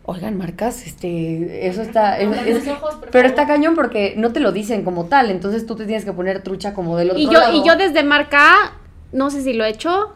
Oigan, 0.03 0.37
marcas, 0.37 0.83
este, 0.87 1.67
eso 1.67 1.81
está... 1.83 2.17
es- 2.17 2.29
es- 2.47 2.67
ojos, 2.69 2.95
pero 2.99 3.11
favor. 3.11 3.25
está 3.25 3.45
cañón 3.45 3.75
porque 3.75 4.13
no 4.17 4.31
te 4.31 4.39
lo 4.39 4.51
dicen 4.51 4.83
como 4.83 5.05
tal, 5.05 5.29
entonces 5.29 5.67
tú 5.67 5.75
te 5.75 5.85
tienes 5.85 6.03
que 6.05 6.13
poner 6.13 6.41
trucha 6.41 6.73
como 6.73 6.97
del 6.97 7.11
otro 7.11 7.19
Y 7.21 7.25
yo, 7.25 7.33
lado. 7.33 7.53
y 7.53 7.63
yo 7.67 7.75
desde 7.75 8.03
marca, 8.03 8.73
no 9.11 9.29
sé 9.29 9.43
si 9.43 9.53
lo 9.53 9.63
he 9.65 9.69
hecho, 9.69 10.15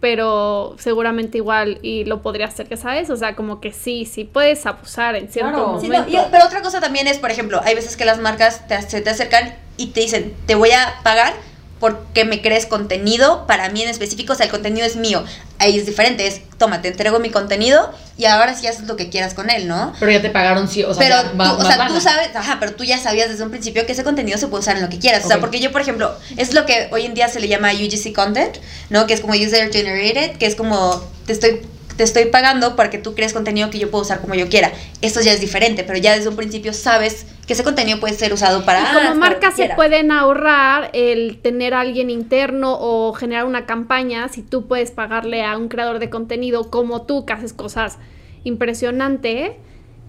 pero 0.00 0.74
seguramente 0.78 1.38
igual 1.38 1.78
y 1.82 2.04
lo 2.04 2.22
podría 2.22 2.46
hacer, 2.46 2.68
ya 2.68 2.76
sabes, 2.76 3.10
o 3.10 3.16
sea, 3.16 3.36
como 3.36 3.60
que 3.60 3.70
sí, 3.72 4.06
sí 4.06 4.24
puedes 4.24 4.64
abusar 4.66 5.14
en 5.14 5.28
cierto 5.30 5.52
Claro. 5.52 5.66
momento. 5.74 6.04
Sí, 6.08 6.14
no, 6.16 6.22
y- 6.22 6.26
pero 6.30 6.46
otra 6.46 6.62
cosa 6.62 6.80
también 6.80 7.06
es, 7.06 7.18
por 7.18 7.30
ejemplo, 7.30 7.60
hay 7.62 7.74
veces 7.74 7.96
que 7.96 8.04
las 8.06 8.18
marcas 8.18 8.66
te, 8.66 8.80
se 8.82 9.00
te 9.02 9.10
acercan 9.10 9.54
y 9.76 9.88
te 9.88 10.00
dicen, 10.00 10.34
te 10.46 10.54
voy 10.54 10.70
a 10.70 10.94
pagar 11.04 11.34
porque 11.80 12.24
me 12.26 12.42
crees 12.42 12.66
contenido 12.66 13.46
para 13.46 13.70
mí 13.70 13.82
en 13.82 13.88
específico, 13.88 14.34
o 14.34 14.36
sea, 14.36 14.44
el 14.46 14.52
contenido 14.52 14.86
es 14.86 14.96
mío. 14.96 15.24
Ahí 15.58 15.78
es 15.78 15.86
diferente, 15.86 16.26
es, 16.26 16.42
toma, 16.58 16.82
te 16.82 16.88
entrego 16.88 17.18
mi 17.18 17.30
contenido 17.30 17.90
y 18.18 18.26
ahora 18.26 18.54
sí 18.54 18.66
haces 18.66 18.86
lo 18.86 18.96
que 18.96 19.08
quieras 19.08 19.32
con 19.34 19.48
él, 19.50 19.66
¿no? 19.66 19.92
Pero 19.98 20.12
ya 20.12 20.20
te 20.20 20.28
pagaron, 20.30 20.68
sí, 20.68 20.84
o 20.84 20.92
sea, 20.94 21.02
pero 21.02 21.16
ya 21.22 21.30
tú, 21.32 21.38
va- 21.38 21.52
o 21.56 21.64
sea, 21.64 21.88
tú 21.88 22.00
sabes, 22.00 22.36
ajá, 22.36 22.58
pero 22.60 22.74
tú 22.74 22.84
ya 22.84 22.98
sabías 22.98 23.30
desde 23.30 23.42
un 23.44 23.50
principio 23.50 23.86
que 23.86 23.92
ese 23.92 24.04
contenido 24.04 24.36
se 24.38 24.46
puede 24.48 24.60
usar 24.60 24.76
en 24.76 24.82
lo 24.82 24.88
que 24.90 24.98
quieras. 24.98 25.24
O 25.24 25.28
sea, 25.28 25.36
porque 25.40 25.58
yo, 25.58 25.72
por 25.72 25.80
ejemplo, 25.80 26.14
es 26.36 26.52
lo 26.52 26.66
que 26.66 26.88
hoy 26.92 27.06
en 27.06 27.14
día 27.14 27.28
se 27.28 27.40
le 27.40 27.48
llama 27.48 27.72
UGC 27.72 28.12
content, 28.14 28.56
¿no? 28.90 29.06
Que 29.06 29.14
es 29.14 29.20
como 29.22 29.32
user 29.32 29.72
generated, 29.72 30.36
que 30.36 30.44
es 30.46 30.54
como 30.56 31.02
te 31.26 31.32
estoy 31.32 31.62
te 32.00 32.04
estoy 32.04 32.24
pagando 32.30 32.76
para 32.76 32.88
que 32.88 32.96
tú 32.96 33.14
crees 33.14 33.34
contenido 33.34 33.68
que 33.68 33.78
yo 33.78 33.90
puedo 33.90 34.00
usar 34.00 34.22
como 34.22 34.34
yo 34.34 34.48
quiera. 34.48 34.72
Esto 35.02 35.20
ya 35.20 35.34
es 35.34 35.40
diferente, 35.42 35.84
pero 35.84 35.98
ya 35.98 36.16
desde 36.16 36.30
un 36.30 36.36
principio 36.36 36.72
sabes 36.72 37.26
que 37.46 37.52
ese 37.52 37.62
contenido 37.62 38.00
puede 38.00 38.14
ser 38.14 38.32
usado 38.32 38.64
para 38.64 38.80
Y 38.80 39.06
como 39.06 39.20
para 39.20 39.38
que 39.38 39.52
se 39.52 39.68
pueden 39.74 40.10
ahorrar 40.10 40.88
el 40.94 41.42
tener 41.42 41.74
a 41.74 41.80
alguien 41.80 42.08
interno 42.08 42.74
o 42.80 43.12
generar 43.12 43.44
una 43.44 43.66
campaña 43.66 44.30
si 44.30 44.40
tú 44.40 44.66
puedes 44.66 44.92
pagarle 44.92 45.44
a 45.44 45.58
un 45.58 45.68
creador 45.68 45.98
de 45.98 46.08
contenido 46.08 46.70
como 46.70 47.02
tú 47.02 47.26
que 47.26 47.34
haces 47.34 47.52
cosas 47.52 47.98
impresionantes 48.44 49.50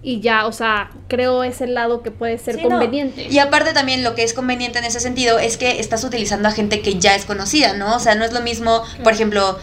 y 0.02 0.20
ya, 0.20 0.46
o 0.46 0.52
sea, 0.52 0.90
creo 1.08 1.44
es 1.44 1.60
el 1.60 1.74
lado 1.74 2.02
que 2.02 2.10
puede 2.10 2.38
ser 2.38 2.56
Sí, 2.56 2.62
no. 2.62 2.70
conveniente. 2.70 3.28
Y 3.30 3.38
aparte 3.38 3.74
también 3.74 4.02
lo 4.02 4.14
que 4.14 4.24
es 4.24 4.32
conveniente 4.32 4.78
en 4.78 4.86
ese 4.86 4.98
sentido 4.98 5.38
es 5.38 5.58
que 5.58 5.78
estás 5.78 6.04
utilizando 6.04 6.48
a 6.48 6.52
gente 6.52 6.80
que 6.80 6.98
ya 6.98 7.14
es 7.14 7.26
conocida, 7.26 7.74
¿no? 7.74 7.96
O 7.96 8.00
sea, 8.00 8.14
no 8.14 8.24
es 8.24 8.32
lo 8.32 8.40
mismo, 8.40 8.82
por 9.04 9.12
ejemplo, 9.12 9.58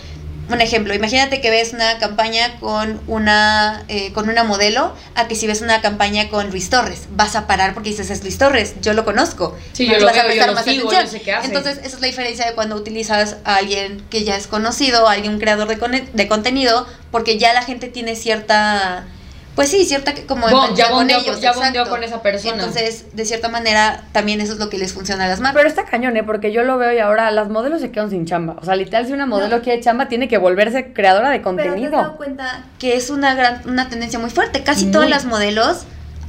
un 0.50 0.62
ejemplo, 0.62 0.94
imagínate 0.94 1.42
que 1.42 1.50
ves 1.50 1.74
una 1.74 1.98
campaña 2.00 2.60
con 2.60 3.00
una, 3.08 3.84
eh, 3.88 4.12
con 4.14 4.30
una 4.30 4.44
modelo 4.44 4.96
a 5.16 5.28
que 5.28 5.36
si 5.36 5.46
ves 5.48 5.62
una 5.62 5.82
campaña 5.82 6.30
con 6.30 6.50
Luis 6.50 6.70
Torres, 6.70 7.04
vas 7.12 7.36
a 7.36 7.46
parar 7.48 7.74
porque 7.74 7.90
dices, 7.90 8.10
es 8.10 8.22
Luis 8.24 8.38
Torres, 8.38 8.76
yo 8.82 8.94
lo 8.94 9.06
conozco. 9.06 9.58
Sí, 9.74 9.86
yo 9.88 10.00
lo 10.00 10.06
vas 10.06 10.18
a 10.18 10.22
yo 10.22 10.28
prestar 10.28 10.48
lo 10.50 10.56
más 10.56 10.64
sigo, 10.66 10.88
atención. 10.90 11.06
yo 11.06 11.12
sé 11.20 11.22
qué 11.22 11.34
hace. 11.34 11.48
Entonces, 11.48 11.78
esa 11.80 11.96
es 11.96 12.02
la 12.02 12.08
diferencia 12.08 12.46
de 12.46 12.54
cuando 12.54 12.76
utilizas 12.76 13.38
a 13.46 13.56
alguien 13.58 14.04
que 14.10 14.24
ya 14.24 14.36
es 14.36 14.48
conocido, 14.48 15.08
a 15.08 15.14
alguien 15.14 15.34
un 15.34 15.40
creador 15.40 15.68
de, 15.68 15.78
cone- 15.78 16.08
de 16.14 16.28
contenido, 16.28 16.88
porque 17.12 17.38
ya 17.38 17.54
la 17.54 17.62
gente 17.62 17.88
tiene 17.88 18.16
cierta... 18.16 19.06
Pues 19.60 19.72
sí, 19.72 19.84
cierta 19.84 20.14
que- 20.14 20.26
como 20.26 20.48
Bon- 20.48 20.74
ya 20.74 20.90
con 20.90 21.00
bondeó- 21.06 21.20
ellos, 21.20 21.42
ya 21.42 21.52
con 21.90 22.02
esa 22.02 22.22
persona. 22.22 22.54
Entonces, 22.54 23.08
de 23.14 23.26
cierta 23.26 23.50
manera, 23.50 24.06
también 24.14 24.40
eso 24.40 24.54
es 24.54 24.60
lo 24.60 24.70
que 24.70 24.78
les 24.78 24.94
funciona 24.94 25.26
a 25.26 25.28
las 25.28 25.42
marcas. 25.42 25.58
Pero 25.60 25.68
está 25.68 25.84
cañón, 25.84 26.16
¿eh? 26.16 26.24
Porque 26.24 26.54
yo 26.54 26.64
lo 26.64 26.78
veo 26.78 26.94
y 26.94 27.00
ahora 27.00 27.30
las 27.32 27.50
modelos 27.50 27.82
se 27.82 27.92
quedan 27.92 28.10
sin 28.10 28.26
chamba. 28.26 28.56
O 28.62 28.64
sea, 28.64 28.78
literal, 28.78 29.06
si 29.06 29.12
una 29.12 29.26
modelo 29.26 29.62
quiere 29.62 29.82
chamba, 29.82 30.08
tiene 30.08 30.30
que 30.30 30.38
volverse 30.38 30.94
creadora 30.94 31.30
de 31.30 31.40
Pero 31.42 31.56
te 31.58 31.62
has 31.62 31.68
dado 31.68 31.76
contenido. 31.76 32.16
cuenta 32.18 32.64
que 32.80 32.96
es 32.96 33.10
una 33.10 33.36
gran, 33.36 33.62
una 33.68 33.90
tendencia 33.90 34.18
muy 34.18 34.30
fuerte. 34.30 34.64
Casi 34.64 34.86
Muy. 34.86 34.94
todas 34.94 35.10
las 35.10 35.26
modelos 35.26 35.80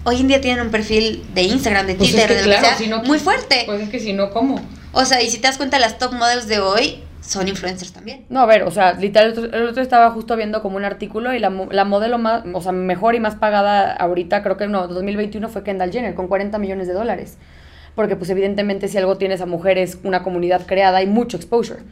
hoy 0.02 0.20
en 0.22 0.26
día 0.26 0.40
tienen 0.40 0.64
un 0.64 0.72
perfil 0.72 1.24
de 1.32 1.42
Instagram, 1.42 1.86
de 1.86 1.94
Pues 1.94 2.08
es 2.08 2.14
Twitter, 2.16 2.28
que 2.30 2.34
de 2.34 2.40
lo 2.40 2.44
que 2.46 2.58
claro, 2.58 2.66
sea, 2.66 2.76
si 2.78 2.88
no- 2.90 3.02
muy 3.04 3.20
fuerte. 3.20 3.62
Pues 3.64 3.80
es 3.82 3.88
que 3.90 4.00
si 4.00 4.12
no, 4.12 4.30
¿cómo? 4.30 4.60
O 4.90 5.04
sea, 5.04 5.22
y 5.22 5.30
si 5.30 5.38
te 5.38 5.46
das 5.46 5.56
cuenta, 5.56 5.78
las 5.78 5.98
top 5.98 6.14
models 6.14 6.48
de 6.48 6.58
hoy 6.58 7.04
son 7.30 7.46
influencers 7.46 7.92
también. 7.92 8.26
No, 8.28 8.40
a 8.40 8.46
ver, 8.46 8.64
o 8.64 8.72
sea, 8.72 8.94
literal, 8.94 9.32
el 9.32 9.38
otro, 9.38 9.56
el 9.56 9.68
otro 9.68 9.82
estaba 9.82 10.10
justo 10.10 10.34
viendo 10.36 10.62
como 10.62 10.76
un 10.76 10.84
artículo 10.84 11.32
y 11.32 11.38
la, 11.38 11.50
la 11.70 11.84
modelo 11.84 12.18
más, 12.18 12.42
o 12.52 12.60
sea, 12.60 12.72
mejor 12.72 13.14
y 13.14 13.20
más 13.20 13.36
pagada 13.36 13.92
ahorita, 13.92 14.42
creo 14.42 14.56
que 14.56 14.66
no, 14.66 14.88
2021 14.88 15.48
fue 15.48 15.62
Kendall 15.62 15.92
Jenner, 15.92 16.14
con 16.16 16.26
40 16.26 16.58
millones 16.58 16.88
de 16.88 16.94
dólares. 16.94 17.38
Porque, 17.94 18.16
pues, 18.16 18.30
evidentemente, 18.30 18.88
si 18.88 18.98
algo 18.98 19.16
tienes 19.16 19.40
a 19.40 19.46
mujeres, 19.46 19.98
una 20.02 20.24
comunidad 20.24 20.66
creada, 20.66 20.98
hay 20.98 21.06
mucho 21.06 21.36
exposure. 21.36 21.82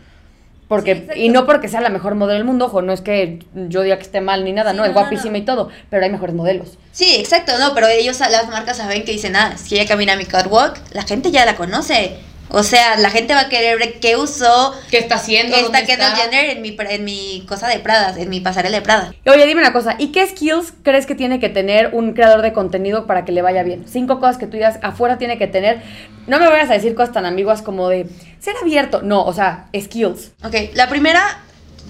Porque, 0.66 1.08
Sí, 1.14 1.20
y 1.22 1.28
no 1.28 1.46
porque 1.46 1.68
sea 1.68 1.80
la 1.80 1.88
mejor 1.88 2.16
modelo 2.16 2.34
del 2.38 2.44
mundo, 2.44 2.66
ojo, 2.66 2.82
no 2.82 2.92
es 2.92 3.00
que 3.00 3.38
yo 3.54 3.82
diga 3.82 3.96
que 3.96 4.02
esté 4.02 4.20
mal 4.20 4.44
ni 4.44 4.52
nada, 4.52 4.72
Sí, 4.72 4.76
no, 4.76 4.84
es 4.84 4.90
no, 4.90 4.94
no, 4.94 5.00
guapísima 5.00 5.32
no. 5.32 5.38
y 5.38 5.42
todo, 5.42 5.70
pero 5.88 6.04
hay 6.04 6.10
mejores 6.10 6.34
modelos. 6.34 6.78
Sí, 6.92 7.14
exacto, 7.16 7.52
no, 7.58 7.74
pero 7.74 7.86
ellos, 7.86 8.18
las 8.20 8.48
marcas 8.48 8.76
saben 8.76 9.04
que 9.04 9.12
dicen, 9.12 9.36
ah, 9.36 9.56
si 9.56 9.76
ella 9.76 9.86
camina 9.86 10.16
mi 10.16 10.26
catwalk, 10.26 10.78
la 10.92 11.04
gente 11.04 11.30
ya 11.30 11.46
la 11.46 11.56
conoce. 11.56 12.18
O 12.50 12.62
sea, 12.62 12.96
la 12.96 13.10
gente 13.10 13.34
va 13.34 13.40
a 13.42 13.48
querer 13.48 13.78
ver 13.78 14.00
qué 14.00 14.16
usó 14.16 14.74
¿Qué 14.90 14.98
está 14.98 15.16
haciendo? 15.16 15.54
esta 15.56 15.84
Kendall 15.84 16.14
Jenner 16.16 16.44
en 16.56 16.62
mi, 16.62 16.74
en 16.78 17.04
mi 17.04 17.44
cosa 17.48 17.68
de 17.68 17.78
Prada, 17.78 18.14
en 18.18 18.28
mi 18.30 18.40
pasarela 18.40 18.76
de 18.78 18.82
Prada. 18.82 19.14
Oye, 19.26 19.46
dime 19.46 19.60
una 19.60 19.72
cosa, 19.72 19.96
¿y 19.98 20.08
qué 20.12 20.26
skills 20.26 20.72
crees 20.82 21.04
que 21.06 21.14
tiene 21.14 21.40
que 21.40 21.48
tener 21.50 21.90
un 21.92 22.14
creador 22.14 22.40
de 22.42 22.52
contenido 22.54 23.06
para 23.06 23.24
que 23.26 23.32
le 23.32 23.42
vaya 23.42 23.62
bien? 23.62 23.84
Cinco 23.86 24.18
cosas 24.18 24.38
que 24.38 24.46
tú 24.46 24.52
digas 24.52 24.78
afuera 24.82 25.18
tiene 25.18 25.36
que 25.38 25.46
tener. 25.46 25.82
No 26.26 26.38
me 26.38 26.48
vayas 26.48 26.70
a 26.70 26.74
decir 26.74 26.94
cosas 26.94 27.12
tan 27.12 27.26
ambiguas 27.26 27.60
como 27.62 27.88
de 27.88 28.06
ser 28.40 28.54
abierto. 28.62 29.02
No, 29.02 29.24
o 29.24 29.32
sea, 29.34 29.68
skills. 29.78 30.32
Ok, 30.42 30.54
la 30.74 30.88
primera 30.88 31.40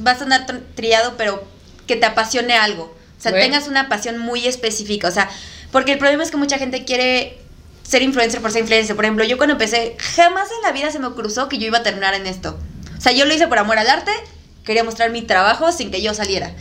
va 0.06 0.12
a 0.12 0.18
sonar 0.18 0.46
tr- 0.46 0.60
trillado, 0.74 1.14
pero 1.16 1.44
que 1.86 1.96
te 1.96 2.06
apasione 2.06 2.54
algo. 2.54 2.94
O 3.16 3.20
sea, 3.20 3.30
Bueno. 3.32 3.46
tengas 3.46 3.68
una 3.68 3.88
pasión 3.88 4.18
muy 4.18 4.46
específica. 4.46 5.08
O 5.08 5.10
sea, 5.12 5.28
porque 5.72 5.92
el 5.92 5.98
problema 5.98 6.22
es 6.22 6.30
que 6.30 6.36
mucha 6.36 6.58
gente 6.58 6.84
quiere 6.84 7.38
ser 7.88 8.02
influencer 8.02 8.42
por 8.42 8.52
ser 8.52 8.60
influencer. 8.62 8.94
Por 8.94 9.04
ejemplo, 9.06 9.24
yo 9.24 9.38
cuando 9.38 9.52
empecé, 9.52 9.96
jamás 9.98 10.48
en 10.54 10.62
la 10.62 10.72
vida 10.72 10.90
se 10.90 10.98
me 10.98 11.10
cruzó 11.12 11.48
que 11.48 11.56
yo 11.58 11.66
iba 11.66 11.78
a 11.78 11.82
terminar 11.82 12.14
en 12.14 12.26
esto. 12.26 12.58
O 12.96 13.00
sea, 13.00 13.12
yo 13.12 13.24
lo 13.24 13.32
hice 13.32 13.48
por 13.48 13.58
amor 13.58 13.78
al 13.78 13.88
arte, 13.88 14.12
quería 14.64 14.84
mostrar 14.84 15.10
mi 15.10 15.22
trabajo 15.22 15.72
sin 15.72 15.90
que 15.90 16.02
yo 16.02 16.12
saliera. 16.12 16.52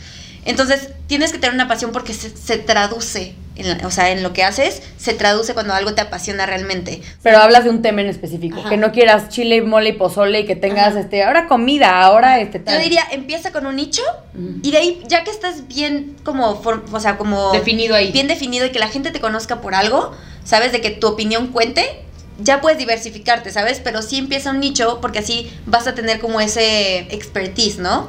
Entonces, 0.46 0.88
tienes 1.06 1.32
que 1.32 1.38
tener 1.38 1.54
una 1.54 1.68
pasión 1.68 1.92
porque 1.92 2.14
se, 2.14 2.34
se 2.34 2.56
traduce, 2.56 3.34
en 3.56 3.84
o 3.84 3.90
sea, 3.90 4.10
en 4.10 4.22
lo 4.22 4.32
que 4.32 4.44
haces, 4.44 4.80
se 4.96 5.12
traduce 5.12 5.52
cuando 5.52 5.74
algo 5.74 5.92
te 5.92 6.00
apasiona 6.00 6.46
realmente. 6.46 7.02
Pero 7.22 7.38
hablas 7.38 7.64
de 7.64 7.70
un 7.70 7.82
tema 7.82 8.00
en 8.00 8.06
específico. 8.06 8.60
Ajá. 8.60 8.70
Que 8.70 8.78
no 8.78 8.92
quieras 8.92 9.28
chile, 9.28 9.60
mole 9.60 9.90
y 9.90 9.92
pozole 9.92 10.40
y 10.40 10.46
que 10.46 10.56
tengas 10.56 10.92
Ajá. 10.92 11.00
este, 11.00 11.24
ahora 11.24 11.46
comida, 11.48 12.00
ahora 12.00 12.40
este 12.40 12.60
Yo 12.60 12.64
tal. 12.64 12.80
diría, 12.80 13.04
empieza 13.10 13.52
con 13.52 13.66
un 13.66 13.76
nicho 13.76 14.00
Ujú. 14.34 14.60
y 14.62 14.70
de 14.70 14.78
ahí, 14.78 15.02
ya 15.08 15.24
que 15.24 15.30
estás 15.30 15.68
bien 15.68 16.16
como, 16.24 16.62
o 16.92 17.00
sea, 17.00 17.18
como... 17.18 17.52
Definido 17.52 17.94
ahí. 17.94 18.10
Bien 18.12 18.28
definido 18.28 18.64
y 18.64 18.70
que 18.70 18.78
la 18.78 18.88
gente 18.88 19.10
te 19.10 19.20
conozca 19.20 19.60
por 19.60 19.74
algo, 19.74 20.14
¿sabes? 20.48 20.72
De 20.72 20.80
que 20.80 20.90
tu 20.90 21.06
opinión 21.06 21.48
cuente, 21.48 22.00
ya 22.40 22.62
puedes 22.62 22.78
diversificarte, 22.78 23.52
¿sabes? 23.52 23.80
Pero 23.84 24.00
sí 24.00 24.16
empieza 24.16 24.50
un 24.50 24.60
nicho 24.60 25.00
porque 25.02 25.18
así 25.18 25.52
vas 25.66 25.86
a 25.86 25.94
tener 25.94 26.20
como 26.20 26.40
ese 26.40 27.00
expertise, 27.14 27.78
¿no? 27.78 28.08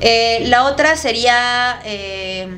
Eh, 0.00 0.44
la 0.46 0.64
otra 0.64 0.96
sería... 0.96 1.80
eh, 1.84 2.48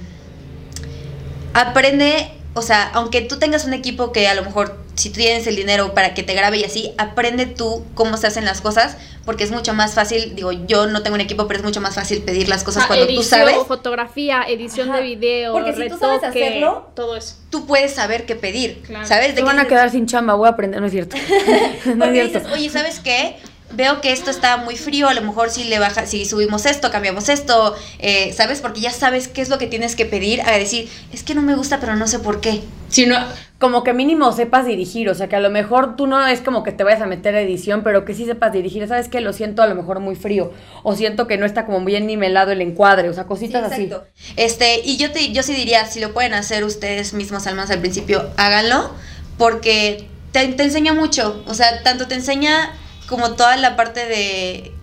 aprende, 1.54 2.32
o 2.54 2.62
sea, 2.62 2.90
aunque 2.92 3.22
tú 3.22 3.38
tengas 3.38 3.64
un 3.64 3.72
equipo 3.72 4.12
que 4.12 4.28
a 4.28 4.34
lo 4.34 4.42
mejor 4.42 4.78
si 4.96 5.08
tú 5.08 5.16
tienes 5.20 5.46
el 5.46 5.56
dinero 5.56 5.94
para 5.94 6.12
que 6.12 6.22
te 6.22 6.34
grabe 6.34 6.58
y 6.58 6.64
así, 6.64 6.92
aprende 6.98 7.46
tú 7.46 7.84
cómo 7.94 8.16
se 8.16 8.26
hacen 8.26 8.44
las 8.44 8.60
cosas, 8.60 8.96
porque 9.24 9.44
es 9.44 9.50
mucho 9.50 9.72
más 9.74 9.94
fácil, 9.94 10.34
digo, 10.34 10.52
yo 10.52 10.87
no 10.87 11.02
tengo 11.02 11.14
un 11.14 11.20
equipo, 11.20 11.46
pero 11.46 11.58
es 11.60 11.64
mucho 11.64 11.80
más 11.80 11.94
fácil 11.94 12.22
pedir 12.22 12.48
las 12.48 12.62
cosas 12.64 12.84
Ah, 12.84 12.87
cuando 12.88 13.06
edición, 13.06 13.22
tú 13.22 13.28
sabes, 13.28 13.56
fotografía, 13.66 14.42
edición 14.48 14.90
Ajá. 14.90 14.98
de 14.98 15.04
video, 15.04 15.52
Porque 15.52 15.72
si 15.74 15.88
tú 15.88 15.98
sabes 15.98 16.22
hacerlo, 16.22 16.90
todo 16.94 17.16
eso. 17.16 17.37
tú 17.50 17.66
puedes 17.66 17.92
saber 17.94 18.26
qué 18.26 18.34
pedir, 18.37 18.82
Claro. 18.82 19.06
¿sabes? 19.06 19.28
Te 19.28 19.37
que 19.37 19.42
van 19.42 19.58
a 19.58 19.66
quedar 19.66 19.90
sin 19.90 20.06
chamba, 20.06 20.34
voy 20.34 20.46
a 20.46 20.50
aprender. 20.50 20.80
No 20.80 20.87
es 20.87 20.92
cierto. 20.92 21.16
no 21.96 22.04
es 22.04 22.12
cierto. 22.12 22.38
dices, 22.38 22.52
oye, 22.52 22.68
¿sabes 22.70 23.00
qué? 23.00 23.37
Veo 23.74 24.00
que 24.00 24.12
esto 24.12 24.30
está 24.30 24.56
muy 24.56 24.76
frío, 24.76 25.08
a 25.08 25.14
lo 25.14 25.22
mejor 25.22 25.50
si 25.50 25.64
le 25.64 25.78
baja, 25.78 26.06
si 26.06 26.24
subimos 26.24 26.66
esto, 26.66 26.90
cambiamos 26.90 27.28
esto, 27.28 27.74
eh, 27.98 28.32
¿sabes? 28.32 28.60
Porque 28.60 28.80
ya 28.80 28.90
sabes 28.90 29.28
qué 29.28 29.42
es 29.42 29.48
lo 29.48 29.58
que 29.58 29.66
tienes 29.66 29.96
que 29.96 30.06
pedir 30.06 30.42
a 30.42 30.52
decir, 30.52 30.88
es 31.12 31.22
que 31.22 31.34
no 31.34 31.42
me 31.42 31.54
gusta, 31.54 31.80
pero 31.80 31.96
no 31.96 32.06
sé 32.06 32.18
por 32.18 32.40
qué. 32.40 32.60
Si 32.88 33.06
no, 33.06 33.16
como 33.58 33.82
que 33.82 33.92
mínimo 33.92 34.30
sepas 34.32 34.66
dirigir, 34.66 35.08
o 35.08 35.14
sea, 35.14 35.28
que 35.28 35.37
a 35.37 35.40
lo 35.40 35.50
mejor 35.50 35.96
tú 35.96 36.06
no 36.06 36.24
es 36.26 36.40
como 36.40 36.62
que 36.62 36.70
te 36.70 36.84
vayas 36.84 37.00
a 37.00 37.06
meter 37.06 37.34
a 37.34 37.40
edición, 37.40 37.82
pero 37.82 38.04
que 38.04 38.14
sí 38.14 38.24
sepas 38.26 38.52
dirigir, 38.52 38.87
¿sabes 38.87 39.08
qué? 39.08 39.20
Lo 39.20 39.32
siento 39.32 39.62
a 39.62 39.66
lo 39.66 39.74
mejor 39.74 40.00
muy 40.00 40.14
frío, 40.14 40.52
o 40.82 40.94
siento 40.94 41.26
que 41.26 41.37
no 41.37 41.46
está 41.46 41.66
como 41.66 41.84
bien 41.84 42.06
nivelado 42.06 42.52
el 42.52 42.60
encuadre, 42.60 43.08
o 43.08 43.12
sea, 43.12 43.24
cositas 43.24 43.64
así. 43.64 43.84
exacto. 43.84 44.06
Este, 44.37 44.80
y 44.84 44.96
yo 44.96 45.10
te, 45.10 45.32
yo 45.32 45.42
sí 45.42 45.54
diría, 45.54 45.87
si 45.87 45.98
lo 46.00 46.12
pueden 46.12 46.34
hacer 46.34 46.62
ustedes 46.62 47.14
mismos 47.14 47.46
al 47.46 47.56
menos 47.56 47.70
al 47.70 47.80
principio, 47.80 48.30
háganlo, 48.37 48.94
porque 49.38 50.06
te, 50.30 50.46
te 50.48 50.62
enseña 50.62 50.92
mucho. 50.92 51.42
O 51.46 51.54
sea, 51.54 51.82
tanto 51.82 52.06
te 52.06 52.14
enseña 52.14 52.72
como 53.07 53.35
toda 53.37 53.57
la 53.57 53.77
parte 53.77 54.07
de 54.07 54.73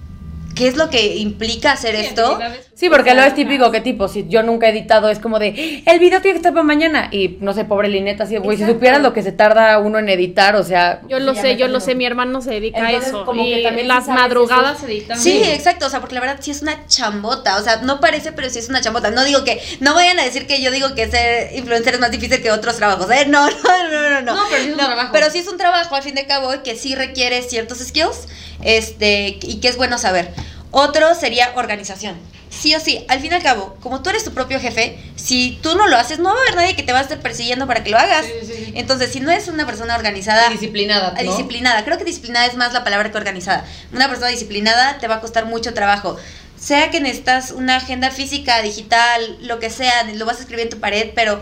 qué 0.55 0.67
es 0.67 0.77
lo 0.77 0.89
que 0.89 1.17
implica 1.17 1.71
hacer 1.73 1.95
esto. 1.95 2.39
Sí, 2.73 2.89
porque 2.89 3.13
lo 3.13 3.21
es 3.21 3.35
típico 3.35 3.69
que 3.71 3.81
tipo, 3.81 4.07
si 4.07 4.27
yo 4.27 4.41
nunca 4.41 4.67
he 4.67 4.71
editado, 4.71 5.09
es 5.09 5.19
como 5.19 5.37
de, 5.37 5.83
el 5.85 5.99
video 5.99 6.21
tiene 6.21 6.33
que 6.33 6.37
estar 6.37 6.53
para 6.53 6.63
mañana, 6.63 7.09
y 7.11 7.37
no 7.39 7.53
sé, 7.53 7.65
pobre 7.65 7.89
Lineta, 7.89 8.23
así, 8.23 8.37
güey, 8.37 8.57
si 8.57 8.65
supieras 8.65 9.01
lo 9.01 9.13
que 9.13 9.21
se 9.21 9.31
tarda 9.31 9.77
uno 9.79 9.99
en 9.99 10.09
editar, 10.09 10.55
o 10.55 10.63
sea... 10.63 11.01
Yo 11.07 11.19
lo 11.19 11.35
sé, 11.35 11.57
yo 11.57 11.67
lo 11.67 11.79
sé, 11.79 11.93
mi 11.93 12.05
hermano 12.05 12.41
se 12.41 12.51
dedica 12.51 12.79
Entonces, 12.79 13.05
a 13.05 13.07
eso. 13.09 13.25
como 13.25 13.43
que 13.43 13.59
y 13.59 13.63
también 13.63 13.87
las 13.87 14.07
madrugadas 14.07 14.77
eso. 14.77 14.87
se 14.87 14.93
editan. 14.93 15.19
Sí, 15.19 15.43
exacto, 15.43 15.85
o 15.85 15.89
sea, 15.89 15.99
porque 15.99 16.15
la 16.15 16.21
verdad 16.21 16.37
sí 16.39 16.51
es 16.51 16.61
una 16.63 16.87
chambota, 16.87 17.57
o 17.57 17.63
sea, 17.63 17.77
no 17.77 17.99
parece, 17.99 18.31
pero 18.31 18.49
sí 18.49 18.59
es 18.59 18.69
una 18.69 18.81
chambota. 18.81 19.11
No 19.11 19.23
digo 19.23 19.43
que, 19.43 19.61
no 19.79 19.93
vayan 19.93 20.19
a 20.19 20.23
decir 20.23 20.47
que 20.47 20.61
yo 20.61 20.71
digo 20.71 20.95
que 20.95 21.09
ser 21.09 21.55
influencer 21.55 21.93
es 21.93 21.99
más 21.99 22.11
difícil 22.11 22.41
que 22.41 22.51
otros 22.51 22.77
trabajos, 22.77 23.09
¿eh? 23.11 23.25
No, 23.27 23.47
no, 23.49 23.89
no, 23.91 24.09
no, 24.09 24.21
no. 24.21 24.35
No, 24.35 24.41
pero 24.49 24.59
sí 24.59 24.67
es 24.67 24.71
un 24.71 24.77
trabajo. 24.77 25.09
Pero 25.13 25.29
sí 25.29 25.37
es 25.39 25.47
un 25.47 25.57
trabajo, 25.57 25.95
al 25.95 26.03
fin 26.03 26.15
de 26.15 26.25
cabo, 26.25 26.49
que 26.63 26.75
sí 26.75 26.95
requiere 26.95 27.41
ciertos 27.43 27.79
skills, 27.79 28.27
este, 28.63 29.39
y 29.41 29.59
que 29.59 29.67
es 29.67 29.77
bueno 29.77 29.97
saber. 29.97 30.33
Otro 30.71 31.13
sería 31.15 31.51
organización. 31.55 32.17
Sí 32.49 32.75
o 32.75 32.79
sí, 32.79 33.05
al 33.07 33.21
fin 33.21 33.31
y 33.31 33.35
al 33.35 33.43
cabo, 33.43 33.77
como 33.79 34.01
tú 34.03 34.09
eres 34.09 34.25
tu 34.25 34.33
propio 34.33 34.59
jefe, 34.59 34.99
si 35.15 35.57
tú 35.63 35.75
no 35.75 35.87
lo 35.87 35.95
haces, 35.97 36.19
no 36.19 36.25
va 36.25 36.37
a 36.37 36.41
haber 36.41 36.55
nadie 36.55 36.75
que 36.75 36.83
te 36.83 36.91
va 36.91 36.99
a 36.99 37.01
estar 37.01 37.19
persiguiendo 37.19 37.65
para 37.65 37.83
que 37.83 37.89
lo 37.89 37.97
hagas. 37.97 38.25
Sí, 38.25 38.45
sí, 38.45 38.53
sí. 38.65 38.73
Entonces, 38.75 39.11
si 39.11 39.21
no 39.21 39.31
es 39.31 39.47
una 39.47 39.65
persona 39.65 39.95
organizada, 39.95 40.49
disciplinada, 40.49 41.11
Disciplinada, 41.11 41.83
creo 41.85 41.97
que 41.97 42.03
disciplinada 42.03 42.45
es 42.45 42.55
más 42.55 42.73
la 42.73 42.83
palabra 42.83 43.09
que 43.09 43.17
organizada. 43.17 43.65
Una 43.93 44.09
persona 44.09 44.27
disciplinada 44.27 44.97
te 44.99 45.07
va 45.07 45.15
a 45.15 45.21
costar 45.21 45.45
mucho 45.45 45.73
trabajo. 45.73 46.17
Sea 46.59 46.91
que 46.91 46.99
necesitas 46.99 47.51
una 47.51 47.77
agenda 47.77 48.11
física, 48.11 48.61
digital, 48.61 49.37
lo 49.41 49.59
que 49.59 49.69
sea, 49.69 50.03
lo 50.13 50.25
vas 50.25 50.37
a 50.37 50.41
escribir 50.41 50.65
en 50.65 50.69
tu 50.69 50.79
pared, 50.79 51.11
pero 51.15 51.41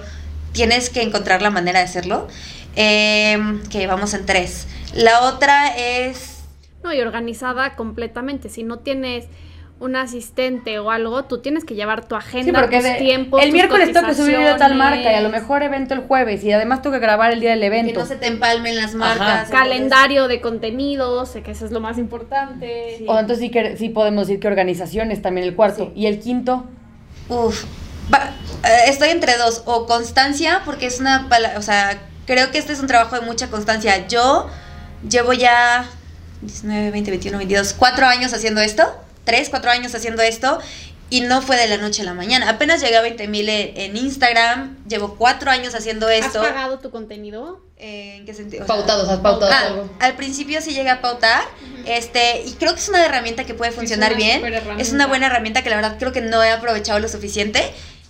tienes 0.53 0.89
que 0.89 1.01
encontrar 1.01 1.41
la 1.41 1.49
manera 1.49 1.79
de 1.79 1.85
hacerlo. 1.85 2.27
Eh, 2.75 3.37
que 3.69 3.87
vamos 3.87 4.13
en 4.13 4.25
tres. 4.25 4.67
La 4.93 5.21
otra 5.21 5.75
es 5.75 6.28
No, 6.83 6.93
y 6.93 7.01
organizada 7.01 7.75
completamente. 7.75 8.49
Si 8.49 8.63
no 8.63 8.79
tienes 8.79 9.25
un 9.81 9.95
asistente 9.95 10.77
o 10.79 10.91
algo, 10.91 11.23
tú 11.23 11.37
tienes 11.39 11.63
que 11.63 11.73
llevar 11.73 12.05
tu 12.05 12.15
agenda, 12.15 12.69
tus 12.69 12.83
de- 12.83 12.95
tiempos. 12.95 13.39
el 13.41 13.47
tus 13.47 13.53
miércoles 13.53 13.93
tengo 13.93 14.07
que 14.07 14.13
subir 14.13 14.35
video 14.37 14.53
de 14.53 14.59
tal 14.59 14.75
marca 14.75 15.09
y 15.09 15.15
a 15.15 15.21
lo 15.21 15.29
mejor 15.29 15.63
evento 15.63 15.93
el 15.93 16.01
jueves 16.01 16.43
y 16.43 16.51
además 16.51 16.81
tengo 16.81 16.95
que 16.95 16.99
grabar 16.99 17.31
el 17.31 17.39
día 17.39 17.51
del 17.51 17.61
Que 17.61 17.65
evento. 17.67 17.99
no 18.01 18.05
se 18.05 18.17
te 18.17 18.27
empalmen 18.27 18.75
las 18.75 18.93
marcas. 18.93 19.49
Calendario 19.49 20.27
de 20.27 20.41
contenidos, 20.41 21.29
sé 21.29 21.43
que 21.43 21.51
eso 21.51 21.65
es 21.65 21.71
lo 21.71 21.79
más 21.79 21.97
importante. 21.97 22.95
Sí. 22.97 23.05
O 23.07 23.17
entonces 23.17 23.39
sí, 23.39 23.51
que, 23.51 23.77
sí 23.77 23.87
podemos 23.87 24.27
decir 24.27 24.41
que 24.41 24.47
organizaciones 24.49 25.21
también 25.21 25.47
el 25.47 25.55
cuarto. 25.55 25.93
Y 25.95 26.07
el 26.07 26.19
quinto, 26.19 26.65
Uf, 27.29 27.63
va- 28.13 28.31
eh, 28.67 28.89
estoy 28.89 29.09
entre 29.09 29.37
dos, 29.37 29.63
o 29.65 29.85
constancia, 29.85 30.61
porque 30.65 30.87
es 30.87 30.99
una 30.99 31.29
palabra, 31.29 31.57
o 31.57 31.61
sea, 31.61 32.01
creo 32.25 32.51
que 32.51 32.57
este 32.57 32.73
es 32.73 32.81
un 32.81 32.87
trabajo 32.87 33.15
de 33.17 33.25
mucha 33.25 33.49
constancia. 33.49 34.07
Yo 34.07 34.49
llevo 35.09 35.31
ya 35.31 35.85
19, 36.41 36.91
20, 36.91 37.11
21, 37.11 37.37
22, 37.37 37.73
cuatro 37.77 38.05
años 38.07 38.33
haciendo 38.33 38.61
esto, 38.61 38.83
tres, 39.23 39.49
cuatro 39.49 39.71
años 39.71 39.93
haciendo 39.95 40.21
esto, 40.21 40.59
y 41.11 41.21
no 41.21 41.41
fue 41.41 41.57
de 41.57 41.67
la 41.67 41.77
noche 41.77 42.03
a 42.03 42.05
la 42.05 42.13
mañana. 42.13 42.49
Apenas 42.49 42.81
llegué 42.81 42.95
a 42.97 43.01
20 43.01 43.27
mil 43.27 43.49
en, 43.49 43.97
Instagram, 43.97 44.77
llevo 44.87 45.15
cuatro 45.15 45.49
años 45.49 45.73
haciendo 45.75 46.07
¿Has 46.07 46.25
esto. 46.25 46.41
pagado 46.41 46.79
tu 46.79 46.91
contenido? 46.91 47.61
Eh, 47.77 48.17
¿En 48.17 48.25
qué 48.25 48.33
sentido? 48.33 48.63
O 48.63 48.67
sea, 48.67 48.75
pautados, 48.75 49.09
has 49.09 49.19
pautado 49.19 49.51
Ah, 49.51 49.67
algo. 49.67 49.89
al 49.99 50.15
principio 50.15 50.61
sí 50.61 50.73
llegué 50.73 50.89
a 50.89 51.01
pautar, 51.01 51.43
este, 51.85 52.43
y 52.45 52.51
creo 52.53 52.73
que 52.73 52.79
es 52.79 52.89
una 52.89 53.03
herramienta 53.03 53.45
que 53.45 53.53
puede 53.53 53.71
funcionar 53.71 54.15
bien. 54.15 54.43
Es 54.77 54.91
una 54.91 55.07
buena 55.07 55.27
herramienta 55.27 55.63
que 55.63 55.69
la 55.69 55.77
verdad 55.77 55.95
creo 55.97 56.11
que 56.11 56.21
no 56.21 56.43
he 56.43 56.51
aprovechado 56.51 56.99
lo 56.99 57.07
suficiente. 57.07 57.63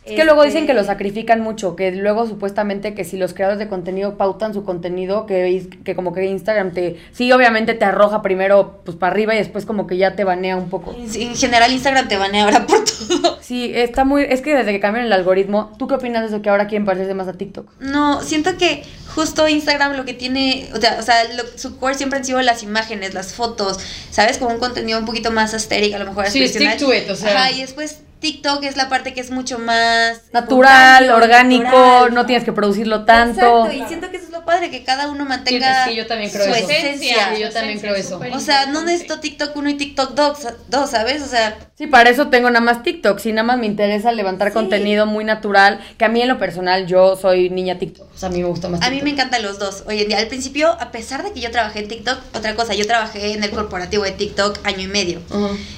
Es 0.05 0.15
que 0.15 0.23
luego 0.23 0.43
dicen 0.43 0.61
Este, 0.63 0.67
que 0.67 0.73
lo 0.79 0.83
sacrifican 0.83 1.41
mucho, 1.41 1.75
que 1.75 1.91
luego 1.91 2.25
supuestamente 2.25 2.95
que 2.95 3.03
si 3.03 3.17
los 3.17 3.33
creadores 3.33 3.59
de 3.59 3.67
contenido 3.67 4.17
pautan 4.17 4.53
su 4.55 4.63
contenido, 4.63 5.25
que, 5.27 5.69
que 5.83 5.95
como 5.95 6.13
que 6.13 6.25
Instagram 6.25 6.71
te, 6.71 6.97
sí, 7.11 7.31
obviamente 7.31 7.73
te 7.75 7.85
arroja 7.85 8.21
primero 8.23 8.81
pues 8.85 8.97
para 8.97 9.11
arriba 9.11 9.35
y 9.35 9.37
después 9.37 9.65
como 9.65 9.85
que 9.85 9.97
ya 9.97 10.15
te 10.15 10.23
banea 10.23 10.55
un 10.55 10.69
poco. 10.69 10.95
En, 10.97 11.21
en 11.21 11.35
general 11.35 11.71
Instagram 11.71 12.07
te 12.07 12.17
banea 12.17 12.45
ahora 12.45 12.65
por 12.65 12.83
todo. 13.07 13.37
Sí, 13.41 13.71
está 13.75 14.03
muy, 14.05 14.23
es 14.23 14.41
que 14.41 14.55
desde 14.55 14.71
que 14.71 14.79
cambiaron 14.79 15.05
el 15.05 15.13
algoritmo, 15.13 15.73
¿tú 15.77 15.87
qué 15.87 15.95
opinas 15.95 16.21
de 16.21 16.27
eso 16.29 16.41
que 16.41 16.49
ahora 16.49 16.65
quieren 16.67 16.85
parecerse 16.85 17.13
más 17.13 17.27
a 17.27 17.33
TikTok? 17.33 17.69
No, 17.79 18.21
siento 18.23 18.57
que 18.57 18.83
justo 19.13 19.47
Instagram 19.47 19.93
lo 19.95 20.05
que 20.05 20.13
tiene, 20.13 20.69
o 20.73 20.77
sea, 20.81 20.97
o 20.99 21.03
sea 21.03 21.15
lo- 21.35 21.43
su 21.57 21.77
core 21.77 21.93
siempre 21.95 22.17
han 22.17 22.25
sido 22.25 22.41
las 22.41 22.63
imágenes, 22.63 23.13
las 23.13 23.33
fotos, 23.33 23.77
¿sabes? 24.09 24.37
Como 24.39 24.53
un 24.55 24.59
contenido 24.59 24.97
un 24.97 25.05
poquito 25.05 25.29
más 25.29 25.53
astérico, 25.53 25.97
a 25.97 25.99
lo 25.99 26.05
mejor 26.05 26.27
Sí, 26.27 26.47
stick 26.47 26.77
to 26.77 26.91
it, 26.93 27.09
o 27.11 27.15
sea. 27.15 27.29
Ajá, 27.35 27.51
y 27.51 27.61
después 27.61 27.99
TikTok 28.19 28.63
es 28.63 28.75
la 28.77 28.89
parte 28.89 29.13
que 29.13 29.21
es 29.21 29.31
mucho 29.31 29.59
más 29.59 30.21
Natural, 30.33 31.09
orgánico, 31.11 31.63
natural. 31.65 32.13
no 32.13 32.25
tienes 32.25 32.43
que 32.43 32.51
producirlo 32.51 33.05
tanto. 33.05 33.65
Exacto, 33.67 33.71
y 33.71 33.87
siento 33.87 34.08
padre, 34.49 34.71
que 34.71 34.83
cada 34.83 35.07
uno 35.07 35.25
mantenga 35.25 35.85
Sí, 35.85 35.95
yo 35.95 36.07
también 36.07 36.31
creo 36.31 36.45
su 36.45 36.51
eso. 36.51 36.69
esencia. 36.69 37.35
Sí, 37.35 37.41
yo 37.41 37.51
también 37.51 37.79
creo 37.79 37.93
eso. 37.95 38.19
O 38.33 38.39
sea, 38.39 38.65
no 38.65 38.83
necesito 38.83 39.19
TikTok 39.19 39.55
1 39.55 39.69
y 39.69 39.73
TikTok 39.75 40.13
2, 40.15 40.47
dos, 40.69 40.89
¿sabes? 40.89 41.21
O 41.21 41.27
sea, 41.27 41.57
Sí, 41.77 41.87
para 41.87 42.09
eso 42.09 42.27
tengo 42.27 42.49
nada 42.49 42.59
más 42.65 42.83
TikTok. 42.83 43.19
Si 43.19 43.31
nada 43.31 43.43
más 43.43 43.57
me 43.57 43.65
interesa 43.65 44.11
levantar 44.11 44.49
Sí. 44.49 44.53
contenido 44.55 45.05
muy 45.05 45.23
natural, 45.23 45.79
que 45.97 46.03
a 46.05 46.09
mí 46.09 46.21
en 46.21 46.27
lo 46.27 46.37
personal 46.37 46.87
yo 46.87 47.15
soy 47.15 47.49
niña 47.49 47.77
TikTok. 47.79 48.13
O 48.13 48.17
sea, 48.17 48.27
a 48.27 48.31
mí 48.31 48.39
me 48.41 48.47
gusta 48.49 48.67
más 48.67 48.81
a 48.81 48.89
mí 48.89 49.01
me 49.01 49.11
encantan 49.11 49.43
los 49.43 49.59
dos. 49.59 49.83
Hoy 49.87 50.01
en 50.01 50.07
día, 50.09 50.17
al 50.17 50.27
principio, 50.27 50.69
a 50.79 50.91
pesar 50.91 51.23
de 51.23 51.31
que 51.31 51.39
yo 51.39 51.51
trabajé 51.51 51.79
en 51.79 51.87
TikTok, 51.87 52.19
otra 52.35 52.55
cosa, 52.55 52.73
yo 52.73 52.85
trabajé 52.85 53.33
en 53.33 53.43
el 53.43 53.51
corporativo 53.51 54.03
de 54.03 54.11
TikTok 54.11 54.59
año 54.65 54.81
y 54.81 54.87
medio. 54.87 55.21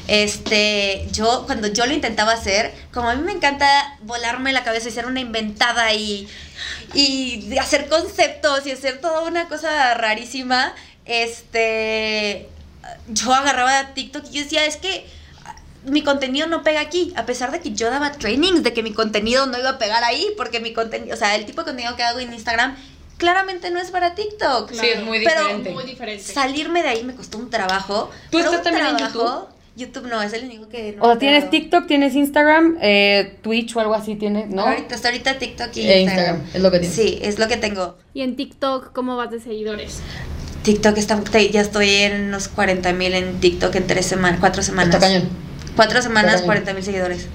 Este, 0.07 1.07
yo 1.11 1.43
cuando 1.45 1.67
yo 1.67 1.85
lo 1.85 1.93
intentaba 1.93 2.31
hacer, 2.33 2.71
como 2.93 3.09
a 3.09 3.15
mí 3.15 3.21
me 3.23 3.31
encanta 3.31 3.97
volarme 4.03 4.53
la 4.53 4.63
cabeza 4.63 4.89
y 4.89 4.91
ser 4.91 5.05
una 5.05 5.19
inventada 5.19 5.93
y, 5.93 6.27
y 6.93 7.47
de 7.49 7.59
hacer 7.59 7.87
conceptos 7.89 8.65
y 8.65 8.71
hacer 8.71 8.99
toda 9.01 9.21
una 9.21 9.47
cosa 9.47 9.93
rarísima, 9.95 10.73
este, 11.05 12.49
yo 13.07 13.33
agarraba 13.33 13.93
TikTok 13.93 14.25
y 14.29 14.33
yo 14.37 14.43
decía, 14.43 14.65
es 14.65 14.77
que 14.77 15.05
ah, 15.45 15.55
mi 15.85 16.03
contenido 16.03 16.47
no 16.47 16.63
pega 16.63 16.81
aquí, 16.81 17.13
a 17.15 17.25
pesar 17.25 17.51
de 17.51 17.59
que 17.59 17.71
yo 17.71 17.89
daba 17.89 18.11
trainings 18.11 18.63
de 18.63 18.73
que 18.73 18.83
mi 18.83 18.93
contenido 18.93 19.45
no 19.45 19.57
iba 19.59 19.69
a 19.71 19.77
pegar 19.77 20.03
ahí, 20.03 20.27
porque 20.37 20.59
mi 20.59 20.73
contenido, 20.73 21.13
o 21.13 21.17
sea, 21.17 21.35
el 21.35 21.45
tipo 21.45 21.61
de 21.61 21.65
contenido 21.65 21.95
que 21.95 22.03
hago 22.03 22.19
en 22.19 22.33
Instagram 22.33 22.75
claramente 23.17 23.69
no 23.69 23.79
es 23.79 23.91
para 23.91 24.15
TikTok. 24.15 24.71
Sí, 24.71 24.87
es 24.87 25.03
muy 25.03 25.23
Pero 25.23 25.41
diferente. 25.41 25.69
Muy 25.71 25.83
diferente. 25.83 26.23
Salirme 26.33 26.81
de 26.81 26.89
ahí 26.89 27.03
me 27.03 27.13
costó 27.15 27.37
un 27.37 27.49
trabajo. 27.51 28.09
¿Tú 28.31 28.37
pero 28.39 28.45
estás 28.45 28.57
un 28.59 28.63
también 28.63 28.87
en 28.87 28.97
trabajo- 28.97 29.49
YouTube 29.75 30.07
no, 30.07 30.21
es 30.21 30.33
el 30.33 30.45
único 30.45 30.67
que 30.67 30.93
no 30.97 31.03
O 31.03 31.07
sea, 31.11 31.19
tienes. 31.19 31.49
TikTok, 31.49 31.87
tienes 31.87 32.13
Instagram, 32.15 32.77
eh, 32.81 33.37
Twitch 33.41 33.75
o 33.75 33.79
algo 33.79 33.93
así 33.93 34.15
tienes, 34.15 34.49
¿no? 34.49 34.63
Ahorita, 34.63 34.95
hasta 34.95 35.07
ahorita 35.09 35.37
TikTok 35.39 35.69
y 35.77 35.81
E 35.81 36.01
Instagram. 36.01 36.35
Instagram, 36.37 36.41
es 36.55 36.61
lo 36.61 36.71
que 36.71 36.79
tienes. 36.79 36.95
Sí, 36.95 37.19
es 37.21 37.39
lo 37.39 37.47
que 37.47 37.57
tengo. 37.57 37.97
Y 38.13 38.21
en 38.21 38.35
TikTok, 38.35 38.91
¿cómo 38.93 39.15
vas 39.15 39.31
de 39.31 39.39
seguidores? 39.39 39.99
TikTok 40.63 40.97
está, 40.97 41.19
te- 41.21 41.49
ya 41.49 41.61
estoy 41.61 41.89
en 41.89 42.27
unos 42.27 42.47
40 42.49 42.91
mil 42.93 43.13
en 43.13 43.39
TikTok 43.39 43.73
en 43.75 43.87
tres 43.87 44.05
semanas, 44.05 44.39
cuatro 44.39 44.61
semanas. 44.61 44.93
Está 44.93 45.07
cañón. 45.07 45.29
Cuatro 45.75 46.01
semanas, 46.01 46.33
cañón. 46.33 46.45
40 46.47 46.73
mil 46.73 46.83
seguidores. 46.83 47.27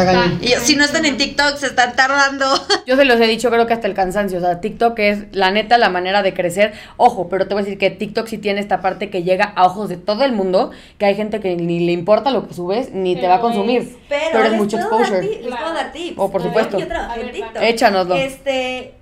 Está 0.00 0.04
cañón. 0.06 0.38
Y 0.42 0.48
yo, 0.48 0.58
si 0.60 0.74
no 0.76 0.84
están 0.84 1.04
en 1.04 1.16
TikTok, 1.16 1.56
se 1.56 1.66
están 1.66 1.94
tardando. 1.94 2.46
Yo 2.86 2.96
se 2.96 3.04
los 3.04 3.20
he 3.20 3.26
dicho, 3.26 3.48
creo 3.50 3.66
que 3.66 3.72
hasta 3.74 3.86
el 3.86 3.94
cansancio. 3.94 4.38
O 4.38 4.40
sea, 4.40 4.60
TikTok 4.60 4.98
es 4.98 5.24
la 5.32 5.50
neta 5.52 5.78
la 5.78 5.88
manera 5.88 6.22
de 6.22 6.34
crecer. 6.34 6.72
Ojo, 6.96 7.28
pero 7.28 7.46
te 7.46 7.54
voy 7.54 7.62
a 7.62 7.64
decir 7.64 7.78
que 7.78 7.90
TikTok 7.90 8.26
sí 8.26 8.38
tiene 8.38 8.60
esta 8.60 8.80
parte 8.80 9.08
que 9.08 9.22
llega 9.22 9.44
a 9.44 9.64
ojos 9.66 9.88
de 9.88 9.96
todo 9.96 10.24
el 10.24 10.32
mundo, 10.32 10.72
que 10.98 11.06
hay 11.06 11.14
gente 11.14 11.38
que 11.40 11.54
ni 11.56 11.80
le 11.86 11.92
importa 11.92 12.30
lo 12.30 12.48
que 12.48 12.54
subes, 12.54 12.90
ni 12.92 13.14
te 13.14 13.28
va 13.28 13.34
a 13.34 13.36
Pero 13.38 13.48
consumir. 13.52 13.82
es- 13.82 13.88
Pero, 14.08 14.44
es 14.44 14.52
mucho 14.54 14.76
exposure. 14.78 15.20
les 15.22 15.38
puedo 15.54 15.72
dar 15.74 15.92
tips. 15.92 16.14
Oh, 16.18 16.30
por 16.30 16.42
supuesto. 16.42 16.78
Yo 16.78 16.88
trabajé 16.88 17.12
A 17.12 17.20
en 17.20 17.26
ver, 17.26 17.34
TikTok. 17.34 17.54
dale. 17.54 17.68
Échanoslo. 17.70 18.14
Este. 18.16 18.94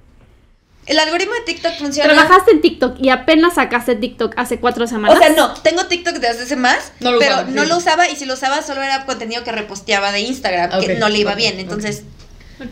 El 0.87 0.99
algoritmo 0.99 1.35
de 1.35 1.41
TikTok 1.43 1.75
funciona. 1.79 2.13
Trabajaste 2.13 2.51
en 2.51 2.61
TikTok 2.61 2.97
y 3.01 3.11
apenas 3.11 3.55
sacaste 3.55 3.95
TikTok 3.95 4.35
hace 4.37 4.59
cuatro 4.59 4.87
semanas. 4.89 5.17
O 5.17 5.21
sea, 5.21 5.29
no, 5.31 5.55
tengo 5.63 5.87
TikTok 5.87 6.15
desde 6.17 6.43
hace 6.43 6.57
más, 6.57 6.93
No 7.01 7.13
lo 7.13 7.19
pero 7.21 7.35
usaba, 7.37 7.51
no 7.51 7.63
sí. 7.63 7.69
lo 7.69 7.77
usaba 7.77 8.09
y 8.09 8.17
si 8.17 8.25
lo 8.25 8.35
usaba 8.35 8.63
solo 8.63 8.83
era 8.83 9.05
contenido 9.07 9.45
que 9.45 9.53
reposteaba 9.53 10.11
de 10.11 10.21
Instagram, 10.21 10.81
que 10.81 10.95
no 10.97 11.09
le 11.09 11.19
iba 11.19 11.35
bien, 11.37 11.61
entonces 11.61 12.03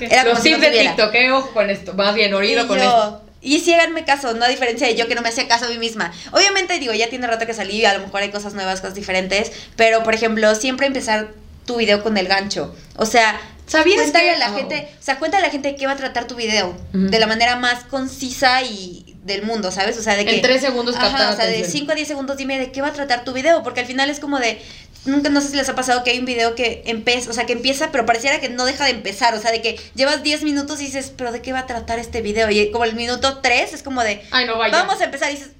era 0.00 0.22
como 0.22 0.34
Los 0.34 0.42
si 0.42 0.50
no 0.50 0.58
tips 0.58 0.72
de. 0.72 0.78
TikTok, 0.80 1.14
eh, 1.14 1.30
ojo 1.30 1.50
con 1.52 1.70
esto. 1.70 1.94
Más 1.94 2.14
bien, 2.14 2.30
Y 2.30 2.34
oído 2.34 2.66
con 2.66 2.78
yo- 2.78 2.84
esto. 2.84 3.22
Y 3.42 3.60
sí 3.60 3.72
háganme 3.72 4.04
caso, 4.04 4.34
no 4.34 4.44
a 4.44 4.48
diferencia 4.48 4.86
de 4.86 4.96
yo 4.96 5.08
que 5.08 5.14
no 5.14 5.22
me 5.22 5.30
hacía 5.30 5.48
caso 5.48 5.64
a 5.64 5.68
mí 5.68 5.78
misma. 5.78 6.12
Obviamente, 6.32 6.78
digo, 6.78 6.92
ya 6.92 7.08
tiene 7.08 7.26
rato 7.26 7.46
que 7.46 7.54
salí, 7.54 7.84
a 7.86 7.94
lo 7.94 8.00
mejor 8.00 8.20
hay 8.22 8.30
cosas 8.30 8.52
nuevas, 8.54 8.80
cosas 8.82 8.94
diferentes, 8.96 9.50
pero 9.76 10.02
por 10.02 10.14
ejemplo, 10.14 10.54
siempre 10.56 10.86
empezar 10.86 11.28
tu 11.64 11.76
video 11.76 12.02
con 12.02 12.18
el 12.18 12.26
gancho. 12.28 12.74
O 12.96 13.06
sea, 13.06 13.40
¿Sabías 13.70 14.00
cuéntale 14.00 14.24
que- 14.24 14.30
a 14.34 14.38
la 14.38 14.50
oh. 14.52 14.56
gente, 14.56 14.88
o 14.98 15.02
sea, 15.02 15.18
cuéntale 15.18 15.44
a 15.44 15.46
la 15.46 15.52
gente 15.52 15.68
de 15.68 15.76
qué 15.76 15.86
va 15.86 15.92
a 15.92 15.96
tratar 15.96 16.26
tu 16.26 16.34
video 16.34 16.76
de 16.92 17.18
la 17.18 17.26
manera 17.26 17.56
más 17.56 17.84
concisa 17.84 18.62
y 18.62 19.16
del 19.24 19.42
mundo, 19.42 19.70
¿sabes? 19.70 19.96
O 19.98 20.02
sea, 20.02 20.16
de 20.16 20.24
que 20.24 20.36
En 20.36 20.42
tres 20.42 20.60
segundos 20.62 20.96
Ajá, 20.96 21.30
o 21.30 21.36
sea, 21.36 21.44
de 21.46 21.52
atención. 21.58 21.70
5 21.72 21.92
a 21.92 21.94
10 21.94 22.08
segundos 22.08 22.36
dime 22.36 22.58
de 22.58 22.72
qué 22.72 22.80
va 22.82 22.88
a 22.88 22.92
tratar 22.92 23.22
tu 23.24 23.32
video, 23.32 23.62
porque 23.62 23.80
al 23.80 23.86
final 23.86 24.10
es 24.10 24.18
como 24.18 24.38
de 24.40 24.60
nunca 25.04 25.28
no 25.30 25.40
sé 25.40 25.48
si 25.50 25.56
les 25.56 25.68
ha 25.68 25.74
pasado 25.74 26.02
que 26.04 26.10
hay 26.10 26.18
un 26.18 26.24
video 26.26 26.54
que 26.54 26.82
empieza, 26.86 27.30
o 27.30 27.32
sea, 27.32 27.46
que 27.46 27.52
empieza, 27.52 27.90
pero 27.92 28.04
pareciera 28.06 28.40
que 28.40 28.48
no 28.48 28.64
deja 28.64 28.84
de 28.86 28.90
empezar, 28.90 29.34
o 29.34 29.40
sea, 29.40 29.50
de 29.52 29.62
que 29.62 29.78
llevas 29.94 30.22
10 30.22 30.42
minutos 30.42 30.80
y 30.80 30.86
dices, 30.86 31.12
"¿Pero 31.16 31.30
de 31.32 31.40
qué 31.42 31.52
va 31.52 31.60
a 31.60 31.66
tratar 31.66 31.98
este 31.98 32.22
video?" 32.22 32.50
Y 32.50 32.70
como 32.72 32.84
el 32.84 32.94
minuto 32.94 33.38
3 33.38 33.72
es 33.72 33.82
como 33.82 34.02
de 34.02 34.22
Ay, 34.30 34.46
no 34.46 34.58
vaya. 34.58 34.72
Vamos 34.76 35.00
a 35.00 35.04
empezar 35.04 35.30
y 35.30 35.36
dices, 35.36 35.50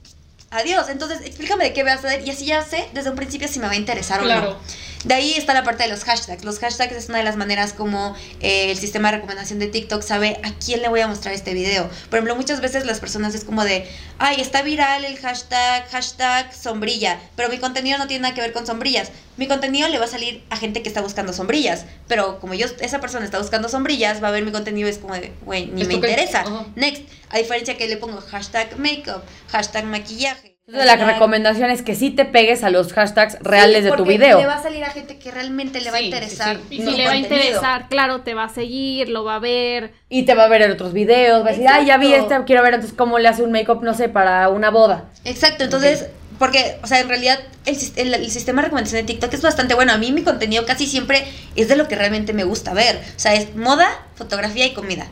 adiós. 0.51 0.89
Entonces, 0.89 1.21
explícame 1.25 1.65
de 1.65 1.73
qué 1.73 1.85
vas 1.85 2.03
a 2.05 2.09
hacer 2.09 2.27
y 2.27 2.31
así 2.31 2.45
ya 2.47 2.63
sé 2.65 2.87
desde 2.93 3.11
un 3.11 3.17
principio 3.17 3.47
si 3.47 3.61
me 3.61 3.67
va 3.67 3.73
a 3.73 3.77
interesar 3.77 4.21
o 4.21 4.25
Claro. 4.25 4.51
no. 4.51 4.57
De 5.05 5.15
ahí 5.15 5.33
está 5.33 5.55
la 5.55 5.65
parte 5.65 5.85
de 5.85 5.89
los 5.89 6.05
hashtags. 6.05 6.45
Los 6.45 6.59
hashtags 6.59 6.93
es 6.95 7.09
una 7.09 7.19
de 7.19 7.25
las 7.25 7.37
maneras 7.37 7.73
como 7.73 8.15
eh, 8.41 8.71
el 8.71 8.77
sistema 8.77 9.11
de 9.11 9.17
recomendación 9.17 9.59
de 9.59 9.67
TikTok 9.67 10.03
sabe 10.03 10.39
a 10.43 10.53
quién 10.55 10.83
le 10.83 10.89
voy 10.89 11.01
a 11.01 11.07
mostrar 11.07 11.35
este 11.35 11.55
video. 11.55 11.89
Por 12.11 12.19
ejemplo, 12.19 12.37
muchas 12.37 12.61
veces 12.61 12.85
las 12.85 13.01
personas 13.01 13.35
es 13.35 13.45
como 13.45 13.65
de, 13.65 13.89
ay, 14.19 14.41
está 14.41 14.61
viral 14.61 15.07
el 15.07 15.17
hashtag, 15.17 15.89
hashtag 15.89 16.53
sombrilla, 16.55 17.19
pero 17.35 17.49
mi 17.49 17.57
contenido 17.59 17.97
no 17.97 18.07
tiene 18.07 18.23
nada 18.23 18.35
que 18.35 18.43
ver 18.43 18.53
con 18.53 18.67
sombrillas. 18.67 19.11
Mi 19.39 19.49
contenido 19.49 19.89
le 19.89 19.99
va 19.99 20.05
a 20.05 20.09
salir 20.09 20.45
a 20.51 20.59
gente 20.59 20.83
que 20.83 20.91
está 20.91 21.01
buscando 21.01 21.33
sombrillas, 21.33 21.87
pero 22.07 22.39
como 22.39 22.53
yo, 22.53 22.67
esa 22.81 23.01
persona 23.01 23.25
está 23.25 23.39
buscando 23.39 23.71
sombrillas, 23.71 24.23
va 24.23 24.29
a 24.29 24.33
ver 24.33 24.45
mi 24.45 24.53
contenido 24.53 24.87
y 24.87 24.91
es 24.91 24.99
como 24.99 25.15
de, 25.15 25.33
güey, 25.47 25.67
ni 25.67 25.85
me 25.85 25.95
interesa. 25.95 26.45
Next, 26.77 27.05
a 27.31 27.39
diferencia 27.39 27.79
que 27.79 27.89
le 27.89 27.97
pongo 27.97 28.21
hashtag 28.21 28.79
makeup, 28.79 29.23
hashtag 29.49 29.87
maquillaje. 29.87 30.50
Entonces, 30.73 30.99
la 31.01 31.05
recomendación 31.05 31.69
es 31.71 31.83
que 31.83 31.97
sí 31.97 32.11
te 32.11 32.25
pegues 32.25 32.63
a 32.63 32.71
los 32.71 32.93
hashtags 32.93 33.39
reales 33.41 33.79
Sí, 33.79 33.83
de 33.85 33.91
tu 33.91 33.97
porque 33.97 34.13
video. 34.19 34.39
Le 34.39 34.47
va 34.47 34.55
a 34.55 34.63
salir 34.63 34.85
a 34.85 34.91
gente 34.91 35.19
que 35.19 35.33
realmente 35.33 35.81
le 35.81 35.91
va 35.91 35.97
a 35.97 36.01
Sí, 36.01 36.05
interesar. 36.07 36.57
sí. 36.69 36.77
Y 36.77 36.83
si 36.83 36.97
le 36.97 37.07
va 37.07 37.13
a 37.13 37.17
interesar, 37.17 37.89
claro, 37.89 38.21
te 38.21 38.35
va 38.35 38.45
a 38.45 38.49
seguir, 38.49 39.09
lo 39.09 39.25
va 39.25 39.35
a 39.35 39.39
ver. 39.41 39.93
Y 40.09 40.23
te 40.23 40.35
va 40.35 40.45
a 40.45 40.49
ver 40.49 40.63
en 40.63 40.71
otros 40.71 40.93
videos, 40.93 41.45
va 41.45 41.49
a 41.49 41.53
decir, 41.53 41.67
ay, 41.69 41.87
ya 41.87 41.97
vi 41.97 42.13
este, 42.15 42.37
quiero 42.47 42.63
ver 42.63 42.75
entonces 42.75 42.97
cómo 42.97 43.19
le 43.19 43.27
hace 43.29 43.43
un 43.43 43.51
make-up, 43.51 43.83
no 43.83 43.95
sé, 43.95 44.09
para 44.09 44.49
una 44.49 44.71
boda. 44.71 45.07
Exacto, 45.25 45.65
entonces, 45.65 46.07
porque, 46.39 46.79
o 46.85 46.87
sea, 46.87 47.01
en 47.01 47.09
realidad 47.09 47.41
el- 47.67 48.15
el 48.15 48.31
sistema 48.31 48.63
de 48.63 48.67
recomendación 48.67 49.01
de 49.05 49.07
TikTok 49.13 49.35
es 49.35 49.43
bastante 49.43 49.75
bueno. 49.75 49.93
A 49.93 49.99
mí 49.99 50.13
mi 50.13 50.23
contenido 50.23 50.65
casi 50.67 50.87
siempre 50.87 51.25
es 51.57 51.67
de 51.67 51.75
lo 51.75 51.89
que 51.89 51.97
realmente 51.97 52.33
me 52.33 52.45
gusta 52.45 52.75
ver. 52.75 52.97
O 52.97 53.19
sea, 53.19 53.35
es 53.35 53.57
moda, 53.57 53.89
fotografía 54.15 54.67
y 54.67 54.73
comida. 54.73 55.07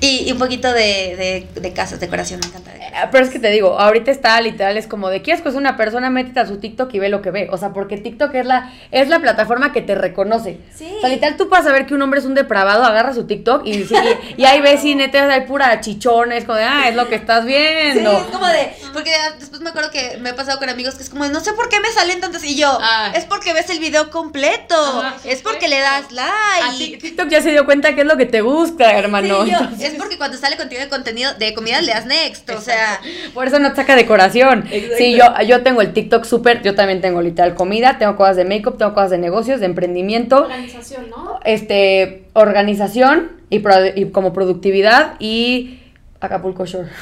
Y, 0.00 0.28
y 0.28 0.32
un 0.32 0.38
poquito 0.38 0.70
de, 0.72 1.46
de, 1.54 1.60
de 1.60 1.72
casas, 1.72 1.98
decoración, 2.00 2.40
me 2.40 2.46
encanta. 2.48 2.72
Eh, 2.74 3.08
Pero 3.10 3.24
es 3.24 3.30
que 3.30 3.38
te 3.38 3.48
digo, 3.50 3.78
ahorita 3.78 4.10
está 4.10 4.38
literal, 4.40 4.76
es 4.76 4.86
como 4.86 5.08
de 5.08 5.22
quieres 5.22 5.40
conocer 5.42 5.60
una 5.60 5.76
persona, 5.78 6.10
métete 6.10 6.40
a 6.40 6.46
su 6.46 6.58
TikTok 6.58 6.92
y 6.94 6.98
ve 6.98 7.08
lo 7.08 7.22
que 7.22 7.30
ve. 7.30 7.48
O 7.50 7.56
sea, 7.56 7.72
porque 7.72 7.96
TikTok 7.96 8.34
es 8.34 8.44
la, 8.44 8.70
es 8.90 9.08
la 9.08 9.20
plataforma 9.20 9.72
que 9.72 9.80
te 9.80 9.94
reconoce. 9.94 10.58
Sí. 10.74 10.92
O 10.98 11.00
sea, 11.00 11.08
literal, 11.08 11.36
tú 11.38 11.48
para 11.48 11.64
saber 11.64 11.86
que 11.86 11.94
un 11.94 12.02
hombre 12.02 12.20
es 12.20 12.26
un 12.26 12.34
depravado, 12.34 12.84
agarra 12.84 13.14
su 13.14 13.26
TikTok 13.26 13.66
y, 13.66 13.84
sí, 13.84 13.94
y, 14.36 14.42
y 14.42 14.44
ahí 14.46 14.60
ves 14.60 14.84
y 14.84 14.94
neta 14.94 15.26
hay 15.32 15.42
pura 15.42 15.80
chichones, 15.80 16.44
como 16.44 16.58
de, 16.58 16.64
ah, 16.64 16.88
es 16.88 16.94
lo 16.96 17.08
que 17.08 17.14
estás 17.14 17.40
Sí, 17.42 17.48
viendo. 17.48 18.12
es 18.12 18.24
como 18.26 18.46
de. 18.46 18.70
Porque 18.92 19.10
después 19.40 19.62
me 19.62 19.70
acuerdo 19.70 19.90
que 19.90 20.18
me 20.20 20.30
he 20.30 20.34
pasado 20.34 20.58
con 20.58 20.68
amigos 20.68 20.96
que 20.96 21.02
es 21.02 21.08
como, 21.10 21.24
de, 21.24 21.30
no 21.30 21.40
sé 21.40 21.52
por 21.54 21.68
qué 21.70 21.80
me 21.80 21.88
salen 21.90 22.20
tantas. 22.20 22.44
Y 22.44 22.56
yo, 22.56 22.78
Ah. 22.82 23.12
es 23.14 23.24
porque 23.24 23.52
ves 23.54 23.70
el 23.70 23.78
video 23.78 24.10
completo. 24.10 24.74
Ajá, 24.76 25.16
es 25.24 25.40
porque 25.42 25.68
le 25.68 25.80
das 25.80 26.04
A 26.10 26.12
like. 26.12 26.78
ti- 26.78 26.96
TikTok 26.98 27.28
ya 27.28 27.40
se 27.40 27.50
dio 27.50 27.64
cuenta 27.64 27.94
que 27.94 28.02
es 28.02 28.06
lo 28.06 28.16
que 28.16 28.26
te 28.26 28.40
gusta, 28.42 28.92
hermano. 28.98 29.44
Sí, 29.44 29.50
yo, 29.52 29.58
Entonces, 29.58 29.92
es 29.93 29.93
porque 29.98 30.16
cuando 30.18 30.36
sale 30.36 30.56
contenido 30.56 30.84
de 30.84 30.90
contenido 30.90 31.34
de 31.34 31.54
comida 31.54 31.80
le 31.82 31.92
das 31.92 32.06
next. 32.06 32.48
O 32.50 32.60
sea, 32.60 33.00
Por 33.32 33.46
eso 33.46 33.58
no 33.58 33.70
te 33.70 33.76
saca 33.76 33.96
decoración. 33.96 34.64
Exacto. 34.70 34.96
Sí, 34.98 35.16
yo, 35.16 35.24
yo 35.46 35.62
tengo 35.62 35.80
el 35.80 35.92
TikTok 35.92 36.24
súper, 36.24 36.62
yo 36.62 36.74
también 36.74 37.00
tengo 37.00 37.22
literal 37.22 37.54
comida, 37.54 37.96
tengo 37.98 38.16
cosas 38.16 38.36
de 38.36 38.44
make-up, 38.44 38.78
tengo 38.78 38.94
cosas 38.94 39.10
de 39.10 39.18
negocios, 39.18 39.60
de 39.60 39.66
emprendimiento, 39.66 40.42
Organización, 40.44 41.10
¿no? 41.10 41.40
este, 41.44 42.24
organización 42.34 43.32
y, 43.50 43.58
pro- 43.60 43.86
y 43.94 44.06
como 44.06 44.32
productividad 44.32 45.14
y 45.18 45.80
Acapulco 46.20 46.64
Shore. 46.66 46.88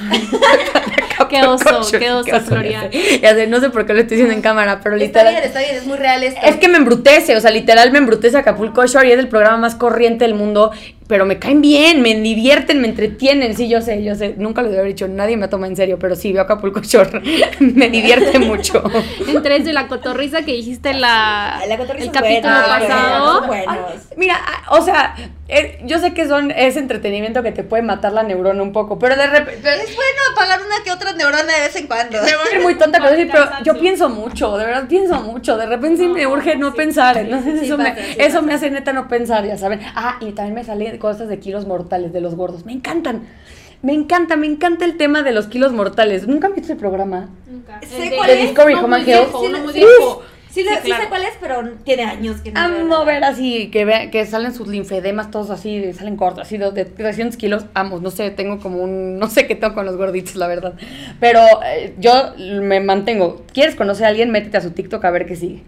Qué 1.31 1.41
oso, 1.47 1.81
qué 1.99 2.11
oso, 2.11 2.41
Florian. 2.41 2.89
hace. 2.89 3.21
Ya 3.21 3.35
sé, 3.35 3.47
no 3.47 3.59
sé 3.61 3.71
por 3.71 3.87
qué 3.87 3.95
lo 3.95 4.01
estoy 4.01 4.17
diciendo 4.19 4.35
en 4.35 4.43
cámara, 4.43 4.81
pero 4.83 4.97
está 4.97 5.23
literal. 5.23 5.33
bien, 5.33 5.45
está 5.45 5.61
bien, 5.61 5.77
es 5.77 5.87
muy 5.87 5.97
real 5.97 6.23
esto. 6.23 6.41
Es 6.45 6.57
que 6.57 6.69
me 6.69 6.77
embrutece, 6.77 7.35
o 7.37 7.41
sea, 7.41 7.51
literal 7.51 7.91
me 7.91 7.97
embrutece 7.99 8.37
Acapulco 8.37 8.85
Shore 8.87 9.09
y 9.09 9.13
es 9.13 9.19
el 9.19 9.29
programa 9.29 9.57
más 9.57 9.75
corriente 9.75 10.27
del 10.27 10.35
mundo, 10.35 10.73
pero 11.13 11.27
me 11.27 11.39
caen 11.39 11.61
bien, 11.61 12.01
me 12.01 12.15
divierten, 12.15 12.81
me 12.81 12.89
entretienen, 12.89 13.55
sí, 13.55 13.69
yo 13.69 13.83
sé, 13.83 14.03
yo 14.03 14.15
sé, 14.15 14.35
nunca 14.39 14.63
lo 14.63 14.71
debo 14.71 14.81
haber 14.81 14.95
dicho, 14.95 15.09
nadie 15.09 15.37
me 15.37 15.47
toma 15.47 15.67
en 15.67 15.77
serio, 15.77 15.99
pero 15.99 16.17
sí, 16.17 16.33
veo 16.33 16.41
Acapulco 16.41 16.81
Shore, 16.83 17.21
me 17.61 17.91
divierte 17.91 18.39
mucho. 18.39 18.83
Entre 19.29 19.57
eso 19.57 19.69
y 19.69 19.75
la 19.75 19.89
cotorriza 19.89 20.43
que 20.43 20.55
dijiste 20.55 20.95
la, 20.95 21.61
La 21.69 21.75
el 21.75 22.11
capítulo 22.11 22.55
buena, 22.55 22.79
pasado. 22.79 23.47
Mira, 24.17 24.41
ah, 24.43 24.79
o 24.79 24.83
sea, 24.83 25.15
eh, 25.53 25.79
yo 25.85 25.99
sé 25.99 26.15
que 26.15 26.27
son, 26.27 26.51
es 26.51 26.77
entretenimiento 26.77 27.43
que 27.43 27.53
te 27.53 27.63
puede 27.63 27.83
matar 27.83 28.13
la 28.13 28.23
neurona 28.23 28.63
un 28.63 28.73
poco, 28.73 28.99
pero 28.99 29.15
de 29.17 29.27
repente... 29.27 29.69
Es 29.69 29.95
bueno 29.95 30.19
apagar 30.33 30.61
una 30.61 30.83
que 30.85 30.91
otra 30.91 31.13
neurona 31.13 31.43
de 31.45 31.61
vez 31.61 31.77
en 31.77 31.87
cuando. 31.87 32.19
Me 32.23 32.37
voy 32.37 32.47
a 32.53 32.57
ir 32.57 32.63
muy 32.63 32.75
tonta, 32.77 32.99
pero, 33.03 33.17
sí, 33.17 33.27
pero 33.31 33.45
Cansancio. 33.45 33.73
yo 33.75 33.81
pienso 33.81 34.09
mucho, 34.09 34.57
de 34.57 34.65
verdad 34.65 34.85
pienso 34.89 35.21
mucho. 35.21 35.57
De 35.57 35.67
repente 35.67 35.99
sí 36.03 36.09
me 36.09 36.27
urge 36.27 36.57
no 36.57 36.75
pensar, 36.75 37.17
entonces 37.19 37.61
sí 37.61 37.67
eso, 37.67 37.77
pasa, 37.77 37.95
me, 37.95 38.03
sí 38.03 38.17
eso 38.19 38.43
me 38.43 38.55
hace 38.55 38.71
neta 38.71 38.93
no 38.93 39.09
pensar, 39.09 39.45
ya 39.47 39.57
saben. 39.59 39.81
Ah, 39.95 40.17
y 40.21 40.33
también 40.33 40.55
me 40.55 40.65
salen 40.65 40.97
cosas 40.99 41.29
de 41.29 41.39
kilos 41.39 41.67
mortales, 41.67 42.13
de 42.13 42.21
los 42.21 42.35
gordos. 42.35 42.65
Me 42.65 42.73
encantan, 42.73 43.29
me 43.83 43.93
encanta, 43.93 44.37
me 44.37 44.47
encanta 44.47 44.85
el 44.85 44.97
tema 44.97 45.23
de 45.23 45.33
los 45.33 45.47
kilos 45.49 45.73
mortales. 45.73 46.27
¿Nunca 46.27 46.47
han 46.47 46.55
visto 46.55 46.73
el 46.73 46.79
programa? 46.79 47.29
Nunca. 47.47 47.81
Sé 47.83 48.11
de- 48.11 48.17
cuál 48.17 48.29
de 48.29 48.35
es, 48.35 48.49
Discovery 48.49 48.75
no 48.75 48.85
Home 48.87 49.05
Sí, 49.73 49.81
sí, 50.53 50.63
lo- 50.63 50.71
Sí, 50.83 50.93
sé 50.93 51.09
cuál 51.09 51.23
es, 51.23 51.31
pero 51.41 51.63
tiene 51.85 52.05
años 52.05 52.41
que 52.43 52.53
no. 52.53 52.61
Amo 52.61 52.85
nada. 52.85 53.05
ver 53.05 53.25
así, 53.25 53.71
que, 53.71 53.85
ve, 53.85 54.11
que 54.11 54.25
salen 54.27 54.55
sus 54.55 54.69
linfedemas 54.69 55.31
todos 55.31 55.51
así, 55.51 55.93
salen 55.93 56.17
cortos, 56.17 56.43
así 56.47 56.59
de, 56.59 56.71
de 56.71 56.85
300 56.85 57.37
kilos. 57.37 57.65
Amo, 57.75 57.99
no 58.01 58.11
sé, 58.11 58.31
tengo 58.31 58.59
como 58.61 58.79
un, 58.83 59.19
no 59.19 59.29
sé 59.29 59.47
qué 59.47 59.55
tengo 59.55 59.75
con 59.75 59.87
los 59.87 59.97
gorditos, 59.97 60.37
la 60.37 60.47
verdad. 60.47 60.75
Pero 61.21 61.41
eh, 61.65 61.95
yo 61.99 62.35
me 62.39 62.81
mantengo. 62.81 63.43
¿Quieres 63.53 63.75
conocer 63.75 64.07
a 64.07 64.09
alguien? 64.11 64.31
Métete 64.31 64.57
a 64.59 64.61
su 64.61 64.71
TikTok 64.71 65.05
a 65.05 65.11
ver 65.11 65.27
qué 65.27 65.37
sigue. 65.37 65.63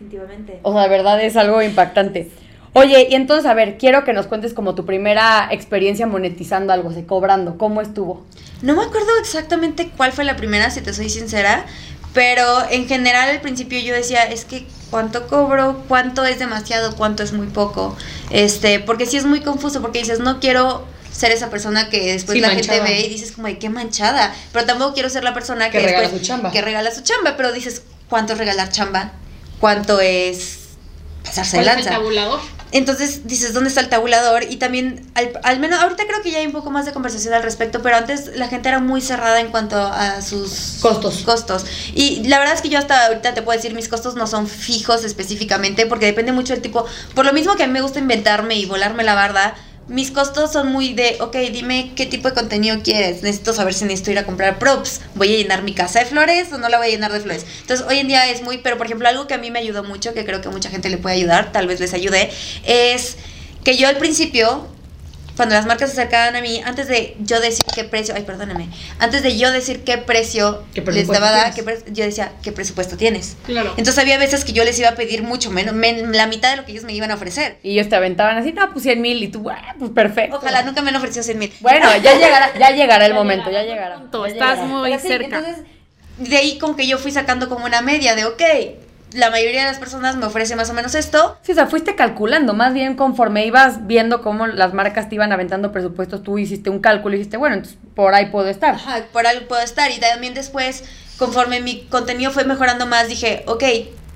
Definitivamente. 0.00 0.58
O 0.62 0.72
sea, 0.72 0.82
de 0.82 0.88
verdad 0.88 1.20
es 1.22 1.36
algo 1.36 1.62
impactante. 1.62 2.30
Oye, 2.72 3.06
y 3.10 3.14
entonces, 3.14 3.46
a 3.46 3.54
ver, 3.54 3.78
quiero 3.78 4.04
que 4.04 4.12
nos 4.12 4.26
cuentes 4.26 4.52
como 4.52 4.74
tu 4.74 4.84
primera 4.84 5.48
experiencia 5.50 6.06
monetizando 6.06 6.74
algo, 6.74 6.92
se 6.92 7.06
cobrando. 7.06 7.56
¿Cómo 7.56 7.80
estuvo? 7.80 8.26
No 8.60 8.76
me 8.76 8.82
acuerdo 8.82 9.08
exactamente 9.18 9.90
cuál 9.96 10.12
fue 10.12 10.24
la 10.24 10.36
primera, 10.36 10.68
si 10.70 10.82
te 10.82 10.92
soy 10.92 11.08
sincera, 11.08 11.64
pero 12.16 12.64
en 12.70 12.88
general 12.88 13.28
al 13.28 13.42
principio 13.42 13.78
yo 13.78 13.92
decía, 13.94 14.22
es 14.24 14.46
que 14.46 14.66
cuánto 14.90 15.26
cobro, 15.26 15.84
cuánto 15.86 16.24
es 16.24 16.38
demasiado, 16.38 16.96
cuánto 16.96 17.22
es 17.22 17.32
muy 17.34 17.46
poco. 17.48 17.94
Este, 18.30 18.80
porque 18.80 19.04
sí 19.04 19.18
es 19.18 19.26
muy 19.26 19.42
confuso, 19.42 19.82
porque 19.82 19.98
dices, 19.98 20.18
no 20.18 20.40
quiero 20.40 20.86
ser 21.12 21.30
esa 21.30 21.50
persona 21.50 21.90
que 21.90 22.12
después 22.14 22.34
Sí, 22.36 22.40
la 22.40 22.48
manchada. 22.48 22.78
gente 22.78 22.90
ve 22.90 23.00
y 23.00 23.08
dices 23.10 23.32
como, 23.32 23.48
"Ay, 23.48 23.56
qué 23.56 23.68
manchada, 23.68 24.34
pero 24.52 24.64
tampoco 24.64 24.94
quiero 24.94 25.10
ser 25.10 25.24
la 25.24 25.34
persona 25.34 25.66
que, 25.70 25.78
Que 25.78 25.84
regala 25.84 26.02
después- 26.08 26.22
su 26.22 26.26
chamba. 26.26 26.50
que 26.52 26.62
regala 26.62 26.90
su 26.90 27.02
chamba, 27.02 27.36
pero 27.36 27.52
dices, 27.52 27.82
¿cuánto 28.08 28.32
es 28.32 28.38
regalar 28.38 28.70
chamba? 28.72 29.12
¿Cuánto 29.60 30.00
es 30.00 30.60
pasarse 31.22 31.58
de 31.58 31.64
¿Cuál 31.64 31.68
es 31.68 31.78
el 31.80 31.84
lanza? 31.84 31.98
tabulador? 32.00 32.40
Entonces 32.76 33.26
dices, 33.26 33.52
¿dónde 33.54 33.68
está 33.68 33.80
el 33.80 33.88
tabulador? 33.88 34.44
Y 34.44 34.56
también, 34.56 35.04
al, 35.14 35.32
al 35.42 35.60
menos, 35.60 35.80
ahorita 35.80 36.04
creo 36.06 36.22
que 36.22 36.30
ya 36.30 36.38
hay 36.38 36.46
un 36.46 36.52
poco 36.52 36.70
más 36.70 36.84
de 36.84 36.92
conversación 36.92 37.32
al 37.32 37.42
respecto, 37.42 37.80
pero 37.82 37.96
antes 37.96 38.36
la 38.36 38.48
gente 38.48 38.68
era 38.68 38.80
muy 38.80 39.00
cerrada 39.00 39.40
en 39.40 39.48
cuanto 39.48 39.76
a 39.76 40.20
sus 40.20 40.78
Costos. 40.82 41.22
costos. 41.24 41.64
Y 41.94 42.22
la 42.24 42.38
verdad 42.38 42.54
es 42.54 42.60
que 42.60 42.68
yo 42.68 42.78
hasta 42.78 43.06
ahorita 43.06 43.34
te 43.34 43.42
puedo 43.42 43.56
decir, 43.56 43.74
mis 43.74 43.88
costos 43.88 44.14
no 44.14 44.26
son 44.26 44.46
fijos 44.46 45.04
específicamente, 45.04 45.86
porque 45.86 46.06
depende 46.06 46.32
mucho 46.32 46.52
del 46.52 46.62
tipo. 46.62 46.84
Por 47.14 47.24
lo 47.24 47.32
mismo 47.32 47.56
que 47.56 47.62
a 47.62 47.66
mí 47.66 47.72
me 47.72 47.80
gusta 47.80 47.98
inventarme 47.98 48.56
y 48.56 48.66
volarme 48.66 49.04
la 49.04 49.14
barda, 49.14 49.54
mis 49.88 50.10
costos 50.10 50.52
son 50.52 50.72
muy 50.72 50.94
de, 50.94 51.16
ok, 51.20 51.36
dime 51.52 51.92
qué 51.94 52.06
tipo 52.06 52.28
de 52.28 52.34
contenido 52.34 52.76
quieres. 52.82 53.22
Necesito 53.22 53.52
saber 53.52 53.72
si 53.72 53.84
necesito 53.84 54.10
ir 54.10 54.18
a 54.18 54.26
comprar 54.26 54.58
props. 54.58 55.00
¿Voy 55.14 55.32
a 55.32 55.36
llenar 55.36 55.62
mi 55.62 55.74
casa 55.74 56.00
de 56.00 56.06
flores 56.06 56.52
o 56.52 56.58
no 56.58 56.68
la 56.68 56.78
voy 56.78 56.88
a 56.88 56.90
llenar 56.90 57.12
de 57.12 57.20
flores? 57.20 57.46
Entonces, 57.60 57.86
hoy 57.88 57.98
en 57.98 58.08
día 58.08 58.28
es 58.28 58.42
muy, 58.42 58.58
pero 58.58 58.76
por 58.76 58.86
ejemplo, 58.86 59.08
algo 59.08 59.26
que 59.26 59.34
a 59.34 59.38
mí 59.38 59.50
me 59.50 59.60
ayudó 59.60 59.84
mucho, 59.84 60.12
que 60.12 60.24
creo 60.24 60.40
que 60.40 60.48
mucha 60.48 60.70
gente 60.70 60.90
le 60.90 60.98
puede 60.98 61.16
ayudar, 61.16 61.52
tal 61.52 61.66
vez 61.66 61.78
les 61.78 61.94
ayude, 61.94 62.30
es 62.64 63.16
que 63.62 63.76
yo 63.76 63.88
al 63.88 63.96
principio, 63.96 64.66
cuando 65.36 65.54
las 65.54 65.66
marcas 65.66 65.90
se 65.92 66.00
acercaban 66.00 66.34
a 66.34 66.40
mí, 66.40 66.62
antes 66.64 66.88
de 66.88 67.14
yo 67.20 67.38
decir 67.40 67.64
qué 67.74 67.84
precio, 67.84 68.14
ay, 68.16 68.22
perdóname, 68.22 68.68
antes 68.98 69.22
de 69.22 69.36
yo 69.36 69.52
decir 69.52 69.84
qué 69.84 69.98
precio 69.98 70.64
¿Qué 70.74 70.80
les 70.80 71.06
daba, 71.08 71.32
tienes? 71.50 71.54
qué 71.54 71.62
pre- 71.62 71.92
yo 71.92 72.04
decía, 72.04 72.32
¿qué 72.42 72.52
presupuesto 72.52 72.96
tienes? 72.96 73.36
Claro. 73.44 73.70
Entonces 73.76 73.98
había 73.98 74.16
veces 74.18 74.44
que 74.44 74.52
yo 74.52 74.64
les 74.64 74.78
iba 74.78 74.88
a 74.88 74.94
pedir 74.94 75.22
mucho 75.22 75.50
menos, 75.50 75.74
men- 75.74 76.12
la 76.12 76.26
mitad 76.26 76.50
de 76.50 76.56
lo 76.56 76.64
que 76.64 76.72
ellos 76.72 76.84
me 76.84 76.92
iban 76.94 77.10
a 77.10 77.14
ofrecer. 77.14 77.58
Y 77.62 77.72
ellos 77.72 77.88
te 77.88 77.96
aventaban 77.96 78.36
así, 78.38 78.52
no, 78.52 78.70
pues 78.72 78.82
100 78.84 79.00
mil, 79.00 79.22
y 79.22 79.28
tú, 79.28 79.48
ah, 79.50 79.74
pues 79.78 79.90
perfecto. 79.90 80.36
Ojalá 80.38 80.62
nunca 80.62 80.80
me 80.82 80.88
han 80.90 80.96
ofrecido 80.96 81.22
100 81.22 81.38
mil. 81.38 81.52
Bueno, 81.60 81.86
ya 82.02 82.14
llegará, 82.18 82.58
ya 82.58 82.70
llegará 82.70 83.04
el 83.06 83.12
Ya 83.12 83.18
momento, 83.18 83.50
ya 83.50 83.62
llegará. 83.62 83.74
llegará. 83.74 83.96
Punto, 83.98 84.26
ya 84.26 84.32
estás 84.32 84.50
llegará. 84.58 84.66
muy 84.68 84.90
Pero 84.90 85.02
sí, 85.02 85.08
cerca. 85.08 85.38
Entonces, 85.38 85.64
De 86.18 86.36
ahí 86.38 86.58
como 86.58 86.76
que 86.76 86.86
yo 86.86 86.96
fui 86.96 87.12
sacando 87.12 87.48
como 87.50 87.66
una 87.66 87.82
media 87.82 88.14
de, 88.14 88.24
ok, 88.24 88.42
la 89.12 89.30
mayoría 89.30 89.62
de 89.62 89.68
las 89.68 89.78
personas 89.78 90.16
me 90.16 90.26
ofrece 90.26 90.56
más 90.56 90.70
o 90.70 90.74
menos 90.74 90.94
esto. 90.94 91.38
Sí, 91.42 91.52
o 91.52 91.54
sea, 91.54 91.66
fuiste 91.66 91.94
calculando, 91.94 92.54
más 92.54 92.74
bien 92.74 92.96
conforme 92.96 93.46
ibas 93.46 93.86
viendo 93.86 94.22
cómo 94.22 94.46
las 94.46 94.74
marcas 94.74 95.08
te 95.08 95.14
iban 95.14 95.32
aventando 95.32 95.72
presupuestos, 95.72 96.22
tú 96.22 96.38
hiciste 96.38 96.70
un 96.70 96.80
cálculo 96.80 97.14
y 97.14 97.18
dijiste, 97.18 97.36
bueno, 97.36 97.56
entonces 97.56 97.78
por 97.94 98.14
ahí 98.14 98.26
puedo 98.26 98.48
estar. 98.48 98.74
Ajá, 98.74 99.04
por 99.12 99.26
algo 99.26 99.46
puedo 99.48 99.62
estar. 99.62 99.90
Y 99.90 99.98
también 99.98 100.34
después, 100.34 100.84
conforme 101.18 101.60
mi 101.60 101.84
contenido 101.84 102.30
fue 102.30 102.44
mejorando 102.44 102.86
más, 102.86 103.08
dije, 103.08 103.44
ok, 103.46 103.64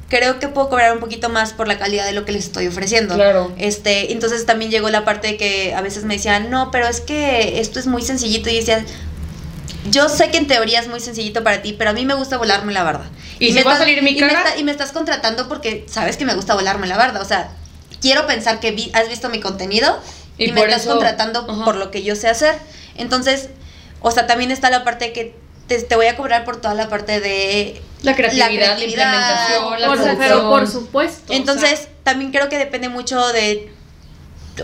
creo 0.09 0.41
que 0.41 0.49
puedo 0.49 0.68
cobrar 0.68 0.93
un 0.93 1.01
poquito 1.01 1.28
más 1.28 1.53
por 1.53 1.68
la 1.68 1.78
calidad 1.78 2.05
de 2.05 2.12
lo 2.12 2.24
que 2.24 2.32
les 2.32 2.45
estoy 2.45 2.66
ofreciendo. 2.66 3.14
Claro. 3.14 3.53
Este, 3.57 4.12
entonces 4.12 4.45
también 4.45 4.70
llegó 4.70 4.91
la 4.91 5.05
parte 5.05 5.28
de 5.28 5.36
que 5.36 5.72
a 5.74 5.80
veces 5.80 6.05
me 6.05 6.14
decían, 6.14 6.51
no, 6.51 6.70
pero 6.70 6.88
es 6.88 7.01
que 7.01 7.61
esto 7.61 7.78
es 7.78 7.86
muy 7.86 8.03
sencillito. 8.03 8.51
Y 8.51 8.57
decía, 8.57 8.84
yo 9.89 10.09
sé 10.09 10.31
que 10.31 10.39
en 10.39 10.47
teoría 10.47 10.81
es 10.81 10.89
muy 10.89 11.01
sencillito 11.01 11.43
para 11.43 11.62
ti, 11.62 11.72
pero 11.72 11.91
a 11.91 11.93
mí 11.93 12.05
me 12.05 12.14
gusta 12.14 12.37
volarme 12.37 12.72
la 12.72 12.83
barda. 12.83 13.09
¿Y 13.39 13.49
si 13.49 13.53
me 13.55 13.62
va 13.64 13.70
a 13.70 13.74
estás- 13.74 13.87
salir 13.89 14.03
mi 14.03 14.11
y 14.11 14.14
me 14.20 14.28
cara? 14.28 14.43
está- 14.45 14.59
y 14.59 14.64
me 14.64 14.72
estás 14.72 14.93
contratando 14.93 15.49
porque 15.49 15.87
sabes 15.89 16.16
que 16.16 16.24
me 16.24 16.35
gusta 16.35 16.55
volarme 16.55 16.87
la 16.87 16.97
barda. 16.97 17.20
O 17.20 17.24
sea, 17.24 17.51
quiero 18.01 18.26
pensar 18.26 18.61
que 18.61 18.72
vi- 18.72 18.91
has 18.95 19.09
visto 19.09 19.28
mi 19.31 19.41
contenido 19.41 19.99
y, 20.37 20.47
Y 20.51 20.53
me 20.53 20.61
estás 20.62 20.83
eso- 20.83 20.91
contratando 20.93 21.47
por 21.64 21.76
lo 21.76 21.91
que 21.91 22.03
yo 22.03 22.14
sé 22.16 22.28
hacer. 22.28 22.57
Entonces, 22.97 23.49
o 24.01 24.11
sea, 24.11 24.26
también 24.26 24.51
está 24.51 24.68
la 24.70 24.85
parte 24.85 25.07
de 25.07 25.12
que 25.12 25.35
te, 25.66 25.81
te 25.83 25.95
voy 25.97 26.07
a 26.07 26.16
cobrar 26.16 26.45
por 26.45 26.61
toda 26.61 26.74
la 26.74 26.89
parte 26.89 27.20
de 27.20 27.81
La 28.03 28.14
creatividad, 28.16 28.49
la, 28.51 28.53
creatividad, 28.74 29.12
implementación, 29.14 29.81
la 29.81 29.87
Por 29.87 29.97
su- 29.97 30.03
producción. 30.05 30.16
pero 30.18 30.49
por 30.51 30.66
supuesto. 30.66 31.33
entonces, 31.33 31.89
también 32.03 32.33
creo 32.33 32.49
que 32.49 32.59
depende 32.59 32.89
mucho 32.89 33.24
de, 33.28 33.72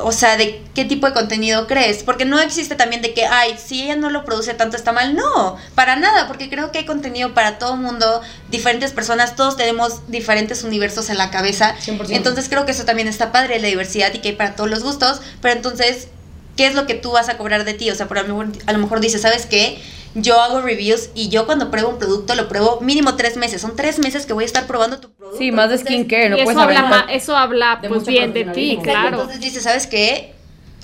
o 0.03 0.12
sea, 0.12 0.37
de 0.37 0.62
qué 0.74 0.84
tipo 0.84 1.07
de 1.07 1.12
contenido 1.12 1.66
crees. 1.66 2.03
Porque 2.03 2.24
no 2.24 2.39
existe 2.39 2.74
también 2.74 3.03
de 3.03 3.14
que, 3.14 3.26
ay, 3.26 3.57
si 3.62 3.82
ella 3.82 3.97
no 3.97 4.11
lo 4.11 4.24
produce 4.24 4.55
tanto 4.55 4.76
está 4.76 4.93
mal. 4.93 5.14
No, 5.14 5.57
para 5.74 5.97
nada, 5.97 6.26
porque 6.26 6.49
creo 6.49 6.72
que 6.72 6.78
hay 6.78 6.84
contenido 6.84 7.34
para 7.34 7.59
todo 7.59 7.76
mundo, 7.76 8.20
diferentes 8.51 8.93
personas, 8.93 9.37
todos 9.37 9.57
tenemos 9.57 10.09
diferentes 10.09 10.64
universos 10.64 11.11
en 11.11 11.18
la 11.18 11.30
cabeza. 11.30 11.76
100%. 11.84 12.07
Entonces 12.11 12.49
creo 12.49 12.66
que 12.66 12.72
eso 12.72 12.84
también 12.84 13.09
está 13.09 13.32
padre, 13.32 13.59
la 13.61 13.68
diversidad 13.68 14.12
y 14.14 14.18
que 14.18 14.30
hay 14.30 14.37
para 14.37 14.57
todos 14.57 14.70
los 14.70 14.82
gustos. 14.82 15.20
Pero 15.41 15.55
entonces, 15.55 16.09
¿qué 16.57 16.66
es 16.66 16.74
lo 16.74 16.87
que 16.87 16.95
tú 16.95 17.12
vas 17.12 17.28
a 17.28 17.39
cobrar 17.39 17.64
de 17.64 17.74
ti? 17.74 17.91
O 17.91 17.95
sea, 17.95 18.09
por 18.09 18.18
a, 18.18 18.22
lo 18.22 18.28
mejor, 18.28 18.49
a 18.66 18.72
lo 18.72 18.78
mejor 18.78 19.01
dices, 19.01 19.22
¿sabes 19.22 19.47
qué? 19.47 19.80
Yo 20.18 20.40
hago 20.40 20.62
reviews 20.62 21.10
y 21.14 21.28
yo 21.28 21.44
cuando 21.44 21.70
pruebo 21.70 21.90
un 21.90 21.98
producto 21.98 22.34
lo 22.34 22.48
pruebo 22.48 22.80
mínimo 22.80 23.16
tres 23.16 23.36
meses. 23.36 23.60
Son 23.60 23.76
tres 23.76 23.98
meses 23.98 24.24
que 24.24 24.32
voy 24.32 24.44
a 24.44 24.46
estar 24.46 24.66
probando 24.66 24.98
tu 24.98 25.10
producto. 25.12 25.36
Sí, 25.38 25.52
más 25.52 25.68
de 25.68 25.76
skincare, 25.78 26.30
no 26.30 26.36
puedes 26.36 26.50
eso 26.52 26.60
habla, 26.60 26.82
ma- 26.84 27.06
eso 27.10 27.36
habla 27.36 27.78
de 27.82 27.88
pues 27.90 28.06
bien 28.06 28.32
de 28.32 28.44
ti. 28.46 28.70
Exacto, 28.72 28.90
claro. 28.90 29.08
Entonces 29.20 29.40
dices, 29.40 29.62
¿sabes 29.64 29.86
qué? 29.86 30.32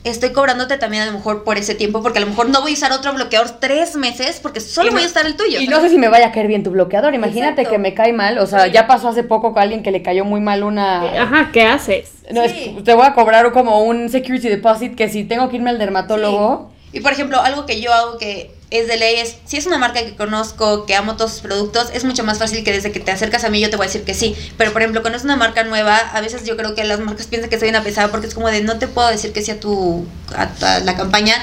Estoy 0.04 0.32
cobrándote 0.32 0.76
también 0.78 1.04
a 1.04 1.06
lo 1.06 1.12
mejor 1.12 1.44
por 1.44 1.56
ese 1.56 1.74
tiempo, 1.76 2.02
porque 2.02 2.18
a 2.18 2.20
lo 2.20 2.26
mejor 2.26 2.48
no 2.50 2.60
voy 2.60 2.72
a 2.72 2.74
usar 2.74 2.92
otro 2.92 3.12
bloqueador 3.14 3.50
tres 3.60 3.94
meses, 3.96 4.38
porque 4.42 4.60
solo 4.60 4.90
no- 4.90 4.96
voy 4.96 5.04
a 5.04 5.06
usar 5.06 5.24
el 5.24 5.36
tuyo. 5.36 5.60
Y 5.60 5.66
no 5.68 5.80
sé 5.80 5.88
si 5.88 5.96
me 5.96 6.08
vaya 6.08 6.26
a 6.26 6.32
caer 6.32 6.48
bien 6.48 6.62
tu 6.64 6.70
bloqueador. 6.70 7.14
Imagínate 7.14 7.62
Exacto. 7.62 7.70
que 7.70 7.78
me 7.78 7.94
cae 7.94 8.12
mal. 8.12 8.36
O 8.38 8.46
sea, 8.46 8.66
ya 8.66 8.86
pasó 8.86 9.08
hace 9.08 9.22
poco 9.22 9.54
con 9.54 9.62
alguien 9.62 9.82
que 9.82 9.92
le 9.92 10.02
cayó 10.02 10.24
muy 10.26 10.40
mal 10.40 10.62
una. 10.64 11.22
Ajá, 11.22 11.50
¿qué 11.52 11.62
haces? 11.62 12.10
No, 12.32 12.42
es- 12.42 12.84
te 12.84 12.92
voy 12.94 13.06
a 13.06 13.14
cobrar 13.14 13.50
como 13.52 13.82
un 13.84 14.10
security 14.10 14.48
deposit 14.48 14.94
que 14.94 15.08
si 15.08 15.24
tengo 15.24 15.48
que 15.48 15.56
irme 15.56 15.70
al 15.70 15.78
dermatólogo. 15.78 16.70
Y 16.92 17.00
por 17.00 17.12
ejemplo, 17.12 17.40
algo 17.40 17.64
que 17.64 17.80
yo 17.80 17.92
hago 17.94 18.18
que 18.18 18.50
es 18.78 18.88
de 18.88 18.96
ley 18.96 19.16
es, 19.16 19.36
si 19.44 19.56
es 19.56 19.66
una 19.66 19.78
marca 19.78 20.00
que 20.02 20.14
conozco, 20.16 20.86
que 20.86 20.94
amo 20.96 21.16
todos 21.16 21.32
sus 21.32 21.40
productos, 21.40 21.88
es 21.92 22.04
mucho 22.04 22.24
más 22.24 22.38
fácil 22.38 22.64
que 22.64 22.72
desde 22.72 22.90
que 22.92 23.00
te 23.00 23.10
acercas 23.10 23.44
a 23.44 23.50
mí 23.50 23.60
yo 23.60 23.70
te 23.70 23.76
voy 23.76 23.84
a 23.84 23.88
decir 23.88 24.02
que 24.04 24.14
sí. 24.14 24.34
Pero 24.56 24.72
por 24.72 24.82
ejemplo, 24.82 25.02
cuando 25.02 25.18
es 25.18 25.24
una 25.24 25.36
marca 25.36 25.62
nueva, 25.64 25.96
a 25.96 26.20
veces 26.20 26.44
yo 26.44 26.56
creo 26.56 26.74
que 26.74 26.84
las 26.84 27.00
marcas 27.00 27.26
piensan 27.26 27.50
que 27.50 27.58
soy 27.58 27.68
una 27.68 27.82
pesada 27.82 28.10
porque 28.10 28.26
es 28.26 28.34
como 28.34 28.48
de 28.48 28.62
no 28.62 28.78
te 28.78 28.88
puedo 28.88 29.08
decir 29.08 29.32
que 29.32 29.42
sí 29.42 29.50
a 29.50 29.60
tu 29.60 30.06
a, 30.34 30.48
a 30.76 30.80
la 30.80 30.96
campaña 30.96 31.34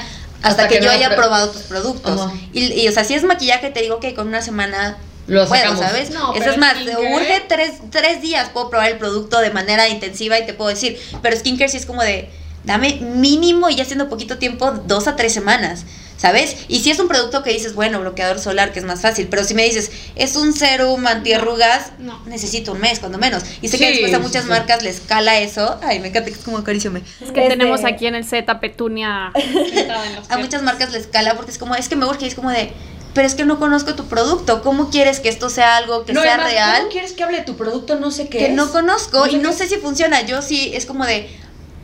hasta, 0.42 0.48
Hasta 0.64 0.68
que, 0.68 0.78
que 0.78 0.84
yo 0.84 0.90
no 0.90 0.96
haya 0.96 1.14
probado 1.16 1.50
tus 1.50 1.62
productos. 1.62 2.30
Y, 2.52 2.72
y, 2.72 2.88
o 2.88 2.92
sea, 2.92 3.04
si 3.04 3.14
es 3.14 3.24
maquillaje, 3.24 3.70
te 3.70 3.80
digo 3.82 4.00
que 4.00 4.14
con 4.14 4.26
una 4.28 4.40
semana 4.40 4.96
Lo 5.26 5.46
puedo, 5.46 5.62
sacamos. 5.62 5.80
¿sabes? 5.84 6.10
No, 6.10 6.34
Eso 6.34 6.50
es 6.50 6.56
más, 6.58 6.76
skincare- 6.78 7.14
urge 7.14 7.44
tres, 7.48 7.72
tres 7.90 8.22
días, 8.22 8.48
puedo 8.48 8.70
probar 8.70 8.90
el 8.90 8.96
producto 8.98 9.38
de 9.40 9.50
manera 9.50 9.88
intensiva 9.88 10.38
y 10.38 10.46
te 10.46 10.54
puedo 10.54 10.70
decir. 10.70 10.98
Pero 11.22 11.36
skincare 11.36 11.68
sí 11.70 11.76
es 11.76 11.84
como 11.86 12.02
de, 12.02 12.30
dame 12.64 12.94
mínimo 13.02 13.68
y 13.68 13.76
ya 13.76 13.84
siendo 13.84 14.08
poquito 14.08 14.38
tiempo, 14.38 14.72
dos 14.86 15.06
a 15.08 15.14
tres 15.16 15.32
semanas. 15.34 15.84
¿Sabes? 16.20 16.54
Y 16.68 16.80
si 16.80 16.90
es 16.90 16.98
un 16.98 17.08
producto 17.08 17.42
que 17.42 17.50
dices, 17.50 17.74
bueno, 17.74 17.98
bloqueador 18.00 18.38
solar, 18.40 18.72
que 18.72 18.78
es 18.78 18.84
más 18.84 19.00
fácil, 19.00 19.28
pero 19.28 19.42
si 19.42 19.54
me 19.54 19.64
dices, 19.64 19.90
es 20.16 20.36
un 20.36 20.52
serum 20.52 21.06
antiarrugas, 21.06 21.92
No. 21.98 22.22
necesito 22.26 22.72
un 22.72 22.80
mes, 22.80 22.98
cuando 22.98 23.16
menos. 23.16 23.42
Y 23.62 23.68
sé 23.68 23.78
que 23.78 23.88
después 23.90 24.12
a 24.12 24.18
muchas 24.18 24.42
sí. 24.44 24.50
marcas 24.50 24.82
les 24.82 25.00
cala 25.00 25.38
eso. 25.38 25.80
Ay, 25.82 25.98
me 25.98 26.08
encanta 26.08 26.28
que 26.30 26.36
es 26.36 26.44
como 26.44 26.58
acaríciame. 26.58 26.98
Es 27.22 27.30
que 27.30 27.42
Este- 27.44 27.56
tenemos 27.56 27.84
aquí 27.84 28.06
en 28.06 28.16
el 28.16 28.26
a 28.46 28.60
Petunia 28.60 29.32
sentada 29.34 30.06
en 30.06 30.16
los 30.16 30.30
A 30.30 30.36
muchas 30.36 30.62
marcas 30.62 30.92
les 30.92 31.06
cala 31.06 31.36
porque 31.36 31.52
es 31.52 31.58
como, 31.58 31.74
es 31.74 31.88
que 31.88 31.96
me 31.96 32.04
urge, 32.04 32.26
y 32.26 32.28
es 32.28 32.34
como 32.34 32.50
de, 32.50 32.70
pero 33.14 33.26
es 33.26 33.34
que 33.34 33.46
no 33.46 33.58
conozco 33.58 33.94
tu 33.94 34.04
producto. 34.06 34.62
¿Cómo 34.62 34.90
quieres 34.90 35.20
que 35.20 35.30
esto 35.30 35.48
sea 35.48 35.78
algo 35.78 36.04
que 36.04 36.12
no, 36.12 36.20
sea 36.20 36.34
además, 36.34 36.52
real? 36.52 36.78
¿Cómo 36.80 36.92
quieres 36.92 37.12
que 37.12 37.22
hable 37.24 37.38
de 37.38 37.44
tu 37.44 37.56
producto? 37.56 37.98
No 37.98 38.10
sé 38.10 38.28
qué 38.28 38.38
que 38.38 38.46
es. 38.48 38.52
no 38.52 38.70
conozco 38.70 39.20
No 39.20 39.24
sé 39.24 39.32
y 39.32 39.36
no 39.38 39.50
qué 39.52 39.56
sé 39.56 39.68
si 39.68 39.76
funciona. 39.76 40.20
Yo 40.20 40.42
sí, 40.42 40.70
es 40.74 40.84
como 40.84 41.06
de, 41.06 41.30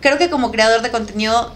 creo 0.02 0.18
que 0.18 0.28
como 0.28 0.52
creador 0.52 0.82
de 0.82 0.90
contenido, 0.90 1.54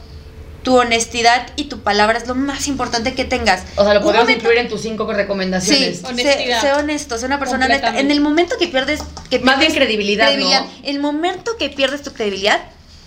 tu 0.62 0.76
honestidad 0.78 1.46
y 1.56 1.64
tu 1.64 1.80
palabra 1.80 2.18
es 2.18 2.26
lo 2.26 2.34
más 2.34 2.68
importante 2.68 3.14
que 3.14 3.24
tengas. 3.24 3.64
O 3.76 3.84
sea, 3.84 3.94
lo 3.94 4.00
podemos 4.02 4.24
momento- 4.24 4.40
incluir 4.42 4.58
en 4.58 4.68
tus 4.68 4.82
cinco 4.82 5.06
Sí, 5.08 5.12
recomendaciones. 5.16 5.98
sé, 6.00 6.06
Honestidad. 6.06 6.60
sé 6.60 6.72
honesto, 6.74 7.16
sé 7.18 7.26
una 7.26 7.38
persona 7.38 7.66
honesta. 7.66 7.98
En 7.98 8.10
el 8.10 8.20
momento 8.20 8.56
que 8.58 8.68
pierdes... 8.68 9.00
Que 9.30 9.38
Más 9.40 9.58
bien 9.58 9.72
pierdes 9.72 9.86
credibilidad, 9.88 10.36
¿no? 10.36 10.48
El 10.82 11.00
momento 11.00 11.52
que 11.58 11.70
pierdes 11.70 12.02
tu 12.02 12.12
credibilidad, 12.12 12.60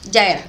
ya 0.09 0.27
era. 0.27 0.41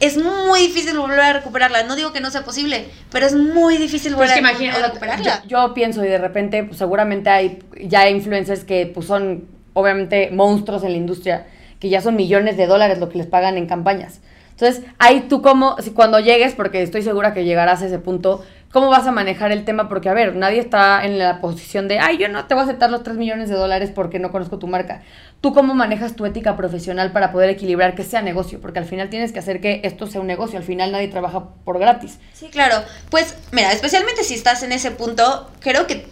Es 0.00 0.16
muy 0.16 0.60
difícil 0.60 0.96
volver 0.96 1.20
a 1.20 1.32
recuperarla. 1.34 1.82
No 1.82 1.96
digo 1.96 2.12
que 2.12 2.20
no 2.20 2.30
sea 2.30 2.44
posible, 2.44 2.86
pero 3.10 3.26
es 3.26 3.34
muy 3.34 3.76
difícil 3.76 4.14
Pues 4.14 4.30
volver 4.30 4.42
que 4.42 4.46
a- 4.46 4.50
imagina, 4.50 4.72
a 4.72 4.76
o 4.76 4.78
sea, 4.78 4.86
recuperarla. 4.88 5.42
Yo 5.48 5.74
pienso 5.74 6.02
y 6.04 6.08
de 6.08 6.18
repente, 6.18 6.62
pues 6.64 6.78
seguramente 6.78 7.28
hay 7.28 7.58
ya 7.82 8.08
influencers 8.08 8.64
que 8.64 8.86
pues 8.86 9.06
son 9.06 9.44
obviamente 9.74 10.30
monstruos 10.30 10.82
en 10.84 10.92
la 10.92 10.96
industria, 10.96 11.46
que 11.78 11.90
ya 11.90 12.00
son 12.00 12.16
millones 12.16 12.56
de 12.56 12.66
dólares 12.66 12.98
lo 12.98 13.10
que 13.10 13.18
les 13.18 13.26
pagan 13.26 13.58
en 13.58 13.66
campañas. 13.66 14.20
Entonces, 14.58 14.84
ahí 14.98 15.26
tú 15.28 15.42
como, 15.42 15.76
si 15.82 15.90
cuando 15.90 16.18
llegues, 16.18 16.54
porque 16.54 16.82
estoy 16.82 17.02
segura 17.02 17.34
que 17.34 17.44
llegarás 17.44 17.82
a 17.82 17.86
ese 17.86 17.98
punto, 17.98 18.42
¿cómo 18.72 18.88
vas 18.88 19.06
a 19.06 19.12
manejar 19.12 19.52
el 19.52 19.66
tema? 19.66 19.86
Porque, 19.86 20.08
a 20.08 20.14
ver, 20.14 20.34
nadie 20.34 20.60
está 20.60 21.04
en 21.04 21.18
la 21.18 21.42
posición 21.42 21.88
de, 21.88 21.98
ay, 21.98 22.16
yo 22.16 22.30
no 22.30 22.46
te 22.46 22.54
voy 22.54 22.62
a 22.62 22.64
aceptar 22.64 22.90
los 22.90 23.02
3 23.02 23.18
millones 23.18 23.50
de 23.50 23.54
dólares 23.54 23.90
porque 23.94 24.18
no 24.18 24.32
conozco 24.32 24.58
tu 24.58 24.66
marca. 24.66 25.02
¿Tú 25.42 25.52
cómo 25.52 25.74
manejas 25.74 26.16
tu 26.16 26.24
ética 26.24 26.56
profesional 26.56 27.12
para 27.12 27.32
poder 27.32 27.50
equilibrar 27.50 27.94
que 27.94 28.02
sea 28.02 28.22
negocio? 28.22 28.58
Porque 28.58 28.78
al 28.78 28.86
final 28.86 29.10
tienes 29.10 29.30
que 29.30 29.40
hacer 29.40 29.60
que 29.60 29.82
esto 29.84 30.06
sea 30.06 30.22
un 30.22 30.26
negocio. 30.26 30.58
Al 30.58 30.64
final 30.64 30.90
nadie 30.90 31.08
trabaja 31.08 31.50
por 31.66 31.78
gratis. 31.78 32.18
Sí, 32.32 32.48
claro. 32.48 32.76
Pues, 33.10 33.36
mira, 33.52 33.72
especialmente 33.72 34.24
si 34.24 34.32
estás 34.32 34.62
en 34.62 34.72
ese 34.72 34.90
punto, 34.90 35.50
creo 35.60 35.86
que, 35.86 36.06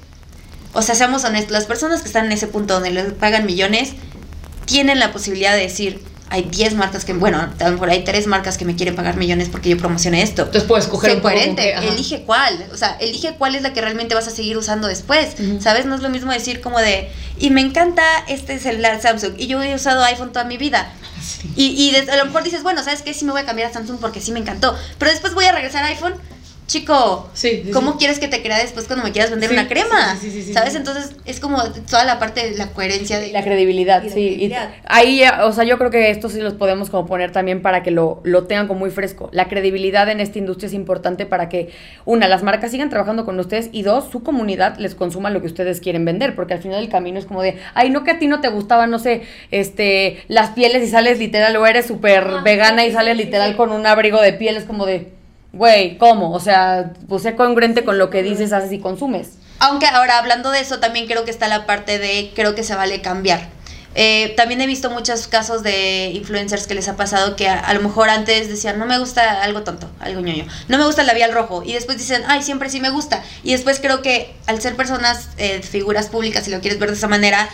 o 0.74 0.82
sea, 0.82 0.94
seamos 0.94 1.24
honestos, 1.24 1.52
las 1.52 1.64
personas 1.64 2.02
que 2.02 2.08
están 2.08 2.26
en 2.26 2.32
ese 2.32 2.46
punto 2.46 2.74
donde 2.74 2.90
les 2.90 3.14
pagan 3.14 3.46
millones, 3.46 3.94
tienen 4.66 4.98
la 4.98 5.12
posibilidad 5.12 5.54
de 5.54 5.62
decir, 5.62 6.02
hay 6.34 6.42
10 6.42 6.74
marcas 6.74 7.04
que, 7.04 7.12
bueno, 7.12 7.38
a 7.38 7.64
lo 7.64 7.72
mejor 7.72 7.90
hay 7.90 8.02
3 8.02 8.26
marcas 8.26 8.58
que 8.58 8.64
me 8.64 8.74
quieren 8.74 8.96
pagar 8.96 9.16
millones 9.16 9.48
porque 9.48 9.68
yo 9.68 9.78
promocioné 9.78 10.22
esto. 10.22 10.42
Entonces 10.42 10.64
puedes 10.64 10.86
escoger 10.86 11.10
Sé 11.10 11.16
un 11.16 11.22
poco 11.22 11.32
coherente, 11.34 11.74
ajá. 11.74 11.86
elige 11.86 12.22
cuál, 12.22 12.66
o 12.72 12.76
sea, 12.76 12.96
elige 13.00 13.34
cuál 13.38 13.54
es 13.54 13.62
la 13.62 13.72
que 13.72 13.80
realmente 13.80 14.14
vas 14.16 14.26
a 14.26 14.30
seguir 14.30 14.56
usando 14.58 14.88
después. 14.88 15.28
¿sabes? 15.60 15.86
No 15.86 15.94
es 15.94 16.02
lo 16.02 16.08
mismo 16.10 16.32
decir 16.32 16.60
como 16.60 16.78
de, 16.80 17.08
y 17.38 17.50
me 17.50 17.60
encanta 17.60 18.02
este 18.28 18.58
celular 18.58 19.00
Samsung, 19.00 19.34
y 19.38 19.46
yo 19.46 19.62
he 19.62 19.74
usado 19.74 20.02
iPhone 20.04 20.32
toda 20.32 20.44
mi 20.44 20.56
vida, 20.56 20.92
Sí. 21.24 21.50
y, 21.56 21.66
y 21.66 21.96
a 22.10 22.16
lo 22.16 22.26
mejor 22.26 22.42
dices, 22.42 22.62
bueno, 22.62 22.82
¿sabes 22.82 23.00
qué? 23.00 23.14
Sí 23.14 23.24
me 23.24 23.32
voy 23.32 23.40
a 23.40 23.46
cambiar 23.46 23.70
a 23.70 23.72
Samsung 23.72 23.98
porque 23.98 24.20
sí 24.20 24.30
me 24.32 24.40
encantó. 24.40 24.76
Pero 24.98 25.10
después 25.10 25.32
voy 25.32 25.46
a 25.46 25.52
regresar 25.52 25.82
a 25.84 25.86
iPhone. 25.86 26.14
Chico, 26.66 27.28
Sí, 27.34 27.62
sí, 27.66 27.70
¿cómo 27.72 27.92
sí. 27.92 27.98
quieres 27.98 28.18
que 28.18 28.26
te 28.26 28.40
crea 28.42 28.58
después 28.58 28.86
cuando 28.86 29.04
me 29.04 29.12
quieras 29.12 29.30
vender 29.30 29.50
una 29.52 29.68
crema? 29.68 30.16
sí, 30.18 30.30
sí, 30.30 30.40
sí, 30.40 30.42
sí, 30.44 30.52
¿Sabes? 30.54 30.72
sí. 30.72 30.78
Entonces 30.78 31.14
es 31.26 31.38
como 31.38 31.62
toda 31.62 32.04
la 32.04 32.18
parte 32.18 32.50
de 32.50 32.56
la 32.56 32.68
coherencia 32.68 33.20
de 33.20 33.32
La 33.32 33.44
credibilidad, 33.44 34.02
Y 34.02 34.08
la 34.08 34.14
sí. 34.14 34.20
y 34.20 34.24
credibilidad. 34.28 34.70
ahí, 34.86 35.18
ya, 35.18 35.44
o 35.44 35.52
sea, 35.52 35.64
yo 35.64 35.76
creo 35.76 35.90
que 35.90 36.08
esto 36.10 36.30
sí 36.30 36.40
los 36.40 36.54
podemos 36.54 36.88
como 36.88 37.06
poner 37.06 37.32
también 37.32 37.60
para 37.60 37.82
que 37.82 37.90
lo, 37.90 38.20
lo 38.24 38.44
tengan 38.44 38.66
como 38.66 38.80
muy 38.80 38.90
fresco. 38.90 39.28
La 39.32 39.46
credibilidad 39.48 40.08
en 40.08 40.20
esta 40.20 40.38
industria 40.38 40.68
es 40.68 40.72
importante 40.72 41.26
para 41.26 41.50
que, 41.50 41.68
una, 42.06 42.28
las 42.28 42.42
marcas 42.42 42.70
sigan 42.70 42.88
trabajando 42.88 43.26
con 43.26 43.38
ustedes 43.38 43.68
y 43.70 43.82
dos, 43.82 44.10
su 44.10 44.22
comunidad 44.22 44.78
les 44.78 44.94
consuma 44.94 45.28
lo 45.28 45.42
que 45.42 45.48
ustedes 45.48 45.80
quieren 45.80 46.06
vender, 46.06 46.34
porque 46.34 46.54
al 46.54 46.62
final 46.62 46.80
del 46.80 46.88
camino 46.90 47.18
es 47.18 47.26
como 47.26 47.42
de, 47.42 47.58
ay, 47.74 47.90
no 47.90 48.04
que 48.04 48.12
a 48.12 48.18
ti 48.18 48.26
no 48.26 48.40
te 48.40 48.48
gustaban, 48.48 48.90
no 48.90 48.98
sé, 48.98 49.20
este, 49.50 50.22
las 50.28 50.50
pieles 50.50 50.82
y 50.82 50.90
sales 50.90 51.18
literal, 51.18 51.54
o 51.56 51.66
eres 51.66 51.86
súper 51.86 52.24
Ah, 52.26 52.40
vegana 52.42 52.82
sí, 52.82 52.88
y 52.88 52.92
sales 52.92 53.16
literal 53.18 53.50
sí. 53.50 53.56
con 53.58 53.70
un 53.70 53.86
abrigo 53.86 54.20
de 54.22 54.32
piel, 54.32 54.56
es 54.56 54.64
como 54.64 54.86
de, 54.86 55.12
güey, 55.54 55.98
¿cómo? 55.98 56.32
O 56.32 56.40
sea, 56.40 56.92
pues 57.08 57.22
sé 57.22 57.36
congruente 57.36 57.84
con 57.84 57.98
lo 57.98 58.10
que 58.10 58.22
dices, 58.22 58.52
haces 58.52 58.72
y 58.72 58.80
consumes. 58.80 59.30
Aunque 59.60 59.86
ahora 59.86 60.18
hablando 60.18 60.50
de 60.50 60.60
eso, 60.60 60.80
también 60.80 61.06
creo 61.06 61.24
que 61.24 61.30
está 61.30 61.48
la 61.48 61.66
parte 61.66 61.98
de 61.98 62.32
creo 62.34 62.54
que 62.54 62.62
se 62.62 62.74
vale 62.74 63.00
cambiar. 63.00 63.48
Eh, 63.96 64.34
también 64.36 64.60
he 64.60 64.66
visto 64.66 64.90
muchos 64.90 65.28
casos 65.28 65.62
de 65.62 66.10
influencers 66.14 66.66
que 66.66 66.74
les 66.74 66.88
ha 66.88 66.96
pasado 66.96 67.36
que 67.36 67.48
a, 67.48 67.60
a 67.60 67.74
lo 67.74 67.80
mejor 67.80 68.08
antes 68.10 68.48
decían, 68.48 68.76
no 68.78 68.86
me 68.86 68.98
gusta 68.98 69.42
algo 69.42 69.62
tonto, 69.62 69.88
algo 70.00 70.20
ñoño, 70.20 70.46
no 70.66 70.78
me 70.78 70.84
gusta 70.84 71.02
el 71.02 71.06
labial 71.06 71.32
rojo, 71.32 71.62
y 71.64 71.74
después 71.74 71.96
dicen, 71.96 72.24
ay, 72.26 72.42
siempre 72.42 72.70
sí 72.70 72.80
me 72.80 72.90
gusta. 72.90 73.22
Y 73.44 73.52
después 73.52 73.78
creo 73.78 74.02
que 74.02 74.34
al 74.46 74.60
ser 74.60 74.74
personas, 74.74 75.28
eh, 75.38 75.62
figuras 75.62 76.08
públicas, 76.08 76.44
si 76.44 76.50
lo 76.50 76.60
quieres 76.60 76.80
ver 76.80 76.90
de 76.90 76.96
esa 76.96 77.06
manera, 77.06 77.48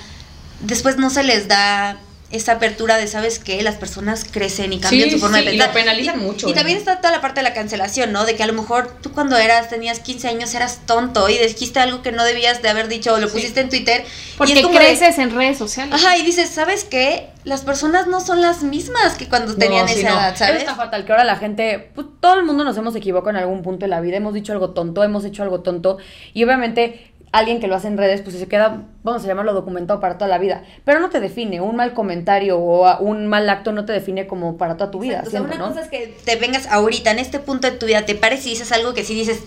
después 0.61 0.97
no 0.97 1.11
se 1.11 1.25
les 1.25 1.47
da 1.47 1.99
esa 2.31 2.53
apertura 2.53 2.97
de, 2.97 3.07
¿sabes 3.09 3.39
qué? 3.41 3.61
Las 3.63 3.75
personas 3.75 4.25
crecen 4.25 4.73
y 4.73 4.79
cambian 4.79 5.09
Sí, 5.09 5.15
su 5.17 5.19
forma 5.21 5.39
sí, 5.39 5.45
de 5.47 5.51
y 5.51 5.59
pensar. 5.59 5.69
lo 5.69 5.75
penalizan 5.75 6.21
Y- 6.21 6.23
mucho, 6.23 6.49
Y 6.49 6.53
¿eh? 6.53 6.55
también 6.55 6.79
está 6.79 6.99
toda 7.01 7.11
la 7.13 7.21
parte 7.21 7.41
de 7.41 7.45
la 7.45 7.55
cancelación, 7.55 8.13
¿no? 8.13 8.25
De 8.25 8.37
que 8.37 8.43
a 8.43 8.47
lo 8.47 8.53
mejor 8.53 8.97
tú 9.03 9.11
cuando 9.13 9.37
eras, 9.37 9.69
tenías 9.69 9.99
15 10.01 10.29
años, 10.29 10.55
eras 10.55 10.81
tonto 10.87 11.29
y 11.29 11.39
dijiste 11.39 11.81
algo 11.81 12.03
que 12.03 12.13
no 12.13 12.23
debías 12.25 12.63
de 12.63 12.69
haber 12.69 12.87
dicho 12.89 13.15
o 13.15 13.19
lo 13.19 13.27
Sí. 13.29 13.35
pusiste 13.35 13.61
en 13.61 13.69
Twitter. 13.69 14.05
y 14.07 14.37
Porque 14.39 14.53
es 14.55 14.63
como 14.63 14.79
de- 14.79 14.85
creces 14.87 15.19
en 15.19 15.35
redes 15.35 15.59
sociales. 15.59 15.95
Ajá, 15.95 16.17
y 16.17 16.23
dices, 16.23 16.49
¿sabes 16.49 16.85
qué? 16.85 17.29
Las 17.45 17.61
personas 17.63 18.07
no 18.07 18.21
son 18.21 18.41
las 18.41 18.63
mismas 18.63 19.15
que 19.17 19.29
cuando 19.29 19.57
tenían 19.57 19.89
esa 19.89 20.09
no. 20.11 20.15
edad, 20.15 20.37
¿sabes? 20.37 20.59
está 20.61 20.75
fatal, 20.77 21.05
que 21.05 21.13
ahora 21.13 21.25
la 21.25 21.37
gente, 21.37 21.91
pues, 21.95 22.07
todo 22.21 22.35
el 22.39 22.45
mundo 22.45 22.65
nos 22.65 22.77
hemos 22.79 22.95
equivocado 22.97 23.31
en 23.31 23.37
algún 23.37 23.63
punto 23.63 23.85
de 23.85 23.89
la 23.89 24.01
vida, 24.01 24.17
hemos 24.17 24.33
dicho 24.35 24.53
algo 24.53 24.71
tonto, 24.71 25.03
hemos 25.05 25.25
hecho 25.25 25.43
algo 25.43 25.61
tonto, 25.61 25.99
y 26.33 26.45
obviamente 26.45 27.10
alguien 27.33 27.61
que 27.61 27.69
lo 27.69 27.77
hace 27.77 27.89
en 27.89 27.97
redes, 27.97 28.23
pues 28.23 28.37
se 28.37 28.49
queda, 28.49 28.83
vamos 29.03 29.25
a 29.25 29.27
llamarlo 29.27 29.55
documentado 29.55 30.01
para 30.01 30.19
toda 30.19 30.29
la 30.29 30.39
vida, 30.39 30.65
pero 30.85 31.01
no 31.01 31.11
te 31.11 31.21
define, 31.21 31.61
un 31.61 31.77
mal 31.77 31.95
comentario 31.95 32.59
o 32.59 32.99
un 32.99 33.27
mal 33.29 33.49
acto 33.49 33.73
no 33.73 33.85
te 33.85 33.93
define 33.93 34.27
como 34.27 34.57
para 34.57 34.77
toda 34.77 34.91
tu 34.91 34.99
vida, 34.99 35.19
Exacto, 35.19 35.29
o 35.29 35.31
sea, 35.31 35.43
una 35.43 35.57
¿no? 35.57 35.69
cosa 35.69 35.83
es 35.83 35.89
que 35.89 36.17
te 36.25 36.37
vengas 36.37 36.67
ahorita, 36.67 37.11
en 37.13 37.21
este 37.21 37.39
punto 37.39 37.71
de 37.71 37.77
tu 37.77 37.87
vida, 37.87 38.05
te 38.05 38.15
pares 38.15 38.45
y 38.47 38.51
dices 38.51 38.73
algo 38.73 38.95
que 38.95 39.05
sí 39.05 39.15
dices, 39.15 39.41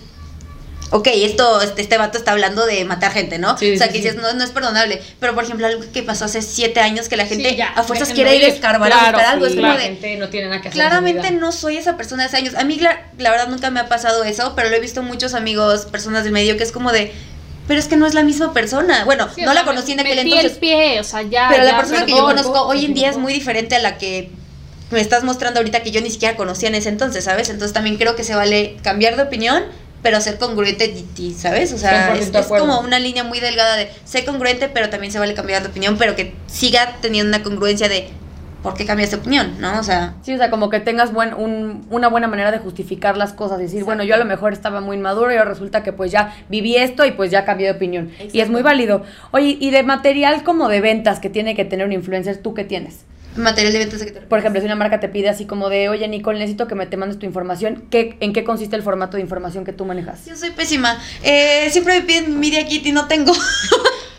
ok, 0.94 1.08
esto, 1.12 1.62
este, 1.62 1.82
este 1.82 1.98
vato 1.98 2.18
está 2.20 2.32
hablando 2.32 2.66
de 2.68 2.86
matar 2.86 3.12
gente, 3.12 3.40
¿no? 3.40 3.58
Sí, 3.58 3.74
o 3.74 3.78
sea, 3.78 3.88
sí, 3.88 3.94
que 3.94 4.00
sí. 4.00 4.06
dices, 4.06 4.22
no, 4.22 4.32
no 4.34 4.44
es 4.44 4.52
perdonable. 4.52 5.02
Pero, 5.20 5.34
por 5.34 5.44
ejemplo, 5.44 5.66
algo 5.66 5.84
que 5.92 6.04
pasó 6.04 6.26
hace 6.26 6.44
siete 6.44 6.82
años 6.82 7.10
que 7.10 7.18
la 7.18 7.26
gente 7.26 7.56
ya, 7.56 7.70
a 7.70 7.82
fuerzas 7.84 8.14
quiere 8.14 8.36
ir 8.36 8.46
a 8.46 8.48
escarbar 8.48 8.94
a 8.94 8.98
buscar 8.98 9.26
algo. 9.26 9.46
es 9.48 9.56
la 9.56 9.62
como 9.62 9.74
de, 9.74 9.84
gente 9.86 10.18
no 10.18 10.30
tiene 10.30 10.50
nada 10.50 10.62
que 10.62 10.68
hacer. 10.68 10.80
Claramente 10.80 11.32
no 11.32 11.52
soy 11.52 11.78
esa 11.78 11.98
persona 11.98 12.24
de 12.24 12.28
hace 12.28 12.38
años. 12.38 12.54
A 12.54 12.64
mí, 12.64 12.78
la, 12.80 13.02
la 13.18 13.32
verdad, 13.32 13.48
nunca 13.48 13.72
me 13.72 13.80
ha 13.80 13.88
pasado 13.88 14.24
eso, 14.24 14.54
pero 14.56 14.70
lo 14.70 14.76
he 14.76 14.80
visto 14.80 15.02
muchos 15.02 15.34
amigos, 15.34 15.86
personas 15.86 16.26
del 16.26 16.34
medio, 16.34 16.58
que 16.58 16.64
es 16.64 16.72
como 16.72 16.92
de, 16.92 17.12
pero 17.68 17.80
es 17.80 17.88
que 17.88 17.96
no 17.96 18.06
es 18.06 18.14
la 18.14 18.24
misma 18.24 18.54
persona. 18.54 19.06
Bueno, 19.06 19.28
Sí, 19.34 19.42
o 19.42 19.46
no 19.46 19.54
sea, 19.54 19.62
la 19.62 19.66
conocí 19.68 19.94
en 19.94 20.00
aquel 20.02 20.20
entonces. 20.20 20.52
el 20.54 20.58
pie, 20.58 21.00
o 21.00 21.04
sea, 21.04 21.22
ya. 21.22 21.48
pero 21.50 21.64
la 21.64 21.78
persona 21.78 22.06
que 22.06 22.12
yo 22.12 22.24
conozco 22.24 22.62
hoy 22.68 22.86
en 22.86 22.94
día 22.94 23.10
es 23.10 23.18
muy 23.18 23.34
diferente 23.34 23.76
a 23.76 23.80
la 23.80 23.98
que 23.98 24.30
me 24.92 25.00
estás 25.02 25.24
mostrando 25.24 25.60
ahorita 25.60 25.82
que 25.82 25.92
yo 25.92 26.02
ni 26.02 26.12
siquiera 26.12 26.36
conocía 26.36 26.70
en 26.70 26.76
ese 26.76 26.90
entonces, 26.90 27.24
¿sabes? 27.24 27.50
Entonces 27.50 27.74
también 27.74 27.98
creo 27.98 28.16
que 28.16 28.24
se 28.24 28.36
vale 28.36 28.78
cambiar 28.84 29.16
de 29.16 29.24
opinión, 29.24 29.64
pero 30.04 30.20
ser 30.22 30.38
congruente, 30.38 30.94
¿sabes? 31.38 31.72
O 31.74 31.78
sea, 31.78 32.14
100% 32.14 32.20
es, 32.20 32.28
es 32.36 32.46
como 32.48 32.80
una 32.82 33.00
línea 33.00 33.24
muy 33.24 33.40
delgada 33.40 33.76
de 33.76 33.90
ser 34.06 34.26
congruente, 34.26 34.68
pero 34.70 34.90
también 34.90 35.12
se 35.12 35.18
vale 35.20 35.34
cambiar 35.34 35.64
de 35.64 35.70
opinión, 35.70 35.98
pero 35.98 36.16
que 36.16 36.36
siga 36.48 36.98
teniendo 37.02 37.30
una 37.36 37.44
congruencia 37.44 37.88
de 37.90 38.10
por 38.64 38.74
qué 38.74 38.86
cambias 38.86 39.12
de 39.12 39.18
opinión, 39.18 39.58
¿no? 39.60 39.80
O 39.80 39.84
sea, 39.84 40.16
Sí, 40.24 40.34
o 40.34 40.38
sea, 40.38 40.50
como 40.50 40.70
que 40.70 40.80
tengas 40.80 41.12
buen, 41.14 41.34
un- 41.34 41.86
una 41.90 42.08
buena 42.08 42.28
manera 42.28 42.52
de 42.52 42.60
justificar 42.60 43.18
las 43.18 43.34
cosas, 43.34 43.60
decir, 43.60 43.84
bueno, 43.84 44.04
yo 44.04 44.16
a 44.16 44.18
lo 44.18 44.26
mejor 44.26 44.54
estaba 44.54 44.80
muy 44.82 44.96
inmaduro 44.98 45.32
y 45.32 45.36
ahora 45.36 45.50
resulta 45.52 45.84
que 45.84 45.92
pues 45.94 46.12
ya 46.12 46.34
viví 46.50 46.76
esto 46.78 47.06
y 47.06 47.12
pues 47.12 47.30
ya 47.30 47.46
cambié 47.46 47.68
de 47.68 47.74
opinión. 47.74 48.10
Y 48.32 48.40
es 48.40 48.50
muy 48.50 48.62
válido. 48.64 49.04
Oye, 49.32 49.58
y 49.60 49.70
de 49.70 49.84
material 49.84 50.44
como 50.44 50.70
de 50.70 50.82
ventas 50.82 51.20
que 51.20 51.30
tiene 51.30 51.56
que 51.56 51.66
tener 51.66 51.86
un 51.86 51.92
influencer, 51.94 52.38
¿tú 52.38 52.54
qué 52.54 52.64
tienes? 52.64 53.02
material 53.36 53.74
de 53.74 53.80
ventas 53.80 54.04
que 54.04 54.12
te 54.12 54.22
Por 54.22 54.38
ejemplo, 54.38 54.62
si 54.62 54.68
una 54.68 54.76
marca 54.76 55.00
te 55.00 55.10
pide 55.10 55.28
así 55.28 55.46
como 55.46 55.68
de, 55.70 55.90
oye, 55.90 56.08
Nicole, 56.08 56.38
necesito 56.38 56.68
que 56.68 56.76
me 56.76 56.86
te 56.86 56.98
mandes 56.98 57.18
tu 57.18 57.26
información, 57.26 57.86
¿qué, 57.90 58.16
¿en 58.20 58.32
qué 58.32 58.44
consiste 58.44 58.76
el 58.76 58.84
formato 58.84 59.18
de 59.18 59.24
información 59.24 59.66
que 59.66 59.74
tú 59.74 59.86
manejas? 59.86 60.26
Yo 60.28 60.36
soy 60.36 60.52
pésima. 60.52 61.00
Eh, 61.24 61.68
siempre 61.72 61.96
me 62.00 62.06
piden 62.06 62.40
Media 62.40 62.64
Kit 62.68 62.86
y 62.86 62.92
no 62.92 63.08
tengo. 63.08 63.34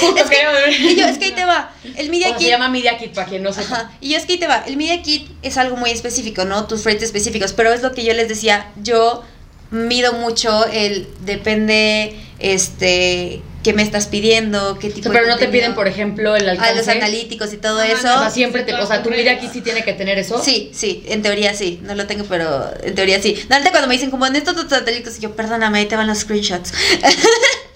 Justo 0.00 0.16
es 0.16 0.30
que, 0.30 0.36
quería- 0.36 0.90
y 0.92 0.96
yo, 0.96 1.06
es 1.06 1.18
que 1.18 1.24
ahí 1.26 1.32
te 1.32 1.44
va. 1.44 1.72
El 1.96 2.10
Media 2.10 2.28
Kit. 2.36 2.46
se 2.46 2.48
llama 2.50 2.68
Media 2.68 2.96
Kit 2.98 3.12
para 3.14 3.28
quien 3.28 3.42
no 3.42 3.52
sepa. 3.52 3.74
Ajá. 3.76 3.92
Y 4.00 4.14
es 4.14 4.24
que 4.26 4.34
ahí 4.34 4.38
te 4.38 4.46
va. 4.46 4.64
El 4.66 4.76
Media 4.76 5.00
Kit 5.02 5.28
es 5.42 5.56
algo 5.56 5.76
muy 5.76 5.90
específico, 5.90 6.44
¿no? 6.44 6.66
Tus 6.66 6.84
rates 6.84 7.02
específicos. 7.04 7.52
Pero 7.52 7.72
es 7.72 7.82
lo 7.82 7.92
que 7.92 8.04
yo 8.04 8.12
les 8.14 8.28
decía. 8.28 8.70
Yo 8.82 9.22
mido 9.70 10.12
mucho 10.12 10.66
el 10.66 11.08
depende 11.24 12.16
este 12.38 13.42
qué 13.62 13.72
me 13.72 13.82
estás 13.84 14.08
pidiendo, 14.08 14.76
qué 14.80 14.90
tipo 14.90 15.08
Pero 15.10 15.24
de 15.24 15.30
no 15.30 15.36
te 15.38 15.46
piden, 15.46 15.74
por 15.76 15.86
ejemplo, 15.86 16.34
el 16.34 16.48
alcance. 16.48 16.72
a 16.72 16.74
los 16.74 16.88
analíticos 16.88 17.52
y 17.52 17.58
todo 17.58 17.80
eso. 17.80 17.94
O 17.96 18.18
sea, 18.18 18.28
siempre 18.30 18.64
te, 18.64 18.74
o 18.74 18.84
sea, 18.84 19.04
tu 19.04 19.10
media 19.10 19.32
aquí 19.34 19.48
sí 19.52 19.60
tiene 19.60 19.84
que 19.84 19.92
tener 19.92 20.18
eso. 20.18 20.42
Sí, 20.42 20.72
sí, 20.74 21.04
en 21.06 21.22
teoría 21.22 21.54
sí, 21.54 21.78
no 21.84 21.94
lo 21.94 22.08
tengo, 22.08 22.24
pero 22.24 22.68
en 22.82 22.96
teoría 22.96 23.22
sí. 23.22 23.40
Ahorita 23.48 23.70
cuando 23.70 23.86
me 23.86 23.94
dicen 23.94 24.10
como 24.10 24.26
en 24.26 24.34
estos 24.34 24.56
satélites, 24.68 25.20
yo, 25.20 25.36
perdóname, 25.36 25.78
ahí 25.78 25.86
te 25.86 25.94
van 25.94 26.08
los 26.08 26.18
screenshots. 26.18 26.72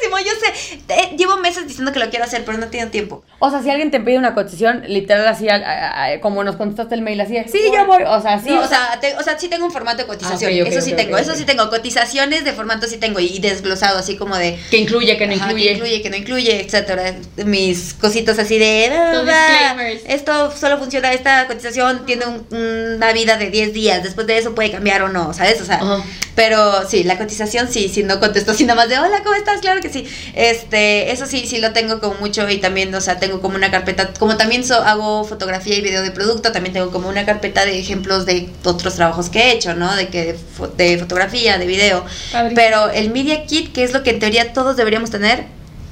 Pésimo, 0.00 0.18
yo 0.18 0.32
sé, 0.40 0.78
eh, 0.88 1.16
llevo 1.16 1.36
meses 1.38 1.66
diciendo 1.66 1.92
que 1.92 1.98
lo 1.98 2.08
quiero 2.10 2.24
hacer, 2.24 2.44
pero 2.44 2.58
no 2.58 2.68
tengo 2.68 2.86
tiempo. 2.90 3.24
O 3.38 3.50
sea, 3.50 3.62
si 3.62 3.70
alguien 3.70 3.90
te 3.90 4.00
pide 4.00 4.18
una 4.18 4.34
cotización, 4.34 4.84
literal 4.88 5.26
así, 5.28 5.48
a- 5.48 5.56
a- 5.56 6.04
a- 6.06 6.20
como 6.20 6.42
nos 6.44 6.56
contestaste 6.56 6.94
el 6.94 7.02
mail, 7.02 7.20
así, 7.20 7.36
sí, 7.50 7.58
yo 7.74 7.86
voy. 7.86 8.02
O 8.06 8.20
sea, 8.20 8.38
sí. 8.40 8.50
O 8.52 8.66
sea, 8.66 8.98
te- 9.00 9.14
o 9.16 9.22
sea, 9.22 9.38
sí 9.38 9.48
tengo 9.48 9.66
un 9.66 9.72
formato 9.72 9.98
de 9.98 10.06
cotización, 10.06 10.50
Ah, 10.52 10.62
ok, 10.62 10.68
eso 10.68 10.80
sí 10.80 10.92
tengo, 10.94 11.16
eso 11.18 11.34
sí 11.34 11.44
tengo, 11.44 11.68
cotizaciones 11.70 12.44
de 12.44 12.52
formato 12.52 12.86
sí 12.86 12.96
tengo 12.98 13.20
y 13.20 13.38
desglosado, 13.38 13.98
así 13.98 14.16
como 14.16 14.36
de... 14.36 14.58
que 14.70 14.78
incluye, 14.78 15.16
que 15.16 15.26
no 15.26 15.34
ajá, 15.34 15.46
incluye. 15.46 15.66
que 15.66 15.72
incluye, 15.74 16.02
que 16.02 16.10
no 16.10 16.16
incluye, 16.16 16.60
etcétera. 16.60 17.14
Mis 17.44 17.94
cositos 17.94 18.38
así 18.38 18.58
de. 18.58 18.90
"Ah, 18.92 19.22
disclaimers. 19.22 20.02
Esto 20.06 20.50
solo 20.52 20.78
funciona, 20.78 21.12
esta 21.12 21.46
cotización 21.46 22.04
tiene 22.06 22.24
un- 22.26 22.46
una 22.96 23.12
vida 23.12 23.36
de 23.36 23.50
10 23.50 23.72
días. 23.72 24.02
Después 24.02 24.26
de 24.26 24.38
eso 24.38 24.54
puede 24.54 24.70
cambiar 24.70 25.02
o 25.02 25.08
no, 25.08 25.32
¿sabes? 25.34 25.60
O 25.60 25.64
sea, 25.64 25.80
pero 26.34 26.86
sí, 26.88 27.04
la 27.04 27.16
cotización 27.18 27.68
sí, 27.68 27.88
sí, 27.88 28.02
no 28.02 28.20
contesto 28.20 28.52
así 28.52 28.64
nada 28.64 28.80
más 28.80 28.88
de 28.88 28.98
hola, 28.98 29.22
¿cómo 29.22 29.34
estás? 29.34 29.60
Claro 29.60 29.80
que 29.80 29.85
sí. 29.92 30.06
Este, 30.34 31.10
eso 31.12 31.26
sí, 31.26 31.46
sí 31.46 31.58
lo 31.58 31.72
tengo 31.72 32.00
como 32.00 32.14
mucho 32.20 32.48
y 32.48 32.58
también, 32.58 32.94
o 32.94 33.00
sea, 33.00 33.18
tengo 33.18 33.40
como 33.40 33.56
una 33.56 33.70
carpeta, 33.70 34.12
como 34.18 34.36
también 34.36 34.64
so- 34.64 34.82
hago 34.82 35.24
fotografía 35.24 35.76
y 35.76 35.80
video 35.80 36.02
de 36.02 36.10
producto, 36.10 36.52
también 36.52 36.72
tengo 36.72 36.90
como 36.90 37.08
una 37.08 37.24
carpeta 37.26 37.64
de 37.64 37.78
ejemplos 37.78 38.26
de 38.26 38.48
otros 38.64 38.94
trabajos 38.96 39.30
que 39.30 39.38
he 39.40 39.52
hecho, 39.52 39.74
¿no? 39.74 39.94
De 39.96 40.08
que 40.08 40.24
de, 40.32 40.34
fo- 40.36 40.72
de 40.74 40.98
fotografía, 40.98 41.58
de 41.58 41.66
video. 41.66 42.04
Pero 42.54 42.90
el 42.90 43.10
Media 43.10 43.44
Kit, 43.46 43.72
que 43.72 43.84
es 43.84 43.92
lo 43.92 44.02
que 44.02 44.10
en 44.10 44.18
teoría 44.18 44.52
todos 44.52 44.76
deberíamos 44.76 45.10
tener, 45.10 45.44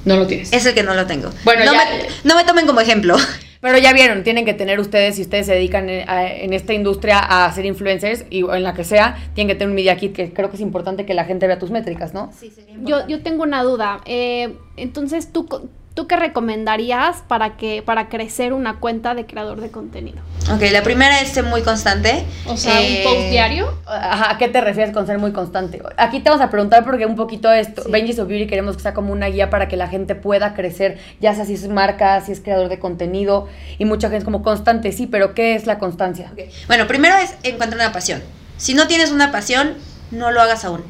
No 0.05 0.17
lo 0.17 0.27
tienes. 0.27 0.53
es 0.53 0.65
el 0.65 0.73
que 0.73 0.83
no 0.83 0.93
lo 0.93 1.05
tengo. 1.07 1.31
Bueno, 1.43 1.65
no, 1.65 1.73
ya- 1.73 1.85
me, 1.85 2.07
no 2.23 2.35
me 2.35 2.43
tomen 2.43 2.65
como 2.67 2.81
ejemplo. 2.81 3.15
Pero 3.61 3.77
ya 3.77 3.93
vieron, 3.93 4.23
tienen 4.23 4.45
que 4.45 4.53
tener 4.53 4.79
ustedes, 4.79 5.15
si 5.15 5.21
ustedes 5.21 5.45
se 5.45 5.53
dedican 5.53 5.89
en, 5.89 6.07
a- 6.09 6.27
en 6.31 6.53
esta 6.53 6.73
industria 6.73 7.19
a 7.19 7.51
ser 7.53 7.65
influencers 7.65 8.25
y 8.29 8.43
o 8.43 8.53
en 8.53 8.63
la 8.63 8.73
que 8.73 8.83
sea, 8.83 9.15
tienen 9.33 9.47
que 9.53 9.55
tener 9.55 9.69
un 9.69 9.75
media 9.75 9.95
kit 9.97 10.13
que 10.15 10.33
creo 10.33 10.49
que 10.49 10.55
es 10.55 10.61
importante 10.61 11.05
que 11.05 11.13
la 11.13 11.25
gente 11.25 11.47
vea 11.47 11.57
tus 11.59 11.71
métricas, 11.71 12.13
¿no? 12.13 12.31
Sí, 12.37 12.49
sería 12.49 12.73
Yo, 12.73 12.79
importante. 12.79 13.11
yo 13.13 13.21
tengo 13.23 13.43
una 13.43 13.63
duda. 13.63 14.01
eh, 14.05 14.53
entonces, 14.77 15.31
¿tú, 15.31 15.47
co- 15.47 15.63
¿tú 15.95 16.07
qué 16.07 16.17
recomendarías 16.17 17.23
para, 17.27 17.57
que, 17.57 17.81
para 17.81 18.09
crecer 18.09 18.53
una 18.53 18.79
cuenta 18.79 19.15
de 19.15 19.25
creador 19.25 19.61
de 19.61 19.71
contenido? 19.71 20.17
Ok, 20.53 20.61
la 20.71 20.83
primera 20.83 21.21
es 21.21 21.29
ser 21.29 21.45
muy 21.45 21.63
constante. 21.63 22.23
O 22.45 22.55
sea, 22.57 22.79
Eh, 22.81 23.03
un 23.07 23.11
post 23.13 23.29
diario. 23.29 23.73
Ajá, 23.87 24.31
¿A 24.31 24.37
qué 24.37 24.47
te 24.47 24.61
refieres 24.61 24.93
con 24.93 25.07
ser 25.07 25.17
muy 25.17 25.31
constante? 25.31 25.81
Aquí 25.97 26.19
te 26.19 26.29
vamos 26.29 26.45
a 26.45 26.51
preguntar 26.51 26.83
porque 26.85 27.05
un 27.05 27.15
poquito 27.15 27.51
esto, 27.51 27.81
Sí. 27.83 27.91
Benji's 27.91 28.19
of 28.19 28.27
Beauty 28.27 28.45
queremos 28.45 28.75
que 28.75 28.83
sea 28.83 28.93
como 28.93 29.11
una 29.11 29.27
guía 29.27 29.49
para 29.49 29.67
que 29.67 29.77
la 29.77 29.87
gente 29.87 30.13
pueda 30.15 30.53
crecer, 30.53 30.99
ya 31.21 31.33
sea 31.33 31.45
si 31.45 31.53
es 31.55 31.67
marca, 31.67 32.21
si 32.21 32.31
es 32.33 32.41
creador 32.41 32.69
de 32.69 32.77
contenido, 32.77 33.47
y 33.79 33.85
mucha 33.85 34.07
gente 34.09 34.19
es 34.19 34.23
como 34.25 34.43
constante, 34.43 34.91
sí, 34.91 35.07
pero 35.07 35.33
¿qué 35.33 35.55
es 35.55 35.65
la 35.65 35.79
constancia? 35.79 36.31
Bueno, 36.67 36.85
primero 36.87 37.15
es 37.15 37.33
encontrar 37.43 37.75
una 37.81 37.91
pasión. 37.91 38.21
Si 38.57 38.73
no 38.73 38.87
tienes 38.87 39.11
una 39.11 39.31
pasión, 39.31 39.73
no 40.11 40.29
lo 40.31 40.41
hagas 40.41 40.65
aún. 40.65 40.83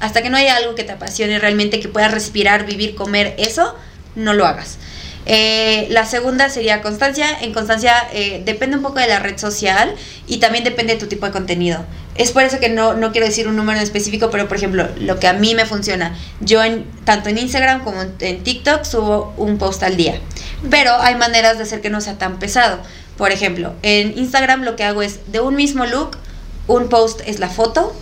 Hasta 0.00 0.22
que 0.22 0.30
no 0.30 0.36
haya 0.36 0.56
algo 0.56 0.74
que 0.74 0.84
te 0.84 0.92
apasione 0.92 1.38
realmente, 1.38 1.80
que 1.80 1.88
puedas 1.88 2.12
respirar, 2.12 2.66
vivir, 2.66 2.94
comer, 2.94 3.34
eso, 3.38 3.74
no 4.14 4.34
lo 4.34 4.46
hagas. 4.46 4.78
Eh, 5.26 5.86
la 5.90 6.04
segunda 6.04 6.48
sería 6.48 6.82
constancia. 6.82 7.26
En 7.40 7.52
constancia 7.52 7.94
eh, 8.12 8.42
depende 8.44 8.76
un 8.76 8.82
poco 8.82 9.00
de 9.00 9.08
la 9.08 9.18
red 9.18 9.38
social 9.38 9.94
y 10.26 10.38
también 10.38 10.64
depende 10.64 10.94
de 10.94 11.00
tu 11.00 11.06
tipo 11.06 11.26
de 11.26 11.32
contenido. 11.32 11.84
Es 12.14 12.30
por 12.30 12.42
eso 12.44 12.60
que 12.60 12.68
no, 12.68 12.94
no 12.94 13.10
quiero 13.10 13.26
decir 13.26 13.48
un 13.48 13.56
número 13.56 13.78
en 13.78 13.82
específico, 13.82 14.30
pero 14.30 14.46
por 14.46 14.56
ejemplo, 14.56 14.86
lo 14.98 15.18
que 15.18 15.26
a 15.26 15.32
mí 15.32 15.54
me 15.54 15.66
funciona, 15.66 16.16
yo 16.40 16.62
en, 16.62 16.84
tanto 17.04 17.28
en 17.28 17.38
Instagram 17.38 17.82
como 17.82 18.02
en, 18.20 18.44
TikTok 18.44 18.84
subo 18.84 19.34
un 19.36 19.58
post 19.58 19.82
al 19.82 19.96
día. 19.96 20.20
Pero 20.70 20.94
hay 21.00 21.16
maneras 21.16 21.56
de 21.56 21.64
hacer 21.64 21.80
que 21.80 21.90
no 21.90 22.00
sea 22.00 22.16
tan 22.16 22.38
pesado. 22.38 22.78
Por 23.16 23.32
ejemplo, 23.32 23.74
en 23.82 24.16
Instagram 24.16 24.62
lo 24.62 24.76
que 24.76 24.84
hago 24.84 25.02
es 25.02 25.32
de 25.32 25.40
un 25.40 25.56
mismo 25.56 25.86
look, 25.86 26.16
un 26.66 26.88
post 26.88 27.20
es 27.26 27.40
la 27.40 27.48
foto, 27.48 27.94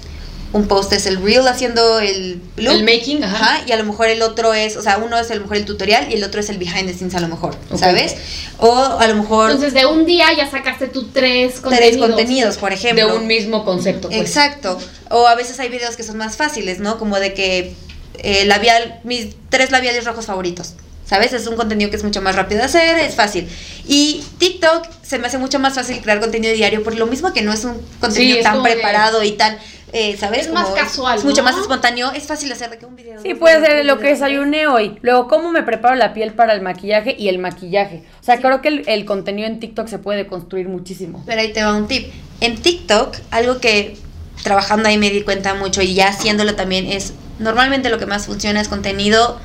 un 0.53 0.69
post 0.69 0.93
es 0.93 1.07
el 1.07 1.23
reel 1.23 1.47
haciendo 1.49 1.99
el 2.01 2.41
look. 2.57 2.75
El 2.75 2.85
making, 2.85 3.25
ajá. 3.25 3.63
y 3.67 3.73
a 3.73 3.77
lo 3.77 3.85
mejor 3.85 4.09
el 4.09 4.21
otro 4.23 4.53
es, 4.53 4.77
o 4.77 4.83
sea, 4.83 4.99
uno 4.99 5.19
es 5.19 5.31
a 5.31 5.35
lo 5.35 5.41
mejor 5.43 5.57
el 5.57 5.65
tutorial 5.65 6.11
y 6.11 6.15
el 6.15 6.25
otro 6.25 6.41
es 6.41 6.51
el 6.51 6.59
behind 6.59 6.87
the 6.87 6.93
scenes 6.95 7.15
a 7.15 7.21
lo 7.21 7.29
mejor. 7.29 7.57
¿sabes? 7.75 8.17
O 8.59 8.75
a 8.77 9.07
lo 9.07 9.15
mejor 9.15 9.51
Entonces, 9.51 9.73
de 9.73 9.87
un 9.87 10.05
día 10.05 10.27
ya 10.37 10.51
sacaste 10.51 10.89
tú 10.89 11.09
tres 11.13 11.61
contenidos. 11.61 11.97
tres 11.97 11.99
contenidos, 11.99 12.57
por 12.59 12.69
De 12.71 12.77
ejemplo. 12.77 13.17
un 13.17 13.27
mismo 13.27 13.65
concepto. 13.65 14.09
Pues. 14.09 14.21
Exacto. 14.21 14.79
O 15.11 15.27
a 15.27 15.35
veces 15.35 15.59
hay 15.59 15.69
videos 15.71 15.97
que 15.97 16.03
son 16.03 16.19
más 16.19 16.37
fáciles, 16.37 16.81
¿no? 16.81 16.99
Como 16.99 17.19
de 17.19 17.33
que 17.35 17.75
eh, 18.19 18.45
labial, 18.45 19.01
mis 19.05 19.29
tres 19.49 19.71
labiales 19.71 20.05
rojos 20.05 20.27
favoritos. 20.27 20.75
¿Sabes? 21.05 21.33
Es 21.35 21.47
un 21.47 21.57
contenido 21.57 21.91
que 21.91 21.97
es 21.97 22.05
mucho 22.05 22.23
más 22.23 22.37
rápido 22.37 22.61
de 22.61 22.67
hacer, 22.67 22.99
es 22.99 23.15
fácil. 23.15 23.47
Y 23.87 24.25
TikTok 24.39 24.87
se 25.03 25.19
me 25.19 25.27
hace 25.27 25.37
mucho 25.37 25.59
más 25.59 25.75
fácil 25.75 26.01
crear 26.01 26.21
contenido 26.21 26.55
diario 26.55 26.83
por 26.83 26.95
lo 26.97 27.07
mismo 27.07 27.35
que 27.35 27.43
no 27.43 27.53
es 27.53 27.65
un 27.65 27.75
contenido 28.01 28.39
es 28.39 28.45
tan 28.45 28.63
de- 28.63 28.71
preparado 28.71 29.23
y 29.23 29.33
tan, 29.33 29.59
eh, 29.93 30.17
¿sabes? 30.17 30.47
Es 30.47 30.53
más 30.53 30.65
Como 30.65 30.77
casual, 30.77 31.19
Es 31.19 31.25
mucho 31.25 31.43
¿no? 31.43 31.51
más 31.51 31.59
espontáneo, 31.59 32.13
es 32.13 32.27
fácil 32.27 32.51
hacer 32.51 32.71
de 32.71 32.79
que 32.79 32.87
un 32.87 32.97
video. 32.97 33.21
Sí, 33.21 33.35
puede 33.35 33.65
ser 33.65 33.85
lo 33.85 33.99
que 33.99 34.09
desayuné 34.09 34.67
hoy. 34.67 34.99
Luego, 35.03 35.29
¿cómo 35.29 35.51
me 35.51 35.63
preparo 35.63 35.95
la 35.95 36.15
piel 36.15 36.33
para 36.33 36.55
el 36.55 36.63
maquillaje 36.63 37.15
y 37.19 37.29
el 37.29 37.39
maquillaje? 37.39 38.05
O 38.21 38.25
sea, 38.25 38.41
creo 38.41 38.63
que 38.63 38.69
el, 38.69 38.85
el 38.89 39.05
contenido 39.05 39.47
en 39.49 39.61
TikTok 39.61 39.89
se 39.89 39.99
puede 39.99 40.27
construir 40.27 40.69
muchísimo. 40.69 41.23
Pero 41.27 41.41
ahí 41.41 41.53
te 41.53 41.63
va 41.63 41.77
un 41.77 41.89
tip. 41.89 42.13
En 42.41 42.57
TikTok, 42.61 43.17
algo 43.31 43.61
que 43.61 43.97
trabajando 44.43 44.89
ahí 44.89 44.99
me 44.99 45.11
di 45.11 45.23
cuenta 45.23 45.55
mucho 45.55 45.83
y 45.83 45.95
ya 45.95 46.09
haciéndolo 46.09 46.55
también 46.55 46.87
es, 46.87 47.15
normalmente 47.39 47.91
lo 47.91 47.99
que 47.99 48.07
más 48.07 48.27
funciona 48.27 48.61
es 48.61 48.69
contenido, 48.69 49.39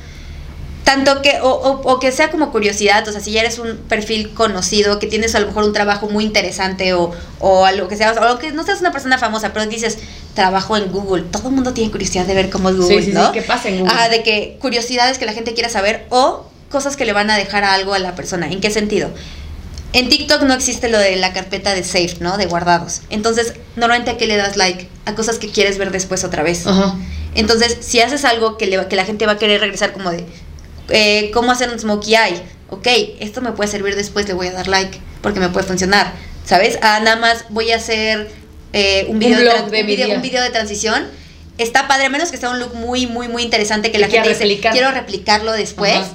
tanto 0.87 1.21
que, 1.21 1.41
o, 1.41 1.49
o- 1.49 1.81
o 1.91 1.99
que 1.99 2.13
sea 2.13 2.31
como 2.31 2.49
curiosidad, 2.53 3.05
o 3.05 3.11
sea, 3.11 3.19
si 3.19 3.31
ya 3.33 3.41
eres 3.41 3.59
un 3.59 3.75
perfil 3.89 4.33
conocido, 4.33 4.99
que 4.99 5.07
tienes 5.07 5.35
a 5.35 5.41
lo 5.41 5.47
mejor 5.47 5.65
un 5.65 5.73
trabajo 5.73 6.07
muy 6.09 6.23
interesante 6.23 6.93
o, 6.93 7.11
o 7.41 7.65
algo 7.65 7.89
que 7.89 7.97
sea, 7.97 8.13
o 8.13 8.23
aunque 8.23 8.53
no 8.53 8.63
seas 8.63 8.79
una 8.79 8.93
persona 8.93 9.17
famosa, 9.17 9.51
pero 9.51 9.65
dices, 9.65 9.97
trabajo 10.33 10.77
en 10.77 10.89
Google, 10.89 11.23
todo 11.29 11.49
el 11.49 11.55
mundo 11.55 11.73
tiene 11.73 11.91
curiosidad 11.91 12.25
de 12.25 12.33
ver 12.33 12.49
cómo 12.49 12.69
es 12.69 12.77
Google, 12.77 12.99
sí, 13.01 13.07
sí, 13.07 13.11
¿no? 13.11 13.33
¿qué 13.33 13.41
pasa 13.41 13.67
en 13.67 13.79
Google? 13.79 13.93
Ah, 13.97 14.07
de 14.07 14.23
que 14.23 14.57
curiosidades 14.61 15.17
que 15.17 15.25
la 15.25 15.33
gente 15.33 15.53
quiera 15.53 15.67
saber 15.69 16.05
o 16.09 16.45
cosas 16.71 16.95
que 16.95 17.03
le 17.03 17.11
van 17.11 17.29
a 17.31 17.35
dejar 17.37 17.65
a 17.65 17.73
algo 17.73 17.93
a 17.93 17.99
la 17.99 18.15
persona. 18.15 18.47
¿En 18.49 18.61
qué 18.61 18.71
sentido? 18.71 19.09
En 19.91 20.07
TikTok 20.07 20.43
no 20.43 20.53
existe 20.53 20.87
lo 20.89 20.97
de 20.99 21.17
la 21.17 21.33
carpeta 21.33 21.73
de 21.73 21.83
save, 21.83 22.15
¿no? 22.21 22.37
De 22.37 22.45
guardados. 22.45 23.01
Entonces, 23.09 23.53
normalmente 23.75 24.11
a 24.11 24.17
qué 24.17 24.25
le 24.27 24.37
das 24.37 24.55
like? 24.55 24.87
A 25.05 25.15
cosas 25.15 25.37
que 25.37 25.49
quieres 25.49 25.77
ver 25.77 25.91
después 25.91 26.23
otra 26.23 26.43
vez. 26.43 26.65
Ajá. 26.65 26.95
Entonces, 27.35 27.77
si 27.81 27.99
haces 28.01 28.23
algo 28.25 28.57
que, 28.57 28.67
le, 28.67 28.87
que 28.87 28.95
la 28.95 29.05
gente 29.05 29.25
va 29.25 29.33
a 29.33 29.37
querer 29.37 29.59
regresar 29.61 29.91
como 29.93 30.11
de 30.11 30.25
eh, 30.89 31.31
cómo 31.33 31.51
hacer 31.51 31.69
un 31.69 31.79
smokey 31.79 32.15
eye, 32.15 32.41
ok, 32.69 32.87
esto 33.19 33.41
me 33.41 33.51
puede 33.51 33.69
servir 33.69 33.95
después, 33.95 34.27
le 34.27 34.33
voy 34.33 34.47
a 34.47 34.51
dar 34.53 34.67
like 34.67 34.99
porque 35.21 35.39
me 35.39 35.49
puede 35.49 35.65
funcionar, 35.65 36.13
¿sabes? 36.45 36.77
Ah, 36.81 36.99
nada 37.03 37.15
más 37.17 37.45
voy 37.49 37.71
a 37.71 37.77
hacer 37.77 38.29
eh, 38.73 39.05
un, 39.09 39.19
video 39.19 39.37
de, 39.37 39.43
blog 39.43 39.55
tran- 39.55 39.69
de 39.69 39.79
un, 39.81 39.85
mi 39.85 39.91
video, 39.91 40.05
día. 40.07 40.15
un 40.15 40.21
video 40.21 40.43
de 40.43 40.49
transición. 40.49 41.05
Está 41.57 41.87
padre, 41.87 42.05
a 42.05 42.09
menos 42.09 42.29
que 42.29 42.37
sea 42.37 42.51
un 42.51 42.59
look 42.59 42.75
muy, 42.75 43.07
muy, 43.07 43.27
muy 43.27 43.41
interesante 43.41 43.91
que 43.91 43.97
la 43.97 44.07
Que 44.07 44.13
gente 44.17 44.27
quiera 44.29 44.37
dice, 44.37 44.43
replicar. 44.47 44.71
quiero 44.73 44.91
replicarlo 44.91 45.51
después. 45.53 45.95
Ajá. 45.95 46.07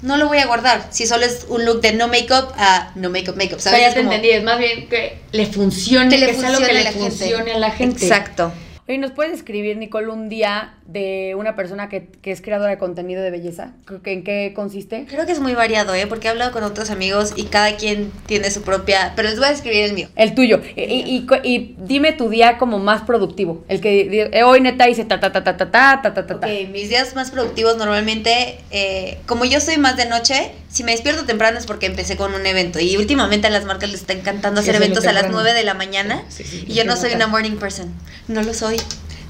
No 0.00 0.16
lo 0.16 0.26
voy 0.28 0.38
a 0.38 0.46
guardar. 0.46 0.88
Si 0.90 1.06
solo 1.06 1.24
es 1.26 1.44
un 1.48 1.64
look 1.66 1.80
de 1.82 1.92
no 1.92 2.08
make-up 2.08 2.48
a 2.56 2.90
no 2.96 3.10
make-up, 3.10 3.36
make-up. 3.36 3.60
¿Sabes? 3.60 3.80
ya 3.80 3.88
Es 3.88 3.94
te 3.94 4.00
como- 4.00 4.12
entendí, 4.12 4.30
es 4.34 4.42
más 4.42 4.58
bien 4.58 4.88
que 4.88 5.18
le 5.32 5.46
funcione, 5.46 6.08
Que 6.08 6.18
le 6.18 6.34
sea 6.34 6.50
lo 6.50 6.56
funcione 6.58 6.64
que 6.66 6.70
a 6.70 6.74
le 6.74 6.84
la 6.84 6.92
gente. 6.92 7.10
funcione 7.10 7.52
a 7.52 7.58
la 7.58 7.70
gente. 7.70 8.02
Exacto. 8.06 8.52
Oye, 8.88 8.98
¿nos 8.98 9.12
puedes 9.12 9.34
escribir, 9.34 9.76
Nicole, 9.76 10.08
un 10.08 10.28
día 10.28 10.74
de 10.86 11.34
una 11.38 11.54
persona 11.56 11.88
que, 11.88 12.08
que 12.22 12.32
es 12.32 12.40
creadora 12.42 12.70
de 12.70 12.78
contenido 12.78 13.22
de 13.22 13.30
belleza? 13.30 13.72
¿En 14.04 14.24
qué 14.24 14.52
consiste? 14.54 15.06
Creo 15.08 15.26
que 15.26 15.32
es 15.32 15.40
muy 15.40 15.54
variado, 15.54 15.94
¿eh? 15.94 16.06
Porque 16.06 16.26
he 16.26 16.30
hablado 16.30 16.52
con 16.52 16.64
otros 16.64 16.90
amigos 16.90 17.32
y 17.36 17.44
cada 17.44 17.76
quien 17.76 18.10
tiene 18.26 18.50
su 18.50 18.62
propia... 18.62 19.12
Pero 19.16 19.28
les 19.30 19.38
voy 19.38 19.48
a 19.48 19.52
escribir 19.52 19.84
el 19.84 19.92
mío. 19.94 20.08
El 20.16 20.34
tuyo. 20.34 20.60
Y, 20.76 20.80
y- 20.82 21.16
y 21.16 21.26
cu- 21.26 21.36
y 21.42 21.76
dime 21.78 22.12
tu 22.12 22.28
día 22.28 22.58
como 22.58 22.78
más 22.78 23.02
productivo. 23.02 23.64
El 23.68 23.80
que 23.80 24.30
eh, 24.32 24.42
hoy 24.42 24.60
neta 24.60 24.88
hice 24.88 25.04
ta 25.04 25.20
ta 25.20 25.32
ta 25.32 25.44
ta 25.44 25.56
ta 25.56 25.70
ta 25.70 26.00
ta 26.02 26.14
ta 26.14 26.26
ta 26.26 26.40
ta. 26.40 26.46
Ok, 26.46 26.68
mis 26.70 26.88
días 26.88 27.14
más 27.14 27.30
productivos 27.30 27.76
normalmente, 27.76 28.58
eh, 28.70 29.18
como 29.26 29.44
yo 29.44 29.60
soy 29.60 29.78
más 29.78 29.96
de 29.96 30.06
noche, 30.06 30.50
si 30.68 30.84
me 30.84 30.92
despierto 30.92 31.24
temprano 31.24 31.58
es 31.58 31.66
porque 31.66 31.86
empecé 31.86 32.16
con 32.16 32.34
un 32.34 32.44
evento. 32.46 32.80
Y 32.80 32.96
últimamente 32.96 33.46
a 33.46 33.50
las 33.50 33.64
marcas 33.64 33.90
les 33.90 34.00
está 34.00 34.12
encantando 34.14 34.60
Sí, 34.62 34.68
hacer 34.70 34.82
eventos 34.82 35.04
a 35.06 35.12
las 35.12 35.22
temprano. 35.22 35.42
9 35.44 35.56
de 35.58 35.64
la 35.64 35.74
mañana. 35.74 36.24
Sí, 36.28 36.44
sí, 36.44 36.64
y 36.66 36.74
yo 36.74 36.84
no 36.84 36.96
soy 36.96 37.12
una 37.14 37.26
morning 37.28 37.56
person. 37.56 37.92
No 38.28 38.42
lo 38.42 38.52
soy. 38.54 38.76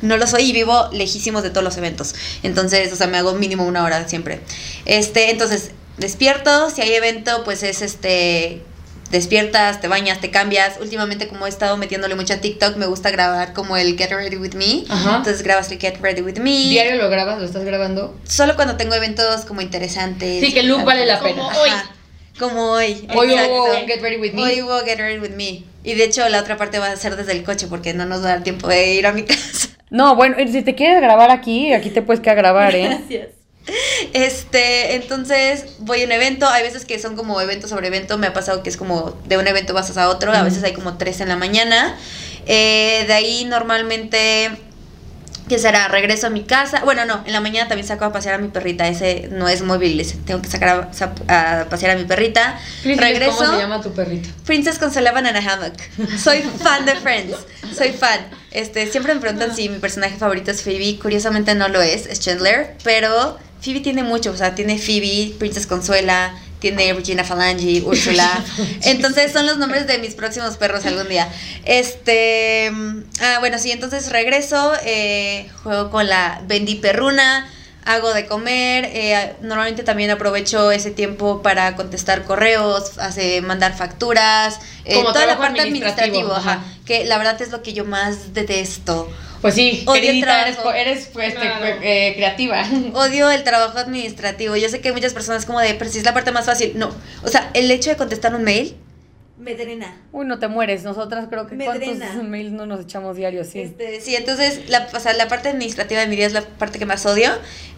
No 0.02 0.16
lo 0.18 0.26
soy 0.26 0.50
y 0.50 0.52
vivo 0.52 0.88
lejísimos 0.92 1.42
de 1.42 1.50
todos 1.50 1.64
los 1.64 1.76
eventos. 1.78 2.14
Entonces, 2.42 2.92
o 2.92 2.96
sea, 2.96 3.06
me 3.06 3.16
hago 3.18 3.32
mínimo 3.34 3.64
una 3.64 3.82
hora 3.84 4.06
siempre. 4.08 4.40
Este, 4.84 5.30
entonces, 5.30 5.70
despierto, 5.96 6.68
si 6.70 6.82
hay 6.82 6.92
evento, 6.94 7.42
pues 7.44 7.62
es 7.62 7.80
este 7.82 8.62
despiertas, 9.10 9.80
te 9.82 9.88
bañas, 9.88 10.20
te 10.22 10.30
cambias. 10.30 10.74
Últimamente 10.80 11.28
como 11.28 11.44
he 11.46 11.48
estado 11.50 11.76
metiéndole 11.76 12.14
mucho 12.14 12.32
a 12.32 12.38
TikTok, 12.38 12.76
me 12.76 12.86
gusta 12.86 13.10
grabar 13.10 13.52
como 13.52 13.76
el 13.76 13.96
Get 13.96 14.10
Ready 14.10 14.36
With 14.36 14.54
Me. 14.54 14.84
Ajá. 14.88 15.16
Entonces 15.18 15.42
grabas 15.42 15.70
el 15.70 15.78
Get 15.78 16.00
Ready 16.00 16.22
With 16.22 16.38
Me. 16.38 16.50
¿Diario 16.50 16.96
lo 16.96 17.10
grabas? 17.10 17.38
¿Lo 17.38 17.44
estás 17.44 17.62
grabando? 17.64 18.18
Solo 18.26 18.56
cuando 18.56 18.76
tengo 18.76 18.94
eventos 18.94 19.42
como 19.44 19.60
interesantes. 19.60 20.40
Sí, 20.44 20.52
que 20.54 20.60
el 20.60 20.68
look 20.68 20.84
vale 20.84 21.04
la 21.04 21.18
Como 21.18 21.30
pena. 21.34 21.60
hoy. 21.60 21.70
Ajá, 21.70 21.90
Como 22.38 22.62
hoy. 22.70 23.06
Hoy 23.14 23.32
exacto. 23.32 23.52
hubo 23.54 23.86
Get 23.86 24.00
Ready 24.00 24.16
With 24.16 24.32
Me. 24.32 24.42
Hoy 24.44 24.62
hubo 24.62 24.80
Get 24.80 24.98
Ready 24.98 25.18
With 25.18 25.36
Me. 25.36 25.62
Y 25.84 25.94
de 25.94 26.04
hecho 26.04 26.26
la 26.30 26.40
otra 26.40 26.56
parte 26.56 26.78
va 26.78 26.90
a 26.90 26.96
ser 26.96 27.14
desde 27.16 27.32
el 27.32 27.44
coche 27.44 27.66
porque 27.66 27.92
no 27.92 28.06
nos 28.06 28.22
va 28.22 28.28
a 28.28 28.30
dar 28.30 28.42
tiempo 28.42 28.66
de 28.68 28.94
ir 28.94 29.06
a 29.06 29.12
mi 29.12 29.22
casa. 29.26 29.68
No, 29.92 30.16
bueno, 30.16 30.36
si 30.50 30.62
te 30.62 30.74
quieres 30.74 31.02
grabar 31.02 31.30
aquí, 31.30 31.74
aquí 31.74 31.90
te 31.90 32.00
puedes 32.00 32.20
quedar 32.20 32.38
a 32.38 32.40
grabar, 32.40 32.74
¿eh? 32.74 32.86
Gracias. 32.86 33.28
Este, 34.14 34.96
entonces 34.96 35.76
voy 35.80 36.02
a 36.02 36.06
un 36.06 36.12
evento, 36.12 36.48
hay 36.48 36.62
veces 36.62 36.84
que 36.84 36.98
son 36.98 37.14
como 37.14 37.40
evento 37.40 37.68
sobre 37.68 37.88
evento, 37.88 38.18
me 38.18 38.26
ha 38.26 38.32
pasado 38.32 38.62
que 38.62 38.70
es 38.70 38.76
como 38.76 39.14
de 39.26 39.36
un 39.36 39.46
evento 39.46 39.72
vas 39.74 39.96
a 39.96 40.08
otro, 40.08 40.32
a 40.32 40.42
veces 40.42 40.64
hay 40.64 40.72
como 40.72 40.96
tres 40.96 41.20
en 41.20 41.28
la 41.28 41.36
mañana. 41.36 41.96
Eh, 42.46 43.04
de 43.06 43.12
ahí 43.12 43.44
normalmente, 43.44 44.50
¿qué 45.52 45.58
será? 45.58 45.86
Regreso 45.88 46.28
a 46.28 46.30
mi 46.30 46.44
casa. 46.44 46.80
Bueno, 46.82 47.04
no, 47.04 47.22
en 47.26 47.32
la 47.34 47.42
mañana 47.42 47.68
también 47.68 47.86
saco 47.86 48.06
a 48.06 48.12
pasear 48.12 48.36
a 48.36 48.38
mi 48.38 48.48
perrita, 48.48 48.88
ese 48.88 49.28
no 49.30 49.48
es 49.48 49.60
móvil, 49.60 50.00
ese 50.00 50.16
tengo 50.16 50.40
que 50.40 50.48
sacar 50.48 50.88
a, 51.28 51.66
pasear 51.68 51.90
a 51.94 52.00
mi 52.00 52.06
perrita. 52.06 52.58
Regreso. 52.82 53.36
¿Cómo 53.36 53.52
se 53.52 53.58
llama 53.58 53.82
tu 53.82 53.92
perrito? 53.92 54.30
Princess 54.46 54.78
con 54.78 54.90
Sullivan 54.90 55.26
in 55.26 55.36
a 55.36 55.40
Hammock. 55.40 55.74
Soy 56.16 56.40
fan 56.40 56.86
de 56.86 56.94
Friends. 56.94 57.36
Soy 57.76 57.92
fan. 57.92 58.20
Este, 58.50 58.86
siempre 58.86 59.12
me 59.12 59.20
preguntan 59.20 59.54
si 59.54 59.68
mi 59.68 59.78
personaje 59.78 60.16
favorito 60.16 60.50
es 60.50 60.62
Phoebe. 60.62 60.98
Curiosamente 60.98 61.54
no 61.54 61.68
lo 61.68 61.82
es, 61.82 62.06
es 62.06 62.20
Chandler. 62.20 62.74
Pero 62.82 63.38
Phoebe 63.60 63.80
tiene 63.80 64.02
mucho. 64.02 64.30
O 64.30 64.36
sea, 64.38 64.54
tiene 64.54 64.78
Phoebe, 64.78 65.34
Princess 65.38 65.66
Consuela, 65.66 66.34
tiene 66.62 66.94
Regina 66.94 67.24
Falangi, 67.24 67.80
Úrsula. 67.80 68.42
Entonces 68.84 69.32
son 69.32 69.46
los 69.46 69.58
nombres 69.58 69.88
de 69.88 69.98
mis 69.98 70.14
próximos 70.14 70.56
perros 70.56 70.86
algún 70.86 71.08
día. 71.08 71.28
Este. 71.64 72.72
Ah, 73.20 73.38
bueno, 73.40 73.58
sí, 73.58 73.72
entonces 73.72 74.10
regreso. 74.10 74.72
eh, 74.84 75.50
juego 75.64 75.90
con 75.90 76.08
la 76.08 76.40
Bendy 76.46 76.76
Perruna. 76.76 77.48
Hago 77.84 78.14
de 78.14 78.26
comer, 78.26 78.84
eh, 78.92 79.34
normalmente 79.40 79.82
también 79.82 80.08
aprovecho 80.12 80.70
ese 80.70 80.92
tiempo 80.92 81.42
para 81.42 81.74
contestar 81.74 82.22
correos, 82.22 82.96
hace, 82.98 83.40
mandar 83.40 83.76
facturas, 83.76 84.60
eh, 84.84 84.94
Como 84.94 85.12
toda 85.12 85.26
la 85.26 85.36
parte 85.36 85.62
administrativa, 85.62 86.62
que 86.86 87.04
la 87.06 87.18
verdad 87.18 87.42
es 87.42 87.50
lo 87.50 87.60
que 87.64 87.72
yo 87.72 87.84
más 87.84 88.34
detesto. 88.34 89.10
Pues 89.42 89.54
sí, 89.54 89.82
Odio 89.86 89.96
el 89.96 90.06
queridita, 90.06 90.42
eres, 90.48 90.58
eres 90.76 91.06
pues, 91.12 91.28
este, 91.34 91.40
Claro. 91.40 91.66
eh, 91.82 92.12
creativa. 92.16 92.64
Odio 92.94 93.30
el 93.30 93.42
trabajo 93.44 93.76
administrativo. 93.78 94.56
Yo 94.56 94.68
sé 94.68 94.80
que 94.80 94.88
hay 94.88 94.94
muchas 94.94 95.12
personas 95.12 95.44
como 95.44 95.60
de, 95.60 95.74
pero 95.74 95.90
si 95.90 95.98
es 95.98 96.04
la 96.04 96.14
parte 96.14 96.30
más 96.30 96.46
fácil. 96.46 96.72
No, 96.76 96.94
o 97.24 97.28
sea, 97.28 97.50
el 97.52 97.70
hecho 97.70 97.90
de 97.90 97.96
contestar 97.96 98.34
un 98.34 98.44
mail, 98.44 98.76
Me 99.38 99.56
drena. 99.56 99.96
Uy, 100.12 100.24
no 100.26 100.38
te 100.38 100.46
mueres. 100.46 100.84
Nosotras 100.84 101.26
creo 101.28 101.48
que 101.48 101.56
Me 101.56 101.64
cuántos 101.64 101.98
drena. 101.98 102.22
mails 102.22 102.52
no 102.52 102.66
nos 102.66 102.82
echamos 102.84 103.16
diarios, 103.16 103.48
sí. 103.48 103.62
Este, 103.62 104.00
sí, 104.00 104.14
entonces 104.14 104.68
la, 104.70 104.88
o 104.94 105.00
sea, 105.00 105.12
la 105.14 105.26
parte 105.26 105.48
administrativa 105.48 106.00
de 106.00 106.06
mi 106.06 106.14
día 106.14 106.26
es 106.28 106.32
la 106.32 106.42
parte 106.42 106.78
que 106.78 106.86
más 106.86 107.04
odio. 107.06 107.28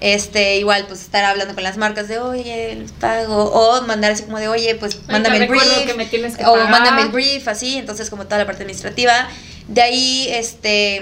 Este, 0.00 0.58
igual, 0.58 0.84
pues 0.86 1.00
estar 1.00 1.24
hablando 1.24 1.54
con 1.54 1.62
las 1.64 1.78
marcas 1.78 2.08
de, 2.08 2.18
oye, 2.18 2.72
el 2.72 2.84
pago, 3.00 3.44
o 3.46 3.80
mandar 3.86 4.12
así 4.12 4.24
como 4.24 4.38
de, 4.38 4.48
oye, 4.48 4.74
pues 4.74 4.96
Ay, 5.06 5.12
mándame 5.12 5.38
el 5.38 5.46
brief, 5.48 5.86
que 5.86 5.94
me 5.94 6.04
tienes 6.04 6.36
que 6.36 6.44
o 6.44 6.52
pagar. 6.52 6.70
mándame 6.70 7.02
el 7.02 7.08
brief, 7.08 7.48
así, 7.48 7.78
entonces 7.78 8.10
como 8.10 8.24
toda 8.26 8.36
la 8.36 8.44
parte 8.46 8.64
administrativa. 8.64 9.26
De 9.68 9.80
ahí, 9.80 10.28
este, 10.30 11.00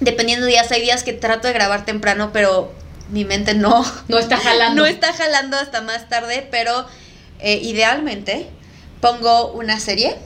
dependiendo 0.00 0.46
de 0.46 0.52
días, 0.52 0.70
hay 0.72 0.82
días 0.82 1.02
que 1.02 1.12
trato 1.12 1.46
de 1.48 1.54
grabar 1.54 1.84
temprano, 1.84 2.30
pero 2.32 2.72
mi 3.10 3.24
mente 3.24 3.54
no, 3.54 3.84
No 4.08 4.18
está 4.18 4.36
jalando. 4.36 4.82
no 4.82 4.86
está 4.86 5.12
jalando 5.12 5.56
hasta 5.56 5.80
más 5.80 6.08
tarde, 6.08 6.46
pero 6.50 6.86
eh, 7.40 7.58
idealmente 7.62 8.46
pongo 9.00 9.52
una 9.52 9.80
serie. 9.80 10.16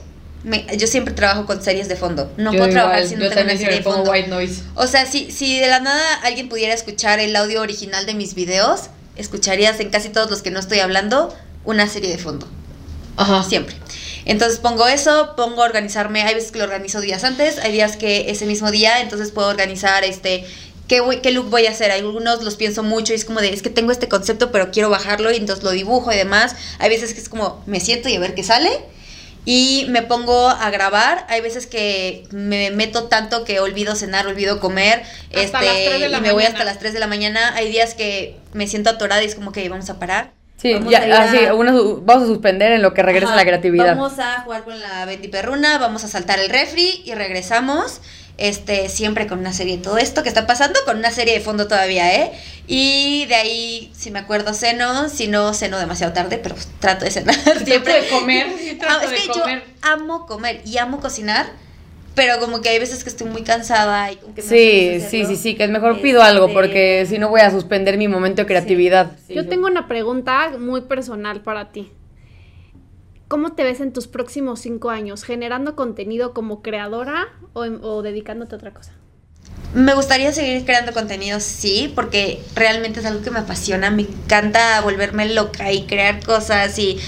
Me- 0.43 0.65
yo 0.77 0.87
siempre 0.87 1.13
trabajo 1.13 1.45
con 1.45 1.63
series 1.63 1.87
de 1.87 1.95
fondo. 1.95 2.29
No 2.37 2.51
Yo 2.51 2.57
puedo 2.59 2.71
trabajar 2.71 2.97
igual, 3.03 3.07
si 3.09 3.15
yo 3.15 3.19
no 3.23 3.29
tengo 3.29 3.43
una 3.51 3.57
serie 3.57 3.77
de 3.77 3.83
fondo. 3.83 4.11
white 4.11 4.27
noise. 4.27 4.61
O 4.75 4.87
sea, 4.87 5.05
si, 5.05 5.31
si 5.31 5.59
de 5.59 5.67
la 5.67 5.79
nada 5.79 6.15
alguien 6.23 6.49
pudiera 6.49 6.73
escuchar 6.73 7.19
el 7.19 7.33
audio 7.35 7.61
original 7.61 8.05
de 8.05 8.13
mis 8.13 8.33
videos, 8.35 8.89
escucharías 9.15 9.79
en 9.79 9.89
casi 9.89 10.09
todos 10.09 10.29
los 10.29 10.41
que 10.41 10.51
no 10.51 10.59
estoy 10.59 10.79
hablando 10.79 11.33
una 11.63 11.87
serie 11.87 12.09
de 12.09 12.17
fondo. 12.17 12.45
Ajá. 13.15 13.43
Siempre. 13.43 13.75
Entonces 14.25 14.59
pongo 14.59 14.87
eso, 14.87 15.33
pongo 15.35 15.61
a 15.63 15.65
organizarme. 15.65 16.21
Hay 16.23 16.33
veces 16.35 16.51
que 16.51 16.57
lo 16.59 16.65
organizo 16.65 17.01
días 17.01 17.23
antes, 17.23 17.57
hay 17.59 17.71
días 17.71 17.97
que 17.97 18.29
ese 18.31 18.45
mismo 18.45 18.71
día, 18.71 19.01
entonces 19.01 19.31
puedo 19.31 19.47
organizar 19.49 20.03
este. 20.03 20.45
¿Qué, 20.87 20.99
voy- 20.99 21.21
¿Qué 21.21 21.31
look 21.31 21.49
voy 21.49 21.65
a 21.65 21.71
hacer? 21.71 21.91
Algunos 21.91 22.43
los 22.43 22.55
pienso 22.55 22.83
mucho 22.83 23.13
y 23.13 23.15
es 23.15 23.23
como 23.25 23.39
de, 23.39 23.53
es 23.53 23.61
que 23.61 23.69
tengo 23.69 23.91
este 23.93 24.09
concepto, 24.09 24.51
pero 24.51 24.69
quiero 24.71 24.89
bajarlo 24.89 25.31
y 25.31 25.37
entonces 25.37 25.63
lo 25.63 25.71
dibujo 25.71 26.11
y 26.11 26.17
demás. 26.17 26.55
Hay 26.79 26.89
veces 26.89 27.13
que 27.13 27.21
es 27.21 27.29
como, 27.29 27.63
me 27.65 27.79
siento 27.79 28.09
y 28.09 28.15
a 28.15 28.19
ver 28.19 28.35
qué 28.35 28.43
sale. 28.43 28.69
Y 29.45 29.85
me 29.89 30.01
pongo 30.03 30.47
a 30.49 30.69
grabar. 30.69 31.25
Hay 31.29 31.41
veces 31.41 31.67
que 31.67 32.25
me 32.31 32.71
meto 32.71 33.05
tanto 33.05 33.43
que 33.43 33.59
olvido 33.59 33.95
cenar, 33.95 34.27
olvido 34.27 34.59
comer. 34.59 35.03
Hasta 35.33 35.59
este, 35.59 35.65
las 35.65 35.75
3 35.85 35.99
de 36.01 36.09
la 36.09 36.17
y 36.17 36.21
me 36.21 36.31
voy 36.31 36.43
hasta 36.43 36.63
las 36.65 36.79
3 36.79 36.93
de 36.93 36.99
la 36.99 37.07
mañana. 37.07 37.53
Hay 37.55 37.69
días 37.69 37.93
que 37.93 38.37
me 38.53 38.67
siento 38.67 38.89
atorada 38.89 39.21
y 39.23 39.25
es 39.25 39.35
como 39.35 39.51
que 39.51 39.67
vamos 39.69 39.89
a 39.89 39.99
parar. 39.99 40.31
Sí, 40.63 40.73
Vamos 40.73 40.89
ya, 40.91 40.99
a 40.99 41.03
a- 41.03 41.23
así, 41.25 41.37
su- 41.45 42.01
vamos 42.05 42.23
a 42.23 42.27
suspender 42.27 42.71
en 42.71 42.81
lo 42.81 42.93
que 42.95 43.03
regresa 43.03 43.27
Ajá, 43.27 43.35
la 43.35 43.45
creatividad. 43.45 43.95
Vamos 43.97 44.17
a 44.17 44.41
jugar 44.41 44.63
con 44.63 44.79
la 44.79 45.03
Betty 45.05 45.27
Perruna, 45.27 45.77
vamos 45.77 46.03
a 46.05 46.07
saltar 46.07 46.39
el 46.39 46.49
refri 46.49 47.03
y 47.05 47.13
regresamos. 47.13 47.99
Este, 48.37 48.89
siempre 48.89 49.27
con 49.27 49.37
una 49.37 49.53
serie, 49.53 49.77
todo 49.77 49.99
esto 49.99 50.23
que 50.23 50.29
está 50.29 50.47
pasando, 50.47 50.79
con 50.85 50.97
una 50.97 51.11
serie 51.11 51.35
de 51.35 51.39
fondo 51.39 51.67
todavía, 51.67 52.15
¿eh? 52.15 52.31
Y 52.65 53.25
de 53.27 53.35
ahí, 53.35 53.91
si 53.95 54.09
me 54.09 54.17
acuerdo, 54.17 54.55
ceno, 54.55 55.07
si 55.07 55.27
no, 55.27 55.53
ceno 55.53 55.77
demasiado 55.77 56.13
tarde, 56.13 56.39
pero 56.41 56.55
trato 56.79 57.05
de 57.05 57.11
cenar 57.11 57.35
Trato 57.43 57.63
siempre. 57.65 58.01
de 58.01 58.07
comer. 58.09 58.47
sí, 58.57 58.71
Ah, 58.71 58.79
trato 58.79 59.01
es 59.05 59.09
de 59.11 59.15
que 59.17 59.27
comer. 59.39 59.63
yo 59.63 59.87
amo 59.87 60.25
comer 60.25 60.61
y 60.65 60.79
amo 60.79 60.99
cocinar, 60.99 61.45
pero 62.15 62.39
como 62.39 62.61
que 62.61 62.69
hay 62.69 62.79
veces 62.79 63.03
que 63.03 63.09
estoy 63.09 63.27
muy 63.27 63.43
cansada 63.43 64.11
y 64.11 64.17
como 64.17 64.35
que 64.35 64.41
me 64.41 64.47
Sí, 64.47 65.01
sí, 65.09 65.25
sí, 65.25 65.35
sí, 65.35 65.55
que 65.55 65.63
es 65.63 65.69
mejor 65.69 65.99
pido 66.01 66.21
algo 66.21 66.45
Este- 66.45 66.53
porque 66.53 67.05
si 67.07 67.17
no 67.17 67.29
voy 67.29 67.41
a 67.41 67.51
suspender 67.51 67.97
mi 67.97 68.07
momento 68.07 68.41
de 68.43 68.45
creatividad. 68.47 69.11
Yo 69.29 69.47
tengo 69.47 69.67
una 69.67 69.87
pregunta 69.87 70.51
muy 70.59 70.81
personal 70.81 71.41
para 71.41 71.71
ti. 71.71 71.91
¿Cómo 73.27 73.53
te 73.53 73.63
ves 73.63 73.79
en 73.81 73.93
tus 73.93 74.07
próximos 74.07 74.59
cinco 74.59 74.91
años? 74.91 75.23
¿Generando 75.23 75.75
contenido 75.75 76.33
como 76.33 76.61
creadora 76.61 77.29
o, 77.53 77.61
o 77.61 78.01
dedicándote 78.03 78.53
a 78.53 78.57
otra 78.57 78.71
cosa? 78.73 78.93
Me 79.73 79.95
gustaría 79.95 80.31
seguir 80.31 80.65
creando 80.65 80.91
contenido, 80.93 81.39
sí, 81.39 81.91
porque 81.95 82.43
realmente 82.55 82.99
es 82.99 83.07
algo 83.07 83.23
que 83.23 83.31
me 83.31 83.39
apasiona. 83.39 83.89
Me 83.89 84.03
encanta 84.03 84.79
volverme 84.81 85.33
loca 85.33 85.71
y 85.71 85.87
crear 85.87 86.23
cosas 86.23 86.77
y 86.77 86.99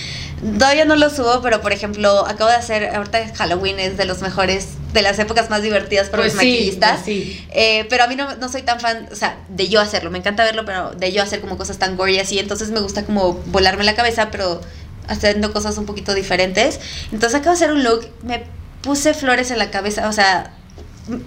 todavía 0.58 0.86
no 0.86 0.96
lo 0.96 1.10
subo, 1.10 1.42
pero 1.42 1.62
por 1.62 1.74
ejemplo, 1.74 2.26
acabo 2.28 2.50
de 2.50 2.56
hacer, 2.56 2.96
ahorita 2.96 3.20
Halloween 3.36 3.80
es 3.80 3.98
de 3.98 4.06
los 4.06 4.22
mejores, 4.22 4.70
de 4.94 5.02
las 5.02 5.18
épocas 5.20 5.50
más 5.50 5.62
divertidas 5.62 6.10
para 6.10 6.24
Pues 6.24 6.34
los 6.34 6.42
sí, 6.42 6.50
maquillistas. 6.52 6.92
pues 6.94 7.06
sí. 7.06 7.46
Eh, 7.52 7.86
pero 7.90 8.04
a 8.04 8.08
mí 8.08 8.16
no, 8.16 8.36
no 8.36 8.50
soy 8.50 8.62
tan 8.62 8.80
fan, 8.80 9.08
o 9.12 9.16
sea, 9.16 9.38
de 9.50 9.68
yo 9.68 9.82
hacerlo. 9.82 10.12
Me 10.12 10.18
encanta 10.20 10.44
verlo, 10.44 10.66
pero 10.66 10.92
de 10.92 11.12
yo 11.12 11.22
hacer 11.24 11.42
como 11.42 11.58
cosas 11.58 11.78
tan 11.78 11.98
gory 11.98 12.20
así. 12.20 12.40
Entonces 12.40 12.72
me 12.72 12.80
gusta 12.80 13.04
como 13.06 13.34
volarme 13.48 13.84
la 13.84 13.96
cabeza, 13.96 14.30
pero 14.32 14.62
haciendo 15.08 15.52
cosas 15.54 15.78
un 15.78 15.86
poquito 15.86 16.14
diferentes. 16.14 16.80
Entonces 17.12 17.36
acabo 17.40 17.52
de 17.58 17.64
hacer 17.64 17.72
un 17.72 17.84
look, 17.84 18.08
me 18.24 18.44
puse 18.82 19.14
flores 19.14 19.52
en 19.52 19.58
la 19.60 19.72
cabeza, 19.72 20.08
o 20.08 20.14
sea, 20.14 20.54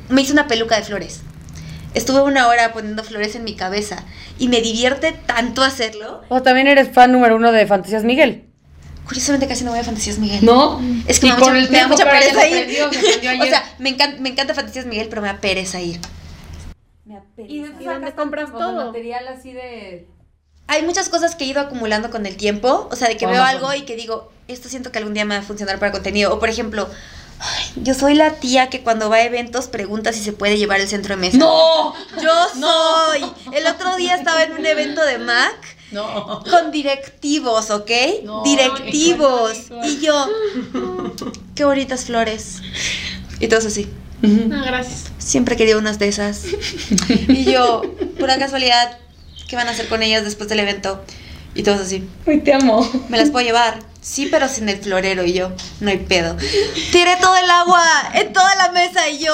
me 0.09 0.23
hice 0.23 0.33
una 0.33 0.47
peluca 0.49 0.77
de 0.77 0.83
flores. 0.85 1.21
Estuve 1.95 2.21
una 2.23 2.49
hora 2.49 2.73
poniendo 2.73 3.03
flores 3.03 3.35
en 3.35 3.45
mi 3.45 3.55
cabeza 3.55 4.05
y 4.39 4.49
me 4.49 4.61
divierte 4.61 5.13
tanto 5.27 5.63
hacerlo. 5.63 6.23
O 6.29 6.43
también 6.43 6.67
eres 6.69 6.91
fan 6.93 7.13
número 7.13 7.37
uno 7.37 7.51
de 7.51 7.67
Fantasías 7.67 8.05
Miguel. 8.05 8.45
Curiosamente 9.09 9.49
casi 9.49 9.65
no 9.65 9.71
voy 9.71 9.81
a 9.81 9.85
Fantasías 9.85 10.19
Miguel. 10.19 10.45
¿No? 10.45 10.81
Es 11.07 11.19
que 11.19 11.29
y 11.29 11.31
me 11.31 11.37
da 11.37 11.41
con 11.43 11.55
mucha, 11.55 11.65
el 11.65 11.89
me 11.89 11.97
da 11.97 12.11
pereza 12.11 12.47
ir. 12.47 12.83
o 13.41 13.45
sea, 13.47 13.75
me 13.79 13.89
encanta, 13.89 14.21
me 14.21 14.29
encanta 14.29 14.55
Fantasías 14.55 14.85
Miguel, 14.85 15.09
pero 15.09 15.23
me 15.23 15.29
da 15.29 15.41
pereza 15.41 15.81
ir. 15.81 15.99
Me 17.07 17.17
apetece. 17.17 17.51
¿Y 17.55 17.63
de- 17.63 17.85
dónde 17.85 18.13
compras 18.13 18.53
todo? 18.53 18.87
material 18.87 19.27
así 19.29 19.55
de... 19.55 20.07
Hay 20.67 20.83
muchas 20.83 21.09
cosas 21.09 21.35
que 21.37 21.45
he 21.45 21.47
ido 21.47 21.63
acumulando 21.63 22.11
con 22.11 22.27
el 22.27 22.37
tiempo, 22.37 22.87
o 22.93 22.97
sea, 22.97 23.09
de 23.09 23.17
que 23.17 23.27
veo 23.27 23.43
algo 23.43 23.73
y 23.73 23.87
que 23.87 23.97
digo, 23.97 24.31
esto 24.47 24.69
siento 24.69 24.93
que 24.93 24.99
algún 24.99 25.15
día 25.15 25.25
me 25.25 25.37
va 25.37 25.41
a 25.41 25.45
funcionar 25.45 25.79
para 25.79 25.91
contenido. 25.91 26.35
O 26.35 26.39
por 26.39 26.51
ejemplo, 26.51 26.87
ay, 27.41 27.65
yo 27.77 27.95
soy 27.95 28.13
la 28.13 28.33
tía 28.35 28.69
que 28.69 28.83
cuando 28.83 29.09
va 29.09 29.17
a 29.17 29.23
eventos 29.23 29.69
pregunta 29.69 30.13
si 30.13 30.23
se 30.23 30.35
puede 30.35 30.59
llevar 30.59 30.81
el 30.81 30.89
centro 30.89 31.15
de 31.15 31.21
mesa. 31.23 31.39
¡No! 31.39 31.95
Yo 32.23 32.49
soy. 32.61 33.25
El 33.55 33.67
otro 33.67 33.97
día 33.97 34.17
estaba 34.17 34.43
en 34.43 34.53
un 34.53 34.67
evento 34.67 35.03
de 35.07 35.17
Mac 35.17 35.78
No. 35.91 36.43
con 36.51 36.70
directivos, 36.70 37.70
¿ok? 37.70 37.91
No, 38.24 38.43
directivos. 38.43 39.53
Y 39.84 40.01
yo, 40.01 40.28
qué 41.55 41.64
bonitas 41.64 42.05
flores. 42.05 42.61
Y 43.41 43.49
todos 43.49 43.66
así. 43.66 43.89
Ah, 44.22 44.62
gracias. 44.66 45.05
Siempre 45.18 45.57
quería 45.57 45.78
unas 45.78 45.99
de 45.99 46.09
esas. 46.09 46.45
Y 47.28 47.45
yo, 47.45 47.82
pura 48.18 48.39
casualidad, 48.39 48.99
¿qué 49.49 49.57
van 49.57 49.68
a 49.68 49.70
hacer 49.70 49.89
con 49.89 50.03
ellas 50.03 50.24
después 50.24 50.49
del 50.49 50.61
evento? 50.61 51.03
Y 51.55 51.62
todos 51.62 51.80
así, 51.80 52.07
Ay, 52.26 52.41
te 52.41 52.53
amo. 52.53 52.89
¿me 53.09 53.16
las 53.16 53.30
puedo 53.30 53.45
llevar? 53.45 53.78
Sí, 54.01 54.28
pero 54.30 54.49
sin 54.49 54.68
el 54.68 54.78
florero. 54.78 55.24
Y 55.24 55.32
yo, 55.32 55.51
no 55.80 55.91
hay 55.91 55.99
pedo. 55.99 56.36
Tiré 56.93 57.16
todo 57.20 57.36
el 57.36 57.51
agua 57.51 57.82
en 58.14 58.32
toda 58.32 58.55
la 58.57 58.70
mesa 58.72 59.09
y 59.09 59.18
yo, 59.18 59.32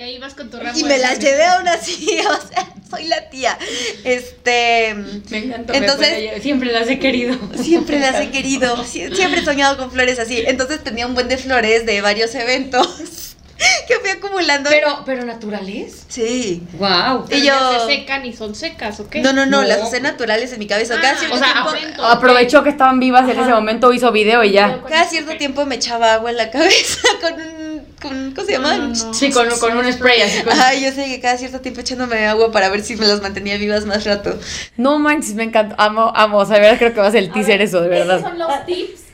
Y 0.00 0.02
ahí 0.02 0.18
vas 0.18 0.32
con 0.32 0.48
tu 0.48 0.56
ramo 0.58 0.78
y 0.78 0.82
me 0.84 0.96
las 0.96 1.18
llevé 1.18 1.44
aún 1.44 1.68
así. 1.68 2.06
O 2.26 2.48
sea, 2.48 2.66
soy 2.88 3.04
la 3.06 3.28
tía. 3.28 3.58
Este. 4.02 4.94
Me 5.28 5.38
encanta. 5.38 5.76
Entonces- 5.76 6.08
Entonces, 6.08 6.42
siempre 6.42 6.72
las 6.72 6.88
he 6.88 6.98
querido. 6.98 7.36
Siempre 7.62 7.98
las 8.00 8.18
he 8.18 8.30
querido, 8.30 8.76
sie- 8.84 9.14
siempre 9.14 9.42
he 9.42 9.44
soñado 9.44 9.76
con 9.76 9.90
flores 9.90 10.18
así. 10.18 10.42
Entonces 10.46 10.82
tenía 10.82 11.06
un 11.06 11.12
buen 11.12 11.28
de 11.28 11.36
flores 11.36 11.84
de 11.84 12.00
varios 12.00 12.34
eventos 12.34 13.36
que 13.88 13.96
fui 13.96 14.08
acumulando. 14.08 14.70
Pero, 14.70 15.02
pero 15.04 15.26
naturales. 15.26 16.04
Sí. 16.08 16.62
Wow. 16.78 17.26
Pero 17.28 17.38
Y 17.38 17.44
ya 17.44 17.58
yo- 17.60 17.86
se 17.86 17.94
secan 17.96 18.24
y 18.24 18.32
son 18.32 18.54
secas, 18.54 19.00
¿ok? 19.00 19.16
No, 19.16 19.34
no, 19.34 19.44
no, 19.44 19.60
No. 19.60 19.68
las 19.68 19.82
usé 19.86 20.00
naturales 20.00 20.50
en 20.54 20.60
mi 20.60 20.66
cabeza. 20.66 20.98
Cada 20.98 21.12
Ah, 21.12 21.16
cierto 21.18 21.36
o 21.36 21.38
sea, 21.38 21.52
tiempo, 21.52 21.68
aprendo. 21.68 22.06
Aprovechó 22.06 22.62
que 22.64 22.70
estaban 22.70 23.00
vivas 23.00 23.24
en 23.28 23.38
ese 23.38 23.50
momento, 23.50 23.92
hizo 23.92 24.10
video 24.12 24.42
y 24.44 24.52
ya. 24.52 24.80
cada 24.88 25.04
cierto 25.04 25.36
tiempo 25.36 25.66
me 25.66 25.74
echaba 25.74 26.14
agua 26.14 26.30
en 26.30 26.38
la 26.38 26.50
cabeza 26.50 27.02
con 27.20 27.34
un 27.34 27.59
con 28.00 28.32
¿cómo 28.34 28.46
se 28.46 28.52
llama? 28.52 28.76
No, 28.76 28.88
no. 28.88 29.14
Sí, 29.14 29.30
con, 29.30 29.48
con 29.58 29.76
un 29.76 29.92
spray 29.92 30.22
así. 30.22 30.42
Con... 30.42 30.52
Ay, 30.60 30.82
yo 30.82 30.92
sé 30.92 31.06
que 31.06 31.20
cada 31.20 31.36
cierto 31.36 31.60
tiempo 31.60 31.80
echándome 31.80 32.26
agua 32.26 32.50
para 32.50 32.68
ver 32.68 32.82
si 32.82 32.96
me 32.96 33.06
las 33.06 33.22
mantenía 33.22 33.56
vivas 33.56 33.86
más 33.86 34.04
rato. 34.04 34.38
No 34.76 34.98
manches, 34.98 35.34
me 35.34 35.44
encanta. 35.44 35.74
Amo, 35.78 36.12
amo. 36.14 36.38
O 36.38 36.46
sea, 36.46 36.56
de 36.56 36.62
verdad 36.62 36.78
creo 36.78 36.94
que 36.94 37.00
va 37.00 37.06
a 37.06 37.12
ser 37.12 37.24
el 37.24 37.32
teaser 37.32 37.62
eso, 37.62 37.80
de 37.80 37.88
verdad. 37.88 38.18
Esos 38.18 38.28
son 38.30 38.38
los 38.38 38.66
tips 38.66 39.10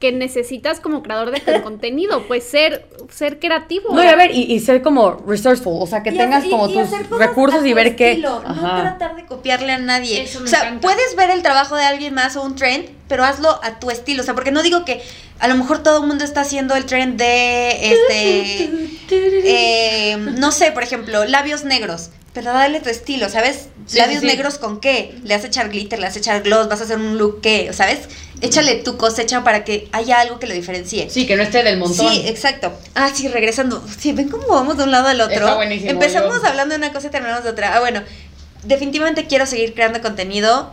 que 0.00 0.12
necesitas 0.12 0.80
como 0.80 1.02
creador 1.02 1.30
de 1.30 1.62
contenido, 1.62 2.26
pues 2.26 2.42
ser, 2.44 2.88
ser 3.10 3.38
creativo. 3.38 3.94
No, 3.94 4.02
y 4.02 4.06
a 4.06 4.16
ver, 4.16 4.30
y, 4.34 4.50
y 4.50 4.58
ser 4.60 4.80
como 4.80 5.12
resourceful, 5.26 5.76
o 5.78 5.86
sea, 5.86 6.02
que 6.02 6.10
Y 6.10 6.16
tengas 6.16 6.44
como 6.44 6.68
y 6.68 6.72
tus 6.72 6.90
recursos 7.10 7.64
y 7.66 7.74
ver 7.74 7.96
qué. 7.96 8.16
No 8.16 8.42
Ajá. 8.44 8.80
tratar 8.80 9.16
de 9.16 9.26
copiarle 9.26 9.72
a 9.72 9.78
nadie. 9.78 10.22
Eso 10.22 10.40
me 10.40 10.46
o 10.46 10.48
sea, 10.48 10.60
encanta. 10.60 10.80
puedes 10.80 11.14
ver 11.16 11.28
el 11.28 11.42
trabajo 11.42 11.76
de 11.76 11.84
alguien 11.84 12.14
más 12.14 12.34
o 12.36 12.42
un 12.42 12.56
trend, 12.56 12.88
pero 13.08 13.24
hazlo 13.24 13.60
a 13.62 13.78
tu 13.78 13.90
estilo. 13.90 14.22
O 14.22 14.24
sea, 14.24 14.32
porque 14.32 14.52
no 14.52 14.62
digo 14.62 14.86
que 14.86 15.02
a 15.40 15.48
lo 15.48 15.56
mejor 15.56 15.82
todo 15.82 16.02
el 16.02 16.06
mundo 16.06 16.24
está 16.24 16.42
haciendo 16.42 16.76
el 16.76 16.84
trend 16.86 17.18
de 17.18 17.92
este. 17.92 18.70
eh, 19.10 20.16
no 20.16 20.52
sé, 20.52 20.72
por 20.72 20.82
ejemplo, 20.82 21.24
labios 21.24 21.64
negros. 21.64 22.10
Pero 22.32 22.52
dale 22.52 22.78
tu 22.78 22.88
estilo, 22.88 23.28
¿sabes? 23.28 23.70
Sí, 23.86 23.98
labios 23.98 24.20
sí, 24.20 24.26
negros 24.28 24.58
con 24.58 24.78
qué? 24.78 25.16
Le 25.24 25.34
vas 25.34 25.42
a 25.42 25.48
echar 25.48 25.68
glitter, 25.68 25.98
le 25.98 26.06
vas 26.06 26.14
a 26.14 26.18
echar 26.20 26.42
gloss, 26.42 26.68
vas 26.68 26.80
a 26.80 26.84
hacer 26.84 26.96
un 26.96 27.18
look 27.18 27.40
qué, 27.40 27.72
¿sabes? 27.72 28.02
Échale 28.40 28.76
tu 28.76 28.96
cosecha 28.96 29.42
para 29.42 29.64
que 29.64 29.88
haya 29.90 30.20
algo 30.20 30.38
que 30.38 30.46
lo 30.46 30.54
diferencie. 30.54 31.10
Sí, 31.10 31.26
que 31.26 31.34
no 31.34 31.42
esté 31.42 31.64
del 31.64 31.76
montón. 31.78 32.08
Sí, 32.08 32.22
exacto. 32.26 32.72
Ah, 32.94 33.10
sí, 33.12 33.26
regresando. 33.26 33.84
Sí, 33.98 34.12
ven 34.12 34.28
cómo 34.28 34.46
vamos 34.46 34.76
de 34.76 34.84
un 34.84 34.92
lado 34.92 35.08
al 35.08 35.20
otro. 35.20 35.34
Está 35.34 35.54
buenísimo, 35.56 35.90
Empezamos 35.90 36.40
yo- 36.40 36.46
hablando 36.48 36.72
de 36.74 36.78
una 36.78 36.92
cosa 36.92 37.08
y 37.08 37.10
terminamos 37.10 37.42
de 37.42 37.50
otra. 37.50 37.74
Ah, 37.74 37.80
bueno, 37.80 38.00
definitivamente 38.62 39.26
quiero 39.26 39.44
seguir 39.44 39.74
creando 39.74 40.00
contenido. 40.00 40.72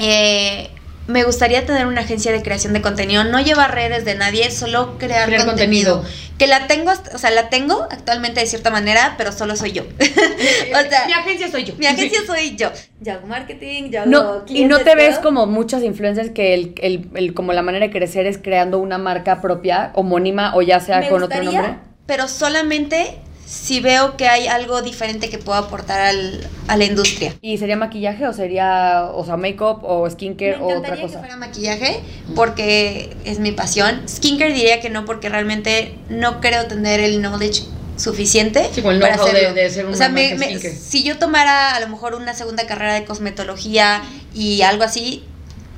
Eh, 0.00 0.68
me 1.12 1.22
gustaría 1.24 1.64
tener 1.66 1.86
una 1.86 2.00
agencia 2.00 2.32
de 2.32 2.42
creación 2.42 2.72
de 2.72 2.82
contenido, 2.82 3.22
no 3.24 3.40
llevar 3.40 3.74
redes 3.74 4.04
de 4.04 4.14
nadie, 4.14 4.50
solo 4.50 4.98
crear, 4.98 5.26
Crear 5.28 5.46
contenido. 5.46 5.96
contenido. 6.00 6.32
Que 6.38 6.46
la 6.48 6.66
tengo, 6.66 6.90
o 7.14 7.18
sea, 7.18 7.30
la 7.30 7.48
tengo 7.50 7.82
actualmente 7.90 8.40
de 8.40 8.46
cierta 8.46 8.70
manera, 8.70 9.14
pero 9.16 9.30
solo 9.30 9.54
soy 9.54 9.72
yo. 9.72 9.84
o 10.00 10.88
sea, 10.90 11.06
mi 11.06 11.12
agencia 11.12 11.50
soy 11.50 11.64
yo. 11.64 11.74
mi 11.76 11.86
agencia 11.86 12.20
soy 12.26 12.56
yo. 12.56 12.70
Yo 13.00 13.12
hago 13.12 13.26
marketing, 13.26 13.90
yo 13.90 14.00
hago 14.00 14.10
No, 14.10 14.44
y 14.48 14.64
no 14.64 14.78
te 14.80 14.94
ves 14.96 15.18
como 15.18 15.46
muchas 15.46 15.82
influencers 15.82 16.30
que 16.30 16.54
el, 16.54 16.74
el, 16.82 17.08
el- 17.14 17.34
como 17.34 17.52
la 17.52 17.62
manera 17.62 17.86
de 17.86 17.92
crecer 17.92 18.26
es 18.26 18.38
creando 18.38 18.78
una 18.78 18.98
marca 18.98 19.40
propia, 19.40 19.92
homónima, 19.94 20.56
o 20.56 20.62
ya 20.62 20.80
sea 20.80 20.98
Me 21.00 21.08
con 21.10 21.22
otro 21.22 21.42
nombre. 21.42 21.76
Pero 22.06 22.26
solamente 22.26 23.18
si 23.54 23.80
veo 23.80 24.16
que 24.16 24.28
hay 24.28 24.46
algo 24.46 24.80
diferente 24.80 25.28
que 25.28 25.36
pueda 25.36 25.58
aportar 25.58 26.00
al, 26.00 26.48
a 26.68 26.76
la 26.78 26.86
industria. 26.86 27.34
¿Y 27.42 27.58
sería 27.58 27.76
maquillaje 27.76 28.26
o 28.26 28.32
sería, 28.32 29.10
o 29.12 29.26
sea, 29.26 29.36
make-up 29.36 29.80
o 29.84 30.08
skincare 30.08 30.56
Me 30.56 30.62
o 30.62 30.64
otra 30.64 30.76
encantaría 30.78 30.96
que 31.02 31.06
cosa? 31.08 31.18
fuera 31.18 31.36
maquillaje 31.36 32.00
porque 32.34 33.14
es 33.26 33.40
mi 33.40 33.52
pasión. 33.52 34.08
Skincare 34.08 34.54
diría 34.54 34.80
que 34.80 34.88
no 34.88 35.04
porque 35.04 35.28
realmente 35.28 35.94
no 36.08 36.40
creo 36.40 36.66
tener 36.66 37.00
el 37.00 37.20
knowledge 37.20 37.64
suficiente 37.98 38.70
Sí, 38.72 38.80
el 38.80 38.98
para 39.00 39.16
know-how 39.16 39.26
de- 39.32 39.38
hacerlo. 39.38 39.54
de 39.54 39.70
ser 39.70 39.84
o 39.84 39.88
una 39.88 39.96
sea, 39.98 40.08
me- 40.08 40.58
si 40.58 41.02
yo 41.02 41.18
tomara 41.18 41.74
a 41.76 41.80
lo 41.80 41.88
mejor 41.88 42.14
una 42.14 42.32
segunda 42.32 42.66
carrera 42.66 42.94
de 42.94 43.04
cosmetología 43.04 44.02
y 44.34 44.62
algo 44.62 44.82
así, 44.84 45.24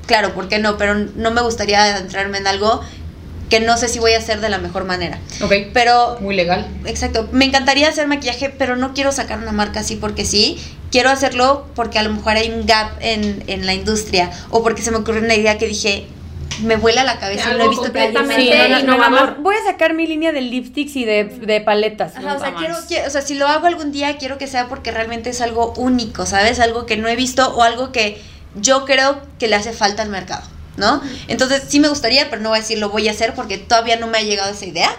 claro, 0.07 0.33
¿por 0.33 0.47
qué 0.47 0.59
no? 0.59 0.77
Pero 0.77 0.95
no 0.95 1.31
me 1.31 1.41
gustaría 1.41 1.83
adentrarme 1.83 2.37
en 2.37 2.47
algo 2.47 2.81
que 3.49 3.59
no 3.59 3.77
sé 3.77 3.87
si 3.89 3.99
voy 3.99 4.13
a 4.13 4.17
hacer 4.17 4.41
de 4.41 4.49
la 4.49 4.57
mejor 4.57 4.85
manera. 4.85 5.19
Ok, 5.41 5.53
Pero 5.73 6.17
muy 6.21 6.35
legal. 6.35 6.65
Exacto, 6.85 7.29
me 7.31 7.45
encantaría 7.45 7.87
hacer 7.89 8.07
maquillaje, 8.07 8.49
pero 8.49 8.75
no 8.75 8.93
quiero 8.93 9.11
sacar 9.11 9.37
una 9.39 9.51
marca 9.51 9.81
así 9.81 9.95
porque 9.95 10.25
sí. 10.25 10.57
Quiero 10.91 11.09
hacerlo 11.09 11.67
porque 11.75 11.99
a 11.99 12.03
lo 12.03 12.11
mejor 12.13 12.37
hay 12.37 12.49
un 12.51 12.65
gap 12.65 12.91
en, 13.01 13.43
en 13.47 13.65
la 13.65 13.73
industria 13.73 14.31
o 14.49 14.63
porque 14.63 14.81
se 14.81 14.91
me 14.91 14.97
ocurrió 14.97 15.21
una 15.21 15.35
idea 15.35 15.57
que 15.57 15.67
dije, 15.67 16.07
me 16.63 16.77
vuela 16.77 17.03
la 17.03 17.19
cabeza, 17.19 17.53
no 17.53 17.65
he 17.65 17.67
visto 17.67 17.83
completamente 17.83 18.55
lo 18.55 18.63
haga. 18.63 18.79
no, 18.79 18.85
no, 18.87 18.93
innovador. 18.95 19.35
voy 19.41 19.55
a 19.55 19.69
sacar 19.69 19.93
mi 19.93 20.07
línea 20.07 20.31
de 20.31 20.39
lipsticks 20.41 20.95
y 20.95 21.03
de, 21.03 21.25
de 21.25 21.59
paletas. 21.59 22.15
Ajá, 22.15 22.35
o 22.35 22.39
sea, 22.39 22.55
quiero- 22.55 22.75
o 22.77 23.09
sea, 23.09 23.21
si 23.21 23.35
lo 23.35 23.45
hago 23.47 23.67
algún 23.67 23.91
día, 23.91 24.15
quiero 24.17 24.37
que 24.37 24.47
sea 24.47 24.67
porque 24.69 24.91
realmente 24.91 25.29
es 25.31 25.41
algo 25.41 25.73
único, 25.75 26.25
¿sabes? 26.25 26.59
Algo 26.61 26.85
que 26.85 26.95
no 26.97 27.09
he 27.09 27.15
visto 27.17 27.53
o 27.55 27.61
algo 27.61 27.91
que 27.91 28.21
yo 28.55 28.85
creo 28.85 29.19
que 29.37 29.49
le 29.49 29.55
hace 29.57 29.73
falta 29.73 30.01
al 30.01 30.09
mercado, 30.09 30.43
¿no? 30.77 31.01
Entonces, 31.27 31.63
sí 31.67 31.79
me 31.79 31.87
gustaría, 31.87 32.29
pero 32.29 32.41
no 32.41 32.49
voy 32.49 32.59
a 32.59 32.61
decir 32.61 32.77
lo 32.79 32.89
voy 32.89 33.07
a 33.07 33.11
hacer 33.11 33.33
porque 33.33 33.57
todavía 33.57 33.97
no 33.97 34.07
me 34.07 34.17
ha 34.17 34.21
llegado 34.21 34.51
esa 34.51 34.65
idea. 34.65 34.89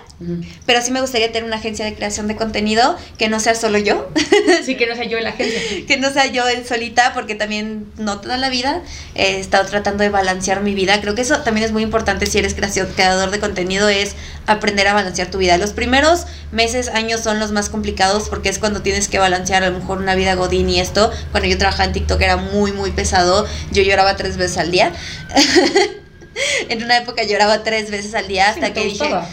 Pero 0.65 0.81
sí 0.81 0.91
me 0.93 1.03
gustaría 1.03 1.31
tener 1.31 1.45
una 1.45 1.57
agencia 1.57 1.85
de 1.85 1.95
creación 1.95 2.27
de 2.27 2.37
contenido 2.37 2.97
que 3.19 3.29
no 3.29 3.39
sea 3.39 3.55
solo 3.55 3.77
yo, 3.77 4.09
Sí, 4.65 4.75
que 4.77 4.87
no 4.87 4.95
sea 4.95 5.05
yo 5.05 5.19
en 5.19 5.25
la 5.25 5.31
agencia. 5.31 5.61
que 5.87 5.99
no 5.99 6.11
sea 6.11 6.25
yo 6.27 6.49
en 6.49 6.67
solita, 6.67 7.13
porque 7.13 7.35
también 7.35 7.87
no 7.99 8.19
toda 8.21 8.39
la 8.39 8.49
vida 8.49 8.83
he 9.15 9.39
estado 9.39 9.67
tratando 9.67 10.03
de 10.05 10.09
balancear 10.09 10.63
mi 10.63 10.75
vida. 10.75 11.03
Creo 11.03 11.15
que 11.15 11.21
eso 11.21 11.43
también 11.43 11.67
es 11.67 11.73
muy 11.73 11.83
importante 11.83 12.25
si 12.25 12.39
eres 12.39 12.55
creación, 12.55 12.89
creador 12.97 13.31
de 13.31 13.41
contenido, 13.41 13.91
es 13.91 14.15
aprender 14.47 14.87
a 14.89 14.95
balancear 14.95 15.31
tu 15.31 15.39
vida. 15.39 15.57
Los 15.59 15.73
primeros 15.73 16.27
meses, 16.53 16.89
años 16.89 17.21
son 17.21 17.39
los 17.39 17.53
más 17.53 17.69
complicados 17.69 18.29
porque 18.29 18.49
es 18.49 18.59
cuando 18.59 18.83
tienes 18.83 19.09
que 19.09 19.19
balancear 19.19 19.65
a 19.65 19.71
lo 19.71 19.79
mejor 19.79 19.99
una 19.99 20.15
vida 20.15 20.35
godín 20.35 20.69
y 20.71 20.81
esto. 20.81 21.11
Cuando 21.33 21.49
yo 21.49 21.59
trabajaba 21.59 21.85
en 21.85 21.93
TikTok 21.93 22.21
era 22.21 22.37
muy, 22.37 22.73
muy 22.73 22.93
pesado. 22.93 23.47
Yo 23.73 23.83
lloraba 23.83 24.17
tres 24.17 24.37
veces 24.37 24.59
al 24.59 24.71
día. 24.71 24.93
en 26.69 26.83
una 26.83 26.99
época 26.99 27.23
lloraba 27.23 27.63
tres 27.63 27.91
veces 27.91 28.15
al 28.15 28.29
día 28.29 28.49
hasta 28.51 28.67
Sí, 28.67 28.73
¿te 28.73 28.81
que 28.81 28.87
dije... 28.87 28.99
gustaba? 28.99 29.29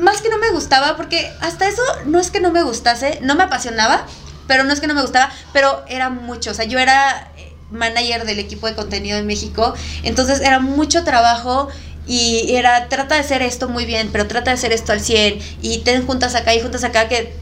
Más 0.00 0.22
que 0.22 0.28
no 0.28 0.38
me 0.38 0.50
gustaba, 0.50 0.96
porque 0.96 1.30
hasta 1.40 1.66
eso 1.66 1.82
no 2.06 2.20
es 2.20 2.30
que 2.30 2.40
no 2.40 2.52
me 2.52 2.62
gustase, 2.62 3.18
no 3.22 3.34
me 3.34 3.42
apasionaba, 3.42 4.06
pero 4.46 4.62
no 4.62 4.72
es 4.72 4.80
que 4.80 4.86
no 4.86 4.94
me 4.94 5.02
gustaba, 5.02 5.30
pero 5.52 5.82
era 5.88 6.08
mucho. 6.08 6.52
O 6.52 6.54
sea, 6.54 6.66
yo 6.66 6.78
era 6.78 7.32
eh, 7.36 7.52
manager 7.72 8.24
del 8.24 8.38
equipo 8.38 8.68
de 8.68 8.76
contenido 8.76 9.18
en 9.18 9.26
México, 9.26 9.74
entonces 10.04 10.40
era 10.40 10.60
mucho 10.60 11.02
trabajo 11.02 11.68
y 12.06 12.54
era, 12.54 12.88
trata 12.88 13.14
de 13.16 13.20
hacer 13.22 13.42
esto 13.42 13.68
muy 13.68 13.84
bien, 13.86 14.10
pero 14.12 14.26
trata 14.28 14.50
de 14.50 14.54
hacer 14.54 14.72
esto 14.72 14.92
al 14.92 15.00
100 15.00 15.38
y 15.62 15.78
ten 15.78 16.06
juntas 16.06 16.34
acá 16.34 16.54
y 16.54 16.60
juntas 16.60 16.84
acá, 16.84 17.08
que 17.08 17.34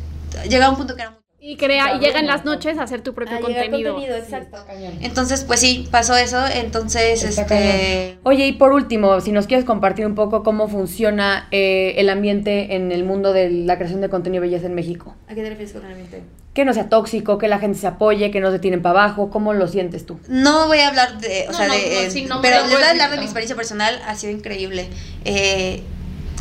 llegaba 0.49 0.71
un 0.71 0.79
punto 0.79 0.97
que 0.97 1.03
era 1.03 1.11
muy... 1.11 1.24
Y 1.47 1.57
crea, 1.57 1.97
y 1.97 1.99
llega 1.99 2.21
en 2.21 2.27
las 2.27 2.47
noches 2.47 2.79
a 2.79 2.85
hacer 2.85 3.03
tu 3.03 3.13
propio 3.13 3.37
A 3.37 3.41
llegar 3.41 3.65
contenido. 3.65 3.93
contenido, 3.93 4.17
exacto. 4.17 4.65
Entonces, 5.03 5.45
pues 5.45 5.61
sí, 5.61 5.87
pasó 5.91 6.17
eso, 6.17 6.43
entonces, 6.47 7.23
Está 7.23 7.43
este... 7.43 8.17
Oye, 8.23 8.47
y 8.47 8.53
por 8.53 8.73
último, 8.73 9.21
si 9.21 9.31
nos 9.31 9.47
quieres 9.47 9.67
compartir 9.67 10.07
un 10.07 10.15
poco 10.15 10.43
cómo 10.43 10.69
funciona 10.69 11.47
eh, 11.51 11.97
el 11.99 12.09
ambiente 12.09 12.77
en 12.77 12.93
el 12.93 13.05
mundo 13.05 13.35
de 13.35 13.51
la 13.51 13.77
creación 13.77 14.01
de 14.01 14.09
contenido 14.09 14.43
y 14.43 14.49
belleza 14.49 14.69
en 14.69 14.75
México. 14.75 15.17
¿A 15.29 15.35
qué 15.35 15.43
te 15.43 15.51
refieres 15.51 15.75
con 15.75 15.85
ambiente? 15.85 16.23
Que 16.55 16.65
no 16.65 16.73
sea 16.73 16.89
tóxico, 16.89 17.37
que 17.37 17.49
la 17.49 17.59
gente 17.59 17.79
se 17.79 17.89
apoye, 17.89 18.31
que 18.31 18.41
no 18.41 18.51
se 18.51 18.59
tiren 18.59 18.81
para 18.81 19.03
abajo. 19.03 19.29
¿Cómo 19.29 19.53
lo 19.53 19.69
sientes 19.69 20.07
tú? 20.07 20.19
No 20.29 20.67
voy 20.69 20.79
a 20.79 20.89
hablar 20.89 21.19
de, 21.19 21.45
o 21.49 21.53
No, 21.53 21.59
sea, 21.59 21.67
no, 21.69 21.75
de, 21.75 21.81
no, 21.81 21.87
eh, 21.87 22.11
sí, 22.11 22.27
pero 22.41 22.63
les 22.63 22.73
voy 22.73 22.83
a 22.83 22.91
hablar 22.91 23.11
de 23.11 23.19
mi 23.19 23.25
experiencia 23.25 23.55
personal, 23.55 24.01
ha 24.07 24.15
sido 24.15 24.33
increíble. 24.33 24.89
Eh, 25.27 25.83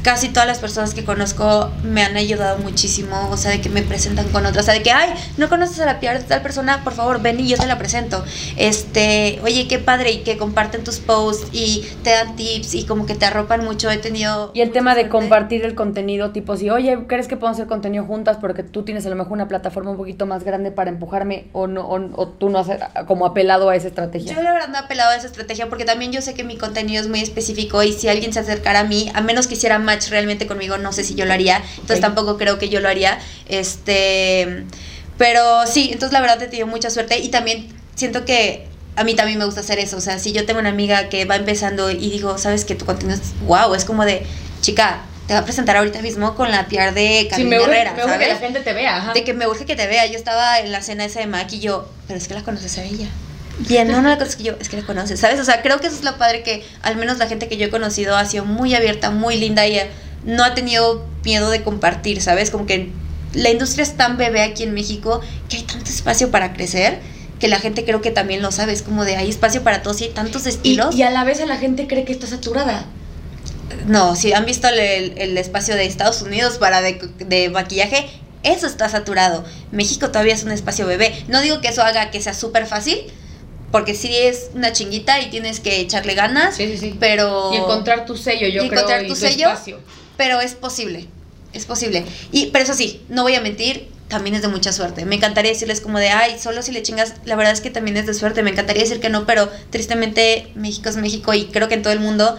casi 0.04 0.30
todas 0.30 0.48
las 0.48 0.60
personas 0.60 0.94
que 0.94 1.04
conozco 1.04 1.72
me 1.84 2.04
han 2.04 2.16
ayudado 2.18 2.58
muchísimo, 2.60 3.30
o 3.32 3.38
sea, 3.38 3.52
de 3.52 3.62
que 3.62 3.70
me 3.70 3.82
presentan 3.82 4.28
con 4.30 4.46
otras, 4.46 4.64
o 4.64 4.66
sea, 4.66 4.74
de 4.74 4.84
que, 4.84 4.92
ay, 4.92 5.14
no 5.38 5.50
conoces 5.50 5.80
a 5.80 5.86
la 5.86 6.00
PR 6.00 6.20
de 6.20 6.26
tal 6.26 6.42
persona, 6.42 6.84
por 6.84 6.94
favor, 6.94 7.22
ven 7.22 7.40
y 7.40 7.48
yo 7.48 7.58
te 7.58 7.66
la 7.66 7.78
presento. 7.78 8.24
Este, 8.58 9.40
oye, 9.44 9.68
qué 9.68 9.80
padre, 9.80 10.12
y 10.12 10.24
que 10.24 10.38
comparten 10.38 10.84
tus 10.84 11.00
posts 11.00 11.48
y 11.52 11.88
te 12.04 12.12
dan 12.12 12.36
tips 12.36 12.76
y 12.76 12.86
como 12.86 13.06
que 13.06 13.16
te 13.16 13.26
arropan 13.26 13.64
mucho, 13.64 13.90
he 13.90 13.98
tenido... 13.98 14.52
Y 14.54 14.62
el 14.62 14.72
tema 14.72 14.94
de 14.96 15.10
compartir 15.10 15.64
el 15.66 15.76
contenido, 15.76 16.32
tipo 16.32 16.58
si, 16.58 16.70
oye, 16.70 17.06
¿crees 17.08 17.28
que 17.28 17.38
podemos 17.38 17.58
hacer 17.58 17.68
contenido 17.68 18.04
juntas 18.06 18.38
porque 18.40 18.64
tú 18.64 18.84
tienes 18.84 19.06
a 19.06 19.10
lo 19.10 19.16
mejor 19.16 19.34
una 19.34 19.48
plataforma 19.48 19.92
un 19.92 19.98
poquito 19.98 20.26
más 20.26 20.44
grande 20.44 20.72
para 20.72 20.90
empujarme 20.90 21.48
o 21.54 21.68
no 21.68 21.88
o, 21.88 21.96
o 22.16 22.28
tú 22.28 22.50
no 22.50 22.60
has 22.60 22.68
como 23.08 23.26
apelado 23.26 23.70
a 23.70 23.76
esa 23.76 23.88
estrategia? 23.88 24.36
Yo 24.36 24.42
la 24.42 24.54
verdad 24.54 24.68
no 24.68 24.76
he 24.76 24.80
apelado 24.82 25.12
a 25.12 25.16
esa 25.16 25.28
estrategia 25.28 25.70
porque 25.70 25.86
también 25.86 26.12
yo 26.12 26.22
sé 26.22 26.34
que 26.34 26.44
mi 26.44 26.58
contenido 26.58 27.02
es 27.02 27.08
muy 27.08 27.22
específico 27.22 27.82
y 27.84 27.94
si 27.94 28.10
alguien 28.10 28.34
se 28.34 28.40
acercara 28.40 28.82
a 28.82 28.84
mí, 28.84 29.12
a 29.14 29.22
menos 29.22 29.48
que 29.48 29.54
hiciera 29.54 29.80
match 29.94 30.10
realmente 30.10 30.48
conmigo, 30.48 30.78
no 30.78 30.92
sé 30.94 31.04
si 31.04 31.16
yo 31.16 31.26
lo 31.26 31.34
haría. 31.34 31.62
Entonces 31.76 32.02
tampoco 32.02 32.38
creo 32.38 32.60
que 32.60 32.70
yo 32.70 32.80
lo 32.80 32.90
haría. 32.90 33.20
Este, 33.48 34.66
pero 35.18 35.66
sí, 35.68 35.90
entonces 35.92 36.14
la 36.14 36.22
verdad 36.22 36.42
he 36.42 36.48
tenido 36.48 36.68
mucha 36.68 36.90
suerte 36.90 37.20
y 37.20 37.30
también 37.30 37.68
siento 37.96 38.26
que 38.26 38.68
a 38.96 39.04
mí 39.04 39.16
también 39.16 39.40
me 39.40 39.46
gusta 39.46 39.62
hacer 39.62 39.80
eso. 39.80 39.98
O 39.98 40.02
sea, 40.02 40.20
si 40.20 40.32
yo 40.32 40.46
tengo 40.46 40.60
una 40.60 40.70
amiga 40.70 41.10
que 41.10 41.26
va 41.26 41.36
empezando 41.36 41.90
y 41.92 42.10
digo, 42.10 42.38
sabes 42.38 42.66
que 42.66 42.76
tu 42.76 42.86
contenido 42.86 43.20
es 43.20 43.34
wow, 43.46 43.74
es 43.74 43.86
como 43.86 44.06
de, 44.06 44.26
chica, 44.62 45.02
te 45.28 45.34
va 45.34 45.40
a 45.40 45.44
presentar 45.46 45.78
ahorita 45.78 46.02
mismo 46.02 46.36
con 46.36 46.52
la 46.52 46.68
PR 46.68 46.94
de 46.94 47.22
Sí, 47.22 47.28
Carmen 47.30 47.50
me 47.50 47.60
urge, 47.60 47.72
Herrera, 47.72 47.94
me 47.94 48.04
urge 48.04 48.20
que 48.20 48.28
la 48.28 48.38
gente 48.38 48.60
te 48.60 48.74
vea, 48.74 48.98
ajá. 48.98 49.14
De 49.14 49.24
que 49.24 49.34
me 49.34 49.48
urge 49.48 49.66
que 49.66 49.76
te 49.76 49.88
vea. 49.88 50.06
Yo 50.08 50.18
estaba 50.18 50.60
en 50.60 50.72
la 50.72 50.82
cena 50.82 51.06
esa 51.06 51.20
de 51.20 51.28
Mac 51.28 51.52
y 51.54 51.60
yo, 51.60 51.90
pero 52.08 52.18
es 52.18 52.28
que 52.28 52.34
la 52.34 52.44
conoces 52.44 52.78
a 52.78 52.84
ella. 52.84 53.08
Bien, 53.60 53.88
no, 53.88 54.02
no 54.02 54.10
la 54.10 54.16
conoces 54.18 54.36
que 54.36 54.44
yo, 54.44 54.54
es 54.60 54.68
que 54.70 54.78
la 54.78 54.86
conoces, 54.86 55.20
¿sabes? 55.20 55.40
O 55.40 55.46
sea, 55.46 55.62
creo 55.62 55.80
que 55.80 55.88
eso 55.88 55.96
es 55.96 56.04
lo 56.04 56.18
padre 56.18 56.42
que 56.44 56.66
al 56.82 56.96
menos 56.96 57.18
la 57.20 57.28
gente 57.28 57.48
que 57.48 57.58
yo 57.58 57.68
he 57.68 57.70
conocido 57.70 58.16
ha 58.18 58.26
sido 58.26 58.46
muy 58.46 58.74
abierta, 58.74 59.12
muy 59.12 59.38
linda 59.38 59.68
y 59.68 59.80
no 60.26 60.44
ha 60.44 60.56
tenido 60.56 61.06
miedo 61.24 61.50
de 61.52 61.62
compartir, 61.64 62.22
¿sabes? 62.22 62.50
Como 62.50 62.66
que 62.66 62.90
la 63.34 63.50
industria 63.52 63.84
es 63.84 63.96
tan 63.96 64.18
bebé 64.18 64.42
aquí 64.42 64.64
en 64.64 64.74
México 64.74 65.22
que 65.50 65.58
hay 65.58 65.64
tanto 65.64 65.90
espacio 65.90 66.32
para 66.32 66.54
crecer 66.54 67.00
que 67.40 67.48
la 67.48 67.60
gente 67.60 67.84
creo 67.86 68.02
que 68.02 68.12
también 68.12 68.42
lo 68.42 68.52
sabe, 68.52 68.74
es 68.74 68.82
como 68.82 69.06
de 69.06 69.18
hay 69.18 69.30
espacio 69.30 69.64
para 69.64 69.84
todos 69.84 70.02
y 70.02 70.06
hay 70.06 70.10
tantos 70.12 70.46
y, 70.46 70.50
estilos. 70.50 70.96
y 70.96 71.04
a 71.04 71.10
la 71.12 71.24
vez 71.24 71.40
a 71.42 71.46
la 71.46 71.58
gente 71.58 71.88
cree 71.88 72.06
que 72.06 72.14
está 72.14 72.26
saturada. 72.26 72.86
No, 73.88 74.16
si 74.16 74.34
han 74.34 74.46
visto 74.46 74.68
el, 74.68 74.80
el- 74.80 75.14
el 75.18 75.38
espacio 75.38 75.76
de 75.76 75.86
Estados 75.86 76.22
Unidos 76.22 76.58
para 76.58 76.82
de, 76.82 77.00
de 77.20 77.50
maquillaje, 77.50 78.08
eso 78.44 78.68
está 78.68 78.88
saturado. 78.90 79.44
México 79.72 80.08
todavía 80.10 80.34
es 80.34 80.44
un 80.44 80.52
espacio 80.52 80.86
bebé. 80.86 81.14
No 81.28 81.42
digo 81.42 81.60
que 81.62 81.70
eso 81.70 81.82
haga 81.82 82.12
que 82.12 82.22
sea 82.22 82.34
súper 82.34 82.66
fácil, 82.66 82.98
porque 83.74 83.96
sí 83.96 84.16
es 84.16 84.52
una 84.54 84.72
chinguita 84.72 85.20
y 85.20 85.30
tienes 85.32 85.60
que 85.60 85.80
echarle 85.82 86.14
ganas, 86.14 86.56
Sí, 86.56 86.68
sí, 86.68 86.78
sí. 86.78 86.96
pero... 87.00 87.50
Y 87.52 87.58
encontrar 87.58 88.06
tu 88.06 88.16
sello, 88.16 88.48
yo 88.48 88.64
y 88.64 88.70
creo, 88.70 88.80
encontrar 88.82 89.04
y 89.04 89.08
tu 89.08 89.14
tu 89.16 89.20
sello. 89.20 89.48
espacio. 89.50 89.80
Pero 90.16 90.40
es 90.42 90.54
posible. 90.54 91.08
es 91.54 91.66
posible. 91.66 92.06
Y, 92.32 92.48
pero 92.52 92.64
eso 92.66 92.76
sí, 92.76 93.02
no 93.10 93.24
voy 93.24 93.34
a 93.34 93.42
mentir, 93.42 93.88
también 94.10 94.36
es 94.36 94.44
de 94.44 94.48
mucha 94.48 94.72
suerte. 94.72 95.06
Me 95.06 95.16
encantaría 95.16 95.50
decirles 95.52 95.82
como 95.82 95.98
de, 95.98 96.10
ay, 96.10 96.38
solo 96.38 96.62
si 96.62 96.72
le 96.72 96.84
chingas, 96.84 97.16
la 97.26 97.36
verdad 97.36 97.52
es 97.52 97.62
que 97.62 97.72
también 97.72 97.98
es 97.98 98.06
de 98.06 98.14
suerte. 98.14 98.44
Me 98.44 98.52
encantaría 98.52 98.84
decir 98.84 99.00
que 99.00 99.10
no, 99.10 99.26
pero 99.26 99.50
tristemente 99.72 100.48
México 100.54 100.90
es 100.90 100.98
México 100.98 101.34
y 101.34 101.46
creo 101.46 101.68
que 101.68 101.74
en 101.74 101.82
todo 101.82 101.94
el 101.94 102.00
mundo 102.00 102.38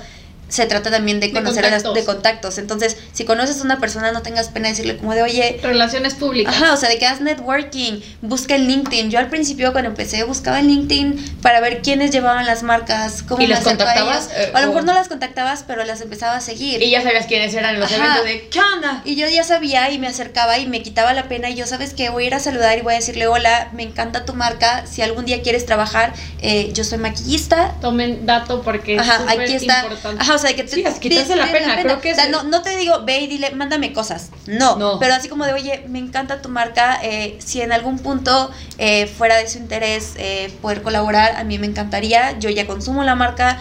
se 0.48 0.66
trata 0.66 0.90
también 0.90 1.20
de 1.20 1.28
De 1.28 1.32
conocer 1.32 1.64
a 1.66 1.70
las, 1.70 1.82
contactos. 1.82 1.94
de 2.06 2.12
contactos. 2.14 2.58
Entonces, 2.58 2.96
si 3.12 3.24
conoces 3.24 3.60
a 3.60 3.62
una 3.62 3.80
persona, 3.80 4.12
no 4.12 4.22
tengas 4.22 4.48
pena 4.48 4.68
de 4.68 4.74
decirle 4.74 4.96
como 4.96 5.14
de, 5.14 5.22
oye, 5.22 5.58
Relaciones 5.62 6.14
públicas. 6.14 6.54
Ajá, 6.54 6.72
o 6.72 6.76
sea, 6.76 6.88
de 6.88 6.98
que 6.98 7.06
haz 7.06 7.20
networking, 7.20 8.00
busca 8.22 8.54
en 8.54 8.66
LinkedIn. 8.68 9.10
Yo 9.10 9.18
al 9.18 9.28
principio 9.28 9.72
cuando 9.72 9.90
empecé 9.90 10.22
buscaba 10.24 10.60
en 10.60 10.68
LinkedIn 10.68 11.38
para 11.42 11.60
ver 11.60 11.82
quiénes 11.82 12.10
llevaban 12.10 12.46
las 12.46 12.62
marcas, 12.62 13.22
cómo 13.22 13.42
¿Y 13.42 13.46
las 13.46 13.60
a 13.60 13.64
contactabas, 13.64 14.26
ellos. 14.26 14.38
eh, 14.48 14.50
a 14.54 14.60
lo 14.60 14.68
mejor 14.68 14.84
no 14.84 14.92
las 14.94 15.08
contactabas, 15.08 15.64
pero 15.66 15.84
las 15.84 16.00
empezaba 16.00 16.36
a 16.36 16.40
seguir. 16.40 16.82
Y 16.82 16.90
ya 16.90 17.02
sabías 17.02 17.26
quiénes 17.26 17.54
eran 17.54 17.80
los 17.80 17.90
Ajá. 17.92 18.18
eventos 18.20 18.24
de 18.24 18.48
¿qué 18.50 18.60
onda? 18.60 19.02
Y 19.04 19.16
yo 19.16 19.28
ya 19.28 19.44
sabía 19.44 19.90
y 19.90 19.98
me 19.98 20.06
acercaba 20.08 20.58
y 20.58 20.66
me 20.66 20.82
quitaba 20.82 21.12
la 21.14 21.24
pena 21.28 21.50
y 21.50 21.54
yo, 21.54 21.66
¿sabes 21.66 21.94
qué? 21.94 22.10
Voy 22.10 22.24
a 22.24 22.26
ir 22.28 22.34
a 22.34 22.40
saludar 22.40 22.78
y 22.78 22.82
voy 22.82 22.94
a 22.94 22.96
decirle, 22.96 23.26
hola, 23.26 23.68
me 23.72 23.82
encanta 23.82 24.24
tu 24.24 24.34
marca, 24.34 24.84
si 24.86 25.02
algún 25.02 25.24
día 25.24 25.42
quieres 25.42 25.66
trabajar, 25.66 26.12
eh, 26.42 26.70
yo 26.74 26.84
soy 26.84 26.98
maquillista. 26.98 27.74
Tomen 27.80 28.26
dato 28.26 28.62
porque 28.62 28.98
Ajá, 28.98 29.14
es 29.16 29.20
súper 29.20 29.40
aquí 29.40 29.54
está. 29.54 29.82
importante. 29.82 30.22
Ajá, 30.22 30.33
o 30.34 30.38
sea, 30.38 30.54
que 30.54 30.64
te, 30.64 30.70
Sí, 30.74 30.84
quitarse 31.00 31.28
te- 31.32 31.36
la 31.36 31.46
te- 31.46 31.52
pena, 31.52 31.80
creo 31.80 32.00
que 32.00 32.12
O 32.12 32.14
sea, 32.14 32.24
es- 32.24 32.30
no, 32.30 32.42
no 32.42 32.62
te 32.62 32.76
digo, 32.76 33.02
ve 33.04 33.20
y 33.20 33.26
dile, 33.26 33.50
mándame 33.52 33.92
cosas. 33.92 34.30
No, 34.46 34.76
No. 34.76 34.98
pero 34.98 35.14
así 35.14 35.28
como 35.28 35.44
de, 35.46 35.52
oye, 35.52 35.84
me 35.88 35.98
encanta 35.98 36.42
tu 36.42 36.48
marca, 36.48 36.98
eh, 37.02 37.38
si 37.44 37.60
en 37.60 37.72
algún 37.72 37.98
punto 37.98 38.50
eh, 38.78 39.06
fuera 39.06 39.36
de 39.36 39.48
su 39.48 39.58
interés 39.58 40.12
eh, 40.16 40.52
poder 40.62 40.82
colaborar, 40.82 41.36
a 41.36 41.44
mí 41.44 41.58
me 41.58 41.66
encantaría, 41.66 42.38
yo 42.38 42.50
ya 42.50 42.66
consumo 42.66 43.04
la 43.04 43.14
marca, 43.14 43.58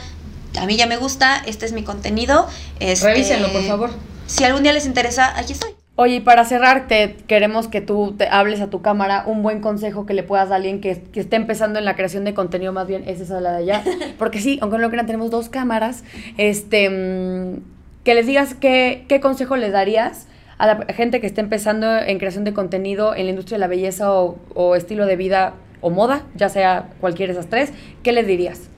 a 0.60 0.66
mí 0.66 0.76
ya 0.76 0.86
me 0.88 0.98
gusta, 0.98 1.42
este 1.46 1.66
es 1.66 1.72
mi 1.72 1.84
contenido. 1.84 2.48
este, 2.80 3.06
Revísenlo, 3.08 3.52
por 3.52 3.64
favor. 3.66 3.92
Si 4.28 4.44
algún 4.44 4.64
día 4.64 4.74
les 4.74 4.86
interesa, 4.86 5.38
aquí 5.38 5.54
estoy. 5.54 5.72
Oye, 5.96 6.16
y 6.16 6.20
para 6.22 6.44
cerrar, 6.44 6.88
te 6.88 7.16
queremos 7.28 7.68
que 7.68 7.80
tú 7.80 8.16
te 8.18 8.28
hables 8.28 8.62
a 8.62 8.70
tu 8.72 8.82
cámara 8.82 9.24
un 9.28 9.44
buen 9.44 9.62
consejo 9.62 10.08
que 10.08 10.16
le 10.16 10.24
puedas 10.24 10.50
a 10.50 10.56
alguien 10.56 10.82
que, 10.82 11.00
que 11.00 11.20
esté 11.20 11.36
empezando 11.36 11.78
en 11.78 11.86
la 11.86 11.96
creación 11.96 12.24
de 12.24 12.34
contenido, 12.34 12.74
más 12.74 12.88
bien 12.88 13.04
es 13.08 13.22
esa 13.22 13.40
la 13.40 13.52
de 13.52 13.58
allá. 13.58 13.84
Porque 14.18 14.40
sí, 14.40 14.58
aunque 14.62 14.78
no 14.78 14.82
lo 14.84 14.90
crean, 14.90 15.06
tenemos 15.06 15.30
dos 15.30 15.50
cámaras. 15.50 16.04
Este, 16.38 16.90
mm, 16.90 17.62
que 18.04 18.16
les 18.16 18.26
digas 18.26 18.56
qué, 18.56 19.06
qué 19.08 19.20
consejo 19.20 19.56
les 19.56 19.72
darías 19.72 20.28
a 20.58 20.66
la 20.66 20.86
gente 20.94 21.22
que 21.22 21.28
esté 21.28 21.42
empezando 21.42 21.96
en 22.00 22.18
creación 22.18 22.44
de 22.44 22.54
contenido 22.54 23.14
en 23.16 23.26
la 23.26 23.30
industria 23.30 23.58
de 23.58 23.60
la 23.60 23.68
belleza 23.68 24.12
o, 24.12 24.38
o 24.56 24.76
estilo 24.76 25.06
de 25.06 25.16
vida 25.16 25.54
o 25.82 25.92
moda, 25.92 26.24
ya 26.36 26.50
sea 26.50 26.90
cualquiera 27.02 27.34
de 27.34 27.40
esas 27.40 27.50
tres. 27.50 27.72
¿Qué 28.02 28.14
les 28.14 28.26
dirías? 28.26 28.70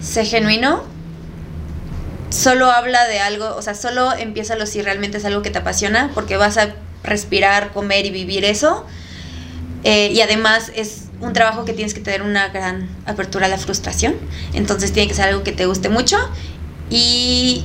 sé 0.00 0.24
genuino, 0.24 0.82
solo 2.30 2.70
habla 2.70 3.06
de 3.06 3.20
algo, 3.20 3.54
o 3.56 3.62
sea, 3.62 3.74
solo 3.74 4.12
empiézalo 4.12 4.66
si 4.66 4.82
realmente 4.82 5.18
es 5.18 5.24
algo 5.24 5.42
que 5.42 5.50
te 5.50 5.58
apasiona, 5.58 6.10
porque 6.14 6.36
vas 6.36 6.56
a 6.58 6.74
respirar, 7.02 7.72
comer 7.72 8.06
y 8.06 8.10
vivir 8.10 8.44
eso. 8.44 8.86
Eh, 9.84 10.10
y 10.12 10.20
además 10.20 10.72
es 10.74 11.04
un 11.20 11.32
trabajo 11.32 11.64
que 11.64 11.72
tienes 11.72 11.94
que 11.94 12.00
tener 12.00 12.22
una 12.22 12.48
gran 12.48 12.88
apertura 13.06 13.46
a 13.46 13.48
la 13.48 13.58
frustración, 13.58 14.14
entonces 14.52 14.92
tiene 14.92 15.08
que 15.08 15.14
ser 15.14 15.28
algo 15.28 15.42
que 15.42 15.52
te 15.52 15.66
guste 15.66 15.88
mucho 15.88 16.16
y 16.90 17.64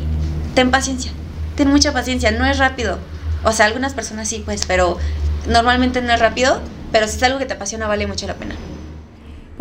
ten 0.56 0.72
paciencia, 0.72 1.12
ten 1.56 1.70
mucha 1.70 1.92
paciencia, 1.92 2.32
no 2.32 2.46
es 2.46 2.58
rápido. 2.58 3.00
O 3.44 3.52
sea, 3.52 3.66
algunas 3.66 3.94
personas 3.94 4.30
sí, 4.30 4.42
pues, 4.46 4.66
pero 4.66 4.98
normalmente 5.48 6.02
no 6.02 6.14
es 6.14 6.20
rápido, 6.20 6.62
pero 6.92 7.08
si 7.08 7.18
es 7.18 7.24
algo 7.24 7.40
que 7.40 7.46
te 7.46 7.54
apasiona 7.54 7.88
vale 7.88 8.08
mucho 8.08 8.28
la 8.28 8.36
pena. 8.36 8.56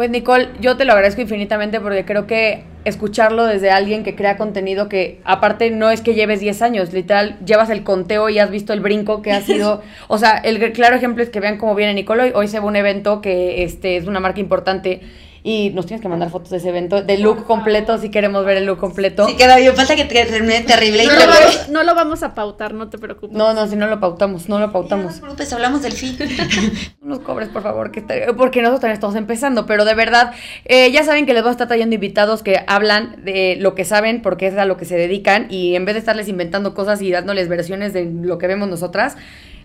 Pues 0.03 0.11
Nicole, 0.11 0.49
yo 0.59 0.77
te 0.77 0.85
lo 0.85 0.95
agradezco 0.95 1.21
infinitamente 1.21 1.79
porque 1.79 2.05
creo 2.05 2.27
que 2.27 2.65
escucharlo 2.85 3.47
desde 3.47 3.71
alguien 3.71 4.03
que 4.03 4.17
crea 4.17 4.37
contenido 4.37 4.89
que 4.89 5.21
aparte 5.23 5.71
no 5.71 5.93
es 5.93 6.01
que 6.01 6.15
lleves 6.15 6.41
10 6.41 6.61
años, 6.63 6.93
literal, 6.93 7.39
llevas 7.47 7.71
el 7.71 7.85
conteo 7.85 8.29
y 8.29 8.41
has 8.41 8.51
visto 8.51 8.73
el 8.73 8.81
brinco 8.81 9.23
que 9.23 9.31
ha 9.31 9.41
sido, 9.43 9.81
o 10.09 10.19
sea, 10.19 10.39
el 10.39 10.73
claro 10.73 10.97
ejemplo 10.97 11.23
es 11.23 11.31
que 11.31 11.39
vean 11.39 11.57
cómo 11.57 11.77
viene 11.77 11.95
Nicole 11.95 12.21
hoy, 12.25 12.33
hoy 12.35 12.49
se 12.49 12.59
va 12.59 12.67
un 12.67 12.75
evento 12.75 13.21
que 13.21 13.63
este 13.63 13.97
es 13.97 14.09
una 14.09 14.19
marca 14.19 14.41
importante 14.41 15.03
y 15.45 15.71
nos 15.71 15.87
tienes 15.87 16.01
que 16.03 16.09
mandar 16.09 16.31
fotos 16.31 16.51
de 16.51 16.59
ese 16.59 16.69
evento, 16.69 17.03
del 17.03 17.23
look 17.23 17.45
completo, 17.47 17.99
si 17.99 18.11
queremos 18.11 18.45
ver 18.45 18.59
el 18.59 18.65
look 18.67 18.79
completo. 18.79 19.27
Sí, 19.27 19.35
queda 19.37 19.57
bien, 19.57 19.75
falta 19.75 19.97
que 19.97 20.05
te 20.05 20.25
termine 20.25 20.61
terrible 20.61 21.05
y 21.05 21.07
no, 21.07 21.13
te 21.15 21.27
lo 21.27 21.33
vamos, 21.33 21.69
no 21.71 21.83
lo 21.83 21.95
vamos 21.95 22.23
a 22.23 22.35
pautar, 22.35 22.75
no 22.75 22.89
te 22.89 22.99
preocupes. 22.99 23.37
No, 23.37 23.53
no, 23.53 23.67
si 23.67 23.77
no 23.77 23.87
lo 23.89 23.99
pautamos, 24.01 24.49
no 24.49 24.57
lo 24.59 24.63
Ya, 24.63 24.67
no 24.69 24.73
pautamos. 24.73 25.15
te 25.15 25.21
preocupes, 25.21 25.53
hablamos 25.53 25.83
del 25.83 25.93
fin. 25.93 26.17
No 27.03 27.17
nos 27.17 27.19
cobres, 27.21 27.49
por 27.49 27.63
favor, 27.63 27.91
que 27.91 28.01
estaría- 28.01 28.33
porque 28.35 28.61
nosotros 28.63 28.81
también 28.81 28.95
estamos 28.95 29.17
empezando, 29.17 29.67
pero 29.67 29.85
de 29.85 29.95
verdad, 29.95 30.33
eh, 30.65 30.91
ya 30.93 31.03
saben 31.05 31.27
que 31.27 31.35
les 31.35 31.43
voy 31.43 31.49
a 31.49 31.53
estar 31.53 31.67
trayendo 31.69 31.95
invitados 31.95 32.43
que 32.43 32.61
hablan 32.67 33.25
de 33.25 33.57
lo 33.59 33.75
que 33.75 33.85
saben, 33.85 34.23
porque 34.23 34.47
es 34.47 34.57
a 34.57 34.65
lo 34.65 34.77
que 34.77 34.85
se 34.85 34.97
dedican, 34.97 35.47
y 35.51 35.75
en 35.75 35.85
vez 35.85 35.95
de 35.95 35.99
estarles 35.99 36.29
inventando 36.29 36.75
cosas 36.75 37.03
y 37.03 37.11
dándoles 37.11 37.49
versiones 37.49 37.93
de 37.93 38.05
lo 38.05 38.39
que 38.39 38.47
vemos 38.47 38.69
nosotras, 38.69 39.17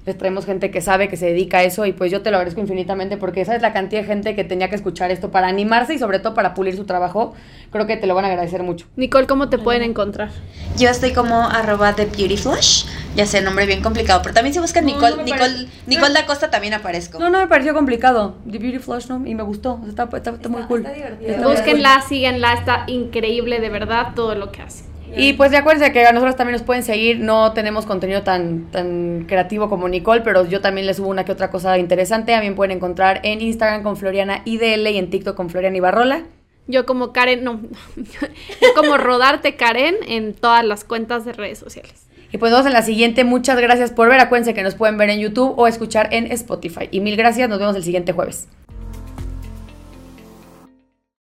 les 0.08 0.18
traemos 0.18 0.46
gente 0.46 0.72
que 0.72 0.80
sabe, 0.80 1.10
que 1.10 1.18
se 1.18 1.26
dedica 1.26 1.58
a 1.58 1.64
eso, 1.64 1.86
y 1.86 1.92
pues 1.92 2.10
yo 2.12 2.22
te 2.22 2.32
lo 2.32 2.38
agradezco 2.38 2.62
infinitamente, 2.62 3.18
porque 3.18 3.44
sabes 3.44 3.62
la 3.62 3.74
cantidad 3.74 4.02
de 4.02 4.08
gente 4.08 4.36
que 4.36 4.46
tenía 4.46 4.70
que 4.70 4.76
escuchar 4.78 5.12
esto 5.12 5.32
para 5.32 5.48
animarse 5.50 5.94
y 5.94 6.00
sobre 6.00 6.20
todo 6.20 6.34
para 6.34 6.54
pulir 6.54 6.78
su 6.78 6.86
trabajo, 6.86 7.36
creo 7.72 7.86
que 7.88 7.98
te 7.98 8.08
lo 8.08 8.16
van 8.16 8.24
a 8.24 8.30
agradecer 8.30 8.64
mucho. 8.64 8.88
Nicole, 8.96 9.28
¿cómo 9.28 9.50
te 9.50 9.58
pueden 9.58 9.84
encontrar? 9.84 10.30
Yo 10.78 10.90
estoy 10.90 11.12
como 11.12 11.42
arroba 11.50 11.92
de 11.92 12.06
Beauty 12.06 12.38
Flush. 12.38 12.86
Ya 13.18 13.26
sé, 13.26 13.42
nombre 13.42 13.66
bien 13.66 13.82
complicado. 13.84 14.22
Pero 14.22 14.34
también 14.34 14.54
si 14.54 14.60
buscan 14.62 14.86
No, 14.86 14.94
Nicole, 14.94 15.16
no 15.18 15.24
Nicole, 15.24 15.68
Nicole 15.88 16.14
da 16.14 16.26
Costa 16.26 16.50
también 16.50 16.74
aparezco. 16.74 17.20
No, 17.20 17.30
no 17.30 17.40
me 17.40 17.48
pareció 17.48 17.74
complicado, 17.74 18.36
The 18.50 18.60
Beauty 18.60 18.80
Flush, 18.80 19.08
¿no? 19.08 19.26
Y 19.28 19.36
me 19.36 19.44
gustó, 19.44 19.74
o 19.74 19.80
sea, 19.82 19.90
está, 19.90 20.04
está- 20.16 20.30
está 20.32 20.48
muy 20.48 20.62
cool. 20.64 20.80
está 20.86 20.94
divertido. 20.94 21.30
Está 21.32 21.42
muy 21.42 21.44
cool. 21.56 21.56
Búsquenla, 21.66 22.02
síguenla, 22.08 22.54
está 22.54 22.84
increíble 22.88 23.60
de 23.60 23.70
verdad 23.70 24.14
todo 24.16 24.36
lo 24.36 24.54
que 24.54 24.62
hace. 24.62 24.86
Y 25.16 25.34
pues 25.34 25.52
de 25.52 25.58
acuérdense 25.58 25.92
que 25.92 26.06
a 26.06 26.12
nosotros 26.12 26.36
también 26.36 26.54
nos 26.54 26.64
pueden 26.64 26.84
seguir, 26.84 27.20
no 27.20 27.54
tenemos 27.54 27.86
contenido 27.86 28.24
tan, 28.24 28.70
tan 28.72 29.26
creativo 29.28 29.70
como 29.70 29.88
Nicole, 29.90 30.22
pero 30.22 30.46
yo 30.46 30.62
también 30.62 30.86
les 30.86 30.98
subo 30.98 31.08
una 31.08 31.26
que 31.26 31.32
otra 31.32 31.50
cosa 31.50 31.78
interesante. 31.78 32.34
También 32.34 32.56
pueden 32.56 32.78
encontrar 32.78 33.22
en 33.24 33.42
Instagram 33.42 33.84
con 33.84 33.98
Floriana 33.98 34.42
IDL 34.46 34.88
y 34.88 34.98
en 34.98 35.10
TikTok 35.10 35.36
con 35.36 35.50
Floriana 35.50 35.78
Ibarrola. 35.78 36.24
Yo 36.68 36.86
como 36.86 37.14
Karen, 37.14 37.44
no, 37.44 37.62
yo 37.96 38.74
como 38.76 38.98
Rodarte 38.98 39.56
Karen 39.56 39.96
en 40.08 40.34
todas 40.34 40.66
las 40.66 40.84
cuentas 40.84 41.26
de 41.26 41.34
redes 41.34 41.60
sociales. 41.60 42.08
Y 42.32 42.38
pues 42.38 42.52
nos 42.52 42.60
vemos 42.60 42.68
en 42.68 42.74
la 42.74 42.82
siguiente. 42.82 43.24
Muchas 43.24 43.58
gracias 43.60 43.92
por 43.92 44.10
ver. 44.10 44.20
Acuérdense 44.20 44.54
que 44.54 44.64
nos 44.64 44.76
pueden 44.76 44.98
ver 44.98 45.10
en 45.10 45.20
YouTube 45.20 45.54
o 45.58 45.68
escuchar 45.68 46.10
en 46.12 46.30
Spotify. 46.32 46.90
Y 46.92 47.00
mil 47.00 47.16
gracias. 47.16 47.48
Nos 47.50 47.60
vemos 47.60 47.76
el 47.76 47.84
siguiente 47.84 48.12
jueves. 48.12 48.48